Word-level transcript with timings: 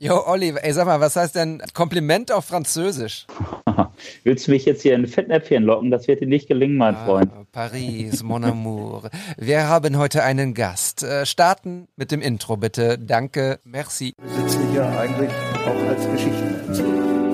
Jo, 0.00 0.22
Olli, 0.26 0.54
ey, 0.60 0.72
sag 0.72 0.86
mal, 0.86 1.00
was 1.00 1.16
heißt 1.16 1.34
denn 1.34 1.62
Kompliment 1.74 2.32
auf 2.32 2.44
Französisch? 2.46 3.26
Willst 4.24 4.46
du 4.46 4.50
mich 4.52 4.64
jetzt 4.64 4.82
hier 4.82 4.94
in 4.94 5.06
Fettnäpfchen 5.06 5.64
locken? 5.64 5.90
Das 5.90 6.08
wird 6.08 6.20
dir 6.20 6.26
nicht 6.26 6.48
gelingen, 6.48 6.76
mein 6.76 6.94
ah, 6.94 7.04
Freund. 7.04 7.30
Paris, 7.52 8.22
mon 8.22 8.44
amour. 8.44 9.10
Wir 9.36 9.68
haben 9.68 9.98
heute 9.98 10.22
einen 10.22 10.54
Gast. 10.54 11.02
Äh, 11.02 11.26
starten 11.26 11.88
mit 11.96 12.10
dem 12.10 12.20
Intro, 12.20 12.56
bitte. 12.56 12.98
Danke, 12.98 13.60
merci. 13.64 14.14
Wir 14.18 14.48
sitzen 14.48 14.70
hier 14.72 14.86
eigentlich 14.86 15.30
auch 15.64 15.88
als 15.88 16.10
Geschichtenerzähler. 16.10 17.25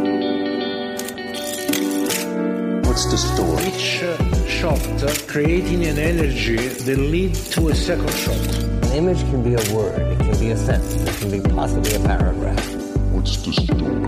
What's 2.93 3.07
the 3.07 3.17
story? 3.17 3.69
Each 3.69 4.03
uh, 4.03 4.47
shot 4.47 5.03
uh, 5.03 5.09
creating 5.27 5.87
an 5.87 5.97
energy 5.97 6.59
that 6.59 6.99
lead 6.99 7.35
to 7.53 7.69
a 7.69 7.75
second 7.75 8.13
shot. 8.13 8.37
An 8.85 8.93
image 8.93 9.21
can 9.31 9.43
be 9.43 9.55
a 9.55 9.75
word, 9.75 9.99
it 9.99 10.19
can 10.19 10.39
be 10.39 10.51
a 10.51 10.57
sentence, 10.59 11.03
it 11.03 11.17
can 11.19 11.31
be 11.31 11.41
possibly 11.41 11.95
a 11.95 12.01
paragraph. 12.01 12.63
What's 13.15 13.43
the 13.47 13.53
story? 13.55 14.05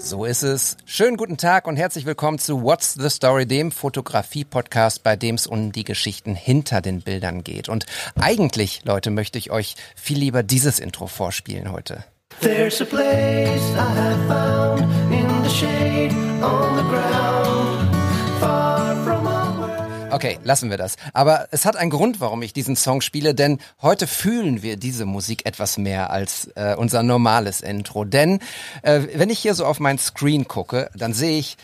So 0.00 0.24
ist 0.24 0.42
es. 0.42 0.76
Schönen 0.84 1.16
guten 1.16 1.36
Tag 1.36 1.68
und 1.68 1.76
herzlich 1.76 2.04
willkommen 2.04 2.40
zu 2.40 2.64
What's 2.64 2.94
the 2.94 3.10
Story, 3.10 3.46
dem 3.46 3.70
Fotografie-Podcast, 3.70 5.04
bei 5.04 5.14
dem 5.14 5.36
es 5.36 5.46
um 5.46 5.70
die 5.70 5.84
Geschichten 5.84 6.34
hinter 6.34 6.80
den 6.80 7.02
Bildern 7.02 7.44
geht. 7.44 7.68
Und 7.68 7.86
eigentlich, 8.20 8.80
Leute, 8.84 9.12
möchte 9.12 9.38
ich 9.38 9.52
euch 9.52 9.76
viel 9.94 10.18
lieber 10.18 10.42
dieses 10.42 10.80
Intro 10.80 11.06
vorspielen 11.06 11.70
heute. 11.70 12.04
There's 12.40 12.80
a 12.80 12.84
place 12.84 13.74
I 13.76 13.90
have 13.94 14.28
found 14.28 14.80
in 15.12 15.42
the 15.42 15.48
shade 15.48 16.12
on 16.42 16.76
the 16.76 16.82
ground, 16.82 17.94
far 18.40 18.96
from 19.04 19.26
all 19.26 19.60
where 19.60 20.12
Okay, 20.14 20.38
lassen 20.44 20.70
wir 20.70 20.76
das. 20.76 20.96
Aber 21.12 21.48
es 21.50 21.64
hat 21.64 21.76
einen 21.76 21.90
Grund, 21.90 22.20
warum 22.20 22.42
ich 22.42 22.52
diesen 22.52 22.76
Song 22.76 23.00
spiele, 23.00 23.34
denn 23.34 23.60
heute 23.82 24.06
fühlen 24.06 24.62
wir 24.62 24.76
diese 24.76 25.06
Musik 25.06 25.46
etwas 25.46 25.78
mehr 25.78 26.10
als 26.10 26.48
äh, 26.54 26.74
unser 26.76 27.02
normales 27.02 27.60
Intro. 27.60 28.04
Denn 28.04 28.40
äh, 28.82 29.02
wenn 29.14 29.30
ich 29.30 29.38
hier 29.38 29.54
so 29.54 29.66
auf 29.66 29.80
mein 29.80 29.98
Screen 29.98 30.48
gucke, 30.48 30.90
dann 30.94 31.12
sehe 31.12 31.38
ich 31.38 31.56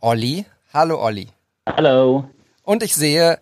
Olli. 0.00 0.46
Hallo 0.72 1.02
Olli. 1.02 1.28
Hallo. 1.68 2.28
Und 2.62 2.82
ich 2.82 2.94
sehe 2.94 3.38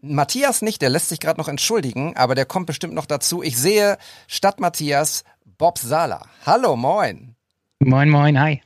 Matthias 0.00 0.62
nicht, 0.62 0.82
der 0.82 0.90
lässt 0.90 1.10
sich 1.10 1.20
gerade 1.20 1.40
noch 1.40 1.48
entschuldigen, 1.48 2.16
aber 2.16 2.34
der 2.34 2.44
kommt 2.44 2.66
bestimmt 2.66 2.94
noch 2.94 3.06
dazu. 3.06 3.42
Ich 3.42 3.56
sehe 3.56 3.98
statt 4.26 4.58
Matthias 4.58 5.22
Bob 5.62 5.78
Sala. 5.78 6.22
Hallo, 6.44 6.74
moin. 6.74 7.36
Moin, 7.78 8.10
moin, 8.10 8.36
hi. 8.36 8.60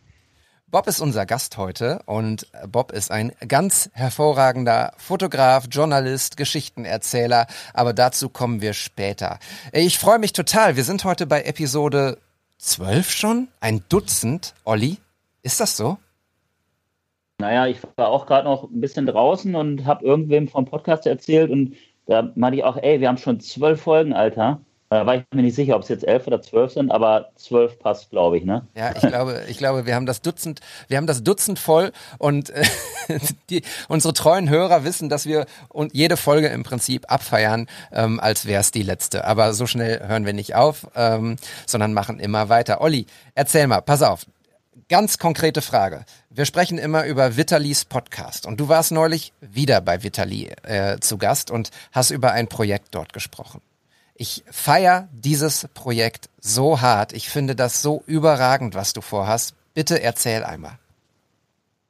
Bob 0.69 0.87
ist 0.87 1.03
unser 1.03 1.27
Gast 1.27 1.59
heute 1.59 2.01
und 2.07 2.47
Bob 2.67 2.91
ist 2.91 3.11
ein 3.11 3.33
ganz 3.47 3.91
hervorragender 3.93 4.95
Fotograf, 4.97 5.67
Journalist, 5.71 6.39
Geschichtenerzähler, 6.39 7.49
aber 7.75 7.93
dazu 7.93 8.31
kommen 8.31 8.63
wir 8.63 8.73
später. 8.73 9.41
Ich 9.73 9.99
freue 9.99 10.19
mich 10.19 10.33
total. 10.33 10.77
Wir 10.77 10.85
sind 10.85 11.05
heute 11.05 11.27
bei 11.27 11.43
Episode 11.43 12.17
12 12.61 13.11
schon? 13.11 13.49
Ein 13.61 13.85
Dutzend, 13.91 14.55
Olli? 14.65 14.97
Ist 15.43 15.61
das 15.61 15.77
so? 15.77 15.99
Naja, 17.37 17.67
ich 17.67 17.77
war 17.97 18.09
auch 18.09 18.25
gerade 18.25 18.49
noch 18.49 18.71
ein 18.71 18.81
bisschen 18.81 19.05
draußen 19.05 19.55
und 19.55 19.85
habe 19.85 20.03
irgendwem 20.03 20.49
vom 20.49 20.65
Podcast 20.65 21.07
erzählt 21.07 21.51
und 21.51 21.77
da 22.07 22.33
meinte 22.37 22.57
ich 22.57 22.65
auch, 22.65 22.79
ey, 22.79 23.03
wir 23.03 23.09
haben 23.09 23.19
schon 23.19 23.41
zwölf 23.41 23.83
Folgen, 23.83 24.15
Alter. 24.15 24.63
Da 24.97 25.05
war 25.05 25.17
ich 25.17 25.25
mir 25.35 25.43
nicht 25.43 25.55
sicher, 25.55 25.77
ob 25.77 25.83
es 25.83 25.91
jetzt 25.91 26.09
elf 26.09 26.27
oder 26.27 26.41
zwölf 26.41 26.73
sind, 26.73 26.91
aber 26.91 27.29
zwölf 27.37 27.79
passt, 27.79 28.09
glaube 28.09 28.39
ich, 28.39 28.45
ne? 28.45 28.67
Ja, 28.75 28.97
ich 28.97 29.03
glaube, 29.03 29.43
ich 29.47 29.59
glaube, 29.59 29.85
wir 29.85 29.95
haben 29.95 30.07
das 30.07 30.23
Dutzend, 30.23 30.61
wir 30.89 30.97
haben 30.97 31.07
das 31.07 31.23
Dutzend 31.23 31.59
voll 31.59 31.93
und 32.17 32.49
äh, 32.49 32.65
die, 33.51 33.63
unsere 33.89 34.15
treuen 34.15 34.49
Hörer 34.49 34.85
wissen, 34.85 35.11
dass 35.11 35.27
wir 35.27 35.45
und 35.69 35.95
jede 35.95 36.17
Folge 36.17 36.47
im 36.47 36.63
Prinzip 36.63 37.13
abfeiern, 37.13 37.67
ähm, 37.93 38.21
als 38.21 38.47
wäre 38.47 38.63
es 38.63 38.71
die 38.71 38.83
letzte. 38.83 39.27
Aber 39.27 39.53
so 39.53 39.67
schnell 39.67 40.01
hören 40.09 40.25
wir 40.25 40.33
nicht 40.33 40.55
auf, 40.55 40.89
ähm, 40.97 41.37
sondern 41.67 41.93
machen 41.93 42.19
immer 42.19 42.49
weiter. 42.49 42.81
Olli, 42.81 43.05
erzähl 43.35 43.67
mal, 43.67 43.83
pass 43.83 44.01
auf. 44.01 44.25
Ganz 44.89 45.19
konkrete 45.19 45.61
Frage. 45.61 46.07
Wir 46.31 46.47
sprechen 46.47 46.79
immer 46.79 47.05
über 47.05 47.37
Vitalis 47.37 47.85
Podcast 47.85 48.47
und 48.47 48.61
du 48.61 48.71
warst 48.71 48.93
neulich 48.93 49.35
wieder 49.43 49.83
bei 49.83 50.03
Vitali 50.03 50.49
äh, 50.63 50.99
zu 51.01 51.19
Gast 51.19 51.51
und 51.51 51.71
hast 51.93 52.11
über 52.13 52.33
ein 52.33 52.49
Projekt 52.49 52.95
dort 52.95 53.13
gesprochen. 53.13 53.61
Ich 54.19 54.45
feier 54.51 55.09
dieses 55.13 55.69
Projekt 55.75 56.31
so 56.41 56.81
hart. 56.81 57.13
Ich 57.13 57.29
finde 57.29 57.55
das 57.55 57.83
so 57.83 58.03
überragend, 58.07 58.75
was 58.75 58.93
du 58.93 59.03
vorhast. 59.03 59.55
Bitte 59.75 60.03
erzähl 60.03 60.43
einmal. 60.43 60.79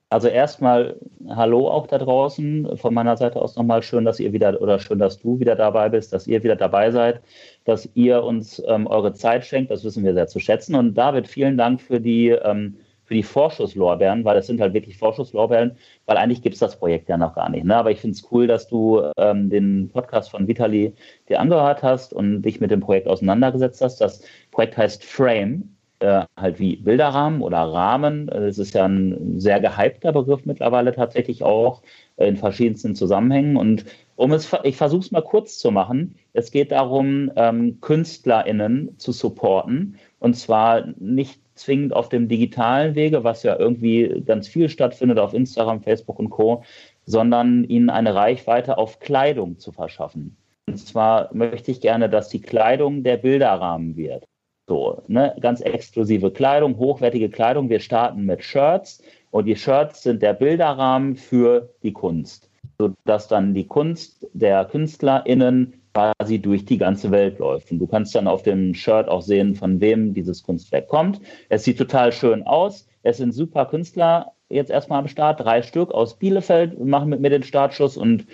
Also 0.08 0.28
erstmal 0.28 0.96
Hallo 1.28 1.68
auch 1.68 1.86
da 1.86 1.98
draußen. 1.98 2.76
Von 2.78 2.94
meiner 2.94 3.16
Seite 3.16 3.40
aus 3.40 3.56
nochmal 3.56 3.82
schön, 3.82 4.04
dass 4.04 4.20
ihr 4.20 4.32
wieder 4.32 4.60
oder 4.60 4.78
schön, 4.78 4.98
dass 4.98 5.18
du 5.18 5.40
wieder 5.40 5.56
dabei 5.56 5.88
bist, 5.88 6.12
dass 6.12 6.26
ihr 6.26 6.42
wieder 6.42 6.56
dabei 6.56 6.90
seid, 6.90 7.20
dass 7.64 7.88
ihr 7.94 8.22
uns 8.22 8.62
ähm, 8.66 8.86
eure 8.86 9.12
Zeit 9.14 9.44
schenkt. 9.44 9.70
Das 9.70 9.84
wissen 9.84 10.04
wir 10.04 10.14
sehr 10.14 10.28
zu 10.28 10.40
schätzen. 10.40 10.74
Und 10.74 10.94
David, 10.94 11.28
vielen 11.28 11.56
Dank 11.56 11.80
für 11.80 12.00
die 12.00 12.28
ähm, 12.28 12.76
für 13.06 13.14
die 13.14 13.22
Vorschusslorbeeren, 13.22 14.24
weil 14.24 14.34
das 14.34 14.48
sind 14.48 14.60
halt 14.60 14.74
wirklich 14.74 14.98
Vorschusslorbeeren, 14.98 15.76
weil 16.06 16.16
eigentlich 16.16 16.42
gibt 16.42 16.54
es 16.54 16.60
das 16.60 16.78
Projekt 16.78 17.08
ja 17.08 17.16
noch 17.16 17.34
gar 17.34 17.48
nicht. 17.48 17.64
Ne? 17.64 17.76
Aber 17.76 17.92
ich 17.92 18.00
finde 18.00 18.16
es 18.16 18.26
cool, 18.30 18.48
dass 18.48 18.68
du 18.68 19.00
ähm, 19.16 19.48
den 19.48 19.88
Podcast 19.90 20.30
von 20.30 20.48
Vitali 20.48 20.92
dir 21.28 21.40
angehört 21.40 21.82
hast 21.82 22.12
und 22.12 22.42
dich 22.42 22.60
mit 22.60 22.72
dem 22.72 22.80
Projekt 22.80 23.06
auseinandergesetzt 23.06 23.80
hast. 23.80 24.00
Das 24.00 24.22
Projekt 24.50 24.76
heißt 24.76 25.04
Frame, 25.04 25.76
äh, 26.00 26.24
halt 26.36 26.58
wie 26.58 26.76
Bilderrahmen 26.76 27.42
oder 27.42 27.58
Rahmen. 27.58 28.28
Es 28.28 28.58
ist 28.58 28.74
ja 28.74 28.86
ein 28.86 29.38
sehr 29.40 29.60
gehypter 29.60 30.12
Begriff 30.12 30.44
mittlerweile 30.44 30.92
tatsächlich 30.92 31.44
auch 31.44 31.82
in 32.16 32.36
verschiedensten 32.36 32.96
Zusammenhängen. 32.96 33.56
Und 33.56 33.84
um 34.16 34.32
es, 34.32 34.50
ich 34.64 34.76
versuche 34.76 35.00
es 35.00 35.10
mal 35.12 35.22
kurz 35.22 35.58
zu 35.58 35.70
machen. 35.70 36.16
Es 36.32 36.50
geht 36.50 36.72
darum, 36.72 37.30
ähm, 37.36 37.80
KünstlerInnen 37.80 38.98
zu 38.98 39.12
supporten. 39.12 39.96
Und 40.18 40.34
zwar 40.34 40.86
nicht 40.98 41.40
zwingend 41.56 41.92
auf 41.92 42.08
dem 42.08 42.28
digitalen 42.28 42.94
Wege, 42.94 43.24
was 43.24 43.42
ja 43.42 43.58
irgendwie 43.58 44.22
ganz 44.24 44.48
viel 44.48 44.68
stattfindet 44.68 45.18
auf 45.18 45.34
Instagram, 45.34 45.82
Facebook 45.82 46.18
und 46.18 46.30
Co., 46.30 46.62
sondern 47.04 47.64
ihnen 47.64 47.90
eine 47.90 48.14
Reichweite 48.14 48.78
auf 48.78 48.98
Kleidung 48.98 49.58
zu 49.58 49.72
verschaffen. 49.72 50.36
Und 50.68 50.78
zwar 50.78 51.32
möchte 51.32 51.70
ich 51.70 51.80
gerne, 51.80 52.08
dass 52.08 52.28
die 52.28 52.42
Kleidung 52.42 53.04
der 53.04 53.16
Bilderrahmen 53.16 53.96
wird. 53.96 54.24
So, 54.68 55.02
ne, 55.06 55.36
ganz 55.40 55.60
exklusive 55.60 56.32
Kleidung, 56.32 56.76
hochwertige 56.76 57.30
Kleidung. 57.30 57.68
Wir 57.68 57.78
starten 57.78 58.24
mit 58.24 58.42
Shirts 58.42 59.00
und 59.30 59.44
die 59.44 59.54
Shirts 59.54 60.02
sind 60.02 60.22
der 60.22 60.34
Bilderrahmen 60.34 61.14
für 61.14 61.72
die 61.84 61.92
Kunst, 61.92 62.50
sodass 62.76 63.28
dann 63.28 63.54
die 63.54 63.66
Kunst 63.66 64.26
der 64.32 64.64
KünstlerInnen 64.64 65.74
quasi 65.96 66.38
durch 66.38 66.64
die 66.64 66.78
ganze 66.78 67.10
Welt 67.10 67.38
läuft. 67.38 67.70
Und 67.70 67.78
du 67.78 67.86
kannst 67.86 68.14
dann 68.14 68.28
auf 68.28 68.42
dem 68.42 68.74
Shirt 68.74 69.08
auch 69.08 69.22
sehen, 69.22 69.54
von 69.54 69.80
wem 69.80 70.12
dieses 70.12 70.42
Kunstwerk 70.42 70.88
kommt. 70.88 71.20
Es 71.48 71.64
sieht 71.64 71.78
total 71.78 72.12
schön 72.12 72.42
aus. 72.42 72.86
Es 73.02 73.16
sind 73.16 73.32
super 73.32 73.66
Künstler 73.66 74.32
jetzt 74.48 74.70
erstmal 74.70 75.00
am 75.00 75.08
Start, 75.08 75.40
drei 75.40 75.62
Stück 75.62 75.92
aus 75.92 76.18
Bielefeld 76.18 76.78
machen 76.84 77.08
mit 77.08 77.20
mir 77.20 77.30
den 77.30 77.42
Startschuss 77.42 77.96
und 77.96 78.26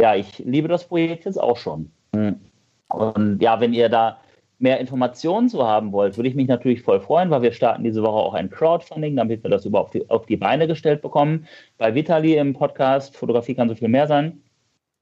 ja, 0.00 0.14
ich 0.14 0.38
liebe 0.38 0.68
das 0.68 0.84
Projekt 0.84 1.24
jetzt 1.24 1.40
auch 1.40 1.56
schon. 1.56 1.90
Und 2.88 3.42
ja, 3.42 3.60
wenn 3.60 3.74
ihr 3.74 3.88
da 3.88 4.18
mehr 4.58 4.80
Informationen 4.80 5.48
zu 5.48 5.66
haben 5.66 5.92
wollt, 5.92 6.16
würde 6.16 6.28
ich 6.28 6.34
mich 6.34 6.48
natürlich 6.48 6.82
voll 6.82 7.00
freuen, 7.00 7.30
weil 7.30 7.42
wir 7.42 7.52
starten 7.52 7.84
diese 7.84 8.02
Woche 8.02 8.16
auch 8.16 8.34
ein 8.34 8.48
Crowdfunding, 8.48 9.14
damit 9.16 9.42
wir 9.42 9.50
das 9.50 9.66
überhaupt 9.66 10.10
auf 10.10 10.24
die 10.24 10.36
Beine 10.36 10.66
gestellt 10.66 11.02
bekommen. 11.02 11.46
Bei 11.76 11.94
Vitali 11.94 12.36
im 12.36 12.54
Podcast 12.54 13.16
Fotografie 13.16 13.54
kann 13.54 13.68
so 13.68 13.74
viel 13.74 13.88
mehr 13.88 14.06
sein 14.06 14.40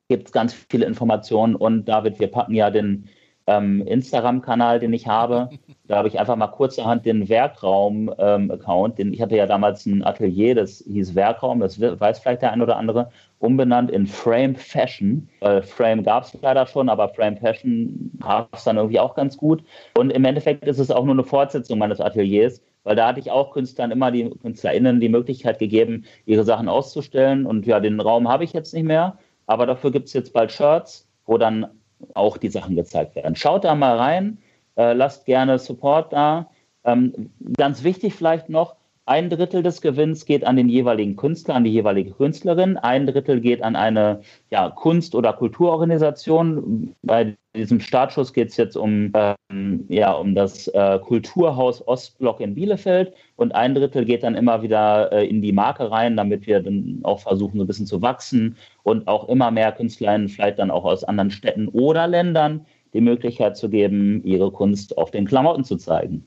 gibt 0.09 0.29
es 0.29 0.33
ganz 0.33 0.55
viele 0.55 0.87
Informationen. 0.87 1.55
Und 1.55 1.87
David, 1.87 2.21
wir 2.21 2.29
packen 2.29 2.55
ja 2.55 2.71
den 2.71 3.09
ähm, 3.47 3.87
Instagram-Kanal, 3.87 4.81
den 4.81 4.93
ich 4.93 5.07
habe. 5.07 5.49
Da 5.89 5.99
habe 5.99 6.09
ich 6.09 6.19
einfach 6.19 6.35
mal 6.35 6.49
kurzerhand 6.49 7.07
den 7.07 7.29
Werkraum-Account, 7.29 8.99
ähm, 8.99 9.13
ich 9.13 9.23
hatte 9.23 9.37
ja 9.37 9.47
damals 9.47 9.87
ein 9.87 10.05
Atelier, 10.05 10.57
das 10.57 10.83
hieß 10.85 11.15
Werkraum, 11.15 11.61
das 11.61 11.81
weiß 11.81 12.19
vielleicht 12.19 12.43
der 12.43 12.51
ein 12.51 12.61
oder 12.61 12.77
andere, 12.77 13.11
umbenannt 13.39 13.93
in 13.93 14.09
Frame 14.09 14.57
Fashion. 14.57 15.29
Weil 15.39 15.63
Frame 15.63 16.03
gab 16.03 16.25
es 16.25 16.37
leider 16.43 16.67
schon, 16.67 16.89
aber 16.89 17.11
Frame 17.11 17.37
Fashion 17.37 18.11
passt 18.19 18.49
es 18.53 18.65
dann 18.65 18.79
irgendwie 18.79 18.99
auch 18.99 19.15
ganz 19.15 19.37
gut. 19.37 19.63
Und 19.97 20.11
im 20.11 20.25
Endeffekt 20.25 20.65
ist 20.67 20.81
es 20.81 20.91
auch 20.91 21.05
nur 21.05 21.15
eine 21.15 21.23
Fortsetzung 21.23 21.79
meines 21.79 22.01
Ateliers, 22.01 22.61
weil 22.83 22.97
da 22.97 23.07
hatte 23.07 23.21
ich 23.21 23.31
auch 23.31 23.53
Künstlern 23.53 23.93
immer 23.93 24.11
die 24.11 24.29
KünstlerInnen 24.43 24.99
die 24.99 25.09
Möglichkeit 25.09 25.61
gegeben, 25.61 26.05
ihre 26.25 26.43
Sachen 26.43 26.69
auszustellen. 26.69 27.47
Und 27.47 27.65
ja, 27.65 27.79
den 27.79 28.01
Raum 28.01 28.29
habe 28.29 28.43
ich 28.43 28.53
jetzt 28.53 28.75
nicht 28.75 28.87
mehr. 28.87 29.19
Aber 29.47 29.67
dafür 29.67 29.91
gibt 29.91 30.09
es 30.09 30.13
jetzt 30.13 30.33
bald 30.33 30.53
Shirts, 30.53 31.09
wo 31.25 31.39
dann 31.39 31.67
auch 32.15 32.37
die 32.37 32.49
Sachen 32.49 32.77
gezeigt 32.77 33.15
werden. 33.17 33.37
Schaut 33.37 33.65
da 33.65 33.75
mal 33.75 33.97
rein, 33.97 34.39
äh, 34.77 34.93
lasst 34.93 35.25
gerne 35.25 35.59
Support 35.59 36.13
da. 36.13 36.51
Ähm, 36.85 37.31
ganz 37.57 37.83
wichtig 37.83 38.15
vielleicht 38.15 38.49
noch, 38.49 38.76
ein 39.07 39.31
Drittel 39.31 39.63
des 39.63 39.81
Gewinns 39.81 40.25
geht 40.25 40.45
an 40.45 40.57
den 40.57 40.69
jeweiligen 40.69 41.15
Künstler, 41.15 41.55
an 41.55 41.63
die 41.63 41.71
jeweilige 41.71 42.11
Künstlerin. 42.11 42.77
Ein 42.77 43.07
Drittel 43.07 43.41
geht 43.41 43.63
an 43.63 43.77
eine 43.77 44.21
ja, 44.51 44.69
Kunst- 44.69 45.15
oder 45.15 45.33
Kulturorganisation. 45.33 46.93
Bei 47.03 47.37
diesem 47.55 47.79
Startschuss 47.79 48.33
geht 48.33 48.49
es 48.49 48.57
jetzt 48.57 48.77
um, 48.77 49.13
ähm, 49.15 49.85
ja, 49.89 50.11
um 50.11 50.35
das 50.35 50.67
äh, 50.69 50.99
Kulturhaus 50.99 51.87
Ostblock 51.87 52.41
in 52.41 52.57
Bielefeld. 52.57 53.15
Und 53.37 53.55
ein 53.55 53.77
Drittel 53.77 54.05
geht 54.05 54.25
dann 54.25 54.35
immer 54.35 54.63
wieder 54.63 55.13
äh, 55.13 55.25
in 55.25 55.41
die 55.41 55.53
Marke 55.53 55.89
rein, 55.89 56.17
damit 56.17 56.49
wir 56.49 56.61
dann 56.61 56.99
auch 57.05 57.21
versuchen, 57.21 57.59
so 57.59 57.65
ein 57.65 57.69
bisschen 57.69 57.87
zu 57.87 58.03
wachsen 58.03 58.57
und 58.83 59.07
auch 59.07 59.29
immer 59.29 59.53
mehr 59.53 59.71
Künstlerinnen 59.71 60.29
vielleicht 60.29 60.59
dann 60.59 60.73
auch 60.73 60.85
aus 60.85 61.05
anderen 61.05 61.31
Städten 61.31 61.69
oder 61.69 62.09
Ländern 62.09 62.67
die 62.93 63.01
Möglichkeit 63.01 63.57
zu 63.57 63.69
geben, 63.71 64.25
ihre 64.25 64.51
Kunst 64.51 64.99
auf 64.99 65.13
den 65.13 65.27
Klamotten 65.27 65.63
zu 65.63 65.77
zeigen. 65.77 66.27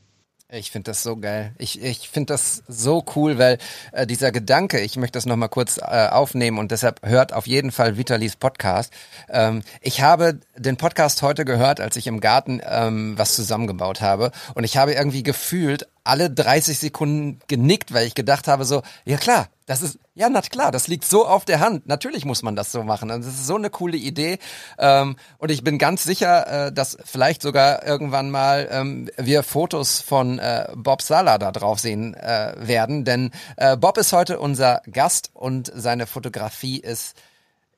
Ich 0.51 0.71
finde 0.71 0.89
das 0.89 1.03
so 1.03 1.15
geil. 1.15 1.53
Ich, 1.59 1.79
ich 1.79 2.09
finde 2.09 2.33
das 2.33 2.63
so 2.67 3.05
cool, 3.15 3.37
weil 3.37 3.59
äh, 3.91 4.07
dieser 4.07 4.31
Gedanke, 4.31 4.79
ich 4.79 4.97
möchte 4.97 5.17
das 5.17 5.27
nochmal 5.27 5.49
kurz 5.49 5.77
äh, 5.77 6.07
aufnehmen 6.07 6.57
und 6.57 6.71
deshalb 6.71 7.05
hört 7.05 7.33
auf 7.33 7.45
jeden 7.45 7.71
Fall 7.71 7.97
Vitalis 7.97 8.35
Podcast. 8.35 8.91
Ähm, 9.29 9.61
ich 9.79 10.01
habe 10.01 10.39
den 10.57 10.75
Podcast 10.75 11.21
heute 11.21 11.45
gehört, 11.45 11.79
als 11.79 11.97
ich 11.97 12.07
im 12.07 12.19
Garten 12.19 12.61
ähm, 12.67 13.15
was 13.15 13.35
zusammengebaut 13.35 14.01
habe 14.01 14.31
und 14.55 14.63
ich 14.63 14.75
habe 14.75 14.93
irgendwie 14.93 15.21
gefühlt 15.21 15.87
alle 16.03 16.31
30 16.31 16.79
Sekunden 16.79 17.39
genickt, 17.47 17.93
weil 17.93 18.07
ich 18.07 18.15
gedacht 18.15 18.47
habe 18.47 18.65
so, 18.65 18.81
ja 19.05 19.17
klar, 19.17 19.49
das 19.69 19.83
ist, 19.83 19.99
ja, 20.15 20.29
na 20.29 20.41
klar, 20.41 20.71
das 20.71 20.87
liegt 20.87 21.05
so 21.05 21.27
auf 21.27 21.45
der 21.45 21.59
Hand. 21.59 21.87
Natürlich 21.87 22.25
muss 22.25 22.41
man 22.41 22.55
das 22.55 22.71
so 22.71 22.81
machen. 22.81 23.09
Das 23.09 23.27
ist 23.27 23.45
so 23.45 23.55
eine 23.55 23.69
coole 23.69 23.97
Idee. 23.97 24.39
Ähm, 24.79 25.15
und 25.37 25.51
ich 25.51 25.63
bin 25.63 25.77
ganz 25.77 26.03
sicher, 26.03 26.69
äh, 26.69 26.71
dass 26.73 26.97
vielleicht 27.05 27.43
sogar 27.43 27.85
irgendwann 27.85 28.31
mal 28.31 28.67
ähm, 28.71 29.11
wir 29.15 29.43
Fotos 29.43 30.01
von 30.01 30.39
äh, 30.39 30.69
Bob 30.75 31.03
Sala 31.03 31.37
da 31.37 31.51
drauf 31.51 31.79
sehen 31.79 32.15
äh, 32.15 32.55
werden. 32.57 33.05
Denn 33.05 33.29
äh, 33.57 33.77
Bob 33.77 33.99
ist 33.99 34.11
heute 34.11 34.39
unser 34.39 34.81
Gast 34.91 35.29
und 35.35 35.71
seine 35.75 36.07
Fotografie 36.07 36.79
ist 36.79 37.15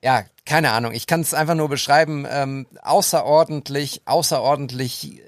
ja, 0.02 0.24
keine 0.46 0.72
Ahnung. 0.72 0.94
Ich 0.94 1.08
kann 1.08 1.20
es 1.20 1.34
einfach 1.34 1.56
nur 1.56 1.68
beschreiben. 1.68 2.26
Ähm, 2.32 2.68
außerordentlich, 2.82 4.04
außerordentlich 4.06 5.22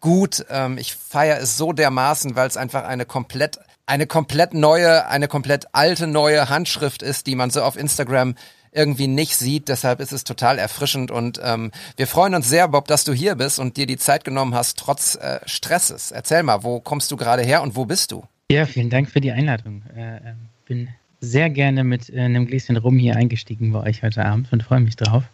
gut. 0.00 0.46
Ähm, 0.48 0.78
ich 0.78 0.96
feiere 0.96 1.40
es 1.42 1.58
so 1.58 1.74
dermaßen, 1.74 2.36
weil 2.36 2.48
es 2.48 2.56
einfach 2.56 2.84
eine 2.84 3.04
komplett 3.04 3.58
eine 3.86 4.06
komplett 4.06 4.52
neue, 4.52 5.08
eine 5.08 5.28
komplett 5.28 5.68
alte 5.72 6.06
neue 6.06 6.48
Handschrift 6.48 7.02
ist, 7.02 7.26
die 7.26 7.36
man 7.36 7.50
so 7.50 7.62
auf 7.62 7.76
Instagram 7.76 8.34
irgendwie 8.72 9.06
nicht 9.06 9.36
sieht. 9.36 9.68
Deshalb 9.68 10.00
ist 10.00 10.12
es 10.12 10.24
total 10.24 10.58
erfrischend 10.58 11.10
und 11.10 11.40
ähm, 11.42 11.70
wir 11.96 12.06
freuen 12.06 12.34
uns 12.34 12.48
sehr, 12.48 12.68
Bob, 12.68 12.88
dass 12.88 13.04
du 13.04 13.12
hier 13.12 13.36
bist 13.36 13.58
und 13.58 13.76
dir 13.76 13.86
die 13.86 13.96
Zeit 13.96 14.24
genommen 14.24 14.54
hast, 14.54 14.78
trotz 14.78 15.14
äh, 15.14 15.40
Stresses. 15.46 16.10
Erzähl 16.10 16.42
mal, 16.42 16.62
wo 16.62 16.80
kommst 16.80 17.10
du 17.10 17.16
gerade 17.16 17.42
her 17.42 17.62
und 17.62 17.76
wo 17.76 17.86
bist 17.86 18.12
du? 18.12 18.24
Ja, 18.50 18.66
vielen 18.66 18.90
Dank 18.90 19.10
für 19.10 19.20
die 19.20 19.32
Einladung. 19.32 19.82
Äh, 19.96 20.16
äh 20.16 20.20
bin 20.66 20.88
sehr 21.20 21.48
gerne 21.48 21.84
mit 21.84 22.10
äh, 22.10 22.20
einem 22.20 22.46
Gläschen 22.46 22.76
Rum 22.76 22.98
hier 22.98 23.16
eingestiegen 23.16 23.72
bei 23.72 23.80
euch 23.84 24.02
heute 24.02 24.24
Abend 24.24 24.52
und 24.52 24.62
freue 24.62 24.80
mich 24.80 24.96
drauf. 24.96 25.24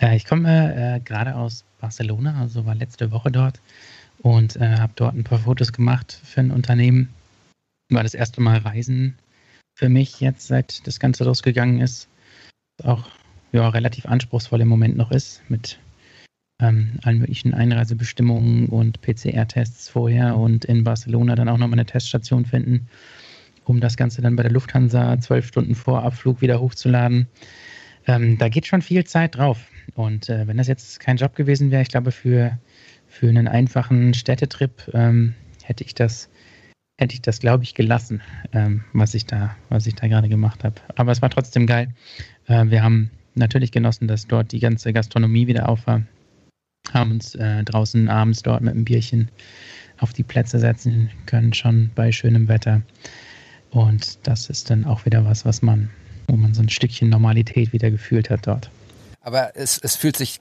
Äh, 0.00 0.16
ich 0.16 0.24
komme 0.24 0.96
äh, 0.96 1.00
gerade 1.00 1.36
aus 1.36 1.64
Barcelona, 1.80 2.40
also 2.40 2.64
war 2.66 2.74
letzte 2.74 3.10
Woche 3.10 3.30
dort 3.30 3.60
und 4.22 4.58
habe 4.58 4.92
dort 4.96 5.14
ein 5.14 5.24
paar 5.24 5.40
Fotos 5.40 5.74
gemacht 5.74 6.18
für 6.24 6.40
ein 6.40 6.50
Unternehmen, 6.50 7.10
war 7.90 8.02
das 8.02 8.14
erste 8.14 8.40
Mal 8.40 8.58
Reisen 8.58 9.16
für 9.74 9.88
mich 9.88 10.20
jetzt, 10.20 10.46
seit 10.46 10.86
das 10.86 11.00
Ganze 11.00 11.24
losgegangen 11.24 11.80
ist. 11.80 12.08
Auch 12.82 13.08
ja, 13.52 13.68
relativ 13.68 14.06
anspruchsvoll 14.06 14.60
im 14.60 14.68
Moment 14.68 14.96
noch 14.96 15.10
ist, 15.10 15.42
mit 15.48 15.78
ähm, 16.60 16.98
allen 17.02 17.18
möglichen 17.18 17.54
Einreisebestimmungen 17.54 18.68
und 18.68 19.00
PCR-Tests 19.00 19.88
vorher 19.88 20.36
und 20.36 20.64
in 20.64 20.84
Barcelona 20.84 21.34
dann 21.34 21.48
auch 21.48 21.58
nochmal 21.58 21.78
eine 21.78 21.86
Teststation 21.86 22.44
finden, 22.44 22.88
um 23.64 23.80
das 23.80 23.96
Ganze 23.96 24.22
dann 24.22 24.36
bei 24.36 24.42
der 24.42 24.52
Lufthansa 24.52 25.18
zwölf 25.20 25.46
Stunden 25.46 25.74
vor 25.74 26.02
Abflug 26.02 26.40
wieder 26.40 26.60
hochzuladen. 26.60 27.28
Ähm, 28.06 28.38
da 28.38 28.48
geht 28.48 28.66
schon 28.66 28.82
viel 28.82 29.04
Zeit 29.04 29.36
drauf. 29.36 29.66
Und 29.94 30.28
äh, 30.28 30.46
wenn 30.46 30.56
das 30.56 30.68
jetzt 30.68 31.00
kein 31.00 31.16
Job 31.16 31.34
gewesen 31.34 31.70
wäre, 31.70 31.82
ich 31.82 31.88
glaube, 31.88 32.12
für, 32.12 32.58
für 33.06 33.28
einen 33.28 33.48
einfachen 33.48 34.14
Städtetrip 34.14 34.90
ähm, 34.94 35.34
hätte 35.62 35.84
ich 35.84 35.94
das 35.94 36.28
hätte 36.96 37.14
ich 37.14 37.22
das, 37.22 37.40
glaube 37.40 37.64
ich, 37.64 37.74
gelassen, 37.74 38.22
ähm, 38.52 38.84
was 38.92 39.14
ich 39.14 39.26
da, 39.26 39.56
was 39.68 39.86
ich 39.86 39.94
da 39.94 40.06
gerade 40.06 40.28
gemacht 40.28 40.64
habe. 40.64 40.76
Aber 40.96 41.12
es 41.12 41.22
war 41.22 41.30
trotzdem 41.30 41.66
geil. 41.66 41.88
Äh, 42.46 42.66
wir 42.66 42.82
haben 42.82 43.10
natürlich 43.34 43.72
genossen, 43.72 44.08
dass 44.08 44.26
dort 44.26 44.52
die 44.52 44.60
ganze 44.60 44.92
Gastronomie 44.92 45.46
wieder 45.46 45.68
auf 45.68 45.86
war. 45.86 46.02
Haben 46.92 47.12
uns 47.12 47.34
äh, 47.34 47.64
draußen 47.64 48.08
abends 48.08 48.42
dort 48.42 48.60
mit 48.60 48.74
einem 48.74 48.84
Bierchen 48.84 49.30
auf 49.98 50.12
die 50.12 50.22
Plätze 50.22 50.58
setzen 50.58 51.10
können, 51.26 51.52
schon 51.52 51.90
bei 51.94 52.12
schönem 52.12 52.48
Wetter. 52.48 52.82
Und 53.70 54.26
das 54.26 54.50
ist 54.50 54.70
dann 54.70 54.84
auch 54.84 55.04
wieder 55.04 55.24
was, 55.24 55.44
was 55.44 55.62
man, 55.62 55.90
wo 56.28 56.36
man 56.36 56.54
so 56.54 56.62
ein 56.62 56.68
Stückchen 56.68 57.08
Normalität 57.08 57.72
wieder 57.72 57.90
gefühlt 57.90 58.30
hat 58.30 58.46
dort. 58.46 58.70
Aber 59.20 59.56
es, 59.56 59.78
es 59.78 59.96
fühlt 59.96 60.16
sich 60.16 60.40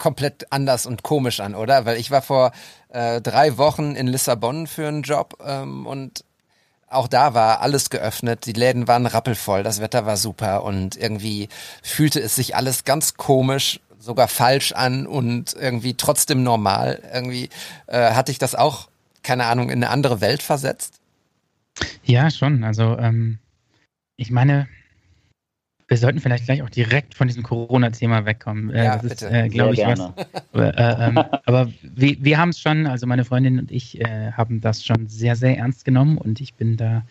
komplett 0.00 0.50
anders 0.50 0.86
und 0.86 1.04
komisch 1.04 1.38
an, 1.38 1.54
oder? 1.54 1.84
Weil 1.84 1.98
ich 1.98 2.10
war 2.10 2.22
vor 2.22 2.50
äh, 2.88 3.20
drei 3.20 3.56
Wochen 3.56 3.94
in 3.94 4.08
Lissabon 4.08 4.66
für 4.66 4.88
einen 4.88 5.02
Job 5.02 5.38
ähm, 5.46 5.86
und 5.86 6.24
auch 6.88 7.06
da 7.06 7.34
war 7.34 7.60
alles 7.60 7.88
geöffnet, 7.88 8.46
die 8.46 8.52
Läden 8.52 8.88
waren 8.88 9.06
rappelvoll, 9.06 9.62
das 9.62 9.80
Wetter 9.80 10.06
war 10.06 10.16
super 10.16 10.64
und 10.64 10.96
irgendwie 10.96 11.48
fühlte 11.84 12.20
es 12.20 12.34
sich 12.34 12.56
alles 12.56 12.84
ganz 12.84 13.14
komisch, 13.14 13.78
sogar 14.00 14.26
falsch 14.26 14.72
an 14.72 15.06
und 15.06 15.54
irgendwie 15.54 15.94
trotzdem 15.94 16.42
normal. 16.42 17.00
Irgendwie 17.14 17.48
äh, 17.86 18.14
hatte 18.14 18.32
ich 18.32 18.38
das 18.38 18.56
auch, 18.56 18.88
keine 19.22 19.46
Ahnung, 19.46 19.70
in 19.70 19.84
eine 19.84 19.90
andere 19.90 20.20
Welt 20.20 20.42
versetzt. 20.42 21.00
Ja, 22.02 22.28
schon. 22.30 22.64
Also 22.64 22.98
ähm, 22.98 23.38
ich 24.16 24.32
meine, 24.32 24.66
wir 25.90 25.96
sollten 25.96 26.20
vielleicht 26.20 26.44
gleich 26.44 26.62
auch 26.62 26.70
direkt 26.70 27.16
von 27.16 27.26
diesem 27.26 27.42
Corona-Thema 27.42 28.24
wegkommen. 28.24 28.70
Äh, 28.70 28.84
ja, 28.84 28.92
das 28.96 29.02
bitte. 29.02 29.26
ist, 29.26 29.32
äh, 29.32 29.48
glaube 29.48 29.72
ich, 29.72 29.80
gerne. 29.80 30.14
was. 30.52 30.74
Äh, 30.76 31.08
ähm, 31.08 31.18
aber 31.46 31.68
wir, 31.82 32.16
wir 32.20 32.38
haben 32.38 32.50
es 32.50 32.60
schon, 32.60 32.86
also 32.86 33.08
meine 33.08 33.24
Freundin 33.24 33.58
und 33.58 33.72
ich 33.72 34.00
äh, 34.00 34.30
haben 34.30 34.60
das 34.60 34.84
schon 34.84 35.08
sehr, 35.08 35.34
sehr 35.34 35.58
ernst 35.58 35.84
genommen 35.84 36.16
und 36.16 36.40
ich 36.40 36.54
bin 36.54 36.76
da 36.76 37.02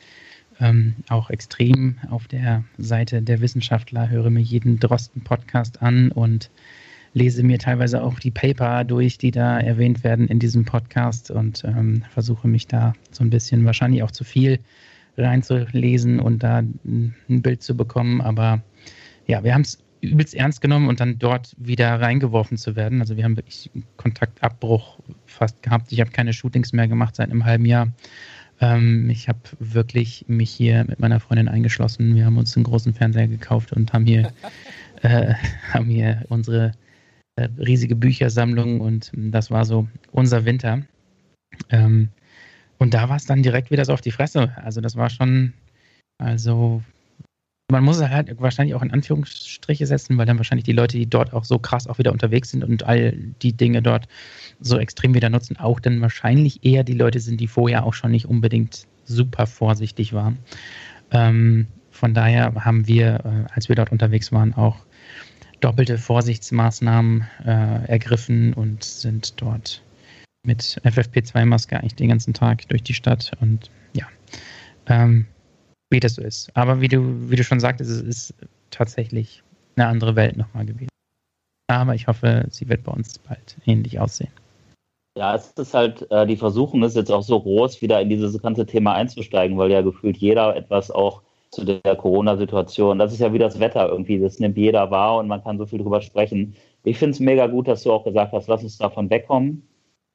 ähm, 0.61 0.95
auch 1.09 1.29
extrem 1.29 1.97
auf 2.09 2.29
der 2.29 2.63
Seite 2.77 3.21
der 3.21 3.41
Wissenschaftler, 3.41 4.09
höre 4.09 4.29
mir 4.29 4.39
jeden 4.39 4.79
Drosten-Podcast 4.79 5.81
an 5.81 6.13
und 6.13 6.49
lese 7.13 7.43
mir 7.43 7.59
teilweise 7.59 8.01
auch 8.01 8.17
die 8.17 8.31
Paper 8.31 8.85
durch, 8.85 9.17
die 9.17 9.31
da 9.31 9.59
erwähnt 9.59 10.05
werden 10.05 10.29
in 10.29 10.39
diesem 10.39 10.63
Podcast 10.63 11.31
und 11.31 11.65
ähm, 11.65 12.05
versuche 12.11 12.47
mich 12.47 12.67
da 12.67 12.93
so 13.11 13.25
ein 13.25 13.29
bisschen, 13.29 13.65
wahrscheinlich 13.65 14.03
auch 14.03 14.11
zu 14.11 14.23
viel 14.23 14.59
reinzulesen 15.17 16.21
und 16.21 16.43
da 16.43 16.59
ein 16.59 17.13
Bild 17.27 17.61
zu 17.61 17.75
bekommen. 17.75 18.21
Aber 18.21 18.61
ja, 19.29 19.43
wir 19.43 19.53
haben 19.53 19.61
es 19.61 19.77
übelst 20.01 20.33
ernst 20.33 20.59
genommen 20.59 20.87
und 20.87 20.99
dann 20.99 21.19
dort 21.19 21.55
wieder 21.57 22.01
reingeworfen 22.01 22.57
zu 22.57 22.75
werden. 22.75 22.99
Also 22.99 23.15
wir 23.15 23.23
haben 23.23 23.37
wirklich 23.37 23.69
Kontaktabbruch 23.97 24.99
fast 25.27 25.61
gehabt. 25.61 25.91
Ich 25.91 25.99
habe 25.99 26.09
keine 26.09 26.33
Shootings 26.33 26.73
mehr 26.73 26.87
gemacht 26.87 27.15
seit 27.15 27.29
einem 27.29 27.45
halben 27.45 27.65
Jahr. 27.65 27.89
Ähm, 28.59 29.07
ich 29.09 29.29
habe 29.29 29.39
wirklich 29.59 30.25
mich 30.27 30.49
hier 30.49 30.83
mit 30.85 30.99
meiner 30.99 31.19
Freundin 31.19 31.47
eingeschlossen. 31.47 32.15
Wir 32.15 32.25
haben 32.25 32.37
uns 32.37 32.55
einen 32.55 32.63
großen 32.63 32.93
Fernseher 32.93 33.27
gekauft 33.27 33.71
und 33.71 33.93
haben 33.93 34.05
hier, 34.05 34.31
äh, 35.03 35.35
haben 35.73 35.85
hier 35.85 36.25
unsere 36.29 36.71
äh, 37.35 37.47
riesige 37.59 37.95
Büchersammlung 37.95 38.81
und 38.81 39.11
das 39.13 39.51
war 39.51 39.63
so 39.63 39.87
unser 40.11 40.43
Winter. 40.45 40.81
Ähm, 41.69 42.09
und 42.79 42.95
da 42.95 43.09
war 43.09 43.17
es 43.17 43.25
dann 43.25 43.43
direkt 43.43 43.69
wieder 43.69 43.86
so 43.86 43.93
auf 43.93 44.01
die 44.01 44.12
Fresse. 44.12 44.53
Also 44.55 44.81
das 44.81 44.95
war 44.95 45.09
schon, 45.09 45.53
also 46.17 46.81
man 47.69 47.83
muss 47.83 47.97
es 47.97 48.09
halt 48.09 48.39
wahrscheinlich 48.39 48.75
auch 48.75 48.81
in 48.81 48.91
Anführungsstriche 48.91 49.85
setzen, 49.85 50.17
weil 50.17 50.25
dann 50.25 50.38
wahrscheinlich 50.38 50.65
die 50.65 50.73
Leute, 50.73 50.97
die 50.97 51.07
dort 51.07 51.33
auch 51.33 51.45
so 51.45 51.59
krass 51.59 51.88
auch 51.88 51.99
wieder 51.99 52.11
unterwegs 52.11 52.49
sind 52.49 52.63
und 52.63 52.83
all 52.83 53.13
die 53.41 53.53
Dinge 53.53 53.81
dort 53.81 54.07
so 54.59 54.77
extrem 54.79 55.13
wieder 55.13 55.29
nutzen, 55.29 55.57
auch 55.57 55.79
dann 55.79 56.01
wahrscheinlich 56.01 56.65
eher 56.65 56.83
die 56.83 56.93
Leute 56.93 57.19
sind, 57.19 57.39
die 57.39 57.47
vorher 57.47 57.85
auch 57.85 57.93
schon 57.93 58.11
nicht 58.11 58.25
unbedingt 58.25 58.88
super 59.05 59.45
vorsichtig 59.45 60.13
waren. 60.13 60.39
Ähm, 61.11 61.67
von 61.91 62.13
daher 62.13 62.53
haben 62.55 62.88
wir, 62.88 63.23
äh, 63.25 63.53
als 63.53 63.69
wir 63.69 63.75
dort 63.75 63.91
unterwegs 63.91 64.31
waren, 64.31 64.53
auch 64.53 64.77
doppelte 65.59 65.97
Vorsichtsmaßnahmen 65.97 67.27
äh, 67.45 67.85
ergriffen 67.88 68.53
und 68.53 68.83
sind 68.83 69.41
dort 69.41 69.83
mit 70.43 70.81
FFP2-Maske 70.83 71.77
eigentlich 71.77 71.95
den 71.95 72.09
ganzen 72.09 72.33
Tag 72.33 72.67
durch 72.69 72.81
die 72.81 72.93
Stadt 72.93 73.31
und 73.41 73.69
ja, 73.93 74.07
ähm, 74.88 75.25
wie 75.89 76.00
das 76.00 76.15
so 76.15 76.22
ist. 76.22 76.55
Aber 76.55 76.81
wie 76.81 76.88
du, 76.88 77.29
wie 77.29 77.36
du 77.36 77.43
schon 77.43 77.60
sagtest, 77.60 77.89
es 77.91 78.01
ist 78.01 78.34
tatsächlich 78.72 79.43
eine 79.75 79.88
andere 79.88 80.15
Welt 80.15 80.38
nochmal 80.38 80.65
gewesen. 80.65 80.89
Aber 81.67 81.96
ich 81.96 82.08
hoffe, 82.08 82.46
sie 82.50 82.67
wird 82.67 82.84
bei 82.84 82.91
uns 82.91 83.19
bald 83.19 83.58
ähnlich 83.65 84.00
aussehen. 84.00 84.31
Ja, 85.17 85.36
es 85.36 85.51
ist 85.51 85.74
halt, 85.74 86.10
äh, 86.12 86.25
die 86.25 86.38
Versuchung 86.38 86.84
ist 86.84 86.96
jetzt 86.96 87.12
auch 87.12 87.24
so 87.24 87.41
groß, 87.41 87.81
wieder 87.81 88.01
in 88.01 88.10
dieses 88.10 88.41
ganze 88.41 88.65
Thema 88.65 88.93
einzusteigen, 88.93 89.58
weil 89.58 89.72
ja 89.72 89.81
gefühlt 89.81 90.17
jeder 90.17 90.55
etwas 90.55 90.91
auch 90.91 91.22
zu 91.51 91.65
der 91.65 91.96
Corona-Situation, 91.96 93.00
das 93.00 93.12
ist 93.12 93.19
ja 93.19 93.34
wie 93.34 93.39
das 93.39 93.60
Wetter 93.60 93.89
irgendwie, 93.89 94.19
das 94.19 94.39
nimmt 94.39 94.55
jeder 94.55 94.91
wahr 94.91 95.17
und 95.17 95.27
man 95.27 95.43
kann 95.43 95.58
so 95.58 95.65
viel 95.65 95.79
drüber 95.79 96.01
sprechen. 96.01 96.55
Ich 96.84 96.98
finde 96.98 97.12
es 97.12 97.19
mega 97.19 97.48
gut, 97.48 97.67
dass 97.67 97.84
du 97.84 97.91
auch 97.91 98.03
gesagt 98.03 98.34
hast, 98.34 98.48
lass 98.48 98.63
uns 98.63 98.77
davon 98.77 99.10
wegkommen. 99.10 99.67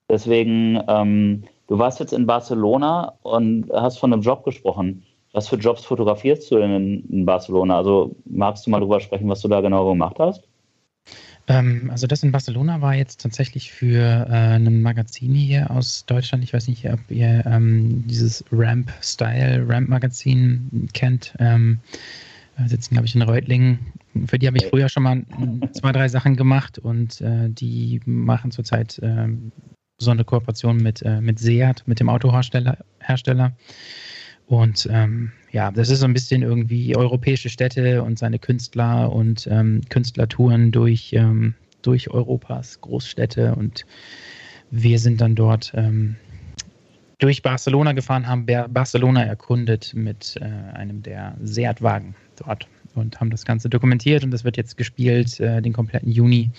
Deswegen, 0.08 0.80
ähm, 0.86 1.44
du 1.66 1.78
warst 1.78 1.98
jetzt 2.00 2.12
in 2.12 2.26
Barcelona 2.26 3.18
und 3.22 3.70
hast 3.72 3.98
von 3.98 4.12
einem 4.12 4.22
Job 4.22 4.44
gesprochen. 4.44 5.04
Was 5.34 5.48
für 5.48 5.56
Jobs 5.56 5.84
fotografierst 5.84 6.48
du 6.50 6.58
denn 6.58 7.04
in, 7.10 7.26
Barcelona? 7.26 7.76
Also 7.76 8.14
magst 8.24 8.66
du 8.66 8.70
mal 8.70 8.78
drüber 8.78 9.00
sprechen, 9.00 9.28
was 9.28 9.40
du 9.40 9.48
da 9.48 9.60
genau 9.60 9.90
gemacht 9.90 10.16
hast? 10.20 10.44
Ähm, 11.48 11.88
also 11.90 12.06
das 12.06 12.22
in 12.22 12.30
Barcelona 12.30 12.80
war 12.80 12.94
jetzt 12.94 13.20
tatsächlich 13.20 13.72
für 13.72 14.28
äh, 14.30 14.54
ein 14.54 14.80
Magazin 14.80 15.34
hier 15.34 15.72
aus 15.72 16.06
Deutschland. 16.06 16.44
Ich 16.44 16.54
weiß 16.54 16.68
nicht, 16.68 16.88
ob 16.88 17.00
ihr 17.10 17.44
ähm, 17.46 18.04
dieses 18.06 18.44
Ramp 18.52 18.92
Style 19.02 19.66
Ramp 19.68 19.88
Magazin 19.88 20.88
kennt. 20.94 21.34
Ähm, 21.40 21.80
äh, 22.56 22.68
sitzen, 22.68 22.94
glaube 22.94 23.06
ich, 23.06 23.16
in 23.16 23.22
Reutlingen. 23.22 23.80
Für 24.26 24.38
die 24.38 24.46
habe 24.46 24.56
ich 24.56 24.66
früher 24.66 24.88
schon 24.88 25.02
mal 25.02 25.24
zwei, 25.72 25.90
drei 25.90 26.06
Sachen 26.06 26.36
gemacht 26.36 26.78
und 26.78 27.20
äh, 27.20 27.48
die 27.48 28.00
machen 28.06 28.52
zurzeit 28.52 29.00
äh, 29.00 29.26
so 29.98 30.12
eine 30.12 30.24
Kooperation 30.24 30.76
mit, 30.76 31.02
äh, 31.02 31.20
mit 31.20 31.40
Seat, 31.40 31.82
mit 31.86 31.98
dem 31.98 32.08
Autohersteller. 32.08 32.78
Hersteller. 33.00 33.52
Und 34.46 34.88
ähm, 34.90 35.32
ja, 35.52 35.70
das 35.70 35.88
ist 35.88 36.00
so 36.00 36.06
ein 36.06 36.12
bisschen 36.12 36.42
irgendwie 36.42 36.96
europäische 36.96 37.48
Städte 37.48 38.02
und 38.02 38.18
seine 38.18 38.38
Künstler 38.38 39.12
und 39.12 39.46
ähm, 39.50 39.80
Künstlertouren 39.88 40.70
durch, 40.70 41.12
ähm, 41.12 41.54
durch 41.82 42.10
Europas 42.10 42.80
Großstädte. 42.80 43.54
Und 43.54 43.86
wir 44.70 44.98
sind 44.98 45.20
dann 45.20 45.34
dort 45.34 45.72
ähm, 45.74 46.16
durch 47.18 47.42
Barcelona 47.42 47.92
gefahren, 47.92 48.26
haben 48.26 48.46
Barcelona 48.46 49.24
erkundet 49.24 49.94
mit 49.94 50.36
äh, 50.40 50.44
einem 50.76 51.02
der 51.02 51.36
Seat-Wagen 51.42 52.14
dort 52.36 52.66
und 52.94 53.20
haben 53.20 53.30
das 53.30 53.44
Ganze 53.44 53.68
dokumentiert 53.68 54.24
und 54.24 54.30
das 54.30 54.44
wird 54.44 54.56
jetzt 54.56 54.76
gespielt 54.76 55.40
äh, 55.40 55.62
den 55.62 55.72
kompletten 55.72 56.10
Juni 56.10 56.50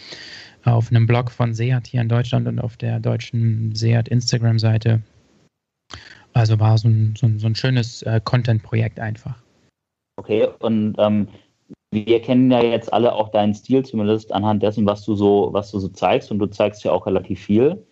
auf 0.64 0.90
einem 0.90 1.06
Blog 1.06 1.30
von 1.30 1.54
Seat 1.54 1.88
hier 1.88 2.02
in 2.02 2.10
Deutschland 2.10 2.48
und 2.48 2.60
auf 2.60 2.78
der 2.78 3.00
deutschen 3.00 3.76
Seat 3.76 4.08
Instagram-Seite. 4.08 5.02
Also 6.36 6.60
war 6.60 6.78
so 6.78 6.90
ein, 6.90 7.16
so 7.18 7.28
ein, 7.28 7.40
so 7.40 7.48
ein 7.48 7.56
schönes 7.56 8.02
äh, 8.04 8.20
Content-Projekt 8.24 9.00
einfach. 9.00 9.36
Okay, 10.18 10.48
und 10.60 10.96
ähm, 10.98 11.30
wir 11.92 12.22
kennen 12.22 12.52
ja 12.52 12.62
jetzt 12.62 12.92
alle 12.92 13.14
auch 13.14 13.30
deinen 13.30 13.54
Stil, 13.54 13.86
zumindest 13.86 14.34
anhand 14.34 14.62
dessen, 14.62 14.86
was 14.86 15.06
du 15.06 15.16
so, 15.16 15.50
was 15.54 15.72
du 15.72 15.80
so 15.80 15.88
zeigst, 15.88 16.32
und 16.32 16.40
du 16.40 16.48
zeigst 16.48 16.84
ja 16.84 16.92
auch 16.92 17.06
relativ 17.06 17.42
viel. 17.42 17.86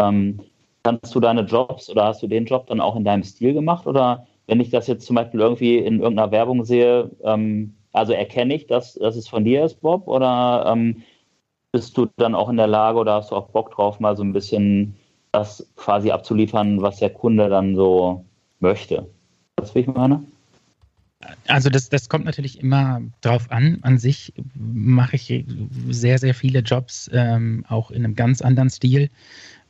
Ähm, 0.00 0.40
kannst 0.82 1.14
du 1.14 1.20
deine 1.20 1.42
Jobs 1.42 1.90
oder 1.90 2.04
hast 2.06 2.22
du 2.22 2.26
den 2.26 2.46
Job 2.46 2.66
dann 2.68 2.80
auch 2.80 2.96
in 2.96 3.04
deinem 3.04 3.22
Stil 3.22 3.52
gemacht? 3.52 3.86
Oder 3.86 4.26
wenn 4.46 4.60
ich 4.60 4.70
das 4.70 4.86
jetzt 4.86 5.06
zum 5.06 5.16
Beispiel 5.16 5.40
irgendwie 5.40 5.76
in 5.76 6.00
irgendeiner 6.00 6.30
Werbung 6.30 6.64
sehe, 6.64 7.10
ähm, 7.22 7.74
also 7.92 8.14
erkenne 8.14 8.54
ich, 8.54 8.66
dass, 8.66 8.94
dass 8.94 9.16
es 9.16 9.28
von 9.28 9.44
dir 9.44 9.64
ist, 9.64 9.82
Bob, 9.82 10.08
oder 10.08 10.64
ähm, 10.68 11.02
bist 11.72 11.96
du 11.98 12.08
dann 12.16 12.34
auch 12.34 12.48
in 12.48 12.56
der 12.56 12.66
Lage 12.66 12.98
oder 12.98 13.14
hast 13.14 13.30
du 13.30 13.36
auch 13.36 13.48
Bock 13.48 13.72
drauf, 13.72 14.00
mal 14.00 14.16
so 14.16 14.22
ein 14.22 14.32
bisschen 14.32 14.96
das 15.32 15.66
quasi 15.76 16.10
abzuliefern, 16.10 16.82
was 16.82 16.98
der 16.98 17.10
Kunde 17.10 17.48
dann 17.48 17.74
so 17.76 18.24
möchte? 18.60 19.08
Das 19.56 19.74
will 19.74 19.82
ich 19.82 19.88
meine? 19.88 20.22
Also 21.46 21.68
das, 21.68 21.90
das 21.90 22.08
kommt 22.08 22.24
natürlich 22.24 22.60
immer 22.60 23.02
drauf 23.20 23.50
an. 23.50 23.78
An 23.82 23.98
sich 23.98 24.32
mache 24.54 25.16
ich 25.16 25.44
sehr, 25.90 26.18
sehr 26.18 26.34
viele 26.34 26.60
Jobs, 26.60 27.10
ähm, 27.12 27.64
auch 27.68 27.90
in 27.90 28.04
einem 28.04 28.14
ganz 28.14 28.40
anderen 28.40 28.70
Stil. 28.70 29.10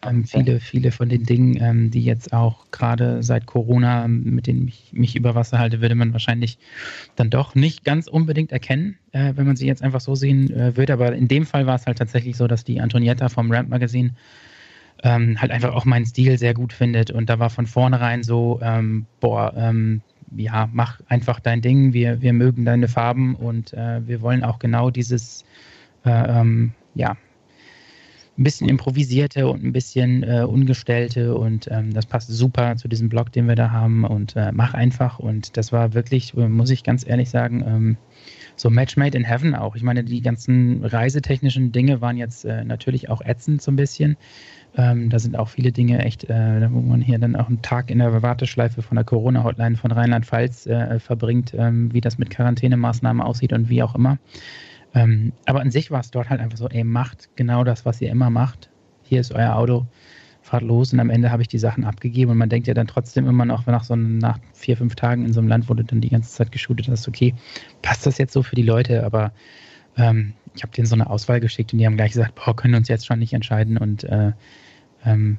Ähm, 0.02 0.24
viele, 0.24 0.60
viele 0.60 0.92
von 0.92 1.08
den 1.08 1.24
Dingen, 1.24 1.58
ähm, 1.60 1.90
die 1.90 2.02
jetzt 2.02 2.32
auch 2.32 2.70
gerade 2.70 3.22
seit 3.22 3.46
Corona, 3.46 4.08
mit 4.08 4.46
denen 4.46 4.68
ich 4.68 4.92
mich 4.92 5.14
über 5.14 5.34
Wasser 5.34 5.58
halte, 5.58 5.82
würde 5.82 5.94
man 5.94 6.12
wahrscheinlich 6.12 6.58
dann 7.16 7.28
doch 7.28 7.54
nicht 7.54 7.84
ganz 7.84 8.06
unbedingt 8.06 8.52
erkennen, 8.52 8.96
äh, 9.12 9.32
wenn 9.36 9.46
man 9.46 9.56
sie 9.56 9.66
jetzt 9.66 9.82
einfach 9.82 10.00
so 10.00 10.14
sehen 10.14 10.50
äh, 10.52 10.76
würde. 10.76 10.94
Aber 10.94 11.12
in 11.14 11.28
dem 11.28 11.44
Fall 11.44 11.66
war 11.66 11.74
es 11.74 11.84
halt 11.84 11.98
tatsächlich 11.98 12.36
so, 12.36 12.46
dass 12.46 12.64
die 12.64 12.80
Antonietta 12.80 13.28
vom 13.28 13.50
Ramp 13.50 13.68
Magazine 13.68 14.12
ähm, 15.02 15.40
halt 15.40 15.50
einfach 15.50 15.74
auch 15.74 15.84
meinen 15.84 16.06
Stil 16.06 16.38
sehr 16.38 16.54
gut 16.54 16.72
findet. 16.72 17.10
Und 17.10 17.30
da 17.30 17.38
war 17.38 17.50
von 17.50 17.66
vornherein 17.66 18.22
so, 18.22 18.60
ähm, 18.62 19.06
boah, 19.20 19.52
ähm, 19.56 20.02
ja, 20.36 20.68
mach 20.72 21.00
einfach 21.08 21.40
dein 21.40 21.60
Ding, 21.60 21.92
wir, 21.92 22.20
wir 22.22 22.32
mögen 22.32 22.64
deine 22.64 22.88
Farben 22.88 23.34
und 23.34 23.72
äh, 23.72 24.06
wir 24.06 24.20
wollen 24.20 24.44
auch 24.44 24.58
genau 24.58 24.90
dieses, 24.90 25.44
äh, 26.04 26.40
ähm, 26.40 26.72
ja, 26.94 27.16
ein 28.38 28.44
bisschen 28.44 28.68
improvisierte 28.68 29.48
und 29.48 29.62
ein 29.62 29.72
bisschen 29.72 30.22
äh, 30.22 30.44
ungestellte 30.44 31.34
und 31.34 31.68
ähm, 31.70 31.92
das 31.92 32.06
passt 32.06 32.28
super 32.28 32.76
zu 32.76 32.88
diesem 32.88 33.08
Blog, 33.08 33.32
den 33.32 33.48
wir 33.48 33.54
da 33.54 33.70
haben 33.70 34.04
und 34.04 34.34
äh, 34.34 34.50
mach 34.52 34.72
einfach 34.72 35.18
und 35.18 35.56
das 35.56 35.72
war 35.72 35.92
wirklich, 35.92 36.32
muss 36.34 36.70
ich 36.70 36.82
ganz 36.82 37.06
ehrlich 37.06 37.28
sagen, 37.28 37.62
ähm, 37.66 37.96
so 38.56 38.70
Match 38.70 38.96
made 38.96 39.16
in 39.16 39.24
heaven 39.24 39.54
auch. 39.54 39.76
Ich 39.76 39.82
meine, 39.82 40.04
die 40.04 40.20
ganzen 40.22 40.84
reisetechnischen 40.84 41.72
Dinge 41.72 42.00
waren 42.00 42.16
jetzt 42.16 42.44
äh, 42.44 42.64
natürlich 42.64 43.08
auch 43.08 43.20
ätzend 43.22 43.62
so 43.62 43.72
ein 43.72 43.76
bisschen. 43.76 44.16
Ähm, 44.76 45.10
da 45.10 45.18
sind 45.18 45.36
auch 45.36 45.48
viele 45.48 45.72
Dinge 45.72 46.04
echt, 46.04 46.24
äh, 46.30 46.72
wo 46.72 46.80
man 46.80 47.00
hier 47.00 47.18
dann 47.18 47.34
auch 47.34 47.48
einen 47.48 47.62
Tag 47.62 47.90
in 47.90 47.98
der 47.98 48.22
Warteschleife 48.22 48.82
von 48.82 48.94
der 48.94 49.04
Corona-Hotline 49.04 49.76
von 49.76 49.90
Rheinland-Pfalz 49.90 50.66
äh, 50.66 51.00
verbringt, 51.00 51.54
ähm, 51.56 51.92
wie 51.92 52.00
das 52.00 52.18
mit 52.18 52.30
Quarantänemaßnahmen 52.30 53.20
aussieht 53.20 53.52
und 53.52 53.68
wie 53.68 53.82
auch 53.82 53.94
immer. 53.94 54.18
Ähm, 54.94 55.32
aber 55.46 55.60
an 55.60 55.70
sich 55.70 55.90
war 55.90 56.00
es 56.00 56.10
dort 56.10 56.30
halt 56.30 56.40
einfach 56.40 56.58
so, 56.58 56.68
ey, 56.68 56.84
macht 56.84 57.30
genau 57.36 57.64
das, 57.64 57.84
was 57.84 58.00
ihr 58.00 58.10
immer 58.10 58.30
macht. 58.30 58.70
Hier 59.02 59.20
ist 59.20 59.32
euer 59.32 59.56
Auto, 59.56 59.86
fahrt 60.42 60.62
los 60.62 60.92
und 60.92 61.00
am 61.00 61.10
Ende 61.10 61.30
habe 61.30 61.42
ich 61.42 61.48
die 61.48 61.58
Sachen 61.58 61.84
abgegeben 61.84 62.30
und 62.32 62.38
man 62.38 62.48
denkt 62.48 62.68
ja 62.68 62.74
dann 62.74 62.86
trotzdem 62.86 63.28
immer 63.28 63.44
noch, 63.44 63.66
nach 63.66 63.84
so 63.84 63.96
nach 63.96 64.38
vier, 64.52 64.76
fünf 64.76 64.94
Tagen 64.94 65.24
in 65.24 65.32
so 65.32 65.40
einem 65.40 65.48
Land, 65.48 65.68
wo 65.68 65.74
du 65.74 65.84
dann 65.84 66.00
die 66.00 66.10
ganze 66.10 66.30
Zeit 66.30 66.52
geshootet 66.52 66.88
hast, 66.88 67.08
okay, 67.08 67.34
passt 67.82 68.06
das 68.06 68.18
jetzt 68.18 68.32
so 68.32 68.42
für 68.42 68.56
die 68.56 68.62
Leute, 68.62 69.04
aber 69.04 69.32
ähm, 69.96 70.34
ich 70.54 70.62
habe 70.62 70.72
denen 70.72 70.86
so 70.86 70.94
eine 70.94 71.08
Auswahl 71.08 71.40
geschickt 71.40 71.72
und 71.72 71.78
die 71.78 71.86
haben 71.86 71.96
gleich 71.96 72.12
gesagt, 72.12 72.34
boah, 72.34 72.56
können 72.56 72.74
uns 72.74 72.88
jetzt 72.88 73.06
schon 73.06 73.18
nicht 73.18 73.32
entscheiden 73.32 73.78
und 73.78 74.04
äh, 74.04 74.32
ähm, 75.04 75.38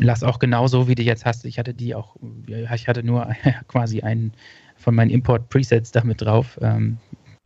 lass 0.00 0.22
auch 0.22 0.38
genau 0.38 0.66
so, 0.66 0.88
wie 0.88 0.94
du 0.94 1.02
jetzt 1.02 1.24
hast. 1.24 1.44
Ich 1.44 1.58
hatte 1.58 1.74
die 1.74 1.94
auch, 1.94 2.16
ich 2.46 2.88
hatte 2.88 3.02
nur 3.02 3.28
quasi 3.68 4.02
einen 4.02 4.32
von 4.76 4.94
meinen 4.94 5.10
Import-Presets 5.10 5.90
damit 5.92 6.22
drauf. 6.22 6.58
Ähm, 6.62 6.98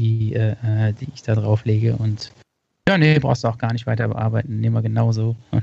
die, 0.02 0.34
äh, 0.34 0.56
äh, 0.64 0.92
die 0.92 1.08
ich 1.14 1.22
da 1.22 1.34
drauf 1.34 1.64
lege. 1.64 1.96
Und 1.96 2.32
ja, 2.88 2.98
nee, 2.98 3.18
brauchst 3.18 3.44
du 3.44 3.48
auch 3.48 3.58
gar 3.58 3.72
nicht 3.72 3.86
weiter 3.86 4.08
bearbeiten. 4.08 4.60
Nehmen 4.60 4.74
wir 4.74 4.82
genauso. 4.82 5.36
Und, 5.52 5.62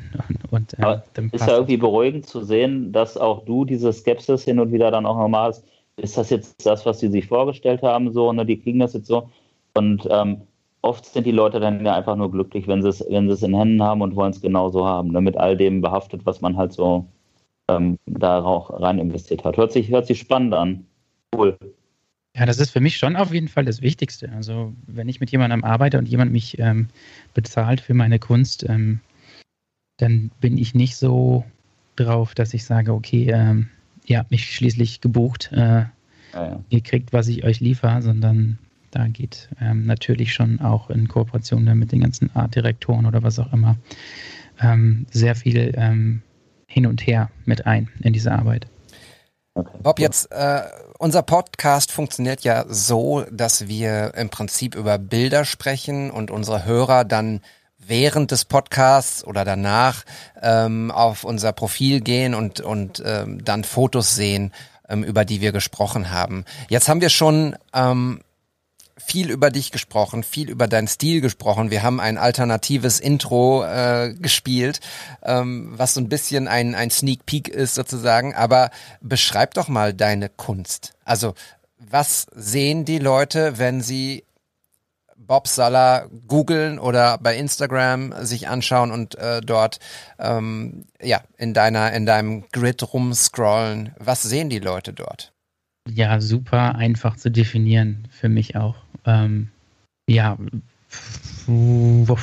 und, 0.51 0.73
und 0.73 0.79
äh, 0.79 1.35
ist 1.35 1.47
ja 1.47 1.55
irgendwie 1.55 1.77
beruhigend 1.77 2.25
zu 2.25 2.43
sehen, 2.43 2.91
dass 2.93 3.17
auch 3.17 3.43
du 3.45 3.65
diese 3.65 3.91
Skepsis 3.91 4.43
hin 4.45 4.59
und 4.59 4.71
wieder 4.71 4.91
dann 4.91 5.05
auch 5.05 5.17
nochmal 5.17 5.49
hast. 5.49 5.65
Ist 5.97 6.17
das 6.17 6.29
jetzt 6.29 6.65
das, 6.65 6.85
was 6.85 7.01
sie 7.01 7.09
sich 7.09 7.27
vorgestellt 7.27 7.81
haben? 7.81 8.13
So, 8.13 8.31
ne, 8.31 8.45
die 8.45 8.57
kriegen 8.57 8.79
das 8.79 8.93
jetzt 8.93 9.07
so. 9.07 9.29
Und 9.73 10.07
ähm, 10.09 10.41
oft 10.81 11.05
sind 11.05 11.25
die 11.25 11.31
Leute 11.31 11.59
dann 11.59 11.85
ja 11.85 11.95
einfach 11.95 12.15
nur 12.15 12.31
glücklich, 12.31 12.67
wenn 12.67 12.81
sie 12.81 12.89
es, 12.89 13.05
wenn 13.09 13.27
sie 13.27 13.33
es 13.33 13.43
in 13.43 13.55
Händen 13.55 13.83
haben 13.83 14.01
und 14.01 14.15
wollen 14.15 14.31
es 14.31 14.41
genauso 14.41 14.85
haben. 14.85 15.11
Ne, 15.11 15.21
mit 15.21 15.37
all 15.37 15.57
dem 15.57 15.81
behaftet, 15.81 16.25
was 16.25 16.41
man 16.41 16.57
halt 16.57 16.73
so 16.73 17.05
ähm, 17.69 17.97
da 18.05 18.43
auch 18.43 18.81
rein 18.81 18.99
investiert 18.99 19.43
hat. 19.43 19.57
Hört 19.57 19.71
sich, 19.71 19.89
hört 19.89 20.07
sich 20.07 20.19
spannend 20.19 20.53
an. 20.53 20.85
Cool. 21.35 21.57
Ja, 22.35 22.45
das 22.45 22.59
ist 22.59 22.71
für 22.71 22.79
mich 22.79 22.97
schon 22.97 23.15
auf 23.15 23.33
jeden 23.33 23.47
Fall 23.47 23.65
das 23.65 23.81
Wichtigste. 23.81 24.31
Also 24.31 24.73
wenn 24.87 25.09
ich 25.09 25.19
mit 25.19 25.31
jemandem 25.31 25.63
arbeite 25.63 25.97
und 25.97 26.07
jemand 26.07 26.31
mich 26.31 26.57
ähm, 26.59 26.87
bezahlt 27.33 27.81
für 27.81 27.93
meine 27.93 28.19
Kunst, 28.19 28.67
ähm, 28.67 28.99
dann 29.97 30.31
bin 30.39 30.57
ich 30.57 30.73
nicht 30.73 30.95
so 30.95 31.43
drauf, 31.95 32.35
dass 32.35 32.53
ich 32.53 32.63
sage, 32.63 32.93
okay, 32.93 33.31
ähm, 33.31 33.69
ihr 34.05 34.19
habt 34.19 34.31
mich 34.31 34.53
schließlich 34.55 35.01
gebucht, 35.01 35.51
äh, 35.51 35.57
ja, 35.57 35.89
ja. 36.33 36.63
ihr 36.69 36.81
kriegt, 36.81 37.11
was 37.11 37.27
ich 37.27 37.43
euch 37.43 37.59
liefere, 37.59 38.01
sondern 38.01 38.57
da 38.91 39.07
geht 39.07 39.49
ähm, 39.61 39.85
natürlich 39.85 40.33
schon 40.33 40.59
auch 40.59 40.89
in 40.89 41.07
Kooperation 41.07 41.63
mit 41.77 41.91
den 41.91 42.01
ganzen 42.01 42.35
Artdirektoren 42.35 43.05
oder 43.05 43.23
was 43.23 43.39
auch 43.39 43.51
immer 43.53 43.77
ähm, 44.61 45.05
sehr 45.11 45.35
viel 45.35 45.73
ähm, 45.75 46.21
hin 46.67 46.85
und 46.85 47.05
her 47.05 47.29
mit 47.45 47.65
ein 47.65 47.89
in 48.01 48.13
diese 48.13 48.31
Arbeit. 48.31 48.67
Bob, 49.81 49.99
jetzt 49.99 50.31
äh, 50.31 50.61
unser 50.99 51.21
Podcast 51.21 51.91
funktioniert 51.91 52.41
ja 52.41 52.65
so, 52.67 53.25
dass 53.31 53.67
wir 53.67 54.13
im 54.15 54.29
Prinzip 54.29 54.75
über 54.75 54.97
Bilder 54.97 55.43
sprechen 55.45 56.11
und 56.11 56.31
unsere 56.31 56.65
Hörer 56.65 57.03
dann 57.03 57.41
während 57.77 58.31
des 58.31 58.45
Podcasts 58.45 59.25
oder 59.25 59.45
danach 59.45 60.03
ähm, 60.41 60.91
auf 60.91 61.23
unser 61.23 61.51
Profil 61.53 62.01
gehen 62.01 62.35
und, 62.35 62.61
und 62.61 63.01
ähm, 63.05 63.43
dann 63.43 63.63
Fotos 63.63 64.15
sehen, 64.15 64.53
ähm, 64.87 65.03
über 65.03 65.25
die 65.25 65.41
wir 65.41 65.51
gesprochen 65.51 66.11
haben. 66.11 66.45
Jetzt 66.69 66.87
haben 66.87 67.01
wir 67.01 67.09
schon 67.09 67.55
viel 68.99 69.31
über 69.31 69.49
dich 69.49 69.71
gesprochen, 69.71 70.23
viel 70.23 70.49
über 70.49 70.67
deinen 70.67 70.87
Stil 70.87 71.21
gesprochen. 71.21 71.71
Wir 71.71 71.83
haben 71.83 71.99
ein 71.99 72.17
alternatives 72.17 72.99
Intro 72.99 73.63
äh, 73.63 74.13
gespielt, 74.13 74.79
ähm, 75.23 75.73
was 75.75 75.93
so 75.93 76.01
ein 76.01 76.09
bisschen 76.09 76.47
ein, 76.47 76.75
ein 76.75 76.91
Sneak 76.91 77.25
Peek 77.25 77.47
ist 77.47 77.75
sozusagen. 77.75 78.35
Aber 78.35 78.69
beschreib 79.01 79.53
doch 79.55 79.67
mal 79.67 79.93
deine 79.93 80.29
Kunst. 80.29 80.93
Also 81.05 81.33
was 81.79 82.27
sehen 82.35 82.85
die 82.85 82.99
Leute, 82.99 83.57
wenn 83.57 83.81
sie 83.81 84.25
Bob 85.15 85.47
Sala 85.47 86.07
googeln 86.27 86.79
oder 86.79 87.17
bei 87.19 87.37
Instagram 87.37 88.13
sich 88.25 88.47
anschauen 88.47 88.91
und 88.91 89.15
äh, 89.15 89.41
dort 89.41 89.79
ähm, 90.17 90.85
ja 91.01 91.21
in 91.37 91.53
deiner 91.53 91.93
in 91.93 92.05
deinem 92.05 92.45
Grid 92.51 92.81
rumscrollen. 92.93 93.93
Was 93.99 94.23
sehen 94.23 94.49
die 94.49 94.59
Leute 94.59 94.91
dort? 94.91 95.31
Ja, 95.87 96.19
super 96.19 96.75
einfach 96.75 97.15
zu 97.15 97.29
definieren 97.29 98.07
für 98.11 98.29
mich 98.29 98.55
auch. 98.55 98.75
Ähm, 99.05 99.49
ja, 100.07 100.37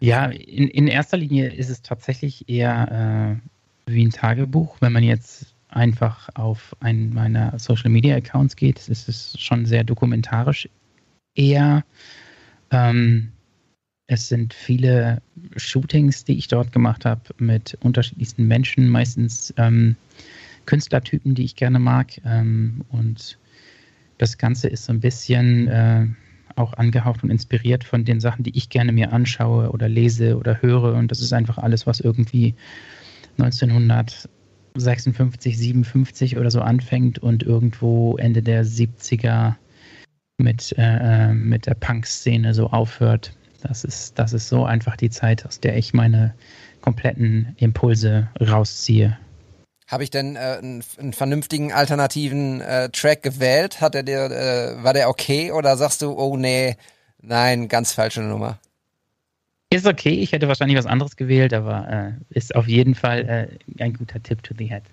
ja, 0.00 0.26
in, 0.26 0.68
in 0.68 0.88
erster 0.88 1.16
Linie 1.16 1.52
ist 1.52 1.70
es 1.70 1.82
tatsächlich 1.82 2.48
eher 2.48 3.40
äh, 3.86 3.90
wie 3.90 4.04
ein 4.04 4.10
Tagebuch. 4.10 4.76
Wenn 4.80 4.92
man 4.92 5.02
jetzt 5.02 5.54
einfach 5.68 6.28
auf 6.34 6.76
einen 6.80 7.14
meiner 7.14 7.58
Social 7.58 7.90
Media 7.90 8.16
Accounts 8.16 8.56
geht, 8.56 8.88
ist 8.88 9.08
es 9.08 9.40
schon 9.40 9.66
sehr 9.66 9.84
dokumentarisch 9.84 10.68
eher. 11.34 11.84
Ähm, 12.70 13.32
es 14.06 14.28
sind 14.28 14.54
viele 14.54 15.22
Shootings, 15.56 16.24
die 16.24 16.36
ich 16.36 16.48
dort 16.48 16.72
gemacht 16.72 17.04
habe 17.04 17.22
mit 17.38 17.78
unterschiedlichsten 17.80 18.46
Menschen, 18.48 18.88
meistens 18.88 19.54
ähm, 19.56 19.96
Künstlertypen, 20.66 21.34
die 21.34 21.44
ich 21.44 21.54
gerne 21.54 21.78
mag. 21.78 22.20
Ähm, 22.24 22.84
und 22.90 23.38
das 24.20 24.36
Ganze 24.36 24.68
ist 24.68 24.84
so 24.84 24.92
ein 24.92 25.00
bisschen 25.00 25.66
äh, 25.68 26.06
auch 26.56 26.74
angehaucht 26.74 27.22
und 27.22 27.30
inspiriert 27.30 27.84
von 27.84 28.04
den 28.04 28.20
Sachen, 28.20 28.42
die 28.42 28.54
ich 28.56 28.68
gerne 28.68 28.92
mir 28.92 29.14
anschaue 29.14 29.70
oder 29.70 29.88
lese 29.88 30.36
oder 30.36 30.60
höre. 30.60 30.92
Und 30.94 31.10
das 31.10 31.20
ist 31.20 31.32
einfach 31.32 31.56
alles, 31.56 31.86
was 31.86 32.00
irgendwie 32.00 32.54
1956, 33.38 35.56
57 35.56 36.36
oder 36.36 36.50
so 36.50 36.60
anfängt 36.60 37.18
und 37.18 37.42
irgendwo 37.42 38.18
Ende 38.18 38.42
der 38.42 38.66
70er 38.66 39.54
mit, 40.36 40.74
äh, 40.76 41.32
mit 41.32 41.64
der 41.66 41.72
Punk-Szene 41.74 42.52
so 42.52 42.68
aufhört. 42.68 43.34
Das 43.62 43.84
ist, 43.84 44.18
das 44.18 44.34
ist 44.34 44.48
so 44.48 44.66
einfach 44.66 44.96
die 44.96 45.10
Zeit, 45.10 45.46
aus 45.46 45.60
der 45.60 45.78
ich 45.78 45.94
meine 45.94 46.34
kompletten 46.82 47.54
Impulse 47.56 48.28
rausziehe. 48.40 49.16
Habe 49.90 50.04
ich 50.04 50.10
denn 50.10 50.36
äh, 50.36 50.58
einen, 50.62 50.84
einen 50.98 51.12
vernünftigen 51.12 51.72
alternativen 51.72 52.60
äh, 52.60 52.90
Track 52.90 53.24
gewählt? 53.24 53.80
Hat 53.80 53.96
er 53.96 54.04
dir, 54.04 54.30
äh, 54.30 54.84
war 54.84 54.94
der 54.94 55.08
okay 55.08 55.50
oder 55.50 55.76
sagst 55.76 56.02
du, 56.02 56.12
oh 56.12 56.36
nee, 56.36 56.76
nein, 57.20 57.66
ganz 57.66 57.92
falsche 57.92 58.20
Nummer? 58.20 58.60
Ist 59.68 59.86
okay, 59.86 60.14
ich 60.14 60.30
hätte 60.30 60.46
wahrscheinlich 60.46 60.78
was 60.78 60.86
anderes 60.86 61.16
gewählt, 61.16 61.52
aber 61.52 61.88
äh, 61.88 62.36
ist 62.38 62.54
auf 62.54 62.68
jeden 62.68 62.94
Fall 62.94 63.58
äh, 63.78 63.82
ein 63.82 63.94
guter 63.94 64.22
Tipp 64.22 64.44
to 64.44 64.54
the 64.56 64.66
head. 64.66 64.84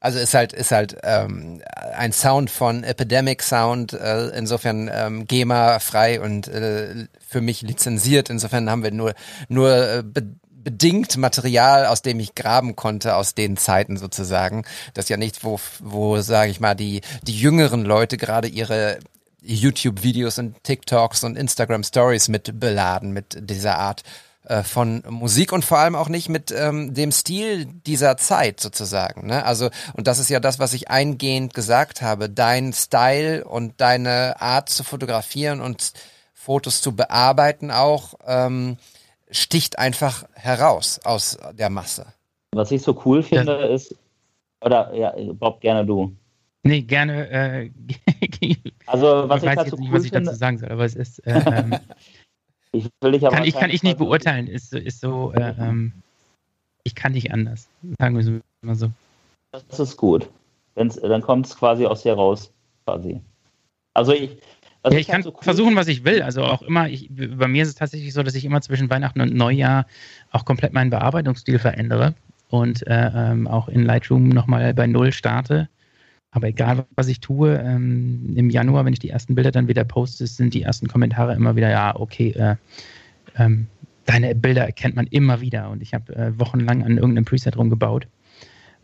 Also 0.00 0.18
ist 0.18 0.34
halt 0.34 0.52
ist 0.52 0.72
halt 0.72 0.96
ähm, 1.04 1.62
ein 1.94 2.10
Sound 2.10 2.50
von 2.50 2.82
Epidemic 2.82 3.40
Sound, 3.44 3.92
äh, 3.92 4.30
insofern 4.30 4.90
ähm, 4.92 5.28
GEMA 5.28 5.78
frei 5.78 6.20
und 6.20 6.48
äh, 6.48 7.06
für 7.20 7.40
mich 7.40 7.62
lizenziert. 7.62 8.28
Insofern 8.28 8.68
haben 8.68 8.82
wir 8.82 8.90
nur 8.90 9.14
nur 9.48 9.70
äh, 9.70 10.02
be 10.02 10.34
bedingt 10.62 11.16
Material, 11.16 11.86
aus 11.86 12.02
dem 12.02 12.20
ich 12.20 12.34
graben 12.34 12.76
konnte, 12.76 13.16
aus 13.16 13.34
den 13.34 13.56
Zeiten 13.56 13.96
sozusagen. 13.96 14.64
Das 14.94 15.06
ist 15.06 15.08
ja 15.08 15.16
nichts, 15.16 15.44
wo, 15.44 15.58
wo 15.80 16.20
sage 16.20 16.50
ich 16.50 16.60
mal, 16.60 16.74
die, 16.74 17.00
die 17.22 17.38
jüngeren 17.38 17.84
Leute 17.84 18.16
gerade 18.16 18.48
ihre 18.48 18.98
YouTube-Videos 19.42 20.38
und 20.38 20.62
TikToks 20.62 21.24
und 21.24 21.36
Instagram-Stories 21.36 22.28
mit 22.28 22.60
beladen, 22.60 23.12
mit 23.12 23.36
dieser 23.50 23.78
Art 23.78 24.02
äh, 24.44 24.62
von 24.62 25.02
Musik 25.08 25.52
und 25.52 25.64
vor 25.64 25.78
allem 25.78 25.94
auch 25.94 26.08
nicht 26.08 26.28
mit 26.28 26.50
ähm, 26.50 26.94
dem 26.94 27.12
Stil 27.12 27.66
dieser 27.66 28.16
Zeit 28.16 28.60
sozusagen. 28.60 29.26
Ne? 29.26 29.44
Also, 29.44 29.70
und 29.94 30.06
das 30.06 30.18
ist 30.18 30.30
ja 30.30 30.40
das, 30.40 30.58
was 30.58 30.74
ich 30.74 30.90
eingehend 30.90 31.54
gesagt 31.54 32.02
habe. 32.02 32.28
Dein 32.28 32.72
Style 32.72 33.44
und 33.44 33.80
deine 33.80 34.40
Art 34.40 34.68
zu 34.68 34.84
fotografieren 34.84 35.60
und 35.60 35.92
Fotos 36.34 36.82
zu 36.82 36.96
bearbeiten 36.96 37.70
auch, 37.70 38.14
ähm, 38.26 38.78
sticht 39.32 39.78
einfach 39.78 40.24
heraus 40.34 41.00
aus 41.04 41.38
der 41.52 41.70
Masse. 41.70 42.06
Was 42.52 42.70
ich 42.70 42.82
so 42.82 43.00
cool 43.04 43.22
finde, 43.22 43.58
ja. 43.60 43.66
ist, 43.66 43.94
oder 44.64 44.94
ja, 44.94 45.14
Bob, 45.32 45.60
gerne 45.60 45.84
du. 45.84 46.14
Nee, 46.64 46.82
gerne. 46.82 47.28
Äh, 47.30 47.70
also, 48.86 49.28
was 49.28 49.42
ich, 49.42 49.48
ich 49.48 49.56
weiß 49.56 49.66
jetzt 49.66 49.70
so 49.70 49.76
nicht, 49.76 49.88
cool 49.88 49.98
was 49.98 50.04
ich 50.04 50.12
finde, 50.12 50.26
dazu 50.26 50.38
sagen 50.38 50.58
soll, 50.58 50.68
aber 50.68 50.84
es 50.84 50.94
ist. 50.94 51.18
Äh, 51.26 51.42
ähm, 51.46 51.76
ich 52.72 52.88
will 53.00 53.12
dich 53.12 53.26
aber 53.26 53.36
kann, 53.36 53.44
ich, 53.44 53.54
kann 53.54 53.70
ich 53.70 53.82
nicht 53.82 53.98
beurteilen. 53.98 54.46
Ist, 54.46 54.72
ist 54.72 55.00
so. 55.00 55.32
Äh, 55.32 55.54
ähm, 55.58 55.92
ich 56.84 56.94
kann 56.94 57.12
nicht 57.12 57.32
anders. 57.32 57.68
Sagen 57.98 58.16
wir 58.16 58.20
es 58.20 58.42
mal 58.60 58.74
so. 58.74 58.90
Das 59.68 59.80
ist 59.80 59.96
gut. 59.96 60.28
Wenn's, 60.74 60.96
dann 60.96 61.22
kommt 61.22 61.46
es 61.46 61.56
quasi 61.56 61.84
aus 61.86 62.02
dir 62.02 62.14
raus, 62.14 62.52
quasi. 62.84 63.20
Also 63.94 64.12
ich. 64.12 64.38
Was 64.82 64.92
Ja, 64.94 65.00
ich 65.00 65.08
kann 65.08 65.22
so 65.22 65.30
cool- 65.30 65.42
versuchen, 65.42 65.76
was 65.76 65.88
ich 65.88 66.04
will. 66.04 66.22
Also 66.22 66.42
auch 66.42 66.62
immer, 66.62 66.88
ich, 66.88 67.08
bei 67.10 67.48
mir 67.48 67.62
ist 67.62 67.68
es 67.68 67.74
tatsächlich 67.74 68.12
so, 68.12 68.22
dass 68.22 68.34
ich 68.34 68.44
immer 68.44 68.60
zwischen 68.60 68.90
Weihnachten 68.90 69.20
und 69.20 69.34
Neujahr 69.34 69.86
auch 70.30 70.44
komplett 70.44 70.72
meinen 70.72 70.90
Bearbeitungsstil 70.90 71.58
verändere 71.58 72.14
und 72.48 72.86
äh, 72.86 73.10
ähm, 73.14 73.46
auch 73.46 73.68
in 73.68 73.84
Lightroom 73.84 74.28
nochmal 74.28 74.74
bei 74.74 74.86
Null 74.86 75.12
starte. 75.12 75.68
Aber 76.32 76.48
egal, 76.48 76.86
was 76.96 77.08
ich 77.08 77.20
tue, 77.20 77.56
ähm, 77.58 78.32
im 78.36 78.48
Januar, 78.50 78.84
wenn 78.84 78.92
ich 78.94 78.98
die 78.98 79.10
ersten 79.10 79.34
Bilder 79.34 79.50
dann 79.50 79.68
wieder 79.68 79.84
poste, 79.84 80.26
sind 80.26 80.54
die 80.54 80.62
ersten 80.62 80.88
Kommentare 80.88 81.34
immer 81.34 81.56
wieder, 81.56 81.70
ja, 81.70 81.94
okay, 81.94 82.30
äh, 82.30 82.56
ähm, 83.36 83.66
deine 84.06 84.34
Bilder 84.34 84.64
erkennt 84.64 84.96
man 84.96 85.06
immer 85.08 85.40
wieder. 85.40 85.70
Und 85.70 85.82
ich 85.82 85.94
habe 85.94 86.14
äh, 86.16 86.38
wochenlang 86.38 86.82
an 86.82 86.96
irgendeinem 86.96 87.24
Preset 87.26 87.56
rumgebaut. 87.56 88.06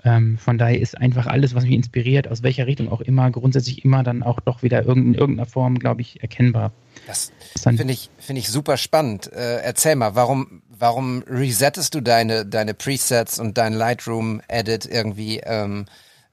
Ähm, 0.04 0.38
von 0.38 0.58
daher 0.58 0.80
ist 0.80 0.96
einfach 0.96 1.26
alles, 1.26 1.54
was 1.54 1.64
mich 1.64 1.72
inspiriert, 1.74 2.28
aus 2.28 2.42
welcher 2.42 2.66
Richtung 2.66 2.88
auch 2.88 3.00
immer, 3.00 3.30
grundsätzlich 3.30 3.84
immer 3.84 4.02
dann 4.02 4.22
auch 4.22 4.40
doch 4.40 4.62
wieder 4.62 4.86
in 4.86 5.14
irgendeiner 5.14 5.46
Form, 5.46 5.78
glaube 5.78 6.02
ich, 6.02 6.22
erkennbar. 6.22 6.72
Das 7.06 7.32
finde 7.62 7.92
ich, 7.92 8.10
finde 8.18 8.40
ich 8.40 8.48
super 8.48 8.76
spannend. 8.76 9.32
Äh, 9.32 9.60
erzähl 9.62 9.96
mal, 9.96 10.14
warum, 10.14 10.62
warum 10.68 11.22
resettest 11.26 11.94
du 11.94 12.00
deine, 12.00 12.46
deine 12.46 12.74
Presets 12.74 13.40
und 13.40 13.58
dein 13.58 13.72
Lightroom-Edit 13.72 14.86
irgendwie 14.86 15.40
ähm, 15.44 15.86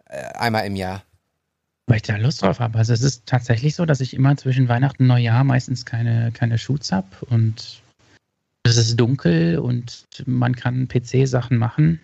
äh, 0.05 0.17
einmal 0.35 0.65
im 0.67 0.75
Jahr? 0.75 1.03
Weil 1.87 1.97
ich 1.97 2.03
da 2.03 2.17
Lust 2.17 2.41
drauf 2.41 2.59
habe. 2.59 2.77
Also 2.77 2.93
es 2.93 3.01
ist 3.01 3.25
tatsächlich 3.25 3.75
so, 3.75 3.85
dass 3.85 4.01
ich 4.01 4.13
immer 4.13 4.35
zwischen 4.37 4.67
Weihnachten 4.67 5.03
und 5.03 5.07
Neujahr 5.07 5.43
meistens 5.43 5.85
keine, 5.85 6.31
keine 6.31 6.57
Shoots 6.57 6.91
habe 6.91 7.07
und 7.29 7.81
es 8.63 8.77
ist 8.77 8.99
dunkel 8.99 9.59
und 9.59 10.05
man 10.25 10.55
kann 10.55 10.87
PC-Sachen 10.87 11.57
machen. 11.57 11.99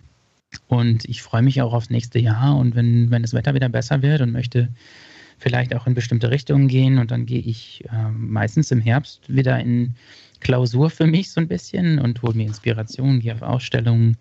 Und 0.68 1.04
ich 1.04 1.22
freue 1.22 1.42
mich 1.42 1.60
auch 1.62 1.72
aufs 1.72 1.90
nächste 1.90 2.18
Jahr 2.18 2.56
und 2.56 2.74
wenn, 2.74 3.10
wenn 3.10 3.22
das 3.22 3.34
Wetter 3.34 3.54
wieder 3.54 3.68
besser 3.68 4.02
wird 4.02 4.20
und 4.20 4.32
möchte 4.32 4.68
vielleicht 5.38 5.74
auch 5.74 5.86
in 5.86 5.94
bestimmte 5.94 6.30
Richtungen 6.30 6.68
gehen 6.68 6.98
und 6.98 7.10
dann 7.10 7.26
gehe 7.26 7.40
ich 7.40 7.84
ähm, 7.92 8.30
meistens 8.30 8.70
im 8.70 8.80
Herbst 8.80 9.22
wieder 9.28 9.58
in 9.58 9.94
Klausur 10.40 10.90
für 10.90 11.06
mich 11.06 11.30
so 11.30 11.40
ein 11.40 11.48
bisschen 11.48 11.98
und 11.98 12.22
hole 12.22 12.34
mir 12.34 12.46
Inspiration, 12.46 13.20
gehe 13.20 13.34
auf 13.34 13.42
Ausstellungen, 13.42 14.16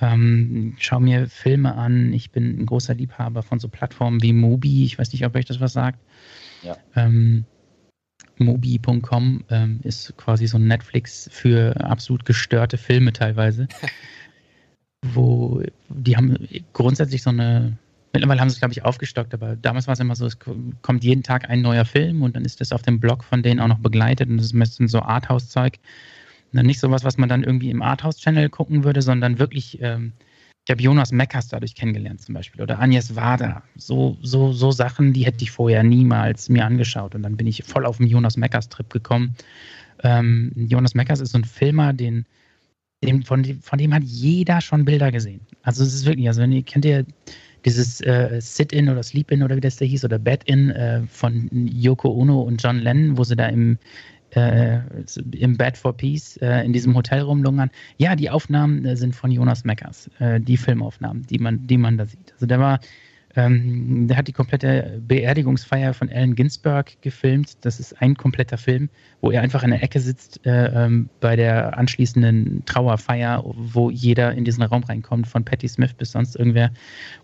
ähm, 0.00 0.74
schaue 0.78 1.00
mir 1.00 1.28
Filme 1.28 1.74
an. 1.74 2.12
Ich 2.12 2.30
bin 2.30 2.60
ein 2.60 2.66
großer 2.66 2.94
Liebhaber 2.94 3.42
von 3.42 3.58
so 3.58 3.68
Plattformen 3.68 4.22
wie 4.22 4.32
Mobi. 4.32 4.84
Ich 4.84 4.98
weiß 4.98 5.12
nicht, 5.12 5.24
ob 5.24 5.34
euch 5.34 5.44
das 5.44 5.60
was 5.60 5.72
sagt. 5.72 6.00
Ja. 6.62 6.76
Ähm, 6.96 7.44
Mobi.com 8.38 9.44
ähm, 9.50 9.80
ist 9.82 10.16
quasi 10.16 10.46
so 10.46 10.58
ein 10.58 10.68
Netflix 10.68 11.28
für 11.32 11.76
absolut 11.80 12.24
gestörte 12.24 12.78
Filme 12.78 13.12
teilweise. 13.12 13.68
wo 15.02 15.62
die 15.88 16.16
haben 16.16 16.36
grundsätzlich 16.72 17.22
so 17.22 17.30
eine, 17.30 17.76
mittlerweile 18.12 18.40
haben 18.40 18.48
sie 18.48 18.54
es 18.54 18.60
glaube 18.60 18.72
ich 18.72 18.84
aufgestockt, 18.84 19.34
aber 19.34 19.56
damals 19.56 19.86
war 19.86 19.94
es 19.94 20.00
immer 20.00 20.16
so, 20.16 20.26
es 20.26 20.38
kommt 20.82 21.04
jeden 21.04 21.22
Tag 21.22 21.48
ein 21.48 21.62
neuer 21.62 21.84
Film 21.84 22.22
und 22.22 22.36
dann 22.36 22.44
ist 22.44 22.60
das 22.60 22.72
auf 22.72 22.82
dem 22.82 23.00
Blog 23.00 23.24
von 23.24 23.42
denen 23.42 23.60
auch 23.60 23.68
noch 23.68 23.78
begleitet 23.78 24.28
und 24.28 24.38
das 24.38 24.46
ist 24.46 24.54
meistens 24.54 24.92
so 24.92 25.00
Arthouse-Zeug. 25.00 25.78
Nicht 26.52 26.80
sowas, 26.80 27.04
was 27.04 27.18
man 27.18 27.28
dann 27.28 27.44
irgendwie 27.44 27.70
im 27.70 27.82
Arthouse-Channel 27.82 28.48
gucken 28.48 28.82
würde, 28.82 29.02
sondern 29.02 29.38
wirklich, 29.38 29.82
ähm, 29.82 30.12
ich 30.66 30.70
habe 30.70 30.82
Jonas 30.82 31.12
Meckers 31.12 31.48
dadurch 31.48 31.74
kennengelernt 31.74 32.22
zum 32.22 32.34
Beispiel 32.34 32.62
oder 32.62 32.80
Agnes 32.80 33.14
Wader. 33.14 33.62
So, 33.76 34.16
so, 34.22 34.52
so 34.52 34.70
Sachen, 34.70 35.12
die 35.12 35.26
hätte 35.26 35.44
ich 35.44 35.50
vorher 35.50 35.82
niemals 35.82 36.48
mir 36.48 36.64
angeschaut 36.64 37.14
und 37.14 37.22
dann 37.22 37.36
bin 37.36 37.46
ich 37.46 37.64
voll 37.64 37.84
auf 37.84 37.98
den 37.98 38.06
Jonas 38.06 38.38
Meckers-Trip 38.38 38.88
gekommen. 38.90 39.34
Ähm, 40.02 40.52
Jonas 40.56 40.94
Meckers 40.94 41.20
ist 41.20 41.32
so 41.32 41.38
ein 41.38 41.44
Filmer, 41.44 41.92
den 41.92 42.24
dem, 43.04 43.22
von, 43.22 43.42
dem, 43.42 43.60
von 43.60 43.78
dem 43.78 43.94
hat 43.94 44.02
jeder 44.04 44.60
schon 44.60 44.84
Bilder 44.84 45.12
gesehen. 45.12 45.40
Also 45.62 45.84
es 45.84 45.94
ist 45.94 46.06
wirklich, 46.06 46.28
also 46.28 46.40
wenn 46.42 46.52
ihr 46.52 46.62
kennt 46.62 46.84
ihr 46.84 47.04
dieses 47.64 48.00
äh, 48.00 48.40
Sit-In 48.40 48.88
oder 48.88 49.02
Sleep-In 49.02 49.42
oder 49.42 49.56
wie 49.56 49.60
das 49.60 49.76
da 49.76 49.84
hieß 49.84 50.04
oder 50.04 50.18
Bed-In 50.18 50.70
äh, 50.70 51.02
von 51.06 51.48
Yoko 51.52 52.10
Ono 52.10 52.42
und 52.42 52.62
John 52.62 52.78
Lennon, 52.78 53.18
wo 53.18 53.24
sie 53.24 53.36
da 53.36 53.46
im, 53.46 53.78
äh, 54.30 54.78
im 55.32 55.56
Bed 55.56 55.76
for 55.76 55.96
Peace 55.96 56.36
äh, 56.38 56.64
in 56.64 56.72
diesem 56.72 56.94
Hotel 56.94 57.20
rumlungern. 57.20 57.70
Ja, 57.98 58.16
die 58.16 58.30
Aufnahmen 58.30 58.84
äh, 58.84 58.96
sind 58.96 59.14
von 59.14 59.30
Jonas 59.30 59.64
Meckers, 59.64 60.10
äh, 60.18 60.40
die 60.40 60.56
Filmaufnahmen, 60.56 61.26
die 61.26 61.38
man, 61.38 61.66
die 61.66 61.78
man 61.78 61.98
da 61.98 62.06
sieht. 62.06 62.32
Also 62.34 62.46
der 62.46 62.60
war 62.60 62.80
ähm, 63.36 64.08
der 64.08 64.16
hat 64.16 64.28
die 64.28 64.32
komplette 64.32 65.00
Beerdigungsfeier 65.06 65.92
von 65.92 66.08
Allen 66.08 66.34
Ginsberg 66.34 67.00
gefilmt. 67.02 67.64
Das 67.64 67.78
ist 67.78 68.00
ein 68.00 68.16
kompletter 68.16 68.56
Film, 68.56 68.88
wo 69.20 69.30
er 69.30 69.42
einfach 69.42 69.62
in 69.62 69.70
der 69.70 69.82
Ecke 69.82 70.00
sitzt 70.00 70.44
äh, 70.46 70.66
ähm, 70.66 71.10
bei 71.20 71.36
der 71.36 71.76
anschließenden 71.76 72.64
Trauerfeier, 72.64 73.44
wo 73.44 73.90
jeder 73.90 74.32
in 74.32 74.44
diesen 74.44 74.62
Raum 74.62 74.82
reinkommt, 74.82 75.26
von 75.26 75.44
Patti 75.44 75.68
Smith 75.68 75.92
bis 75.92 76.12
sonst 76.12 76.36
irgendwer 76.36 76.70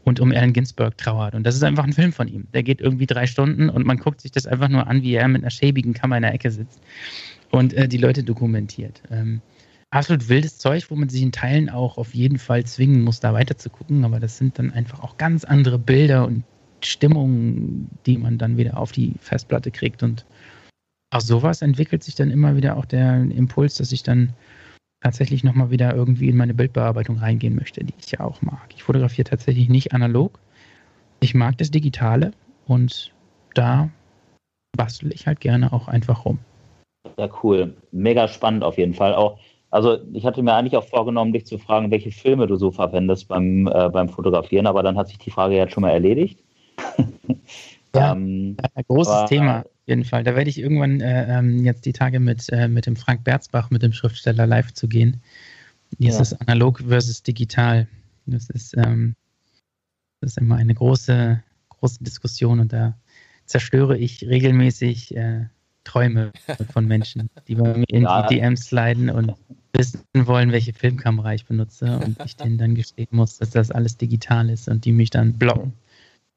und 0.04 0.20
um 0.20 0.30
Allen 0.30 0.52
Ginsberg 0.52 0.96
trauert. 0.98 1.34
Und 1.34 1.44
das 1.44 1.54
ist 1.54 1.64
einfach 1.64 1.84
ein 1.84 1.92
Film 1.92 2.12
von 2.12 2.28
ihm. 2.28 2.46
Der 2.52 2.62
geht 2.62 2.80
irgendwie 2.80 3.06
drei 3.06 3.26
Stunden 3.26 3.68
und 3.70 3.86
man 3.86 3.96
guckt 3.96 4.20
sich 4.20 4.30
das 4.30 4.46
einfach 4.46 4.68
nur 4.68 4.86
an, 4.86 5.02
wie 5.02 5.14
er 5.14 5.26
mit 5.28 5.42
einer 5.42 5.50
schäbigen 5.50 5.94
Kammer 5.94 6.16
in 6.16 6.22
der 6.22 6.34
Ecke 6.34 6.50
sitzt 6.50 6.80
und 7.50 7.72
äh, 7.72 7.88
die 7.88 7.98
Leute 7.98 8.22
dokumentiert. 8.22 9.02
Ähm, 9.10 9.40
absolut 9.94 10.28
wildes 10.28 10.58
Zeug, 10.58 10.90
wo 10.90 10.96
man 10.96 11.08
sich 11.08 11.22
in 11.22 11.32
Teilen 11.32 11.70
auch 11.70 11.98
auf 11.98 12.14
jeden 12.14 12.38
Fall 12.38 12.64
zwingen 12.64 13.02
muss, 13.02 13.20
da 13.20 13.32
weiter 13.32 13.56
zu 13.56 13.70
gucken. 13.70 14.04
Aber 14.04 14.20
das 14.20 14.38
sind 14.38 14.58
dann 14.58 14.72
einfach 14.72 15.00
auch 15.00 15.16
ganz 15.16 15.44
andere 15.44 15.78
Bilder 15.78 16.26
und 16.26 16.44
Stimmungen, 16.82 17.88
die 18.04 18.18
man 18.18 18.38
dann 18.38 18.56
wieder 18.56 18.76
auf 18.78 18.92
die 18.92 19.14
Festplatte 19.20 19.70
kriegt. 19.70 20.02
Und 20.02 20.26
aus 21.10 21.26
sowas 21.26 21.62
entwickelt 21.62 22.02
sich 22.02 22.14
dann 22.14 22.30
immer 22.30 22.56
wieder 22.56 22.76
auch 22.76 22.84
der 22.84 23.22
Impuls, 23.22 23.76
dass 23.76 23.92
ich 23.92 24.02
dann 24.02 24.32
tatsächlich 25.00 25.44
nochmal 25.44 25.70
wieder 25.70 25.94
irgendwie 25.94 26.28
in 26.28 26.36
meine 26.36 26.54
Bildbearbeitung 26.54 27.18
reingehen 27.18 27.54
möchte, 27.54 27.84
die 27.84 27.94
ich 27.98 28.10
ja 28.10 28.20
auch 28.20 28.42
mag. 28.42 28.74
Ich 28.74 28.82
fotografiere 28.82 29.28
tatsächlich 29.28 29.68
nicht 29.68 29.92
analog. 29.92 30.38
Ich 31.20 31.34
mag 31.34 31.56
das 31.58 31.70
Digitale 31.70 32.32
und 32.66 33.12
da 33.54 33.90
bastel 34.76 35.12
ich 35.12 35.26
halt 35.26 35.40
gerne 35.40 35.72
auch 35.72 35.88
einfach 35.88 36.24
rum. 36.24 36.38
Ja, 37.18 37.28
cool. 37.42 37.76
Mega 37.92 38.26
spannend 38.28 38.64
auf 38.64 38.78
jeden 38.78 38.94
Fall. 38.94 39.14
Auch, 39.14 39.38
also 39.74 39.98
ich 40.12 40.24
hatte 40.24 40.42
mir 40.42 40.54
eigentlich 40.54 40.76
auch 40.76 40.86
vorgenommen, 40.88 41.32
dich 41.32 41.46
zu 41.46 41.58
fragen, 41.58 41.90
welche 41.90 42.10
Filme 42.12 42.46
du 42.46 42.56
so 42.56 42.70
verwendest 42.70 43.28
beim, 43.28 43.66
äh, 43.66 43.88
beim 43.90 44.08
Fotografieren, 44.08 44.66
aber 44.66 44.82
dann 44.82 44.96
hat 44.96 45.08
sich 45.08 45.18
die 45.18 45.30
Frage 45.30 45.56
jetzt 45.56 45.72
schon 45.72 45.82
mal 45.82 45.90
erledigt. 45.90 46.38
Ja, 47.96 48.12
Ähm, 48.12 48.56
Äh, 48.74 48.82
großes 48.88 49.12
Aber- 49.12 49.28
Thema, 49.28 49.60
auf 49.60 49.66
jeden 49.86 50.04
Fall. 50.04 50.24
Da 50.24 50.34
werde 50.34 50.50
ich 50.50 50.58
irgendwann 50.58 51.00
äh, 51.00 51.38
ähm, 51.38 51.64
jetzt 51.64 51.86
die 51.86 51.92
Tage 51.92 52.18
mit, 52.18 52.48
äh, 52.50 52.66
mit 52.66 52.86
dem 52.86 52.96
Frank 52.96 53.22
Berzbach, 53.22 53.70
mit 53.70 53.82
dem 53.84 53.92
Schriftsteller, 53.92 54.48
live 54.48 54.72
zu 54.74 54.88
gehen. 54.88 55.20
Dieses 55.98 56.32
analog 56.40 56.80
versus 56.80 57.22
digital. 57.22 57.86
Das 58.26 58.50
ist, 58.50 58.76
ähm, 58.76 59.14
das 60.20 60.32
ist 60.32 60.38
immer 60.38 60.56
eine 60.56 60.74
große, 60.74 61.40
große 61.68 62.02
Diskussion 62.02 62.58
und 62.58 62.72
da 62.72 62.98
zerstöre 63.46 63.96
ich 63.96 64.26
regelmäßig 64.26 65.14
äh, 65.16 65.44
Träume 65.84 66.32
von 66.72 66.86
Menschen, 66.88 67.30
die 67.46 67.54
bei 67.54 67.76
mir 67.76 67.84
in 67.90 68.02
Ja. 68.02 68.26
die 68.26 68.36
DMs 68.36 68.64
sliden 68.64 69.08
und 69.08 69.34
wissen 69.74 70.02
wollen, 70.14 70.52
welche 70.52 70.72
Filmkamera 70.72 71.34
ich 71.34 71.44
benutze 71.44 71.98
und 72.04 72.16
ich 72.24 72.36
denen 72.36 72.58
dann 72.58 72.74
gestehen 72.74 73.08
muss, 73.10 73.38
dass 73.38 73.50
das 73.50 73.70
alles 73.70 73.96
digital 73.96 74.48
ist 74.50 74.68
und 74.68 74.84
die 74.84 74.92
mich 74.92 75.10
dann 75.10 75.34
blocken. 75.34 75.74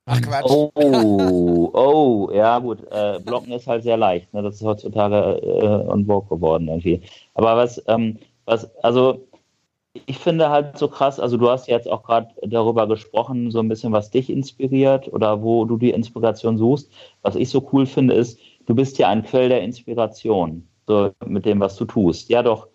Ach 0.05 0.21
Quatsch. 0.21 0.45
Oh, 0.49 0.71
oh, 1.73 2.31
ja 2.33 2.59
gut, 2.59 2.79
äh, 2.91 3.19
Blocken 3.19 3.51
ist 3.51 3.67
halt 3.67 3.83
sehr 3.83 3.97
leicht. 3.97 4.33
Ne? 4.33 4.41
Das 4.41 4.55
ist 4.55 4.63
heutzutage 4.63 5.41
äh, 5.41 5.91
on 5.91 6.05
vogue 6.05 6.29
geworden 6.29 6.69
irgendwie. 6.69 7.01
Aber 7.33 7.57
was, 7.57 7.83
ähm, 7.87 8.17
was, 8.45 8.73
also 8.83 9.27
ich 10.05 10.17
finde 10.17 10.49
halt 10.49 10.77
so 10.77 10.87
krass, 10.87 11.19
also 11.19 11.35
du 11.35 11.49
hast 11.49 11.67
jetzt 11.67 11.89
auch 11.89 12.03
gerade 12.03 12.29
darüber 12.41 12.87
gesprochen, 12.87 13.51
so 13.51 13.59
ein 13.59 13.67
bisschen, 13.67 13.91
was 13.91 14.09
dich 14.09 14.29
inspiriert 14.29 15.11
oder 15.11 15.41
wo 15.41 15.65
du 15.65 15.77
die 15.77 15.89
Inspiration 15.89 16.57
suchst. 16.57 16.89
Was 17.21 17.35
ich 17.35 17.49
so 17.49 17.67
cool 17.73 17.85
finde, 17.85 18.13
ist, 18.13 18.39
du 18.65 18.75
bist 18.75 18.97
ja 18.99 19.09
ein 19.09 19.23
Quell 19.23 19.49
der 19.49 19.61
Inspiration, 19.61 20.67
so 20.87 21.11
mit 21.25 21.45
dem, 21.45 21.59
was 21.59 21.75
du 21.75 21.85
tust. 21.85 22.29
Ja 22.29 22.43
doch, 22.43 22.67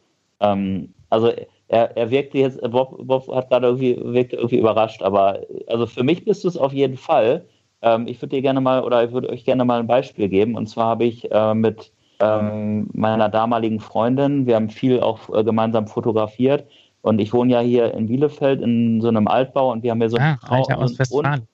ähm, 0.42 0.92
also 1.08 1.32
er, 1.68 1.96
er 1.96 2.10
wirkte 2.10 2.36
jetzt, 2.38 2.60
Bob, 2.70 2.96
Bob 3.06 3.28
hat 3.34 3.48
gerade 3.48 3.66
irgendwie, 3.68 3.96
wirkte 4.02 4.36
irgendwie 4.36 4.58
überrascht, 4.58 5.02
aber 5.02 5.40
also 5.68 5.86
für 5.86 6.02
mich 6.04 6.24
bist 6.24 6.44
du 6.44 6.48
es 6.48 6.56
auf 6.58 6.72
jeden 6.74 6.96
Fall. 6.98 7.46
Ähm, 7.80 8.06
ich 8.06 8.20
würde 8.20 8.36
dir 8.36 8.42
gerne 8.42 8.60
mal 8.60 8.82
oder 8.84 9.02
ich 9.04 9.12
würde 9.12 9.30
euch 9.30 9.44
gerne 9.44 9.64
mal 9.64 9.80
ein 9.80 9.86
Beispiel 9.86 10.28
geben. 10.28 10.54
Und 10.54 10.66
zwar 10.68 10.86
habe 10.86 11.04
ich 11.04 11.30
äh, 11.32 11.54
mit 11.54 11.92
ähm, 12.20 12.88
meiner 12.92 13.28
damaligen 13.28 13.80
Freundin, 13.80 14.46
wir 14.46 14.54
haben 14.56 14.70
viel 14.70 15.00
auch 15.00 15.28
äh, 15.34 15.42
gemeinsam 15.44 15.86
fotografiert. 15.88 16.66
Und 17.00 17.20
ich 17.20 17.32
wohne 17.32 17.52
ja 17.52 17.60
hier 17.60 17.92
in 17.94 18.06
Bielefeld 18.06 18.60
in 18.60 19.00
so 19.00 19.08
einem 19.08 19.26
Altbau 19.26 19.72
und 19.72 19.82
wir 19.82 19.90
haben 19.90 19.98
hier 20.00 20.10
so 20.10 20.18
Ah, 20.18 20.38
Alter 20.48 20.78
aus 20.78 20.92
und- 20.92 20.98
Westfalen. 21.00 21.48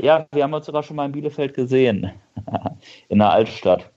ja, 0.00 0.26
wir 0.32 0.42
haben 0.42 0.52
uns 0.52 0.66
sogar 0.66 0.82
schon 0.82 0.96
mal 0.96 1.06
in 1.06 1.12
Bielefeld 1.12 1.54
gesehen. 1.54 2.10
in 3.08 3.18
der 3.20 3.30
Altstadt. 3.30 3.90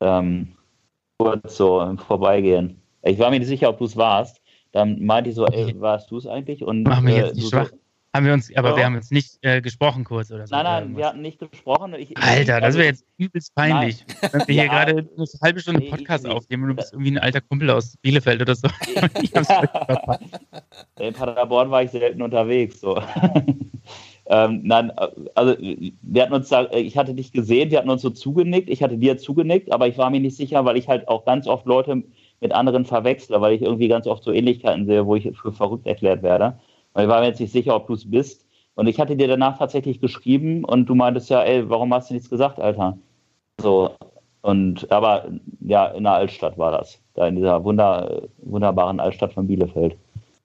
Ähm, 0.00 0.52
kurz 1.18 1.56
so 1.56 1.80
im 1.80 1.98
Vorbeigehen. 1.98 2.81
Ich 3.02 3.18
war 3.18 3.30
mir 3.30 3.38
nicht 3.38 3.48
sicher, 3.48 3.68
ob 3.68 3.78
du 3.78 3.84
es 3.84 3.96
warst. 3.96 4.40
Dann 4.72 5.04
meinte 5.04 5.30
ich 5.30 5.36
so, 5.36 5.46
ey, 5.46 5.78
warst 5.80 6.10
du 6.10 6.16
es 6.18 6.26
eigentlich? 6.26 6.62
Und, 6.62 6.84
Machen 6.84 7.06
wir 7.06 7.14
äh, 7.14 7.18
jetzt 7.26 7.34
nicht 7.36 7.50
schwach. 7.50 7.68
So, 7.68 7.76
Haben 8.14 8.26
wir 8.26 8.32
uns, 8.32 8.54
aber 8.56 8.70
Ja. 8.70 8.76
wir 8.76 8.84
haben 8.86 8.94
jetzt 8.94 9.12
nicht 9.12 9.38
äh, 9.42 9.60
gesprochen 9.60 10.04
kurz 10.04 10.30
oder 10.30 10.46
so. 10.46 10.54
nein, 10.54 10.64
nein, 10.64 10.96
wir 10.96 11.06
hatten 11.06 11.20
nicht 11.22 11.38
gesprochen. 11.38 11.94
Ich, 11.94 12.16
Alter, 12.16 12.54
das 12.60 12.64
also- 12.64 12.78
wäre 12.78 12.88
jetzt 12.88 13.04
übelst 13.18 13.54
peinlich. 13.54 14.04
Wenn 14.32 14.46
wir 14.46 14.54
hier 14.54 14.54
Ja. 14.64 14.70
gerade 14.84 14.92
eine 15.16 15.26
halbe 15.42 15.60
Stunde 15.60 15.80
Nee, 15.80 15.90
Podcast 15.90 16.26
aufnehmen 16.26 16.62
und 16.64 16.68
du 16.70 16.74
bist 16.76 16.92
irgendwie 16.92 17.10
ein 17.10 17.18
alter 17.18 17.40
Kumpel 17.40 17.70
aus 17.70 17.96
Bielefeld 18.02 18.40
oder 18.40 18.54
so. 18.54 18.68
Ich 19.20 19.34
hab's 19.34 19.46
verpasst. 19.48 20.20
In 21.00 21.12
Paderborn 21.14 21.70
war 21.70 21.82
ich 21.82 21.90
selten 21.90 22.22
unterwegs. 22.22 22.80
So. 22.80 23.00
ähm, 24.26 24.60
nein, 24.62 24.90
äh, 24.90 25.08
also 25.34 25.56
wir 25.58 26.22
hatten 26.22 26.32
uns 26.34 26.48
da, 26.48 26.64
äh, 26.64 26.80
ich 26.80 26.96
hatte 26.96 27.14
dich 27.14 27.32
gesehen, 27.32 27.70
wir 27.70 27.78
hatten 27.78 27.90
uns 27.90 28.02
so 28.02 28.10
zugenickt, 28.10 28.70
ich 28.70 28.82
hatte 28.82 28.96
dir 28.96 29.18
zugenickt, 29.18 29.72
aber 29.72 29.86
ich 29.88 29.98
war 29.98 30.10
mir 30.10 30.20
nicht 30.20 30.36
sicher, 30.36 30.64
weil 30.64 30.76
ich 30.76 30.88
halt 30.88 31.08
auch 31.08 31.24
ganz 31.24 31.46
oft 31.46 31.66
Leute 31.66 32.02
mit 32.42 32.52
anderen 32.52 32.84
verwechsle, 32.84 33.40
weil 33.40 33.54
ich 33.54 33.62
irgendwie 33.62 33.88
ganz 33.88 34.06
oft 34.06 34.24
so 34.24 34.32
Ähnlichkeiten 34.32 34.84
sehe, 34.84 35.06
wo 35.06 35.14
ich 35.14 35.30
für 35.38 35.52
verrückt 35.52 35.86
erklärt 35.86 36.22
werde. 36.22 36.58
Weil 36.92 37.04
ich 37.04 37.08
war 37.08 37.20
mir 37.20 37.28
jetzt 37.28 37.40
nicht 37.40 37.52
sicher, 37.52 37.74
ob 37.74 37.86
du 37.86 37.94
es 37.94 38.10
bist. 38.10 38.46
Und 38.74 38.88
ich 38.88 38.98
hatte 38.98 39.16
dir 39.16 39.28
danach 39.28 39.58
tatsächlich 39.58 40.00
geschrieben 40.00 40.64
und 40.64 40.86
du 40.86 40.94
meintest 40.94 41.30
ja, 41.30 41.42
ey, 41.42 41.70
warum 41.70 41.94
hast 41.94 42.10
du 42.10 42.14
nichts 42.14 42.28
gesagt, 42.28 42.58
Alter? 42.58 42.98
So, 43.60 43.90
und 44.40 44.90
aber 44.90 45.26
ja, 45.60 45.86
in 45.86 46.02
der 46.02 46.14
Altstadt 46.14 46.58
war 46.58 46.72
das. 46.72 47.00
Da 47.14 47.28
in 47.28 47.36
dieser 47.36 47.62
wunder, 47.64 48.22
wunderbaren 48.38 48.98
Altstadt 48.98 49.32
von 49.32 49.46
Bielefeld. 49.46 49.96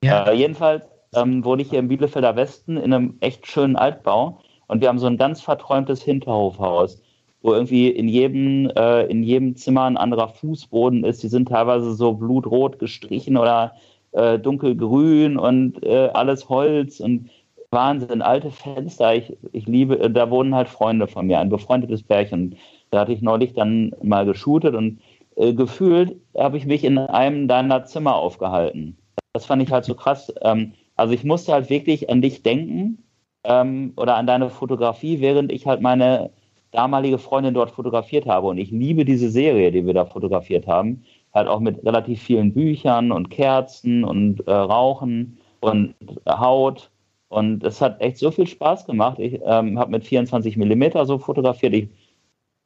Ja, 0.04 0.28
Äh, 0.28 0.36
jedenfalls 0.36 0.84
ähm, 1.16 1.44
wohne 1.44 1.64
ich 1.64 1.70
hier 1.70 1.80
im 1.80 1.88
Bielefelder 1.88 2.36
Westen 2.36 2.78
in 2.78 2.94
einem 2.94 3.18
echt 3.22 3.48
schönen 3.48 3.76
Altbau 3.76 4.40
und 4.68 4.82
wir 4.82 4.90
haben 4.90 5.00
so 5.00 5.08
ein 5.08 5.18
ganz 5.18 5.42
verträumtes 5.42 6.04
Hinterhofhaus, 6.04 7.02
wo 7.42 7.54
irgendwie 7.54 7.90
in 7.90 8.08
jedem, 8.08 8.70
äh, 8.76 9.06
in 9.06 9.24
jedem 9.24 9.56
Zimmer 9.56 9.84
ein 9.84 9.98
anderer 9.98 10.30
Fußboden 10.30 11.04
ist. 11.04 11.24
Die 11.24 11.28
sind 11.28 11.50
teilweise 11.50 11.94
so 11.94 12.14
blutrot 12.14 12.80
gestrichen 12.80 13.38
oder 13.38 13.74
äh, 14.12 14.40
dunkelgrün 14.40 15.38
und 15.38 15.84
äh, 15.84 16.10
alles 16.14 16.50
Holz 16.50 17.00
und 17.00 17.30
Wahnsinn, 17.72 18.22
alte 18.22 18.52
Fenster. 18.52 19.16
Ich, 19.16 19.38
ich 19.52 19.68
liebe, 19.68 20.00
äh, 20.00 20.10
da 20.10 20.30
wohnen 20.30 20.56
halt 20.56 20.70
Freunde 20.70 21.08
von 21.08 21.28
mir, 21.28 21.40
ein 21.40 21.50
befreundetes 21.50 22.04
Pärchen. 22.04 22.56
Da 22.90 23.02
hatte 23.02 23.14
ich 23.14 23.22
neulich 23.22 23.54
dann 23.54 23.94
mal 24.02 24.26
geshootet 24.26 24.76
und 24.76 25.00
äh, 25.36 25.54
gefühlt 25.54 26.16
habe 26.38 26.58
ich 26.58 26.66
mich 26.66 26.84
in 26.84 26.98
einem 26.98 27.48
deiner 27.48 27.84
Zimmer 27.86 28.16
aufgehalten. 28.16 28.98
Das 29.34 29.46
fand 29.46 29.62
ich 29.62 29.72
halt 29.72 29.86
so 29.86 29.94
krass. 29.94 30.34
Ähm, 30.42 30.74
also 30.96 31.14
ich 31.14 31.24
musste 31.24 31.54
halt 31.54 31.70
wirklich 31.70 32.10
an 32.10 32.22
dich 32.22 32.42
denken 32.44 33.04
ähm, 33.44 33.94
oder 33.98 34.16
an 34.16 34.28
deine 34.28 34.50
Fotografie, 34.50 35.22
während 35.22 35.52
ich 35.52 35.68
halt 35.68 35.82
meine 35.82 36.32
damalige 36.78 37.18
Freundin 37.18 37.56
dort 37.56 37.72
fotografiert 37.72 38.28
habe. 38.28 38.48
Und 38.48 38.60
ich 38.60 38.70
liebe 38.70 39.04
diese 39.04 39.30
Serie, 39.30 39.72
die 39.72 39.86
wir 39.86 39.96
da 39.96 40.06
fotografiert 40.06 40.68
haben. 40.68 41.04
Halt 41.34 41.48
auch 41.48 41.60
mit 41.60 41.84
relativ 41.84 42.22
vielen 42.22 42.54
Büchern 42.54 43.12
und 43.12 43.30
Kerzen 43.30 44.04
und 44.04 44.48
äh, 44.48 44.52
Rauchen 44.52 45.40
und 45.60 45.96
Haut. 46.28 46.92
Und 47.30 47.64
es 47.64 47.82
hat 47.82 48.00
echt 48.00 48.18
so 48.18 48.30
viel 48.30 48.48
Spaß 48.48 48.86
gemacht. 48.86 49.18
Ich 49.20 49.42
ähm, 49.44 49.80
habe 49.80 49.92
mit 49.92 50.06
24 50.06 50.56
Millimeter 50.56 51.06
so 51.06 51.18
fotografiert. 51.18 51.74
Ich, 51.74 51.90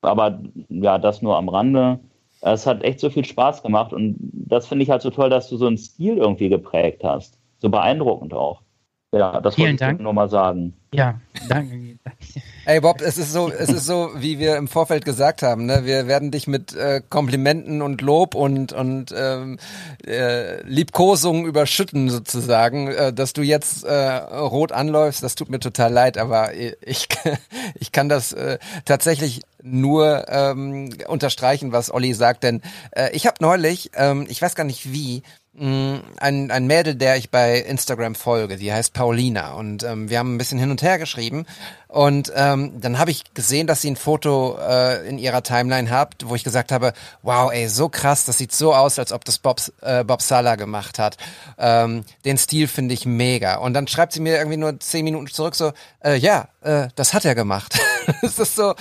aber 0.02 0.41
ja, 0.69 0.97
das 0.97 1.21
nur 1.21 1.38
am 1.38 1.47
Rande. 1.47 2.00
Es 2.41 2.67
hat 2.67 2.84
echt 2.84 3.00
so 3.00 3.10
viel 3.10 3.24
Spaß 3.24 3.63
gemacht 3.63 3.93
und 3.93 4.17
das 4.19 4.67
finde 4.67 4.84
ich 4.84 4.89
halt 4.89 5.04
so 5.04 5.12
toll, 5.12 5.30
dass 5.30 5.47
du 5.47 5.58
so 5.58 5.67
einen 5.67 5.78
Stil 5.78 6.17
irgendwie 6.17 6.50
geprägt 6.50 7.04
hast. 7.04 7.38
So 7.60 7.69
beeindruckend 7.69 8.34
auch. 8.34 8.62
Ja, 9.13 9.41
das 9.41 9.56
Vielen 9.56 9.71
wollte 9.71 9.74
ich 9.74 9.80
Dank. 9.80 10.00
nur 10.00 10.13
mal 10.13 10.30
sagen. 10.30 10.74
ja, 10.93 11.19
danke. 11.50 11.97
Ey 12.65 12.80
Bob, 12.80 13.02
es 13.02 13.17
ist 13.17 13.34
so, 13.34 13.52
es 13.52 13.69
ist 13.69 13.86
so, 13.86 14.12
wie 14.15 14.39
wir 14.39 14.56
im 14.56 14.69
Vorfeld 14.69 15.04
gesagt 15.04 15.41
haben. 15.41 15.65
Ne? 15.65 15.82
Wir 15.84 16.08
werden 16.08 16.32
dich 16.32 16.47
mit 16.47 16.74
äh, 16.74 17.02
Komplimenten 17.10 17.82
und 17.82 18.02
Lob 18.02 18.36
und 18.36 18.71
und 18.71 19.13
ähm, 19.17 19.58
äh, 20.06 20.62
Liebkosungen 20.63 21.45
überschütten 21.45 22.10
sozusagen, 22.10 22.88
äh, 22.88 23.12
dass 23.12 23.34
du 23.34 23.41
jetzt 23.41 23.84
äh, 23.84 24.15
rot 24.15 24.71
anläufst. 24.71 25.24
Das 25.24 25.36
tut 25.36 25.50
mir 25.50 25.60
total 25.60 25.91
leid, 25.91 26.17
aber 26.17 26.54
ich 26.54 27.10
ich 27.76 27.91
kann 27.91 28.08
das 28.08 28.32
äh, 28.32 28.60
tatsächlich 28.86 29.41
nur 29.62 30.26
ähm, 30.30 30.89
unterstreichen, 31.08 31.71
was 31.71 31.93
Olli 31.93 32.13
sagt, 32.13 32.43
denn 32.43 32.62
äh, 32.91 33.10
ich 33.13 33.28
habe 33.28 33.38
neulich, 33.41 33.91
ähm, 33.95 34.26
ich 34.30 34.41
weiß 34.41 34.56
gar 34.56 34.63
nicht 34.63 34.91
wie, 34.93 35.24
ein, 35.54 36.50
ein 36.50 36.66
Mädel, 36.66 36.96
der 36.96 37.18
ich 37.18 37.30
bei 37.30 37.58
Instagram 37.58 38.16
folge, 38.16 38.56
die 38.56 38.72
heißt 38.72 38.94
Paulina 38.94 39.54
und 39.54 39.84
ähm, 39.84 40.10
wir 40.10 40.18
haben 40.18 40.36
ein 40.36 40.38
bisschen 40.38 40.60
hin 40.60 40.72
und 40.72 40.82
her 40.82 40.98
geschrieben 40.98 41.46
und 41.92 42.32
ähm, 42.34 42.80
dann 42.80 42.98
habe 42.98 43.12
ich 43.12 43.34
gesehen, 43.34 43.68
dass 43.68 43.82
sie 43.82 43.92
ein 43.92 43.98
Foto 43.98 44.58
äh, 44.58 45.06
in 45.10 45.18
ihrer 45.18 45.44
Timeline 45.44 45.92
habt, 45.92 46.30
wo 46.30 46.36
ich 46.36 46.46
gesagt 46.46 46.72
habe, 46.72 46.94
wow, 47.22 47.52
ey, 47.52 47.68
so 47.68 47.90
krass, 47.90 48.24
das 48.24 48.38
sieht 48.38 48.54
so 48.54 48.74
aus, 48.74 48.98
als 48.98 49.12
ob 49.12 49.26
das 49.26 49.40
Bob, 49.40 49.60
äh, 49.82 50.06
Bob 50.06 50.22
Sala 50.22 50.56
gemacht 50.56 51.00
hat. 51.00 51.18
Ähm, 51.58 52.06
den 52.24 52.38
Stil 52.38 52.70
finde 52.70 52.94
ich 52.94 53.06
mega. 53.06 53.56
Und 53.56 53.74
dann 53.74 53.88
schreibt 53.88 54.14
sie 54.14 54.22
mir 54.22 54.38
irgendwie 54.38 54.56
nur 54.56 54.80
zehn 54.80 55.04
Minuten 55.04 55.28
zurück 55.28 55.56
so, 55.56 55.74
äh, 56.02 56.16
ja, 56.16 56.48
äh, 56.62 56.88
das 56.96 57.14
hat 57.14 57.26
er 57.26 57.36
gemacht. 57.36 57.78
Es 58.24 58.40
ist 58.40 58.56
so, 58.56 58.74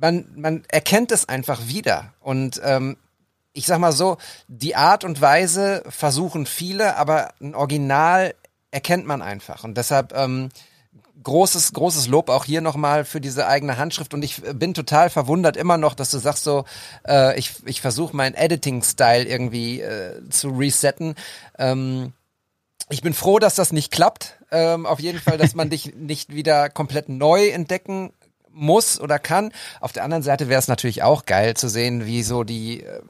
man, 0.00 0.26
man 0.34 0.64
erkennt 0.68 1.12
es 1.12 1.28
einfach 1.28 1.68
wieder. 1.68 2.12
Und 2.20 2.60
ähm, 2.64 2.96
ich 3.54 3.66
sag 3.66 3.78
mal 3.78 3.92
so, 3.92 4.18
die 4.48 4.76
Art 4.76 5.04
und 5.04 5.20
Weise 5.20 5.82
versuchen 5.88 6.44
viele, 6.44 6.96
aber 6.96 7.32
ein 7.40 7.54
Original 7.54 8.34
erkennt 8.70 9.06
man 9.06 9.22
einfach. 9.22 9.62
Und 9.62 9.78
deshalb 9.78 10.12
ähm, 10.14 10.50
großes, 11.22 11.72
großes 11.72 12.08
Lob 12.08 12.28
auch 12.28 12.44
hier 12.44 12.60
nochmal 12.60 13.04
für 13.04 13.20
diese 13.20 13.46
eigene 13.46 13.78
Handschrift. 13.78 14.12
Und 14.12 14.24
ich 14.24 14.42
bin 14.42 14.74
total 14.74 15.08
verwundert 15.08 15.56
immer 15.56 15.78
noch, 15.78 15.94
dass 15.94 16.10
du 16.10 16.18
sagst 16.18 16.42
so, 16.42 16.64
äh, 17.06 17.38
ich, 17.38 17.52
ich 17.64 17.80
versuche 17.80 18.14
meinen 18.16 18.34
Editing-Style 18.34 19.24
irgendwie 19.24 19.80
äh, 19.80 20.28
zu 20.28 20.48
resetten. 20.48 21.14
Ähm, 21.56 22.12
ich 22.90 23.02
bin 23.02 23.14
froh, 23.14 23.38
dass 23.38 23.54
das 23.54 23.72
nicht 23.72 23.92
klappt. 23.92 24.38
Ähm, 24.50 24.84
auf 24.84 24.98
jeden 24.98 25.20
Fall, 25.20 25.38
dass 25.38 25.54
man 25.54 25.70
dich 25.70 25.94
nicht 25.94 26.34
wieder 26.34 26.68
komplett 26.68 27.08
neu 27.08 27.48
entdecken 27.48 28.12
muss 28.50 29.00
oder 29.00 29.20
kann. 29.20 29.52
Auf 29.80 29.92
der 29.92 30.02
anderen 30.02 30.22
Seite 30.24 30.48
wäre 30.48 30.58
es 30.58 30.68
natürlich 30.68 31.04
auch 31.04 31.24
geil 31.24 31.54
zu 31.54 31.68
sehen, 31.68 32.06
wie 32.06 32.24
so 32.24 32.42
die 32.42 32.82
äh, 32.82 33.00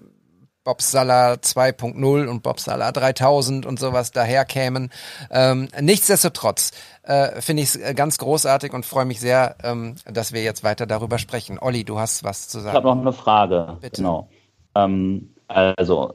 Bob 0.65 0.81
Sala 0.81 1.35
2.0 1.35 2.27
und 2.27 2.43
Bob 2.43 2.59
Sala 2.59 2.91
3000 2.91 3.67
und 3.67 3.79
sowas 3.79 4.13
daherkämen. 4.13 4.91
Ähm, 5.31 5.69
nichtsdestotrotz 5.81 6.73
äh, 7.03 7.41
finde 7.43 7.63
ich 7.63 7.75
es 7.75 7.95
ganz 7.95 8.17
großartig 8.19 8.73
und 8.73 8.87
freue 8.87 9.05
mich 9.05 9.21
sehr, 9.21 9.57
ähm, 9.63 9.97
dass 10.11 10.33
wir 10.33 10.43
jetzt 10.43 10.65
weiter 10.65 10.87
darüber 10.87 11.19
sprechen. 11.19 11.59
Olli, 11.61 11.85
du 11.85 11.99
hast 11.99 12.25
was 12.25 12.49
zu 12.49 12.59
Ich 12.59 12.65
sagen. 12.65 12.77
habe 12.77 12.89
noch 12.89 13.01
eine 13.01 13.13
Frage. 13.13 13.77
Bitte. 13.81 13.97
Genau. 14.03 14.29
Ähm, 14.75 15.35
also, 15.49 16.15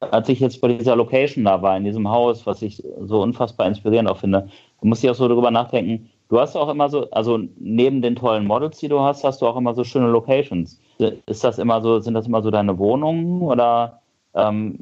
als 0.00 0.28
ich 0.28 0.40
jetzt 0.40 0.60
bei 0.60 0.68
dieser 0.68 0.96
Location 0.96 1.44
da 1.44 1.62
war, 1.62 1.76
in 1.76 1.84
diesem 1.84 2.08
Haus, 2.08 2.46
was 2.46 2.60
ich 2.60 2.82
so 3.00 3.22
unfassbar 3.22 3.66
inspirierend 3.66 4.08
auch 4.08 4.18
finde, 4.18 4.48
da 4.80 4.86
muss 4.86 5.02
ich 5.02 5.08
auch 5.10 5.14
so 5.14 5.28
darüber 5.28 5.50
nachdenken, 5.50 6.10
du 6.28 6.40
hast 6.40 6.56
auch 6.56 6.68
immer 6.68 6.88
so, 6.88 7.10
also 7.10 7.40
neben 7.58 8.02
den 8.02 8.16
tollen 8.16 8.46
Models, 8.46 8.78
die 8.78 8.88
du 8.88 9.00
hast, 9.00 9.24
hast 9.24 9.42
du 9.42 9.46
auch 9.46 9.56
immer 9.56 9.74
so 9.74 9.84
schöne 9.84 10.08
Locations. 10.08 10.78
Ist 11.26 11.44
das 11.44 11.58
immer 11.58 11.82
so, 11.82 12.00
sind 12.00 12.14
das 12.14 12.26
immer 12.26 12.42
so 12.42 12.50
deine 12.50 12.78
Wohnungen 12.78 13.42
oder 13.42 14.00
ähm, 14.34 14.78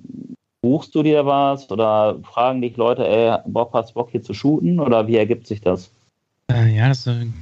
buchst 0.60 0.94
du 0.94 1.02
dir 1.02 1.26
was 1.26 1.70
oder 1.70 2.18
fragen 2.22 2.62
dich 2.62 2.76
Leute, 2.76 3.06
ey, 3.06 3.38
Bock, 3.46 3.72
hast 3.72 3.94
Bock 3.94 4.10
hier 4.10 4.22
zu 4.22 4.34
shooten 4.34 4.80
oder 4.80 5.06
wie 5.06 5.16
ergibt 5.16 5.46
sich 5.46 5.60
das? 5.60 5.90
Äh, 6.50 6.74
ja, 6.74 6.88
das 6.88 7.00
ist 7.00 7.08
ein 7.08 7.34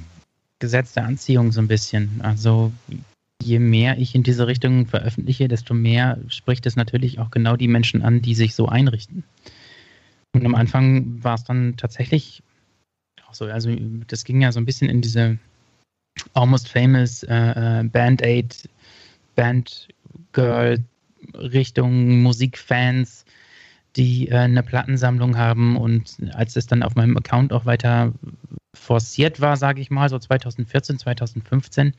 Gesetz 0.59 0.93
der 0.93 1.05
Anziehung 1.05 1.51
so 1.51 1.61
ein 1.61 1.67
bisschen. 1.67 2.21
Also 2.23 2.71
je 3.41 3.59
mehr 3.59 3.97
ich 3.97 4.15
in 4.15 4.23
diese 4.23 4.47
Richtung 4.47 4.85
veröffentliche, 4.85 5.47
desto 5.47 5.73
mehr 5.73 6.17
spricht 6.27 6.65
es 6.65 6.75
natürlich 6.75 7.19
auch 7.19 7.31
genau 7.31 7.55
die 7.55 7.67
Menschen 7.67 8.01
an, 8.01 8.21
die 8.21 8.35
sich 8.35 8.55
so 8.55 8.67
einrichten. 8.67 9.23
Und 10.33 10.45
am 10.45 10.55
Anfang 10.55 11.23
war 11.23 11.35
es 11.35 11.43
dann 11.43 11.75
tatsächlich 11.77 12.41
auch 13.31 13.35
so, 13.35 13.45
also 13.45 13.71
das 14.07 14.23
ging 14.23 14.41
ja 14.41 14.51
so 14.51 14.59
ein 14.59 14.65
bisschen 14.65 14.89
in 14.89 15.01
diese 15.01 15.37
Almost 16.33 16.69
Famous 16.69 17.23
äh, 17.23 17.79
äh 17.79 17.83
Band-Aid, 17.83 18.69
Band-Girl 19.35 20.79
Richtung 21.35 22.21
Musikfans, 22.21 23.25
die 23.95 24.27
äh, 24.27 24.35
eine 24.35 24.63
Plattensammlung 24.63 25.37
haben 25.37 25.77
und 25.77 26.17
als 26.33 26.55
es 26.55 26.67
dann 26.67 26.83
auf 26.83 26.95
meinem 26.95 27.17
Account 27.17 27.53
auch 27.53 27.65
weiter 27.65 28.13
forciert 28.73 29.39
war, 29.39 29.57
sage 29.57 29.81
ich 29.81 29.91
mal, 29.91 30.09
so 30.09 30.19
2014, 30.19 30.99
2015, 30.99 31.93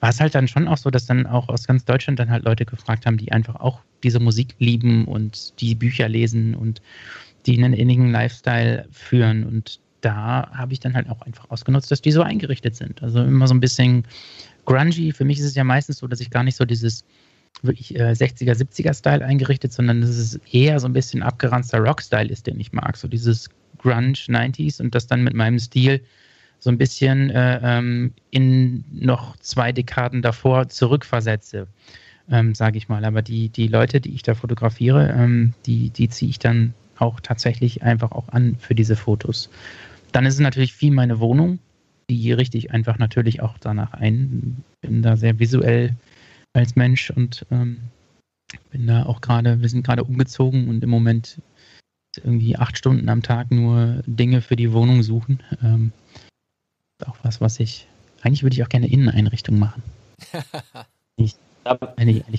war 0.00 0.10
es 0.10 0.20
halt 0.20 0.34
dann 0.34 0.48
schon 0.48 0.68
auch 0.68 0.78
so, 0.78 0.90
dass 0.90 1.06
dann 1.06 1.26
auch 1.26 1.48
aus 1.48 1.66
ganz 1.66 1.84
Deutschland 1.84 2.18
dann 2.18 2.30
halt 2.30 2.44
Leute 2.44 2.64
gefragt 2.64 3.06
haben, 3.06 3.18
die 3.18 3.32
einfach 3.32 3.56
auch 3.56 3.80
diese 4.02 4.20
Musik 4.20 4.54
lieben 4.58 5.04
und 5.06 5.60
die 5.60 5.74
Bücher 5.74 6.08
lesen 6.08 6.54
und 6.54 6.80
die 7.46 7.56
einen 7.56 7.74
innigen 7.74 8.10
Lifestyle 8.10 8.86
führen. 8.90 9.44
Und 9.44 9.80
da 10.00 10.50
habe 10.52 10.72
ich 10.72 10.80
dann 10.80 10.94
halt 10.94 11.08
auch 11.08 11.22
einfach 11.22 11.50
ausgenutzt, 11.50 11.90
dass 11.90 12.02
die 12.02 12.12
so 12.12 12.22
eingerichtet 12.22 12.76
sind. 12.76 13.02
Also 13.02 13.22
immer 13.22 13.46
so 13.46 13.54
ein 13.54 13.60
bisschen 13.60 14.04
grungy. 14.64 15.12
Für 15.12 15.24
mich 15.24 15.38
ist 15.38 15.46
es 15.46 15.54
ja 15.54 15.64
meistens 15.64 15.98
so, 15.98 16.06
dass 16.06 16.20
ich 16.20 16.30
gar 16.30 16.42
nicht 16.42 16.56
so 16.56 16.64
dieses 16.64 17.04
wirklich 17.62 17.94
äh, 17.96 18.12
60er, 18.12 18.54
70er 18.54 18.94
Style 18.94 19.24
eingerichtet, 19.24 19.72
sondern 19.72 20.00
dass 20.00 20.10
es 20.10 20.36
eher 20.50 20.78
so 20.80 20.88
ein 20.88 20.92
bisschen 20.92 21.22
abgeranzter 21.22 21.78
Rock-Style 21.78 22.28
ist, 22.28 22.46
den 22.46 22.58
ich 22.60 22.72
mag. 22.72 22.96
So 22.96 23.08
dieses 23.08 23.48
Grunge 23.78 24.12
90s 24.12 24.80
und 24.80 24.94
das 24.94 25.06
dann 25.06 25.22
mit 25.24 25.34
meinem 25.34 25.58
Stil 25.58 26.00
so 26.58 26.70
ein 26.70 26.78
bisschen 26.78 27.30
äh, 27.30 27.60
ähm, 27.62 28.12
in 28.30 28.84
noch 28.92 29.36
zwei 29.38 29.72
Dekaden 29.72 30.22
davor 30.22 30.68
zurückversetze, 30.68 31.66
ähm, 32.30 32.54
sage 32.54 32.78
ich 32.78 32.88
mal. 32.88 33.04
Aber 33.04 33.22
die, 33.22 33.48
die 33.48 33.66
Leute, 33.66 34.00
die 34.00 34.14
ich 34.14 34.22
da 34.22 34.34
fotografiere, 34.34 35.14
ähm, 35.16 35.54
die, 35.66 35.90
die 35.90 36.08
ziehe 36.08 36.30
ich 36.30 36.38
dann 36.38 36.74
auch 36.98 37.20
tatsächlich 37.20 37.82
einfach 37.82 38.12
auch 38.12 38.28
an 38.28 38.56
für 38.58 38.74
diese 38.74 38.94
Fotos. 38.94 39.48
Dann 40.12 40.26
ist 40.26 40.34
es 40.34 40.40
natürlich 40.40 40.72
viel 40.72 40.92
meine 40.92 41.20
Wohnung, 41.20 41.58
die 42.10 42.32
richte 42.32 42.58
ich 42.58 42.72
einfach 42.72 42.98
natürlich 42.98 43.40
auch 43.40 43.58
danach 43.58 43.94
ein. 43.94 44.64
Bin 44.80 45.02
da 45.02 45.16
sehr 45.16 45.38
visuell 45.38 45.94
als 46.52 46.74
Mensch 46.74 47.10
und 47.10 47.46
ähm, 47.50 47.78
bin 48.70 48.86
da 48.86 49.06
auch 49.06 49.20
gerade, 49.20 49.60
wir 49.60 49.68
sind 49.68 49.86
gerade 49.86 50.04
umgezogen 50.04 50.68
und 50.68 50.82
im 50.82 50.90
Moment 50.90 51.40
irgendwie 52.24 52.56
acht 52.56 52.76
Stunden 52.76 53.08
am 53.08 53.22
Tag 53.22 53.52
nur 53.52 54.02
Dinge 54.06 54.40
für 54.40 54.56
die 54.56 54.72
Wohnung 54.72 55.02
suchen. 55.02 55.42
Ähm, 55.62 55.92
auch 57.06 57.16
was, 57.22 57.40
was 57.40 57.60
ich. 57.60 57.86
Eigentlich 58.22 58.42
würde 58.42 58.54
ich 58.54 58.64
auch 58.64 58.68
gerne 58.68 58.90
Inneneinrichtungen 58.90 59.60
machen. 59.60 59.82
ich, 61.16 61.36
da, 61.64 61.78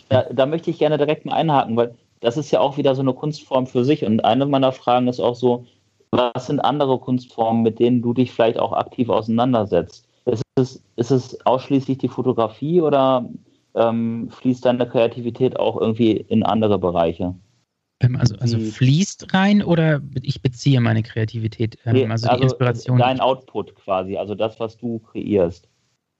da, 0.10 0.24
da, 0.32 0.46
möchte 0.46 0.70
ich 0.70 0.78
gerne 0.78 0.98
direkt 0.98 1.26
mal 1.26 1.34
einhaken, 1.34 1.76
weil 1.76 1.96
das 2.20 2.38
ist 2.38 2.52
ja 2.52 2.60
auch 2.60 2.78
wieder 2.78 2.94
so 2.94 3.02
eine 3.02 3.14
Kunstform 3.14 3.66
für 3.66 3.86
sich. 3.86 4.04
Und 4.04 4.24
eine 4.26 4.46
meiner 4.46 4.72
Fragen 4.72 5.08
ist 5.08 5.20
auch 5.20 5.36
so, 5.36 5.66
was 6.12 6.48
sind 6.48 6.60
andere 6.60 7.00
Kunstformen, 7.00 7.64
mit 7.64 7.80
denen 7.80 8.02
du 8.02 8.14
dich 8.14 8.32
vielleicht 8.32 8.60
auch 8.60 8.74
aktiv 8.74 9.10
auseinandersetzt? 9.10 10.08
Ist 10.26 10.44
es, 10.56 10.84
ist 10.98 11.12
es 11.12 11.46
ausschließlich 11.46 11.98
die 11.98 12.10
Fotografie 12.10 12.82
oder 12.82 13.28
ähm, 13.76 14.30
fließt 14.30 14.66
deine 14.66 14.88
Kreativität 14.88 15.58
auch 15.58 15.80
irgendwie 15.80 16.12
in 16.12 16.44
andere 16.44 16.78
Bereiche? 16.78 17.34
Ähm, 18.02 18.18
also, 18.18 18.36
also 18.38 18.60
fließt 18.60 19.34
rein 19.34 19.64
oder 19.64 20.02
ich 20.22 20.42
beziehe 20.42 20.82
meine 20.82 21.04
Kreativität? 21.04 21.78
Ähm, 21.86 21.94
nee, 21.94 22.06
also, 22.08 22.28
die 22.28 22.32
also 22.32 22.44
Inspiration. 22.44 22.98
Dein 22.98 23.20
Output 23.20 23.76
quasi, 23.76 24.18
also 24.18 24.36
das, 24.36 24.60
was 24.60 24.78
du 24.78 25.00
kreierst. 25.00 25.68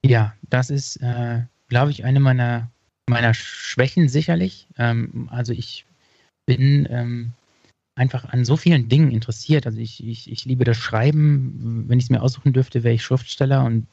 Ja, 0.04 0.32
das 0.48 0.70
ist, 0.70 0.96
äh, 0.96 1.42
glaube 1.68 1.90
ich, 1.90 2.04
eine 2.04 2.18
meiner, 2.18 2.70
meiner 3.08 3.34
Schwächen 3.34 4.08
sicherlich. 4.08 4.66
Ähm, 4.78 5.28
also 5.30 5.52
ich 5.52 5.84
bin 6.46 6.88
ähm, 6.90 7.32
einfach 7.94 8.24
an 8.24 8.44
so 8.44 8.56
vielen 8.56 8.88
Dingen 8.88 9.10
interessiert. 9.10 9.66
Also 9.66 9.78
ich, 9.78 10.06
ich, 10.06 10.30
ich 10.30 10.44
liebe 10.44 10.64
das 10.64 10.78
Schreiben. 10.78 11.84
Wenn 11.88 11.98
ich 11.98 12.06
es 12.06 12.10
mir 12.10 12.22
aussuchen 12.22 12.52
dürfte, 12.52 12.82
wäre 12.82 12.94
ich 12.94 13.02
Schriftsteller 13.02 13.64
und 13.64 13.86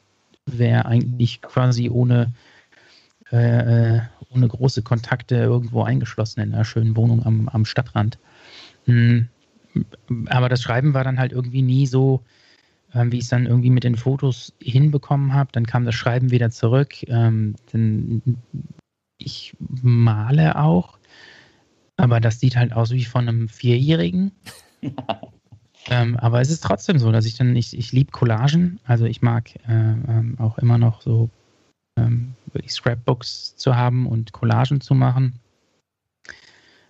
wäre 0.46 0.86
eigentlich 0.86 1.42
quasi 1.42 1.90
ohne 1.90 2.34
äh, 3.32 3.98
äh, 3.98 4.02
ohne 4.32 4.48
große 4.48 4.82
Kontakte 4.82 5.36
irgendwo 5.36 5.84
eingeschlossen 5.84 6.42
in 6.42 6.54
einer 6.54 6.66
schönen 6.66 6.96
Wohnung 6.96 7.26
am, 7.26 7.48
am 7.50 7.66
Stadtrand. 7.66 8.18
Mhm. 8.86 9.28
Aber 10.28 10.50
das 10.50 10.62
Schreiben 10.62 10.94
war 10.94 11.04
dann 11.04 11.20
halt 11.20 11.32
irgendwie 11.32 11.62
nie 11.62 11.86
so, 11.86 12.24
äh, 12.94 13.06
wie 13.10 13.18
ich 13.18 13.24
es 13.24 13.30
dann 13.30 13.46
irgendwie 13.46 13.70
mit 13.70 13.84
den 13.84 13.98
Fotos 13.98 14.54
hinbekommen 14.60 15.34
habe. 15.34 15.50
Dann 15.52 15.66
kam 15.66 15.86
das 15.86 15.96
Schreiben 15.96 16.32
wieder 16.32 16.50
zurück. 16.50 16.96
Ähm, 17.08 17.56
ich 19.18 19.56
male 19.60 20.58
auch, 20.58 20.98
aber 22.00 22.20
das 22.20 22.40
sieht 22.40 22.56
halt 22.56 22.74
aus 22.74 22.92
wie 22.92 23.06
von 23.06 23.28
einem 23.28 23.50
Vierjährigen. 23.50 24.32
ähm, 25.90 26.18
aber 26.18 26.42
es 26.42 26.50
ist 26.50 26.64
trotzdem 26.64 27.00
so, 27.00 27.12
dass 27.12 27.26
ich 27.26 27.36
dann, 27.36 27.56
ich, 27.56 27.78
ich 27.78 27.92
liebe 27.92 28.12
Collagen, 28.12 28.80
also 28.86 29.06
ich 29.06 29.22
mag 29.22 29.56
äh, 29.68 29.72
ähm, 29.72 30.36
auch 30.40 30.58
immer 30.58 30.78
noch 30.78 31.02
so 31.02 31.30
ähm, 31.98 32.34
Scrapbooks 32.68 33.56
zu 33.56 33.76
haben 33.76 34.08
und 34.08 34.32
Collagen 34.32 34.82
zu 34.82 34.96
machen. 34.96 35.40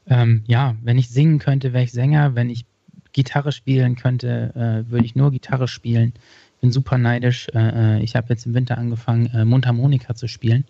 Ähm, 0.08 0.44
ja, 0.48 0.76
wenn 0.82 0.98
ich 0.98 1.10
singen 1.10 1.40
könnte, 1.40 1.74
wäre 1.74 1.84
ich 1.84 1.92
Sänger. 1.92 2.36
Wenn 2.36 2.50
ich 2.50 2.66
Gitarre 3.12 3.52
spielen 3.52 3.96
könnte, 3.96 4.54
äh, 4.56 4.92
würde 4.92 5.06
ich 5.06 5.16
nur 5.16 5.32
Gitarre 5.32 5.68
spielen. 5.68 6.14
Ich 6.56 6.62
bin 6.62 6.72
super 6.72 6.98
neidisch. 6.98 7.48
Äh, 7.54 7.98
äh 7.98 8.04
ich 8.04 8.16
habe 8.16 8.30
jetzt 8.30 8.46
im 8.46 8.54
Winter 8.54 8.78
angefangen, 8.78 9.28
äh, 9.28 9.46
Mundharmonika 9.46 10.16
zu 10.16 10.28
spielen, 10.28 10.66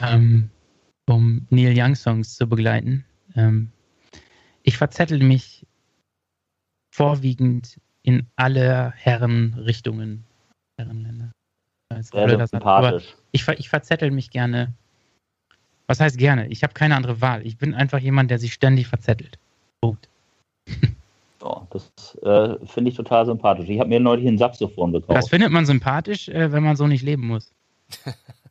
ähm, 0.00 0.50
um 1.08 1.46
Neil 1.50 1.74
Young 1.76 1.94
Songs 1.94 2.34
zu 2.36 2.48
begleiten. 2.48 3.04
Ähm, 3.36 3.70
ich 4.62 4.76
verzettel 4.76 5.22
mich 5.22 5.66
vorwiegend 6.94 7.80
in 8.02 8.26
alle 8.36 8.92
Herrenrichtungen. 8.96 10.24
Herrenländer. 10.78 11.32
Sehr 12.00 12.46
sympathisch. 12.46 13.14
Ich, 13.32 13.46
ich 13.46 13.68
verzettel 13.68 14.10
mich 14.10 14.30
gerne. 14.30 14.72
Was 15.86 16.00
heißt 16.00 16.16
gerne? 16.16 16.48
Ich 16.48 16.62
habe 16.62 16.72
keine 16.72 16.96
andere 16.96 17.20
Wahl. 17.20 17.46
Ich 17.46 17.58
bin 17.58 17.74
einfach 17.74 17.98
jemand, 17.98 18.30
der 18.30 18.38
sich 18.38 18.54
ständig 18.54 18.86
verzettelt. 18.86 19.38
Punkt. 19.80 20.08
Oh, 21.42 21.62
das 21.70 21.90
äh, 22.22 22.66
finde 22.66 22.90
ich 22.90 22.96
total 22.96 23.26
sympathisch. 23.26 23.68
Ich 23.68 23.80
habe 23.80 23.88
mir 23.88 24.00
neulich 24.00 24.26
ein 24.26 24.38
Saxophon 24.38 24.92
gekauft. 24.92 25.18
Das 25.18 25.28
findet 25.28 25.50
man 25.50 25.66
sympathisch, 25.66 26.28
äh, 26.28 26.52
wenn 26.52 26.62
man 26.62 26.76
so 26.76 26.86
nicht 26.86 27.02
leben 27.02 27.26
muss. 27.26 27.52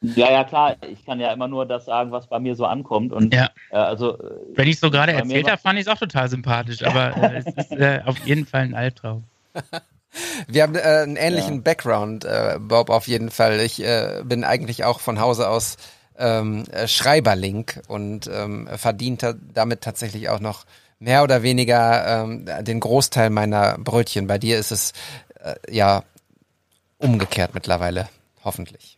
Ja, 0.00 0.30
ja, 0.30 0.44
klar. 0.44 0.76
Ich 0.88 1.04
kann 1.04 1.18
ja 1.18 1.32
immer 1.32 1.48
nur 1.48 1.66
das 1.66 1.86
sagen, 1.86 2.12
was 2.12 2.28
bei 2.28 2.38
mir 2.38 2.54
so 2.54 2.64
ankommt. 2.66 3.12
Und, 3.12 3.34
ja. 3.34 3.50
Äh, 3.70 3.76
also, 3.76 4.16
wenn 4.54 4.68
ich 4.68 4.74
es 4.74 4.80
so 4.80 4.90
gerade 4.90 5.12
erzählt 5.12 5.50
habe, 5.50 5.60
fand 5.60 5.78
ich 5.78 5.86
es 5.86 5.92
auch 5.92 5.98
total 5.98 6.28
sympathisch. 6.28 6.84
Aber 6.84 7.16
äh, 7.16 7.38
es 7.38 7.46
ist 7.46 7.72
äh, 7.72 8.00
auf 8.04 8.18
jeden 8.26 8.46
Fall 8.46 8.62
ein 8.62 8.74
Albtraum. 8.74 9.24
Wir 10.46 10.62
haben 10.62 10.74
äh, 10.74 10.80
einen 10.80 11.16
ähnlichen 11.16 11.56
ja. 11.56 11.60
Background, 11.62 12.24
äh, 12.24 12.58
Bob, 12.60 12.90
auf 12.90 13.08
jeden 13.08 13.30
Fall. 13.30 13.60
Ich 13.60 13.82
äh, 13.84 14.22
bin 14.24 14.44
eigentlich 14.44 14.84
auch 14.84 15.00
von 15.00 15.20
Hause 15.20 15.48
aus 15.48 15.76
ähm, 16.16 16.64
äh, 16.70 16.88
Schreiberlink 16.88 17.82
und 17.88 18.28
ähm, 18.32 18.68
verdient 18.76 19.24
damit 19.52 19.82
tatsächlich 19.82 20.28
auch 20.28 20.40
noch 20.40 20.64
mehr 20.98 21.22
oder 21.22 21.42
weniger 21.42 22.24
ähm, 22.24 22.46
den 22.60 22.80
Großteil 22.80 23.30
meiner 23.30 23.78
Brötchen. 23.78 24.26
Bei 24.26 24.38
dir 24.38 24.58
ist 24.58 24.72
es 24.72 24.92
äh, 25.40 25.54
ja 25.70 26.04
umgekehrt 26.98 27.54
mittlerweile, 27.54 28.08
hoffentlich. 28.44 28.97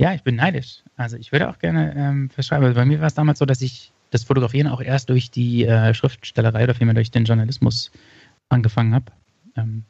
Ja, 0.00 0.14
ich 0.14 0.22
bin 0.22 0.36
neidisch. 0.36 0.82
Also 0.96 1.16
ich 1.16 1.30
würde 1.30 1.50
auch 1.50 1.58
gerne 1.58 1.94
ähm, 1.94 2.30
verschreiben. 2.30 2.72
Bei 2.72 2.84
mir 2.84 3.00
war 3.00 3.06
es 3.06 3.14
damals 3.14 3.38
so, 3.38 3.44
dass 3.44 3.60
ich 3.60 3.92
das 4.10 4.24
Fotografieren 4.24 4.66
auch 4.66 4.80
erst 4.80 5.10
durch 5.10 5.30
die 5.30 5.66
äh, 5.66 5.92
Schriftstellerei 5.92 6.64
oder 6.64 6.74
vielmehr 6.74 6.94
durch 6.94 7.10
den 7.10 7.24
Journalismus 7.24 7.90
angefangen 8.48 8.94
habe. 8.94 9.12
Ähm, 9.56 9.84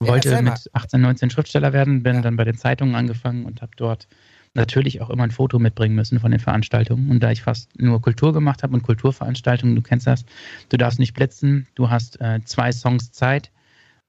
wollte 0.00 0.30
ja, 0.30 0.42
mit 0.42 0.70
18, 0.72 1.00
19 1.00 1.30
Schriftsteller 1.30 1.72
werden, 1.72 2.02
bin 2.02 2.16
ja. 2.16 2.22
dann 2.22 2.36
bei 2.36 2.44
den 2.44 2.56
Zeitungen 2.56 2.94
angefangen 2.94 3.46
und 3.46 3.62
habe 3.62 3.72
dort 3.76 4.06
natürlich 4.54 5.00
auch 5.00 5.10
immer 5.10 5.24
ein 5.24 5.30
Foto 5.30 5.58
mitbringen 5.58 5.94
müssen 5.94 6.20
von 6.20 6.30
den 6.30 6.40
Veranstaltungen. 6.40 7.10
Und 7.10 7.20
da 7.20 7.30
ich 7.30 7.42
fast 7.42 7.68
nur 7.80 8.00
Kultur 8.00 8.32
gemacht 8.32 8.62
habe 8.62 8.74
und 8.74 8.82
Kulturveranstaltungen, 8.82 9.74
du 9.74 9.82
kennst 9.82 10.06
das, 10.06 10.24
du 10.68 10.76
darfst 10.76 10.98
nicht 10.98 11.14
blitzen, 11.14 11.66
du 11.74 11.90
hast 11.90 12.20
äh, 12.20 12.40
zwei 12.44 12.70
Songs 12.70 13.12
Zeit 13.12 13.50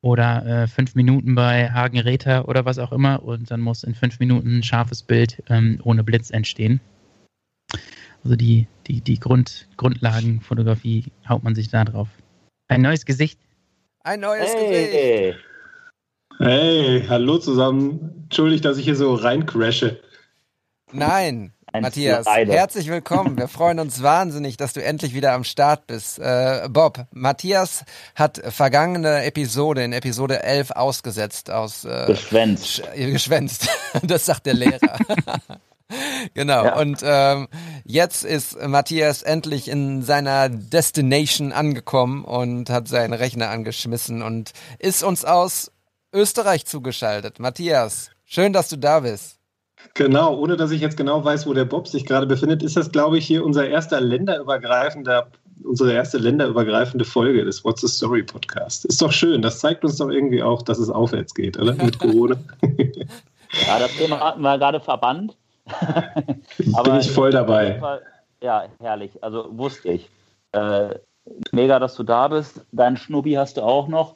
oder 0.03 0.45
äh, 0.45 0.67
fünf 0.67 0.95
Minuten 0.95 1.33
bei 1.33 1.71
Hagen 1.71 1.97
Räther 1.97 2.47
oder 2.47 2.65
was 2.65 2.77
auch 2.77 2.91
immer 2.91 3.23
und 3.23 3.49
dann 3.49 3.61
muss 3.61 3.83
in 3.83 3.95
fünf 3.95 4.19
Minuten 4.19 4.59
ein 4.59 4.63
scharfes 4.63 5.01
Bild 5.01 5.41
ähm, 5.49 5.79
ohne 5.83 6.03
Blitz 6.03 6.29
entstehen. 6.29 6.81
Also 8.23 8.35
die, 8.35 8.67
die, 8.85 9.01
die 9.01 9.19
Grund, 9.19 9.67
Grundlagenfotografie 9.77 11.05
haut 11.27 11.43
man 11.43 11.55
sich 11.55 11.69
da 11.69 11.85
drauf. 11.85 12.09
Ein 12.67 12.81
neues 12.81 13.05
Gesicht 13.05 13.39
Ein 14.03 14.19
neues 14.19 14.53
Gesicht. 14.53 14.93
Hey, 14.93 15.35
Hey, 16.39 17.05
hallo 17.07 17.37
zusammen. 17.37 18.23
Entschuldigt, 18.23 18.65
dass 18.65 18.77
ich 18.77 18.85
hier 18.85 18.95
so 18.95 19.13
reincrashe. 19.13 20.01
Nein, 20.91 21.07
Eins 21.07 21.62
Matthias, 21.81 22.27
herzlich 22.27 22.87
willkommen. 22.87 23.35
Wir 23.35 23.47
freuen 23.47 23.79
uns 23.79 24.03
wahnsinnig, 24.03 24.57
dass 24.57 24.73
du 24.73 24.83
endlich 24.83 25.15
wieder 25.15 25.33
am 25.33 25.43
Start 25.43 25.87
bist. 25.87 26.19
Äh, 26.19 26.67
Bob, 26.69 27.05
Matthias 27.11 27.83
hat 28.15 28.39
vergangene 28.53 29.23
Episode, 29.23 29.83
in 29.83 29.91
Episode 29.91 30.43
11 30.43 30.71
ausgesetzt 30.71 31.49
aus 31.49 31.83
äh, 31.83 32.05
geschwänzt. 32.05 32.83
Sch- 32.83 33.11
geschwänzt. 33.11 33.67
Das 34.03 34.25
sagt 34.25 34.45
der 34.47 34.53
Lehrer. 34.55 34.97
genau. 36.33 36.65
Ja. 36.65 36.75
Und 36.79 37.01
ähm, 37.03 37.47
jetzt 37.85 38.23
ist 38.23 38.55
Matthias 38.67 39.21
endlich 39.23 39.67
in 39.67 40.01
seiner 40.03 40.49
Destination 40.49 41.51
angekommen 41.51 42.23
und 42.25 42.69
hat 42.69 42.87
seinen 42.87 43.13
Rechner 43.13 43.49
angeschmissen 43.49 44.21
und 44.21 44.51
ist 44.79 45.03
uns 45.03 45.25
aus 45.25 45.71
Österreich 46.13 46.65
zugeschaltet. 46.65 47.39
Matthias, 47.39 48.09
schön, 48.25 48.53
dass 48.53 48.69
du 48.69 48.77
da 48.77 48.99
bist. 49.01 49.37
Genau, 49.95 50.35
ohne 50.37 50.57
dass 50.57 50.71
ich 50.71 50.81
jetzt 50.81 50.97
genau 50.97 51.23
weiß, 51.23 51.45
wo 51.47 51.53
der 51.53 51.65
Bob 51.65 51.87
sich 51.87 52.05
gerade 52.05 52.25
befindet, 52.25 52.63
ist 52.63 52.75
das, 52.77 52.91
glaube 52.91 53.17
ich, 53.17 53.25
hier 53.27 53.45
unser 53.45 53.67
erster 53.67 54.01
länderübergreifender, 54.01 55.27
unsere 55.63 55.93
erste 55.93 56.17
länderübergreifende 56.17 57.05
Folge 57.05 57.45
des 57.45 57.63
What's 57.63 57.81
the 57.81 57.87
Story 57.87 58.23
Podcast. 58.23 58.85
Ist 58.85 59.01
doch 59.01 59.11
schön. 59.11 59.41
Das 59.41 59.59
zeigt 59.59 59.83
uns 59.83 59.97
doch 59.97 60.09
irgendwie 60.09 60.41
auch, 60.41 60.61
dass 60.63 60.79
es 60.79 60.89
aufwärts 60.89 61.33
geht, 61.35 61.57
oder? 61.59 61.73
Mit 61.75 61.99
Corona. 61.99 62.35
Ja, 63.67 63.77
das 63.77 63.95
Thema 63.95 64.19
hatten 64.19 64.41
wir 64.41 64.57
gerade 64.57 64.79
verbannt. 64.79 65.37
Bin 66.57 66.95
ich 66.99 67.11
voll 67.11 67.29
dabei. 67.29 67.77
Fall- 67.79 68.01
Ja, 68.41 68.63
herrlich. 68.79 69.11
Also 69.23 69.47
wusste 69.51 69.89
ich. 69.91 70.09
Äh, 70.53 70.95
mega, 71.51 71.77
dass 71.77 71.93
du 71.93 72.01
da 72.01 72.27
bist. 72.29 72.61
Deinen 72.71 72.97
Schnubbi 72.97 73.33
hast 73.33 73.57
du 73.57 73.61
auch 73.61 73.87
noch. 73.87 74.15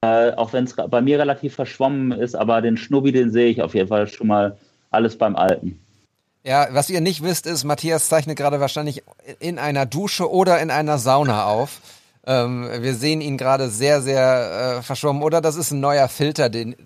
Äh, 0.00 0.32
auch 0.32 0.54
wenn 0.54 0.64
es 0.64 0.74
bei 0.74 1.02
mir 1.02 1.18
relativ 1.18 1.54
verschwommen 1.54 2.12
ist, 2.12 2.34
aber 2.34 2.62
den 2.62 2.78
Schnubbi, 2.78 3.12
den 3.12 3.30
sehe 3.30 3.48
ich 3.50 3.60
auf 3.62 3.74
jeden 3.74 3.88
Fall 3.88 4.08
schon 4.08 4.26
mal 4.26 4.56
alles 4.90 5.18
beim 5.18 5.36
Alten. 5.36 5.78
Ja, 6.44 6.68
was 6.70 6.88
ihr 6.88 7.00
nicht 7.00 7.22
wisst, 7.22 7.46
ist, 7.46 7.64
Matthias 7.64 8.08
zeichnet 8.08 8.38
gerade 8.38 8.60
wahrscheinlich 8.60 9.02
in 9.38 9.58
einer 9.58 9.86
Dusche 9.86 10.30
oder 10.30 10.60
in 10.60 10.70
einer 10.70 10.98
Sauna 10.98 11.46
auf. 11.46 11.80
Ähm, 12.26 12.68
wir 12.80 12.94
sehen 12.94 13.20
ihn 13.20 13.36
gerade 13.36 13.68
sehr, 13.70 14.02
sehr 14.02 14.78
äh, 14.78 14.82
verschwommen. 14.82 15.22
Oder 15.22 15.40
das 15.40 15.56
ist 15.56 15.72
ein 15.72 15.80
neuer 15.80 16.08
Filter, 16.08 16.48
den, 16.48 16.76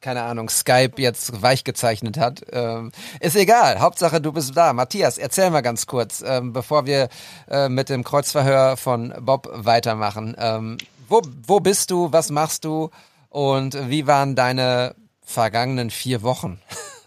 keine 0.00 0.22
Ahnung, 0.22 0.48
Skype 0.48 0.92
jetzt 0.96 1.42
weich 1.42 1.64
gezeichnet 1.64 2.18
hat. 2.18 2.42
Ähm, 2.52 2.92
ist 3.20 3.36
egal. 3.36 3.80
Hauptsache, 3.80 4.20
du 4.20 4.32
bist 4.32 4.56
da. 4.56 4.72
Matthias, 4.72 5.18
erzähl 5.18 5.50
mal 5.50 5.60
ganz 5.62 5.86
kurz, 5.86 6.22
ähm, 6.26 6.52
bevor 6.52 6.86
wir 6.86 7.08
äh, 7.50 7.68
mit 7.68 7.88
dem 7.88 8.04
Kreuzverhör 8.04 8.76
von 8.76 9.14
Bob 9.20 9.48
weitermachen. 9.52 10.36
Ähm, 10.38 10.78
wo, 11.08 11.22
wo 11.46 11.60
bist 11.60 11.90
du? 11.90 12.12
Was 12.12 12.30
machst 12.30 12.64
du? 12.64 12.90
Und 13.28 13.76
wie 13.90 14.06
waren 14.06 14.34
deine 14.34 14.94
vergangenen 15.24 15.90
vier 15.90 16.22
Wochen? 16.22 16.60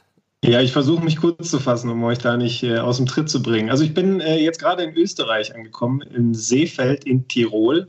Ja, 0.43 0.59
ich 0.59 0.73
versuche 0.73 1.01
mich 1.01 1.15
kurz 1.15 1.51
zu 1.51 1.57
fassen, 1.57 1.89
um 1.89 2.03
euch 2.03 2.17
da 2.17 2.35
nicht 2.35 2.63
äh, 2.63 2.77
aus 2.77 2.97
dem 2.97 3.05
Tritt 3.05 3.29
zu 3.29 3.41
bringen. 3.41 3.69
Also 3.69 3.85
ich 3.85 3.93
bin 3.93 4.19
äh, 4.19 4.39
jetzt 4.39 4.59
gerade 4.59 4.83
in 4.83 4.93
Österreich 4.93 5.55
angekommen, 5.55 6.01
in 6.01 6.33
Seefeld 6.33 7.05
in 7.05 7.25
Tirol. 7.29 7.87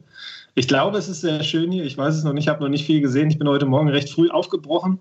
Ich 0.55 0.69
glaube, 0.69 0.97
es 0.97 1.09
ist 1.09 1.23
sehr 1.23 1.43
schön 1.43 1.73
hier. 1.73 1.83
Ich 1.83 1.99
weiß 1.99 2.15
es 2.15 2.23
noch 2.23 2.33
nicht, 2.33 2.45
ich 2.45 2.49
habe 2.49 2.63
noch 2.63 2.69
nicht 2.69 2.87
viel 2.87 3.01
gesehen. 3.01 3.29
Ich 3.29 3.41
bin 3.41 3.49
heute 3.49 3.67
Morgen 3.67 3.89
recht 3.89 4.09
früh 4.09 4.31
aufgebrochen 4.31 5.01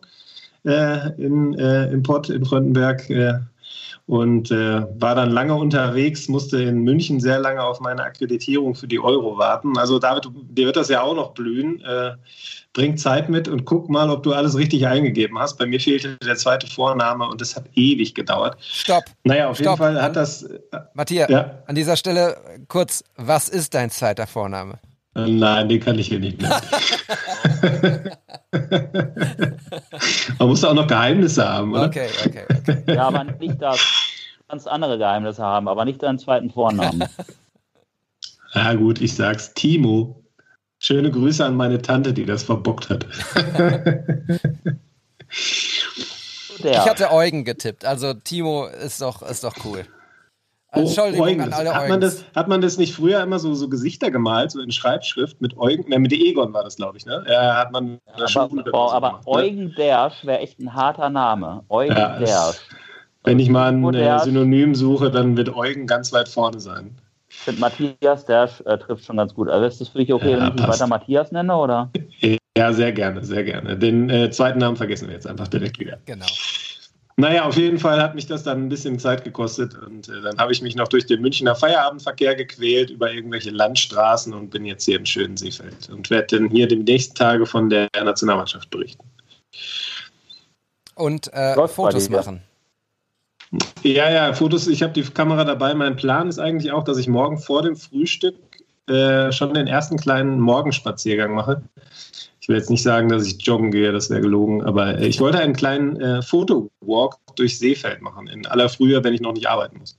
äh, 0.65 1.09
in, 1.21 1.53
äh, 1.59 1.91
im 1.91 2.01
Pott 2.01 2.27
in 2.31 2.43
Fröndenberg 2.43 3.07
äh, 3.11 3.35
und 4.05 4.51
äh, 4.51 4.85
war 4.99 5.15
dann 5.15 5.31
lange 5.31 5.55
unterwegs, 5.55 6.27
musste 6.27 6.61
in 6.61 6.79
München 6.81 7.19
sehr 7.21 7.39
lange 7.39 7.63
auf 7.63 7.79
meine 7.79 8.03
Akkreditierung 8.03 8.75
für 8.75 8.87
die 8.87 8.99
Euro 8.99 9.37
warten. 9.37 9.77
Also 9.77 9.97
David, 9.97 10.27
dir 10.49 10.65
wird 10.65 10.75
das 10.75 10.89
ja 10.89 11.01
auch 11.01 11.15
noch 11.15 11.33
blühen. 11.33 11.81
Äh, 11.81 12.11
bring 12.73 12.97
Zeit 12.97 13.29
mit 13.29 13.47
und 13.47 13.65
guck 13.65 13.89
mal, 13.89 14.09
ob 14.09 14.23
du 14.23 14.33
alles 14.33 14.57
richtig 14.57 14.87
eingegeben 14.87 15.37
hast. 15.39 15.57
Bei 15.57 15.65
mir 15.65 15.79
fehlte 15.79 16.17
der 16.17 16.35
zweite 16.35 16.67
Vorname 16.67 17.27
und 17.27 17.39
das 17.39 17.55
hat 17.55 17.65
ewig 17.75 18.13
gedauert. 18.15 18.57
Stopp. 18.61 19.03
Naja, 19.23 19.47
auf 19.49 19.57
Stopp. 19.57 19.79
jeden 19.79 19.93
Fall 19.95 20.01
hat 20.01 20.15
das. 20.15 20.43
Äh, 20.43 20.59
Matthias, 20.95 21.29
Ja. 21.29 21.59
an 21.67 21.75
dieser 21.75 21.95
Stelle 21.95 22.35
kurz, 22.67 23.03
was 23.15 23.47
ist 23.47 23.73
dein 23.73 23.89
zweiter 23.89 24.27
Vorname? 24.27 24.79
nein, 25.15 25.69
den 25.69 25.79
kann 25.79 25.99
ich 25.99 26.07
hier 26.07 26.19
nicht 26.19 26.41
nennen. 26.41 26.55
Man 30.39 30.47
muss 30.47 30.63
auch 30.63 30.73
noch 30.73 30.87
Geheimnisse 30.87 31.47
haben, 31.47 31.73
oder? 31.73 31.85
Okay, 31.85 32.07
okay, 32.25 32.45
okay. 32.49 32.83
Ja, 32.87 33.07
aber 33.07 33.23
nicht 33.23 33.61
das. 33.61 33.77
Du 34.37 34.43
kannst 34.49 34.67
andere 34.67 34.97
Geheimnisse 34.97 35.43
haben, 35.43 35.67
aber 35.67 35.85
nicht 35.85 36.03
deinen 36.03 36.19
zweiten 36.19 36.49
Vornamen. 36.51 37.03
Ja, 38.55 38.75
gut, 38.75 39.01
ich 39.01 39.15
sag's. 39.15 39.55
Timo. 39.55 40.23
Schöne 40.77 41.09
Grüße 41.09 41.43
an 41.43 41.55
meine 41.55 41.81
Tante, 41.81 42.13
die 42.13 42.23
das 42.23 42.43
verbockt 42.43 42.87
hat. 42.91 43.07
Der. 43.35 44.39
Ich 46.59 46.77
hatte 46.77 47.11
Eugen 47.11 47.45
getippt, 47.45 47.83
also 47.83 48.13
Timo 48.13 48.67
ist 48.67 49.01
doch, 49.01 49.23
ist 49.23 49.43
doch 49.43 49.55
cool. 49.65 49.87
Entschuldigung 50.73 51.27
Eugen, 51.27 51.41
an 51.41 51.53
alle 51.53 51.73
hat, 51.73 51.87
man 51.87 52.01
das, 52.01 52.25
hat 52.35 52.47
man 52.47 52.61
das 52.61 52.77
nicht 52.77 52.93
früher 52.93 53.21
immer 53.21 53.39
so, 53.39 53.53
so 53.53 53.69
Gesichter 53.69 54.09
gemalt, 54.11 54.51
so 54.51 54.59
in 54.59 54.71
Schreibschrift 54.71 55.39
mit 55.41 55.57
Eugen? 55.57 55.89
Ne, 55.89 55.99
mit 55.99 56.11
Egon 56.13 56.53
war 56.53 56.63
das, 56.63 56.77
glaube 56.77 56.97
ich, 56.97 57.05
ne? 57.05 57.23
Ja, 57.29 57.57
hat 57.57 57.71
man 57.71 57.99
Schule 58.27 58.45
aber, 58.45 58.71
boah, 58.71 58.89
so 58.89 58.95
aber 58.95 59.07
gemacht, 59.09 59.25
ne? 59.25 59.31
Eugen 59.31 59.75
Dersch 59.75 60.25
wäre 60.25 60.39
echt 60.39 60.59
ein 60.59 60.73
harter 60.73 61.09
Name. 61.09 61.63
Eugen 61.69 61.95
Ja, 61.95 62.17
Dersch. 62.17 62.57
Wenn 63.23 63.39
ich 63.39 63.49
mal 63.49 63.71
ein 63.71 63.93
äh. 63.93 64.19
Synonym 64.19 64.75
suche, 64.75 65.09
dann 65.09 65.37
wird 65.37 65.55
Eugen 65.55 65.87
ganz 65.87 66.11
weit 66.11 66.27
vorne 66.27 66.59
sein. 66.59 66.95
Ich 67.29 67.37
finde 67.37 67.61
Matthias 67.61 68.25
Dersch 68.25 68.61
äh, 68.65 68.77
trifft 68.77 69.05
schon 69.05 69.17
ganz 69.17 69.33
gut. 69.33 69.49
Also 69.49 69.65
ist 69.65 69.81
das 69.81 69.89
für 69.89 69.99
dich 69.99 70.13
okay, 70.13 70.31
Ja, 70.31 70.39
wenn 70.39 70.47
ich 70.49 70.55
passt. 70.55 70.79
weiter 70.79 70.87
Matthias 70.87 71.31
nenne, 71.31 71.55
oder? 71.55 71.89
Ja, 72.55 72.71
sehr 72.71 72.91
gerne, 72.91 73.23
sehr 73.23 73.43
gerne. 73.43 73.75
Den 73.75 74.11
äh, 74.11 74.29
zweiten 74.29 74.59
Namen 74.59 74.77
vergessen 74.77 75.07
wir 75.07 75.15
jetzt 75.15 75.25
einfach 75.25 75.47
direkt 75.47 75.79
wieder. 75.79 75.97
Genau. 76.05 76.27
Naja, 77.15 77.45
auf 77.45 77.57
jeden 77.57 77.77
Fall 77.77 78.01
hat 78.01 78.15
mich 78.15 78.25
das 78.25 78.43
dann 78.43 78.63
ein 78.63 78.69
bisschen 78.69 78.97
Zeit 78.97 79.23
gekostet 79.23 79.77
und 79.77 80.09
äh, 80.09 80.21
dann 80.21 80.37
habe 80.39 80.51
ich 80.51 80.63
mich 80.63 80.75
noch 80.75 80.87
durch 80.87 81.05
den 81.05 81.21
Münchner 81.21 81.53
Feierabendverkehr 81.53 82.35
gequält 82.35 82.89
über 82.89 83.11
irgendwelche 83.13 83.51
Landstraßen 83.51 84.33
und 84.33 84.49
bin 84.49 84.65
jetzt 84.65 84.85
hier 84.85 84.97
im 84.97 85.05
schönen 85.05 85.37
Seefeld 85.37 85.89
und 85.89 86.09
werde 86.09 86.39
dann 86.39 86.49
hier 86.49 86.67
die 86.67 86.77
nächsten 86.77 87.13
Tage 87.13 87.45
von 87.45 87.69
der 87.69 87.87
Nationalmannschaft 87.93 88.69
berichten. 88.71 89.03
Und 90.95 91.31
äh, 91.33 91.55
Fotos 91.67 92.09
machen. 92.09 92.41
Ja, 93.83 94.09
ja, 94.09 94.33
Fotos, 94.33 94.67
ich 94.67 94.81
habe 94.81 94.93
die 94.93 95.03
Kamera 95.03 95.43
dabei. 95.43 95.75
Mein 95.75 95.95
Plan 95.95 96.29
ist 96.29 96.39
eigentlich 96.39 96.71
auch, 96.71 96.83
dass 96.83 96.97
ich 96.97 97.07
morgen 97.07 97.37
vor 97.37 97.61
dem 97.61 97.75
Frühstück 97.75 98.35
äh, 98.87 99.31
schon 99.31 99.53
den 99.53 99.67
ersten 99.67 99.97
kleinen 99.97 100.39
Morgenspaziergang 100.39 101.33
mache. 101.33 101.61
Ich 102.43 102.49
will 102.49 102.57
jetzt 102.57 102.69
nicht 102.69 102.83
sagen, 102.83 103.07
dass 103.07 103.25
ich 103.25 103.41
joggen 103.41 103.71
gehe, 103.71 103.93
das 103.93 104.09
wäre 104.09 104.19
gelogen, 104.19 104.63
aber 104.63 104.99
äh, 104.99 105.07
ich 105.07 105.21
wollte 105.21 105.39
einen 105.39 105.53
kleinen 105.53 105.95
äh, 106.01 106.21
Fotowalk 106.21 107.15
durch 107.37 107.57
Seefeld 107.57 108.01
machen, 108.01 108.27
in 108.27 108.45
aller 108.45 108.67
Frühe, 108.67 109.01
wenn 109.01 109.13
ich 109.13 109.21
noch 109.21 109.31
nicht 109.31 109.47
arbeiten 109.47 109.77
muss. 109.77 109.97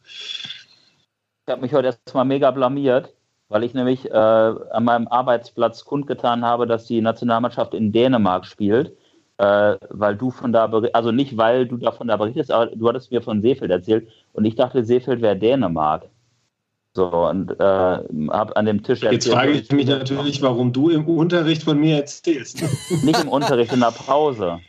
Ich 1.47 1.51
habe 1.51 1.63
mich 1.63 1.73
heute 1.73 1.87
erstmal 1.87 2.27
mega 2.27 2.51
blamiert, 2.51 3.15
weil 3.49 3.65
ich 3.65 3.73
nämlich 3.73 4.11
äh, 4.11 4.15
an 4.15 4.85
meinem 4.85 5.09
Arbeitsplatz 5.09 5.87
kundgetan 5.87 6.45
habe, 6.45 6.67
dass 6.67 6.85
die 6.85 7.01
Nationalmannschaft 7.01 7.73
in 7.73 7.93
Dänemark 7.93 8.45
spielt. 8.45 8.95
Äh, 9.39 9.79
weil 9.89 10.15
du 10.15 10.31
von 10.31 10.53
da, 10.53 10.67
also 10.93 11.13
nicht 11.13 11.39
weil 11.39 11.67
du 11.67 11.79
davon 11.79 12.09
da 12.09 12.19
berichtest, 12.19 12.53
aber 12.53 12.67
du 12.67 12.87
hattest 12.87 13.11
mir 13.11 13.23
von 13.23 13.41
Seefeld 13.41 13.71
erzählt 13.71 14.07
und 14.35 14.45
ich 14.45 14.55
dachte, 14.55 14.85
Seefeld 14.85 15.23
wäre 15.23 15.35
Dänemark. 15.35 16.11
So, 16.97 17.09
und 17.09 17.51
äh, 17.59 17.65
habe 18.31 18.57
an 18.57 18.67
dem 18.67 18.83
Tisch 18.83 19.03
Jetzt 19.03 19.29
frage 19.29 19.53
ich 19.53 19.73
mich 19.73 19.87
natürlich, 19.87 20.41
warum 20.43 20.73
du 20.73 20.91
im 20.91 21.09
Unterricht 21.09 21.65
von 21.65 21.79
mir 21.79 21.97
erzählst. 21.97 22.63
Nicht 23.05 23.21
im 23.21 23.29
Unterricht, 23.29 23.73
in 23.73 23.81
der 23.81 23.91
Pause. 23.91 24.61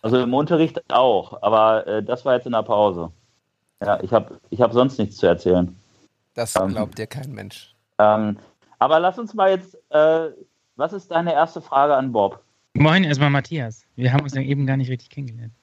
Also 0.00 0.20
im 0.20 0.32
Unterricht 0.32 0.80
auch, 0.92 1.42
aber 1.42 1.86
äh, 1.86 2.02
das 2.04 2.24
war 2.24 2.34
jetzt 2.34 2.46
in 2.46 2.52
der 2.52 2.62
Pause. 2.62 3.10
Ja, 3.82 4.00
ich 4.02 4.12
habe 4.12 4.38
ich 4.50 4.60
hab 4.60 4.72
sonst 4.72 4.98
nichts 4.98 5.16
zu 5.16 5.26
erzählen. 5.26 5.74
Das 6.34 6.54
Ähm. 6.56 6.68
glaubt 6.68 6.98
dir 6.98 7.06
kein 7.06 7.32
Mensch. 7.32 7.74
Ähm, 7.98 8.38
aber 8.78 9.00
lass 9.00 9.18
uns 9.18 9.34
mal 9.34 9.50
jetzt, 9.50 9.76
äh, 9.90 10.28
was 10.76 10.92
ist 10.92 11.10
deine 11.10 11.32
erste 11.32 11.60
Frage 11.60 11.96
an 11.96 12.12
Bob? 12.12 12.42
Moin, 12.74 13.04
erstmal 13.04 13.30
Matthias. 13.30 13.86
Wir 13.96 14.12
haben 14.12 14.22
uns 14.22 14.34
ja 14.34 14.42
eben 14.42 14.66
gar 14.66 14.76
nicht 14.76 14.90
richtig 14.90 15.08
kennengelernt. 15.10 15.54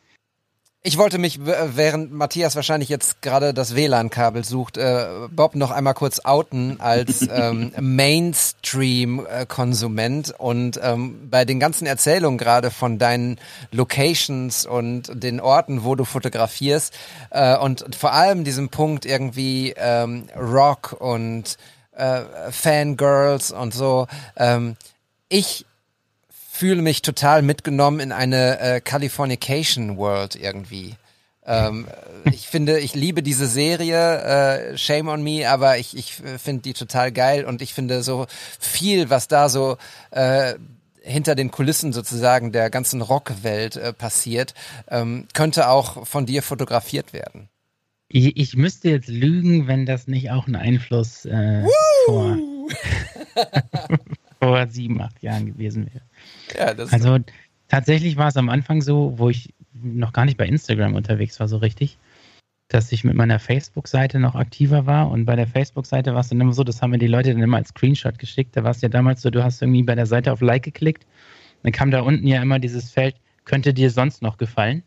Ich 0.86 0.98
wollte 0.98 1.18
mich, 1.18 1.46
w- 1.46 1.54
während 1.76 2.12
Matthias 2.12 2.58
wahrscheinlich 2.58 2.90
jetzt 2.90 3.22
gerade 3.22 3.54
das 3.54 3.74
WLAN-Kabel 3.74 4.44
sucht, 4.44 4.76
äh, 4.76 5.06
Bob 5.32 5.56
noch 5.56 5.72
einmal 5.72 5.94
kurz 5.94 6.20
outen 6.26 6.82
als 6.82 7.22
ähm, 7.32 7.72
Mainstream-Konsument 7.80 10.36
und 10.38 10.78
ähm, 10.84 11.30
bei 11.30 11.46
den 11.46 11.62
ganzen 11.62 11.88
Erzählungen 11.88 12.38
gerade 12.38 12.70
von 12.70 13.00
deinen 13.00 13.40
Locations 13.72 14.66
und 14.66 15.24
den 15.24 15.40
Orten, 15.40 15.86
wo 15.86 15.96
du 15.96 16.04
fotografierst 16.04 16.94
äh, 17.30 17.56
und 17.58 17.96
vor 17.96 18.12
allem 18.12 18.44
diesem 18.44 18.68
Punkt 18.68 19.06
irgendwie 19.06 19.74
ähm, 19.78 20.28
Rock 20.38 20.98
und 21.00 21.56
äh, 21.96 22.24
Fangirls 22.52 23.52
und 23.52 23.74
so. 23.74 24.08
Ähm, 24.36 24.76
ich 25.30 25.66
fühle 26.64 26.82
mich 26.82 27.02
total 27.02 27.42
mitgenommen 27.42 28.00
in 28.00 28.14
eine 28.14 28.58
äh, 28.62 28.80
Californication 28.80 29.98
World 29.98 30.38
irgendwie. 30.38 30.96
Ähm, 31.46 31.88
ich 32.24 32.48
finde, 32.48 32.80
ich 32.80 32.96
liebe 32.96 33.22
diese 33.22 33.48
Serie, 33.48 34.22
äh, 34.72 34.78
Shame 34.78 35.10
on 35.10 35.22
Me, 35.22 35.50
aber 35.50 35.78
ich, 35.78 35.98
ich 35.98 36.14
finde 36.14 36.62
die 36.62 36.72
total 36.72 37.12
geil 37.12 37.44
und 37.44 37.62
ich 37.62 37.74
finde 37.74 38.02
so 38.02 38.28
viel, 38.62 39.10
was 39.10 39.28
da 39.28 39.50
so 39.50 39.76
äh, 40.12 40.54
hinter 41.02 41.36
den 41.36 41.52
Kulissen 41.52 41.92
sozusagen 41.92 42.54
der 42.54 42.70
ganzen 42.70 43.02
Rockwelt 43.02 43.76
äh, 43.76 43.92
passiert, 43.92 44.54
ähm, 44.88 45.28
könnte 45.34 45.68
auch 45.68 46.08
von 46.08 46.26
dir 46.26 46.42
fotografiert 46.42 47.12
werden. 47.12 47.50
Ich, 48.08 48.38
ich 48.38 48.56
müsste 48.56 48.90
jetzt 48.90 49.10
lügen, 49.10 49.68
wenn 49.68 49.86
das 49.86 50.08
nicht 50.08 50.32
auch 50.32 50.48
ein 50.48 50.56
Einfluss 50.56 51.26
äh, 51.26 51.66
vor, 52.06 52.38
vor 54.42 54.68
sieben, 54.70 55.02
acht 55.02 55.22
Jahren 55.22 55.48
gewesen 55.48 55.88
wäre. 55.94 56.06
Ja, 56.58 56.74
Also 56.92 57.20
tatsächlich 57.68 58.18
war 58.18 58.28
es 58.28 58.38
am 58.38 58.50
Anfang 58.50 58.82
so, 58.82 59.18
wo 59.18 59.30
ich 59.30 59.54
noch 59.74 60.14
gar 60.14 60.26
nicht 60.26 60.38
bei 60.38 60.48
Instagram 60.48 60.96
unterwegs 60.96 61.40
war, 61.40 61.48
so 61.48 61.58
richtig, 61.58 61.98
dass 62.68 62.92
ich 62.92 63.04
mit 63.04 63.16
meiner 63.16 63.40
Facebook-Seite 63.40 64.20
noch 64.20 64.36
aktiver 64.36 64.86
war. 64.86 65.10
Und 65.10 65.26
bei 65.26 65.36
der 65.36 65.48
Facebook-Seite 65.48 66.14
war 66.14 66.22
es 66.22 66.30
dann 66.30 66.42
immer 66.42 66.54
so, 66.54 66.64
das 66.64 66.82
haben 66.82 66.92
mir 66.92 67.00
die 67.00 67.08
Leute 67.08 67.32
dann 67.32 67.42
immer 67.42 67.58
als 67.58 67.70
Screenshot 67.70 68.20
geschickt. 68.20 68.56
Da 68.56 68.64
war 68.64 68.72
es 68.72 68.82
ja 68.82 68.90
damals 68.90 69.22
so, 69.22 69.30
du 69.30 69.44
hast 69.44 69.62
irgendwie 69.62 69.84
bei 69.84 69.96
der 69.96 70.06
Seite 70.06 70.32
auf 70.32 70.42
Like 70.42 70.64
geklickt. 70.64 71.06
Dann 71.64 71.72
kam 71.72 71.92
da 71.92 72.02
unten 72.02 72.28
ja 72.28 72.42
immer 72.42 72.60
dieses 72.60 72.92
Feld, 72.92 73.16
könnte 73.46 73.74
dir 73.74 73.90
sonst 73.90 74.22
noch 74.22 74.38
gefallen. 74.38 74.84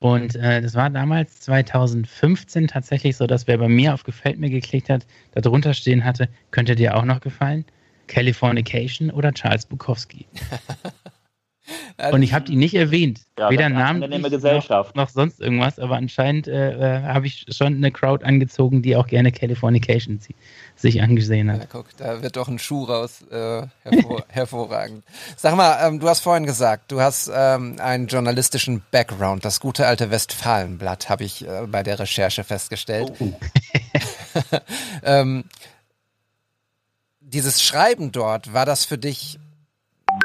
Und 0.00 0.34
äh, 0.36 0.62
das 0.62 0.74
war 0.74 0.88
damals 0.88 1.40
2015 1.40 2.68
tatsächlich 2.68 3.16
so, 3.16 3.26
dass 3.26 3.46
wer 3.46 3.58
bei 3.58 3.68
mir 3.68 3.92
auf 3.92 4.02
Gefällt 4.02 4.38
mir 4.38 4.48
geklickt 4.48 4.88
hat, 4.88 5.06
da 5.32 5.42
drunter 5.42 5.74
stehen 5.74 6.04
hatte, 6.04 6.28
könnte 6.50 6.74
dir 6.74 6.96
auch 6.96 7.04
noch 7.04 7.20
gefallen. 7.20 7.66
Californication 8.10 9.10
oder 9.10 9.32
Charles 9.32 9.64
Bukowski. 9.66 10.26
Und 12.12 12.22
ich 12.22 12.32
habe 12.32 12.44
die 12.44 12.56
nicht 12.56 12.74
erwähnt. 12.74 13.20
Ja, 13.38 13.50
Weder 13.50 13.66
angenehme 13.66 14.28
noch, 14.28 14.94
noch 14.94 15.08
sonst 15.08 15.40
irgendwas, 15.40 15.78
aber 15.78 15.96
anscheinend 15.96 16.48
äh, 16.48 16.72
äh, 16.72 17.02
habe 17.02 17.26
ich 17.26 17.46
schon 17.50 17.74
eine 17.76 17.92
Crowd 17.92 18.24
angezogen, 18.24 18.82
die 18.82 18.96
auch 18.96 19.06
gerne 19.06 19.30
Californication 19.30 20.20
sich 20.76 21.02
angesehen 21.02 21.48
Ja, 21.48 21.54
hat. 21.54 21.68
guck, 21.70 21.96
da 21.98 22.22
wird 22.22 22.36
doch 22.36 22.48
ein 22.48 22.58
Schuh 22.58 22.84
raus. 22.84 23.22
Äh, 23.30 23.66
hervor, 23.82 24.24
hervorragend. 24.28 25.04
Sag 25.36 25.56
mal, 25.56 25.86
ähm, 25.86 26.00
du 26.00 26.08
hast 26.08 26.20
vorhin 26.20 26.46
gesagt, 26.46 26.90
du 26.90 27.00
hast 27.00 27.30
ähm, 27.32 27.76
einen 27.78 28.08
journalistischen 28.08 28.82
Background. 28.90 29.44
Das 29.44 29.60
gute 29.60 29.86
alte 29.86 30.10
Westfalenblatt 30.10 31.08
habe 31.08 31.24
ich 31.24 31.46
äh, 31.46 31.66
bei 31.66 31.82
der 31.82 31.98
Recherche 31.98 32.44
festgestellt. 32.44 33.12
ähm, 35.04 35.44
dieses 37.32 37.62
Schreiben 37.62 38.12
dort, 38.12 38.52
war 38.52 38.66
das 38.66 38.84
für 38.84 38.98
dich 38.98 39.38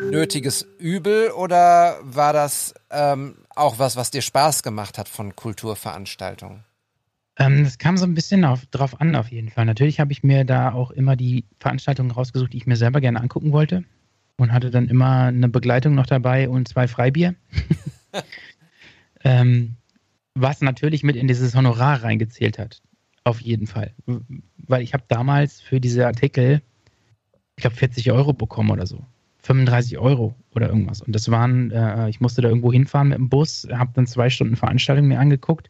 nötiges 0.02 0.68
Übel 0.80 1.32
oder 1.32 2.00
war 2.02 2.34
das 2.34 2.74
ähm, 2.90 3.36
auch 3.56 3.80
was, 3.80 3.96
was 3.96 4.12
dir 4.12 4.22
Spaß 4.22 4.64
gemacht 4.64 4.98
hat 4.98 5.08
von 5.08 5.36
Kulturveranstaltungen? 5.36 6.64
Ähm, 7.38 7.64
das 7.64 7.78
kam 7.78 7.98
so 7.98 8.06
ein 8.06 8.14
bisschen 8.14 8.46
auf, 8.46 8.66
drauf 8.68 9.00
an, 9.02 9.16
auf 9.16 9.30
jeden 9.30 9.50
Fall. 9.50 9.66
Natürlich 9.66 10.00
habe 10.00 10.12
ich 10.12 10.24
mir 10.24 10.46
da 10.46 10.74
auch 10.74 10.92
immer 10.92 11.16
die 11.16 11.46
Veranstaltungen 11.60 12.12
rausgesucht, 12.12 12.54
die 12.54 12.58
ich 12.58 12.68
mir 12.68 12.78
selber 12.78 13.02
gerne 13.02 13.20
angucken 13.22 13.52
wollte. 13.52 13.84
Und 14.38 14.52
hatte 14.52 14.70
dann 14.70 14.90
immer 14.90 15.26
eine 15.26 15.48
Begleitung 15.48 15.96
noch 15.96 16.08
dabei 16.08 16.50
und 16.50 16.68
zwei 16.68 16.90
Freibier. 16.90 17.36
ähm, 19.24 19.78
was 20.34 20.60
natürlich 20.60 21.04
mit 21.04 21.16
in 21.16 21.28
dieses 21.28 21.56
Honorar 21.56 22.04
reingezählt 22.04 22.60
hat. 22.60 22.82
Auf 23.24 23.40
jeden 23.40 23.66
Fall. 23.66 23.94
Weil 24.58 24.82
ich 24.82 24.94
habe 24.94 25.06
damals 25.08 25.62
für 25.62 25.80
diese 25.80 26.06
Artikel, 26.06 26.62
ich 27.58 27.62
glaube, 27.62 27.76
40 27.76 28.12
Euro 28.12 28.34
bekommen 28.34 28.72
oder 28.72 28.86
so. 28.86 29.04
35 29.44 29.98
Euro 30.00 30.34
oder 30.56 30.70
irgendwas. 30.70 31.02
Und 31.02 31.14
das 31.14 31.30
waren, 31.30 31.72
äh, 31.72 32.10
ich 32.10 32.20
musste 32.20 32.42
da 32.42 32.50
irgendwo 32.50 32.72
hinfahren 32.72 33.10
mit 33.10 33.18
dem 33.18 33.30
Bus, 33.30 33.68
habe 33.72 33.92
dann 33.94 34.08
zwei 34.08 34.30
Stunden 34.30 34.56
Veranstaltung 34.56 35.08
mir 35.08 35.20
angeguckt 35.20 35.70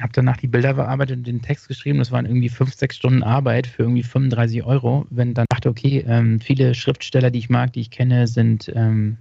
habe 0.00 0.12
danach 0.12 0.36
die 0.36 0.48
Bilder 0.48 0.74
bearbeitet 0.74 1.18
und 1.18 1.26
den 1.26 1.42
Text 1.42 1.68
geschrieben. 1.68 1.98
Das 1.98 2.12
waren 2.12 2.26
irgendwie 2.26 2.48
fünf, 2.48 2.74
sechs 2.74 2.96
Stunden 2.96 3.22
Arbeit 3.22 3.66
für 3.66 3.82
irgendwie 3.82 4.02
35 4.02 4.62
Euro. 4.64 5.06
Wenn 5.10 5.34
dann 5.34 5.46
dachte, 5.48 5.68
okay, 5.68 6.04
ähm, 6.06 6.40
viele 6.40 6.74
Schriftsteller, 6.74 7.30
die 7.30 7.38
ich 7.38 7.50
mag, 7.50 7.72
die 7.72 7.80
ich 7.80 7.90
kenne, 7.90 8.26
sind, 8.26 8.70
ähm, 8.74 9.16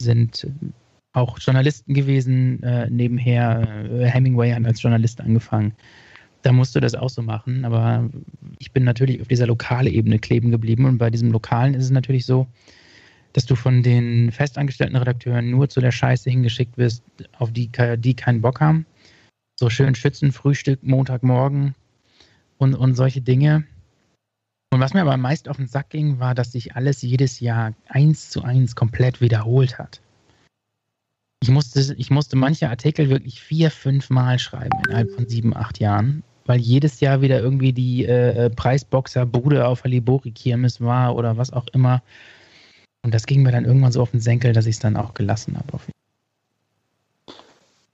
sind 0.00 0.46
auch 1.12 1.38
Journalisten 1.38 1.94
gewesen. 1.94 2.62
Äh, 2.62 2.88
nebenher 2.90 3.86
äh, 3.90 4.06
Hemingway 4.06 4.52
hat 4.52 4.64
als 4.64 4.82
Journalist 4.82 5.20
angefangen. 5.20 5.72
Da 6.46 6.52
musst 6.52 6.76
du 6.76 6.80
das 6.80 6.94
auch 6.94 7.10
so 7.10 7.22
machen. 7.22 7.64
Aber 7.64 8.08
ich 8.58 8.72
bin 8.72 8.84
natürlich 8.84 9.20
auf 9.20 9.28
dieser 9.28 9.46
lokalen 9.46 9.92
Ebene 9.92 10.18
kleben 10.18 10.50
geblieben. 10.50 10.84
Und 10.84 10.98
bei 10.98 11.10
diesem 11.10 11.32
Lokalen 11.32 11.74
ist 11.74 11.84
es 11.84 11.90
natürlich 11.90 12.24
so, 12.24 12.46
dass 13.32 13.46
du 13.46 13.54
von 13.54 13.82
den 13.82 14.30
festangestellten 14.30 14.96
Redakteuren 14.96 15.50
nur 15.50 15.68
zu 15.68 15.80
der 15.80 15.90
Scheiße 15.90 16.30
hingeschickt 16.30 16.78
wirst, 16.78 17.02
auf 17.38 17.52
die, 17.52 17.70
die 17.98 18.14
keinen 18.14 18.40
Bock 18.40 18.60
haben 18.60 18.86
so 19.58 19.70
schön 19.70 19.94
Schützenfrühstück 19.94 20.82
Montagmorgen 20.82 21.74
und, 22.58 22.74
und 22.74 22.94
solche 22.94 23.22
Dinge. 23.22 23.64
Und 24.72 24.80
was 24.80 24.92
mir 24.92 25.00
aber 25.00 25.16
meist 25.16 25.48
auf 25.48 25.56
den 25.56 25.66
Sack 25.66 25.90
ging, 25.90 26.18
war, 26.18 26.34
dass 26.34 26.52
sich 26.52 26.76
alles 26.76 27.00
jedes 27.02 27.40
Jahr 27.40 27.74
eins 27.88 28.30
zu 28.30 28.42
eins 28.42 28.74
komplett 28.74 29.20
wiederholt 29.20 29.78
hat. 29.78 30.02
Ich 31.42 31.50
musste, 31.50 31.94
ich 31.96 32.10
musste 32.10 32.36
manche 32.36 32.68
Artikel 32.68 33.08
wirklich 33.08 33.40
vier, 33.40 33.70
fünf 33.70 34.10
Mal 34.10 34.38
schreiben 34.38 34.78
innerhalb 34.86 35.10
von 35.12 35.28
sieben, 35.28 35.56
acht 35.56 35.78
Jahren, 35.78 36.22
weil 36.46 36.58
jedes 36.58 37.00
Jahr 37.00 37.20
wieder 37.20 37.40
irgendwie 37.40 37.72
die 37.72 38.04
äh, 38.04 38.50
Preisboxer-Bude 38.50 39.66
auf 39.66 39.82
der 39.82 39.90
Libori-Kirmes 39.90 40.80
war 40.80 41.14
oder 41.16 41.36
was 41.36 41.52
auch 41.52 41.66
immer. 41.72 42.02
Und 43.02 43.14
das 43.14 43.26
ging 43.26 43.42
mir 43.42 43.52
dann 43.52 43.64
irgendwann 43.64 43.92
so 43.92 44.02
auf 44.02 44.10
den 44.10 44.20
Senkel, 44.20 44.52
dass 44.52 44.66
ich 44.66 44.76
es 44.76 44.80
dann 44.80 44.96
auch 44.96 45.14
gelassen 45.14 45.56
habe. 45.56 45.78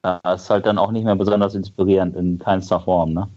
Ja, 0.05 0.19
ist 0.35 0.51
halt 0.51 0.67
dann 0.67 0.79
auch 0.79 0.91
nicht 0.91 1.05
mehr 1.05 1.17
besonders 1.17 1.55
inspirierend 1.55 2.17
in 2.17 2.39
keinster 2.39 2.81
Form, 2.81 3.13
ne? 3.13 3.29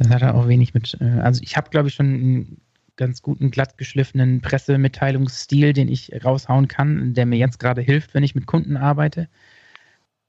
Das 0.00 0.08
hat 0.08 0.22
er 0.22 0.34
auch 0.34 0.48
wenig 0.48 0.72
mit. 0.72 0.96
äh, 1.00 1.20
Also 1.20 1.42
ich 1.42 1.56
habe, 1.56 1.70
glaube 1.70 1.88
ich, 1.88 1.94
schon 1.94 2.06
einen 2.06 2.60
ganz 2.96 3.22
guten, 3.22 3.50
glatt 3.50 3.76
geschliffenen 3.78 4.40
Pressemitteilungsstil, 4.40 5.72
den 5.74 5.88
ich 5.88 6.10
raushauen 6.24 6.68
kann, 6.68 7.14
der 7.14 7.26
mir 7.26 7.36
jetzt 7.36 7.58
gerade 7.58 7.82
hilft, 7.82 8.14
wenn 8.14 8.22
ich 8.22 8.34
mit 8.34 8.46
Kunden 8.46 8.76
arbeite. 8.76 9.28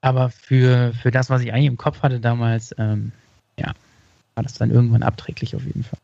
Aber 0.01 0.29
für, 0.29 0.93
für 0.93 1.11
das, 1.11 1.29
was 1.29 1.41
ich 1.41 1.53
eigentlich 1.53 1.67
im 1.67 1.77
Kopf 1.77 2.01
hatte 2.01 2.19
damals, 2.19 2.75
ähm, 2.77 3.13
ja, 3.61 3.71
war 4.35 4.43
das 4.43 4.53
dann 4.55 4.71
irgendwann 4.71 5.03
abträglich 5.03 5.55
auf 5.55 5.63
jeden 5.63 5.83
Fall. 5.83 5.99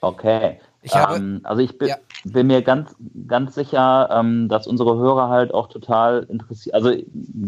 Okay. 0.00 0.58
Ich 0.82 0.94
habe, 0.94 1.16
ähm, 1.16 1.40
also 1.44 1.62
ich 1.62 1.78
bin, 1.78 1.88
Ja. 1.88 1.96
bin 2.24 2.48
mir 2.48 2.62
ganz, 2.62 2.94
ganz 3.28 3.54
sicher, 3.54 4.08
ähm, 4.10 4.48
dass 4.48 4.66
unsere 4.66 4.96
Hörer 4.96 5.28
halt 5.28 5.54
auch 5.54 5.68
total 5.68 6.24
interessiert. 6.28 6.74
Also 6.74 6.90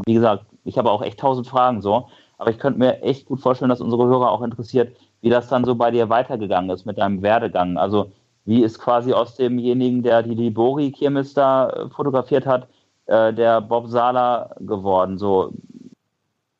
wie 0.06 0.14
gesagt, 0.14 0.44
ich 0.64 0.78
habe 0.78 0.90
auch 0.90 1.02
echt 1.02 1.18
tausend 1.18 1.48
Fragen 1.48 1.82
so, 1.82 2.08
aber 2.38 2.50
ich 2.50 2.58
könnte 2.58 2.78
mir 2.78 3.02
echt 3.02 3.26
gut 3.26 3.40
vorstellen, 3.40 3.70
dass 3.70 3.80
unsere 3.80 4.06
Hörer 4.06 4.30
auch 4.30 4.42
interessiert, 4.42 4.96
wie 5.20 5.30
das 5.30 5.48
dann 5.48 5.64
so 5.64 5.74
bei 5.74 5.90
dir 5.90 6.08
weitergegangen 6.08 6.70
ist 6.70 6.86
mit 6.86 6.98
deinem 6.98 7.22
Werdegang. 7.22 7.76
Also 7.76 8.12
wie 8.44 8.62
ist 8.62 8.78
quasi 8.78 9.12
aus 9.12 9.36
demjenigen, 9.36 10.02
der 10.02 10.22
die 10.22 10.34
Libori 10.34 10.92
Kirmes 10.92 11.34
da 11.34 11.70
äh, 11.70 11.88
fotografiert 11.88 12.46
hat, 12.46 12.68
äh, 13.06 13.32
der 13.32 13.62
Bob 13.62 13.88
Sala 13.88 14.54
geworden? 14.60 15.18
So 15.18 15.52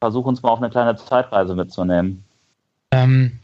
versuch 0.05 0.27
uns 0.27 0.43
mal 0.43 0.51
auf 0.51 0.59
eine 0.59 0.69
kleine 0.69 0.97
Zeitreise 0.97 1.55
mitzunehmen. 1.55 2.23
Ähm, 2.93 3.39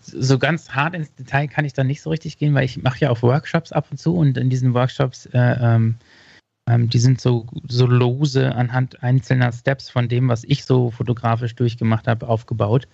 so 0.00 0.38
ganz 0.38 0.70
hart 0.70 0.94
ins 0.94 1.12
Detail 1.16 1.48
kann 1.48 1.64
ich 1.64 1.72
da 1.72 1.82
nicht 1.82 2.02
so 2.02 2.10
richtig 2.10 2.38
gehen, 2.38 2.54
weil 2.54 2.66
ich 2.66 2.80
mache 2.80 3.00
ja 3.00 3.10
auch 3.10 3.20
Workshops 3.22 3.72
ab 3.72 3.88
und 3.90 3.96
zu 3.96 4.14
und 4.14 4.38
in 4.38 4.48
diesen 4.48 4.74
Workshops, 4.74 5.26
äh, 5.32 5.56
ähm, 5.60 5.96
ähm, 6.70 6.88
die 6.88 7.00
sind 7.00 7.20
so, 7.20 7.46
so 7.66 7.84
lose 7.86 8.54
anhand 8.54 9.02
einzelner 9.02 9.50
Steps 9.50 9.90
von 9.90 10.08
dem, 10.08 10.28
was 10.28 10.44
ich 10.44 10.64
so 10.64 10.92
fotografisch 10.92 11.56
durchgemacht 11.56 12.06
habe, 12.06 12.28
aufgebaut. 12.28 12.86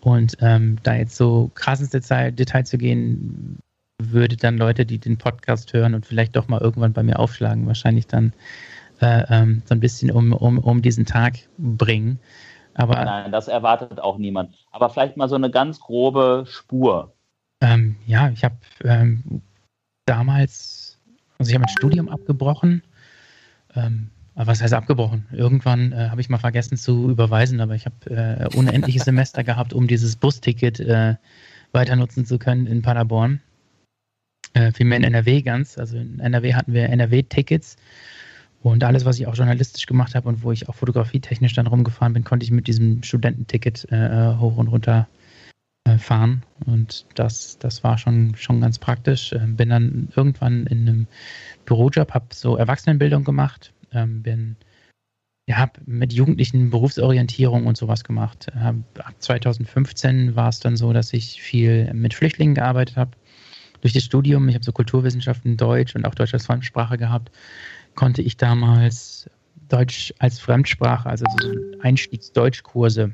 Und 0.00 0.38
ähm, 0.40 0.78
da 0.82 0.94
jetzt 0.94 1.16
so 1.16 1.50
krass 1.54 1.80
ins 1.80 1.90
Detail, 1.90 2.32
Detail 2.32 2.64
zu 2.64 2.78
gehen, 2.78 3.58
würde 4.02 4.38
dann 4.38 4.56
Leute, 4.56 4.86
die 4.86 4.96
den 4.96 5.18
Podcast 5.18 5.74
hören 5.74 5.92
und 5.92 6.06
vielleicht 6.06 6.36
doch 6.36 6.48
mal 6.48 6.62
irgendwann 6.62 6.94
bei 6.94 7.02
mir 7.02 7.18
aufschlagen, 7.18 7.66
wahrscheinlich 7.66 8.06
dann 8.06 8.32
äh, 9.00 9.24
ähm, 9.28 9.62
so 9.64 9.74
ein 9.74 9.80
bisschen 9.80 10.10
um, 10.10 10.32
um, 10.32 10.58
um 10.58 10.82
diesen 10.82 11.06
Tag 11.06 11.38
bringen. 11.58 12.18
Aber 12.74 13.04
Nein, 13.04 13.32
das 13.32 13.48
erwartet 13.48 14.00
auch 14.00 14.18
niemand. 14.18 14.54
Aber 14.70 14.90
vielleicht 14.90 15.16
mal 15.16 15.28
so 15.28 15.34
eine 15.34 15.50
ganz 15.50 15.80
grobe 15.80 16.44
Spur. 16.46 17.12
Ähm, 17.60 17.96
ja, 18.06 18.30
ich 18.30 18.44
habe 18.44 18.56
ähm, 18.84 19.42
damals, 20.06 20.98
also 21.38 21.50
ich 21.50 21.54
habe 21.54 21.64
mein 21.66 21.76
Studium 21.76 22.08
abgebrochen. 22.08 22.82
Ähm, 23.74 24.10
aber 24.34 24.52
was 24.52 24.62
heißt 24.62 24.72
abgebrochen? 24.72 25.26
Irgendwann 25.32 25.92
äh, 25.92 26.08
habe 26.08 26.20
ich 26.20 26.30
mal 26.30 26.38
vergessen 26.38 26.76
zu 26.76 27.10
überweisen, 27.10 27.60
aber 27.60 27.74
ich 27.74 27.84
habe 27.84 28.10
äh, 28.10 28.56
unendliche 28.56 29.00
Semester 29.00 29.44
gehabt, 29.44 29.74
um 29.74 29.86
dieses 29.86 30.16
Busticket 30.16 30.80
äh, 30.80 31.16
weiter 31.72 31.96
nutzen 31.96 32.24
zu 32.24 32.38
können 32.38 32.66
in 32.66 32.82
Paderborn. 32.82 33.40
Äh, 34.54 34.72
vielmehr 34.72 34.98
in 34.98 35.04
NRW 35.04 35.42
ganz. 35.42 35.78
Also 35.78 35.98
in 35.98 36.20
NRW 36.20 36.54
hatten 36.54 36.72
wir 36.72 36.88
NRW-Tickets 36.88 37.76
und 38.62 38.84
alles, 38.84 39.04
was 39.04 39.18
ich 39.18 39.26
auch 39.26 39.34
journalistisch 39.34 39.86
gemacht 39.86 40.14
habe 40.14 40.28
und 40.28 40.42
wo 40.42 40.52
ich 40.52 40.68
auch 40.68 40.74
fotografietechnisch 40.74 41.54
dann 41.54 41.66
rumgefahren 41.66 42.12
bin, 42.12 42.24
konnte 42.24 42.44
ich 42.44 42.50
mit 42.50 42.66
diesem 42.66 43.02
Studententicket 43.02 43.90
äh, 43.90 44.36
hoch 44.36 44.56
und 44.56 44.68
runter 44.68 45.08
äh, 45.84 45.96
fahren. 45.96 46.42
Und 46.66 47.06
das, 47.14 47.58
das 47.58 47.82
war 47.82 47.96
schon, 47.96 48.34
schon 48.36 48.60
ganz 48.60 48.78
praktisch. 48.78 49.32
Ähm, 49.32 49.56
bin 49.56 49.70
dann 49.70 50.08
irgendwann 50.14 50.66
in 50.66 50.86
einem 50.86 51.06
Bürojob, 51.64 52.12
habe 52.12 52.26
so 52.34 52.56
Erwachsenenbildung 52.56 53.24
gemacht, 53.24 53.72
ähm, 53.92 54.22
bin 54.22 54.56
ja, 55.46 55.56
hab 55.56 55.80
mit 55.86 56.12
Jugendlichen 56.12 56.68
Berufsorientierung 56.68 57.66
und 57.66 57.78
sowas 57.78 58.04
gemacht. 58.04 58.48
Hab, 58.54 58.76
ab 58.98 59.14
2015 59.18 60.36
war 60.36 60.50
es 60.50 60.60
dann 60.60 60.76
so, 60.76 60.92
dass 60.92 61.14
ich 61.14 61.40
viel 61.40 61.92
mit 61.94 62.12
Flüchtlingen 62.12 62.54
gearbeitet 62.54 62.96
habe. 62.96 63.12
durch 63.80 63.94
das 63.94 64.04
Studium, 64.04 64.46
ich 64.50 64.54
habe 64.54 64.64
so 64.64 64.72
Kulturwissenschaften, 64.72 65.56
Deutsch 65.56 65.96
und 65.96 66.04
auch 66.04 66.14
Deutsch 66.14 66.34
als 66.34 66.44
Fremdsprache 66.44 66.98
gehabt, 66.98 67.32
konnte 68.00 68.22
ich 68.22 68.38
damals 68.38 69.28
Deutsch 69.68 70.14
als 70.18 70.38
Fremdsprache, 70.38 71.06
also 71.06 71.26
so 71.38 71.50
Einstiegsdeutschkurse 71.82 73.12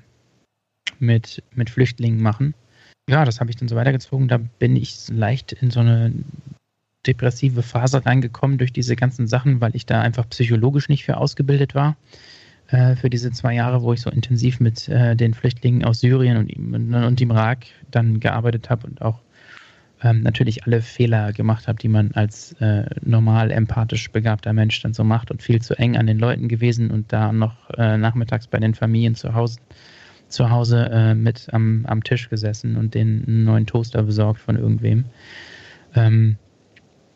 mit, 1.01 1.43
mit 1.57 1.70
Flüchtlingen 1.70 2.22
machen. 2.22 2.55
Ja, 3.11 3.24
das 3.24 3.41
habe 3.41 3.51
ich 3.51 3.57
dann 3.57 3.66
so 3.66 3.74
weitergezogen. 3.74 4.28
Da 4.28 4.39
bin 4.39 4.76
ich 4.76 5.09
leicht 5.09 5.51
in 5.51 5.72
so 5.72 5.80
eine 5.80 6.12
depressive 7.05 7.64
Phase 7.64 8.07
reingekommen 8.07 8.59
durch 8.59 8.72
diese 8.72 8.95
ganzen 8.95 9.26
Sachen, 9.26 9.61
weil 9.61 9.74
ich 9.74 9.87
da 9.87 10.03
einfach 10.03 10.28
psychologisch 10.28 10.89
nicht 10.89 11.05
für 11.05 11.16
ausgebildet 11.16 11.74
war. 11.74 11.97
Äh, 12.68 12.95
für 12.95 13.11
diese 13.11 13.32
zwei 13.32 13.55
Jahre, 13.55 13.82
wo 13.82 13.93
ich 13.93 14.03
so 14.03 14.11
intensiv 14.11 14.61
mit 14.61 14.89
äh, 14.89 15.16
den 15.16 15.34
Flüchtlingen 15.34 15.84
aus 15.84 15.99
Syrien 15.99 16.37
und, 16.37 16.95
und 16.95 17.18
dem 17.18 17.30
Irak 17.32 17.66
dann 17.91 18.20
gearbeitet 18.20 18.70
habe 18.70 18.87
und 18.87 19.03
auch 19.03 19.18
ähm, 20.03 20.22
natürlich 20.22 20.64
alle 20.64 20.82
Fehler 20.82 21.32
gemacht 21.32 21.68
habe, 21.68 21.78
die 21.78 21.88
man 21.88 22.12
als 22.12 22.53
äh, 22.61 22.84
normal 23.03 23.51
empathisch 23.51 24.11
begabter 24.11 24.53
Mensch 24.53 24.80
dann 24.82 24.92
so 24.92 25.05
macht 25.05 25.30
und 25.30 25.42
viel 25.42 25.62
zu 25.62 25.74
eng 25.78 25.97
an 25.97 26.07
den 26.07 26.18
Leuten 26.18 26.49
gewesen 26.49 26.90
und 26.90 27.12
da 27.12 27.32
noch 27.32 27.70
äh, 27.70 27.97
nachmittags 27.97 28.47
bei 28.47 28.59
den 28.59 28.74
Familien 28.74 29.14
zu 29.14 29.34
Hause, 29.34 29.59
zu 30.28 30.51
Hause 30.51 30.90
äh, 30.92 31.14
mit 31.14 31.49
am, 31.53 31.86
am 31.86 32.03
Tisch 32.03 32.28
gesessen 32.28 32.76
und 32.76 32.94
den 32.94 33.24
einen 33.26 33.44
neuen 33.44 33.66
Toaster 33.66 34.03
besorgt 34.03 34.40
von 34.40 34.57
irgendwem. 34.57 35.07
Ähm, 35.94 36.36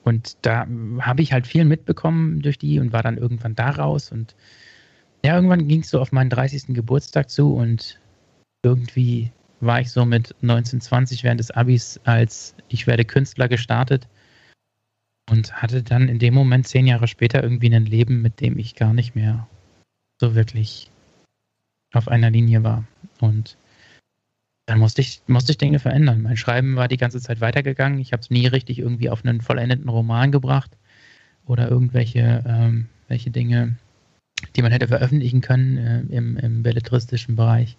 und 0.02 0.38
da 0.42 0.66
habe 1.00 1.22
ich 1.22 1.32
halt 1.32 1.46
viel 1.46 1.66
mitbekommen 1.66 2.40
durch 2.40 2.58
die 2.58 2.80
und 2.80 2.92
war 2.92 3.02
dann 3.02 3.18
irgendwann 3.18 3.54
da 3.54 3.70
raus 3.70 4.10
und 4.10 4.34
ja, 5.22 5.34
irgendwann 5.34 5.68
ging 5.68 5.80
es 5.80 5.90
so 5.90 6.00
auf 6.00 6.12
meinen 6.12 6.30
30. 6.30 6.68
Geburtstag 6.68 7.28
zu 7.28 7.54
und 7.54 8.00
irgendwie 8.62 9.32
war 9.60 9.80
ich 9.80 9.90
so 9.90 10.04
mit 10.04 10.34
19, 10.40 10.80
20 10.80 11.24
während 11.24 11.40
des 11.40 11.50
Abis 11.50 12.00
als 12.04 12.54
ich 12.68 12.86
werde 12.86 13.04
Künstler 13.04 13.48
gestartet 13.48 14.08
und 15.30 15.52
hatte 15.62 15.82
dann 15.82 16.08
in 16.08 16.18
dem 16.18 16.34
Moment 16.34 16.66
zehn 16.66 16.86
Jahre 16.86 17.06
später 17.06 17.42
irgendwie 17.42 17.72
ein 17.74 17.86
Leben, 17.86 18.22
mit 18.22 18.40
dem 18.40 18.58
ich 18.58 18.74
gar 18.74 18.92
nicht 18.92 19.14
mehr 19.14 19.46
so 20.18 20.34
wirklich 20.34 20.90
auf 21.92 22.08
einer 22.08 22.30
Linie 22.30 22.62
war. 22.62 22.84
Und 23.20 23.56
dann 24.66 24.78
musste 24.78 25.00
ich, 25.00 25.22
musste 25.26 25.52
ich 25.52 25.58
Dinge 25.58 25.78
verändern. 25.78 26.22
Mein 26.22 26.36
Schreiben 26.36 26.76
war 26.76 26.88
die 26.88 26.96
ganze 26.96 27.20
Zeit 27.20 27.40
weitergegangen. 27.40 28.00
Ich 28.00 28.12
habe 28.12 28.20
es 28.20 28.30
nie 28.30 28.46
richtig 28.46 28.78
irgendwie 28.78 29.10
auf 29.10 29.24
einen 29.24 29.40
vollendeten 29.40 29.88
Roman 29.88 30.32
gebracht 30.32 30.76
oder 31.46 31.68
irgendwelche 31.68 32.44
ähm, 32.46 32.88
welche 33.08 33.30
Dinge, 33.30 33.76
die 34.56 34.62
man 34.62 34.72
hätte 34.72 34.88
veröffentlichen 34.88 35.40
können 35.40 35.76
äh, 35.76 36.00
im, 36.16 36.36
im 36.36 36.62
belletristischen 36.62 37.36
Bereich. 37.36 37.76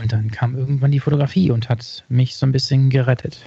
Und 0.00 0.12
dann 0.12 0.30
kam 0.30 0.56
irgendwann 0.56 0.90
die 0.90 1.00
Fotografie 1.00 1.50
und 1.50 1.68
hat 1.68 2.04
mich 2.08 2.36
so 2.36 2.46
ein 2.46 2.52
bisschen 2.52 2.88
gerettet. 2.88 3.40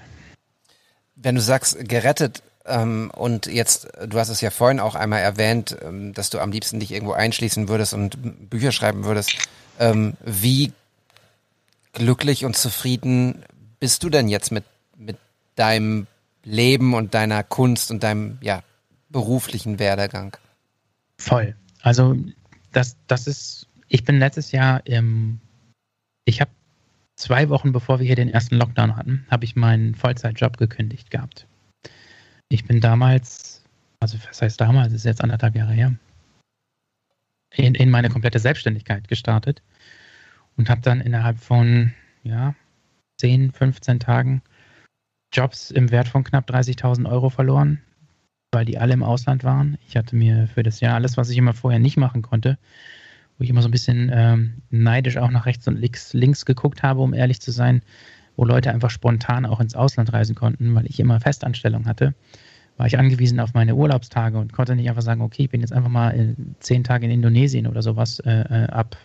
Wenn 1.15 1.35
du 1.35 1.41
sagst 1.41 1.89
gerettet 1.89 2.43
ähm, 2.65 3.11
und 3.15 3.47
jetzt, 3.47 3.87
du 4.07 4.19
hast 4.19 4.29
es 4.29 4.41
ja 4.41 4.51
vorhin 4.51 4.79
auch 4.79 4.93
einmal 4.93 5.21
erwähnt, 5.21 5.75
ähm, 5.81 6.13
dass 6.13 6.29
du 6.29 6.39
am 6.39 6.51
liebsten 6.51 6.79
dich 6.79 6.91
irgendwo 6.91 7.13
einschließen 7.13 7.69
würdest 7.69 7.93
und 7.93 8.49
Bücher 8.49 8.71
schreiben 8.71 9.03
würdest, 9.03 9.35
ähm, 9.79 10.13
wie 10.23 10.73
glücklich 11.93 12.45
und 12.45 12.55
zufrieden 12.55 13.43
bist 13.79 14.03
du 14.03 14.09
denn 14.09 14.27
jetzt 14.27 14.51
mit, 14.51 14.63
mit 14.97 15.17
deinem 15.55 16.07
Leben 16.43 16.93
und 16.93 17.13
deiner 17.15 17.43
Kunst 17.43 17.89
und 17.89 18.03
deinem 18.03 18.37
ja, 18.41 18.61
beruflichen 19.09 19.79
Werdegang? 19.79 20.37
Voll. 21.17 21.55
Also 21.81 22.15
das, 22.71 22.95
das 23.07 23.27
ist, 23.27 23.67
ich 23.87 24.03
bin 24.03 24.19
letztes 24.19 24.51
Jahr 24.51 24.85
im 24.85 25.39
ich 26.25 26.41
habe 26.41 26.51
zwei 27.15 27.49
Wochen 27.49 27.71
bevor 27.71 27.99
wir 27.99 28.05
hier 28.05 28.15
den 28.15 28.29
ersten 28.29 28.55
Lockdown 28.55 28.95
hatten, 28.95 29.25
habe 29.29 29.45
ich 29.45 29.55
meinen 29.55 29.95
Vollzeitjob 29.95 30.57
gekündigt 30.57 31.11
gehabt. 31.11 31.47
Ich 32.49 32.65
bin 32.65 32.81
damals, 32.81 33.63
also 33.99 34.17
was 34.27 34.41
heißt 34.41 34.59
damals, 34.59 34.93
ist 34.93 35.05
jetzt 35.05 35.23
anderthalb 35.23 35.55
Jahre 35.55 35.73
her, 35.73 35.93
in, 37.55 37.75
in 37.75 37.89
meine 37.89 38.09
komplette 38.09 38.39
Selbstständigkeit 38.39 39.07
gestartet 39.07 39.61
und 40.57 40.69
habe 40.69 40.81
dann 40.81 41.01
innerhalb 41.01 41.39
von 41.39 41.93
ja, 42.23 42.55
10, 43.19 43.51
15 43.51 43.99
Tagen 43.99 44.41
Jobs 45.31 45.71
im 45.71 45.91
Wert 45.91 46.07
von 46.07 46.23
knapp 46.23 46.49
30.000 46.49 47.09
Euro 47.09 47.29
verloren, 47.29 47.81
weil 48.51 48.65
die 48.65 48.77
alle 48.77 48.93
im 48.93 49.03
Ausland 49.03 49.43
waren. 49.43 49.77
Ich 49.87 49.97
hatte 49.97 50.15
mir 50.15 50.47
für 50.47 50.63
das 50.63 50.79
Jahr 50.79 50.95
alles, 50.95 51.17
was 51.17 51.29
ich 51.29 51.37
immer 51.37 51.53
vorher 51.53 51.79
nicht 51.79 51.97
machen 51.97 52.21
konnte, 52.21 52.57
wo 53.37 53.43
ich 53.43 53.49
immer 53.49 53.61
so 53.61 53.67
ein 53.67 53.71
bisschen 53.71 54.11
ähm, 54.13 54.61
neidisch 54.69 55.17
auch 55.17 55.31
nach 55.31 55.45
rechts 55.45 55.67
und 55.67 55.79
links, 55.79 56.13
links 56.13 56.45
geguckt 56.45 56.83
habe, 56.83 57.01
um 57.01 57.13
ehrlich 57.13 57.41
zu 57.41 57.51
sein, 57.51 57.81
wo 58.35 58.45
Leute 58.45 58.71
einfach 58.71 58.89
spontan 58.89 59.45
auch 59.45 59.59
ins 59.59 59.75
Ausland 59.75 60.11
reisen 60.13 60.35
konnten, 60.35 60.73
weil 60.75 60.85
ich 60.85 60.99
immer 60.99 61.19
Festanstellung 61.19 61.85
hatte, 61.85 62.15
war 62.77 62.87
ich 62.87 62.97
angewiesen 62.97 63.39
auf 63.39 63.53
meine 63.53 63.75
Urlaubstage 63.75 64.37
und 64.37 64.53
konnte 64.53 64.75
nicht 64.75 64.89
einfach 64.89 65.01
sagen, 65.03 65.21
okay, 65.21 65.43
ich 65.43 65.49
bin 65.49 65.61
jetzt 65.61 65.73
einfach 65.73 65.89
mal 65.89 66.35
zehn 66.59 66.83
Tage 66.83 67.05
in 67.05 67.11
Indonesien 67.11 67.67
oder 67.67 67.81
sowas 67.81 68.19
äh, 68.19 68.41
äh, 68.41 68.67
ab, 68.69 68.97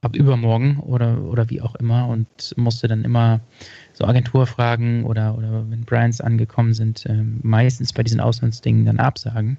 ab 0.00 0.16
übermorgen 0.16 0.78
oder, 0.78 1.22
oder 1.22 1.50
wie 1.50 1.60
auch 1.60 1.74
immer 1.74 2.08
und 2.08 2.54
musste 2.56 2.88
dann 2.88 3.04
immer 3.04 3.40
so 3.92 4.06
Agenturfragen 4.06 5.04
oder, 5.04 5.36
oder 5.36 5.68
wenn 5.68 5.84
Brands 5.84 6.20
angekommen 6.20 6.72
sind, 6.72 7.04
äh, 7.06 7.22
meistens 7.42 7.92
bei 7.92 8.02
diesen 8.02 8.20
Auslandsdingen 8.20 8.86
dann 8.86 8.98
absagen. 8.98 9.58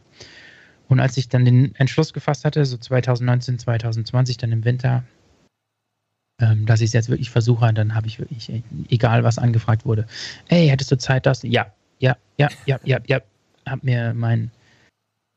Und 0.88 1.00
als 1.00 1.18
ich 1.18 1.30
dann 1.30 1.46
den 1.46 1.76
Entschluss 1.76 2.14
gefasst 2.14 2.46
hatte, 2.46 2.66
so 2.66 2.78
2019, 2.78 3.60
2020, 3.60 4.38
dann 4.38 4.52
im 4.52 4.64
Winter, 4.64 5.04
ähm, 6.40 6.66
dass 6.66 6.82
ich 6.82 6.88
es 6.88 6.94
jetzt 6.94 7.10
wirklich 7.10 7.30
versuche, 7.30 7.74
dann 7.74 7.94
habe 7.94 8.08
ich 8.08 8.20
wirklich, 8.20 8.64
egal 8.90 9.24
was 9.24 9.38
angefragt 9.38 9.86
wurde, 9.86 10.08
hey, 10.48 10.68
hättest 10.70 10.92
du 10.92 10.98
Zeit, 10.98 11.26
das? 11.26 11.44
Ja, 11.44 11.72
ja, 12.00 12.16
ja, 12.38 12.50
ja, 12.66 12.80
ja, 12.84 13.00
ja. 13.06 13.20
Hab 13.66 13.84
mir 13.84 14.14
meinen 14.14 14.52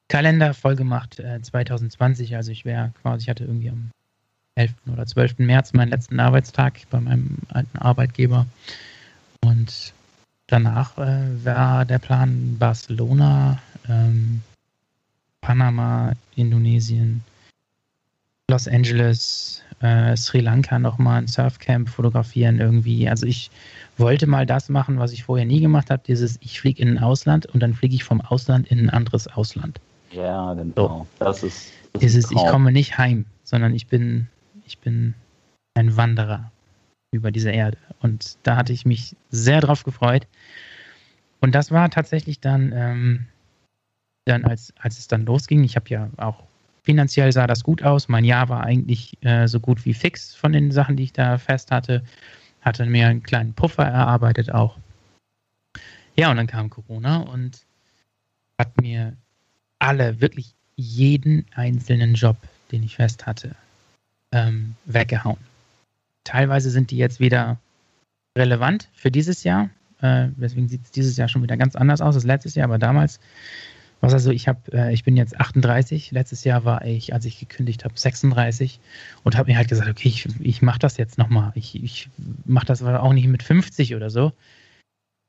Kalender 0.09 0.55
voll 0.55 0.77
gemacht, 0.77 1.19
äh, 1.19 1.41
2020. 1.41 2.37
Also 2.37 2.53
ich 2.53 2.65
wäre 2.65 2.93
quasi, 3.03 3.25
ich 3.25 3.29
hatte 3.29 3.45
irgendwie 3.45 3.71
am 3.71 3.91
11. 4.57 4.75
oder 4.93 5.07
12. 5.07 5.39
März 5.39 5.73
meinen 5.73 5.91
letzten 5.91 6.21
Arbeitstag 6.21 6.81
bei 6.91 7.01
meinem 7.01 7.39
alten 7.49 7.79
Arbeitgeber. 7.79 8.47
Und 9.43 9.95
danach 10.47 10.99
äh, 10.99 11.45
war 11.45 11.85
der 11.85 11.99
Plan 11.99 12.57
Barcelona, 12.59 13.61
ähm, 13.89 14.43
Panama, 15.41 16.13
Indonesien, 16.37 17.23
Los 18.51 18.67
Angeles, 18.67 19.63
äh, 19.81 20.17
Sri 20.17 20.41
Lanka 20.41 20.79
nochmal 20.79 21.23
ein 21.23 21.29
Surfcamp 21.29 21.89
fotografieren 21.89 22.59
irgendwie. 22.59 23.09
Also 23.09 23.27
ich 23.27 23.51
wollte 23.97 24.27
mal 24.27 24.45
das 24.45 24.69
machen, 24.69 24.99
was 24.99 25.13
ich 25.13 25.25
vorher 25.25 25.47
nie 25.47 25.61
gemacht 25.61 25.91
habe, 25.91 26.03
dieses 26.07 26.39
ich 26.41 26.61
fliege 26.61 26.83
in 26.83 26.97
ein 26.97 26.99
Ausland 26.99 27.47
und 27.47 27.61
dann 27.61 27.75
fliege 27.75 27.95
ich 27.95 28.05
vom 28.05 28.21
Ausland 28.21 28.69
in 28.69 28.81
ein 28.81 28.91
anderes 28.91 29.29
Ausland. 29.29 29.81
Ja, 30.11 30.55
genau. 30.55 30.75
So. 30.75 31.07
Das 31.25 31.43
ist 31.43 31.73
das 31.93 32.01
dieses 32.01 32.31
ich 32.31 32.39
komme 32.39 32.73
nicht 32.73 32.99
heim, 32.99 33.25
sondern 33.45 33.75
ich 33.75 33.87
bin 33.87 34.29
ich 34.67 34.79
bin 34.79 35.15
ein 35.75 35.97
Wanderer 35.97 36.51
über 37.13 37.31
diese 37.31 37.51
Erde 37.51 37.79
und 38.01 38.37
da 38.43 38.57
hatte 38.57 38.73
ich 38.73 38.85
mich 38.85 39.17
sehr 39.31 39.61
drauf 39.61 39.85
gefreut. 39.85 40.27
Und 41.41 41.55
das 41.55 41.71
war 41.71 41.89
tatsächlich 41.91 42.41
dann 42.41 42.73
ähm, 42.75 43.27
dann, 44.25 44.45
als, 44.45 44.73
als 44.79 44.99
es 44.99 45.09
dann 45.09 45.25
losging, 45.25 45.65
ich 45.65 45.77
habe 45.77 45.89
ja 45.89 46.11
auch 46.17 46.45
finanziell 46.83 47.31
sah 47.33 47.47
das 47.47 47.63
gut 47.63 47.83
aus. 47.83 48.09
Mein 48.09 48.25
Jahr 48.25 48.49
war 48.49 48.63
eigentlich 48.63 49.17
äh, 49.23 49.47
so 49.47 49.61
gut 49.61 49.85
wie 49.85 49.95
fix 49.95 50.35
von 50.35 50.53
den 50.53 50.71
Sachen, 50.73 50.97
die 50.97 51.05
ich 51.05 51.13
da 51.13 51.39
fest 51.39 51.71
hatte. 51.71 52.03
Hatte 52.63 52.87
mir 52.87 53.09
einen 53.09 53.23
kleinen 53.23 53.55
Puffer 53.55 53.85
erarbeitet 53.85 54.53
auch. 54.53 54.77
Ja, 56.17 56.31
und 56.31 56.37
dann 56.37 56.47
kam 56.47 56.69
Corona 56.69 57.19
und 57.19 57.65
hat 58.59 58.81
mir 58.81 59.15
alle, 59.79 60.21
wirklich 60.21 60.55
jeden 60.77 61.47
einzelnen 61.55 62.15
Job, 62.15 62.37
den 62.73 62.83
ich 62.83 62.97
fest 62.97 63.27
hatte, 63.27 63.55
ähm, 64.33 64.75
weggehauen. 64.85 65.39
Teilweise 66.25 66.71
sind 66.71 66.91
die 66.91 66.99
jetzt 66.99 67.21
wieder 67.21 67.59
relevant 68.37 68.89
für 68.93 69.11
dieses 69.11 69.45
Jahr. 69.45 69.71
Äh, 70.01 70.29
deswegen 70.37 70.69
sieht 70.69 70.85
es 70.85 70.91
dieses 70.91 71.17
Jahr 71.17 71.29
schon 71.29 71.43
wieder 71.43 71.57
ganz 71.57 71.77
anders 71.77 72.01
aus 72.01 72.15
als 72.15 72.25
letztes 72.25 72.55
Jahr, 72.55 72.67
aber 72.67 72.79
damals 72.79 73.21
was 74.01 74.15
also 74.15 74.31
ich 74.31 74.49
habe, 74.49 74.61
äh, 74.73 74.93
ich 74.93 75.05
bin 75.05 75.17
jetzt 75.17 75.39
38. 75.39 76.11
Letztes 76.13 76.45
Jahr 76.45 76.65
war 76.65 76.85
ich, 76.85 77.13
als 77.13 77.25
ich 77.27 77.39
gekündigt 77.39 77.85
habe, 77.85 77.99
36 77.99 78.81
und 79.25 79.37
habe 79.37 79.51
mir 79.51 79.59
halt 79.59 79.69
gesagt, 79.69 79.89
okay, 79.91 80.09
ich, 80.09 80.27
ich 80.41 80.63
mache 80.63 80.79
das 80.79 80.97
jetzt 80.97 81.19
nochmal. 81.19 81.53
Ich, 81.55 81.83
ich 81.83 82.09
mache 82.45 82.67
das 82.67 82.83
auch 82.83 83.13
nicht 83.13 83.29
mit 83.29 83.43
50 83.43 83.95
oder 83.95 84.11
so. 84.11 84.33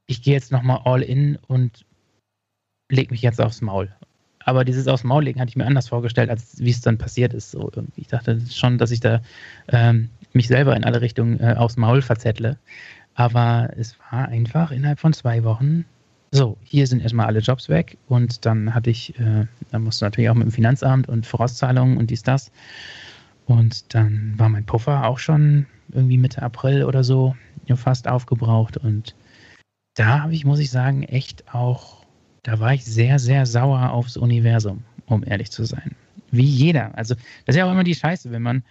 Ich 0.08 0.22
gehe 0.22 0.34
jetzt 0.34 0.52
nochmal 0.52 0.82
all 0.86 1.02
in 1.02 1.38
und 1.48 1.86
leg 2.90 3.12
mich 3.12 3.22
jetzt 3.22 3.42
aufs 3.42 3.62
Maul. 3.62 3.94
Aber 4.44 4.66
dieses 4.66 4.88
aufs 4.88 5.04
Maul 5.04 5.26
legen 5.26 5.40
hatte 5.40 5.50
ich 5.50 5.56
mir 5.56 5.66
anders 5.66 5.90
vorgestellt, 5.90 6.30
als 6.30 6.60
wie 6.60 6.72
es 6.72 6.82
dann 6.82 6.98
passiert 6.98 7.34
ist. 7.34 7.52
So. 7.52 7.72
Ich 7.96 8.08
dachte 8.08 8.42
schon, 8.50 8.78
dass 8.78 8.92
ich 8.92 9.00
da 9.00 9.22
ähm, 9.68 10.10
mich 10.34 10.48
selber 10.48 10.76
in 10.76 10.84
alle 10.84 11.02
Richtungen 11.02 11.40
äh, 11.40 11.56
aufs 11.58 11.78
Maul 11.78 12.02
verzettle. 12.02 12.58
Aber 13.14 13.70
es 13.78 13.98
war 14.10 14.30
einfach 14.30 14.72
innerhalb 14.72 15.00
von 15.00 15.14
zwei 15.14 15.44
Wochen 15.44 15.86
so, 16.32 16.58
hier 16.64 16.88
sind 16.88 17.02
erstmal 17.02 17.28
alle 17.28 17.40
Jobs 17.40 17.68
weg 17.70 17.98
und 18.08 18.46
dann 18.46 18.74
hatte 18.74 18.90
ich, 18.90 19.20
äh, 19.20 19.46
dann 19.72 19.84
musste 19.84 20.06
natürlich 20.06 20.30
auch 20.30 20.36
mit 20.36 20.46
dem 20.46 20.52
Finanzamt 20.52 21.10
und 21.10 21.26
Vorauszahlungen 21.26 21.98
und 21.98 22.10
dies, 22.10 22.24
das. 22.24 22.52
Und 23.46 23.94
dann 23.94 24.34
war 24.38 24.48
mein 24.48 24.66
Puffer 24.66 25.06
auch 25.06 25.20
schon 25.20 25.66
irgendwie 25.92 26.18
Mitte 26.18 26.42
April 26.42 26.86
oder 26.86 27.04
so 27.04 27.36
fast 27.76 28.08
aufgebraucht 28.08 28.76
und 28.76 29.16
da 29.96 30.22
habe 30.24 30.34
ich, 30.34 30.46
muss 30.46 30.60
ich 30.60 30.72
sagen, 30.72 31.04
echt 31.04 31.54
auch, 31.54 32.06
da 32.44 32.60
war 32.60 32.74
ich 32.74 32.86
sehr, 32.86 33.20
sehr 33.20 33.46
sauer 33.46 33.92
aufs 33.92 34.18
Universum, 34.18 34.84
um 35.06 35.24
ehrlich 35.26 35.52
zu 35.52 35.64
sein. 35.66 35.96
Wie 36.32 36.46
jeder. 36.46 36.98
Also, 36.98 37.16
das 37.46 37.56
ist 37.56 37.58
ja 37.58 37.66
auch 37.66 37.72
immer 37.72 37.84
die 37.84 37.96
Scheiße, 37.96 38.32
wenn 38.32 38.42
man 38.42 38.64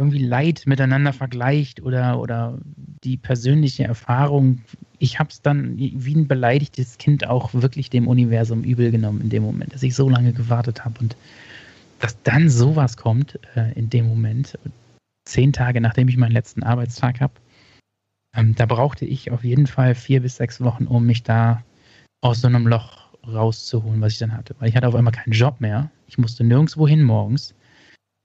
irgendwie 0.00 0.24
Leid 0.24 0.62
miteinander 0.66 1.12
vergleicht 1.12 1.82
oder, 1.82 2.18
oder 2.18 2.58
die 3.04 3.16
persönliche 3.16 3.84
Erfahrung. 3.84 4.62
Ich 4.98 5.18
habe 5.18 5.30
es 5.30 5.42
dann 5.42 5.76
wie 5.76 6.14
ein 6.14 6.26
beleidigtes 6.26 6.98
Kind 6.98 7.26
auch 7.26 7.54
wirklich 7.54 7.90
dem 7.90 8.08
Universum 8.08 8.64
übel 8.64 8.90
genommen 8.90 9.20
in 9.20 9.30
dem 9.30 9.42
Moment, 9.42 9.74
dass 9.74 9.82
ich 9.82 9.94
so 9.94 10.08
lange 10.08 10.32
gewartet 10.32 10.84
habe 10.84 10.98
und 11.00 11.16
dass 12.00 12.20
dann 12.22 12.48
sowas 12.48 12.96
kommt 12.96 13.38
äh, 13.54 13.72
in 13.74 13.90
dem 13.90 14.08
Moment, 14.08 14.58
zehn 15.26 15.52
Tage 15.52 15.80
nachdem 15.80 16.08
ich 16.08 16.16
meinen 16.16 16.32
letzten 16.32 16.62
Arbeitstag 16.62 17.20
habe. 17.20 17.34
Ähm, 18.34 18.54
da 18.54 18.66
brauchte 18.66 19.04
ich 19.04 19.30
auf 19.30 19.44
jeden 19.44 19.66
Fall 19.66 19.94
vier 19.94 20.22
bis 20.22 20.36
sechs 20.36 20.60
Wochen, 20.60 20.86
um 20.86 21.04
mich 21.04 21.22
da 21.22 21.62
aus 22.22 22.40
so 22.40 22.48
einem 22.48 22.66
Loch 22.66 23.10
rauszuholen, 23.26 24.00
was 24.00 24.14
ich 24.14 24.18
dann 24.18 24.36
hatte. 24.36 24.54
Weil 24.58 24.70
ich 24.70 24.76
hatte 24.76 24.88
auf 24.88 24.94
einmal 24.94 25.12
keinen 25.12 25.32
Job 25.32 25.60
mehr. 25.60 25.90
Ich 26.06 26.16
musste 26.16 26.42
nirgendwo 26.42 26.88
hin 26.88 27.02
morgens, 27.02 27.54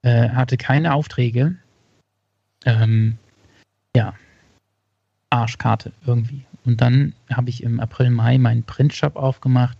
äh, 0.04 0.30
hatte 0.30 0.58
keine 0.58 0.94
Aufträge. 0.94 1.58
Ähm, 2.66 3.18
ja, 3.96 4.14
Arschkarte 5.30 5.94
irgendwie. 6.06 6.46
Und 6.66 6.82
dann 6.82 7.14
habe 7.32 7.50
ich 7.50 7.64
im 7.64 7.80
April, 7.80 8.10
Mai 8.10 8.38
meinen 8.38 8.64
Printshop 8.64 9.16
aufgemacht. 9.16 9.78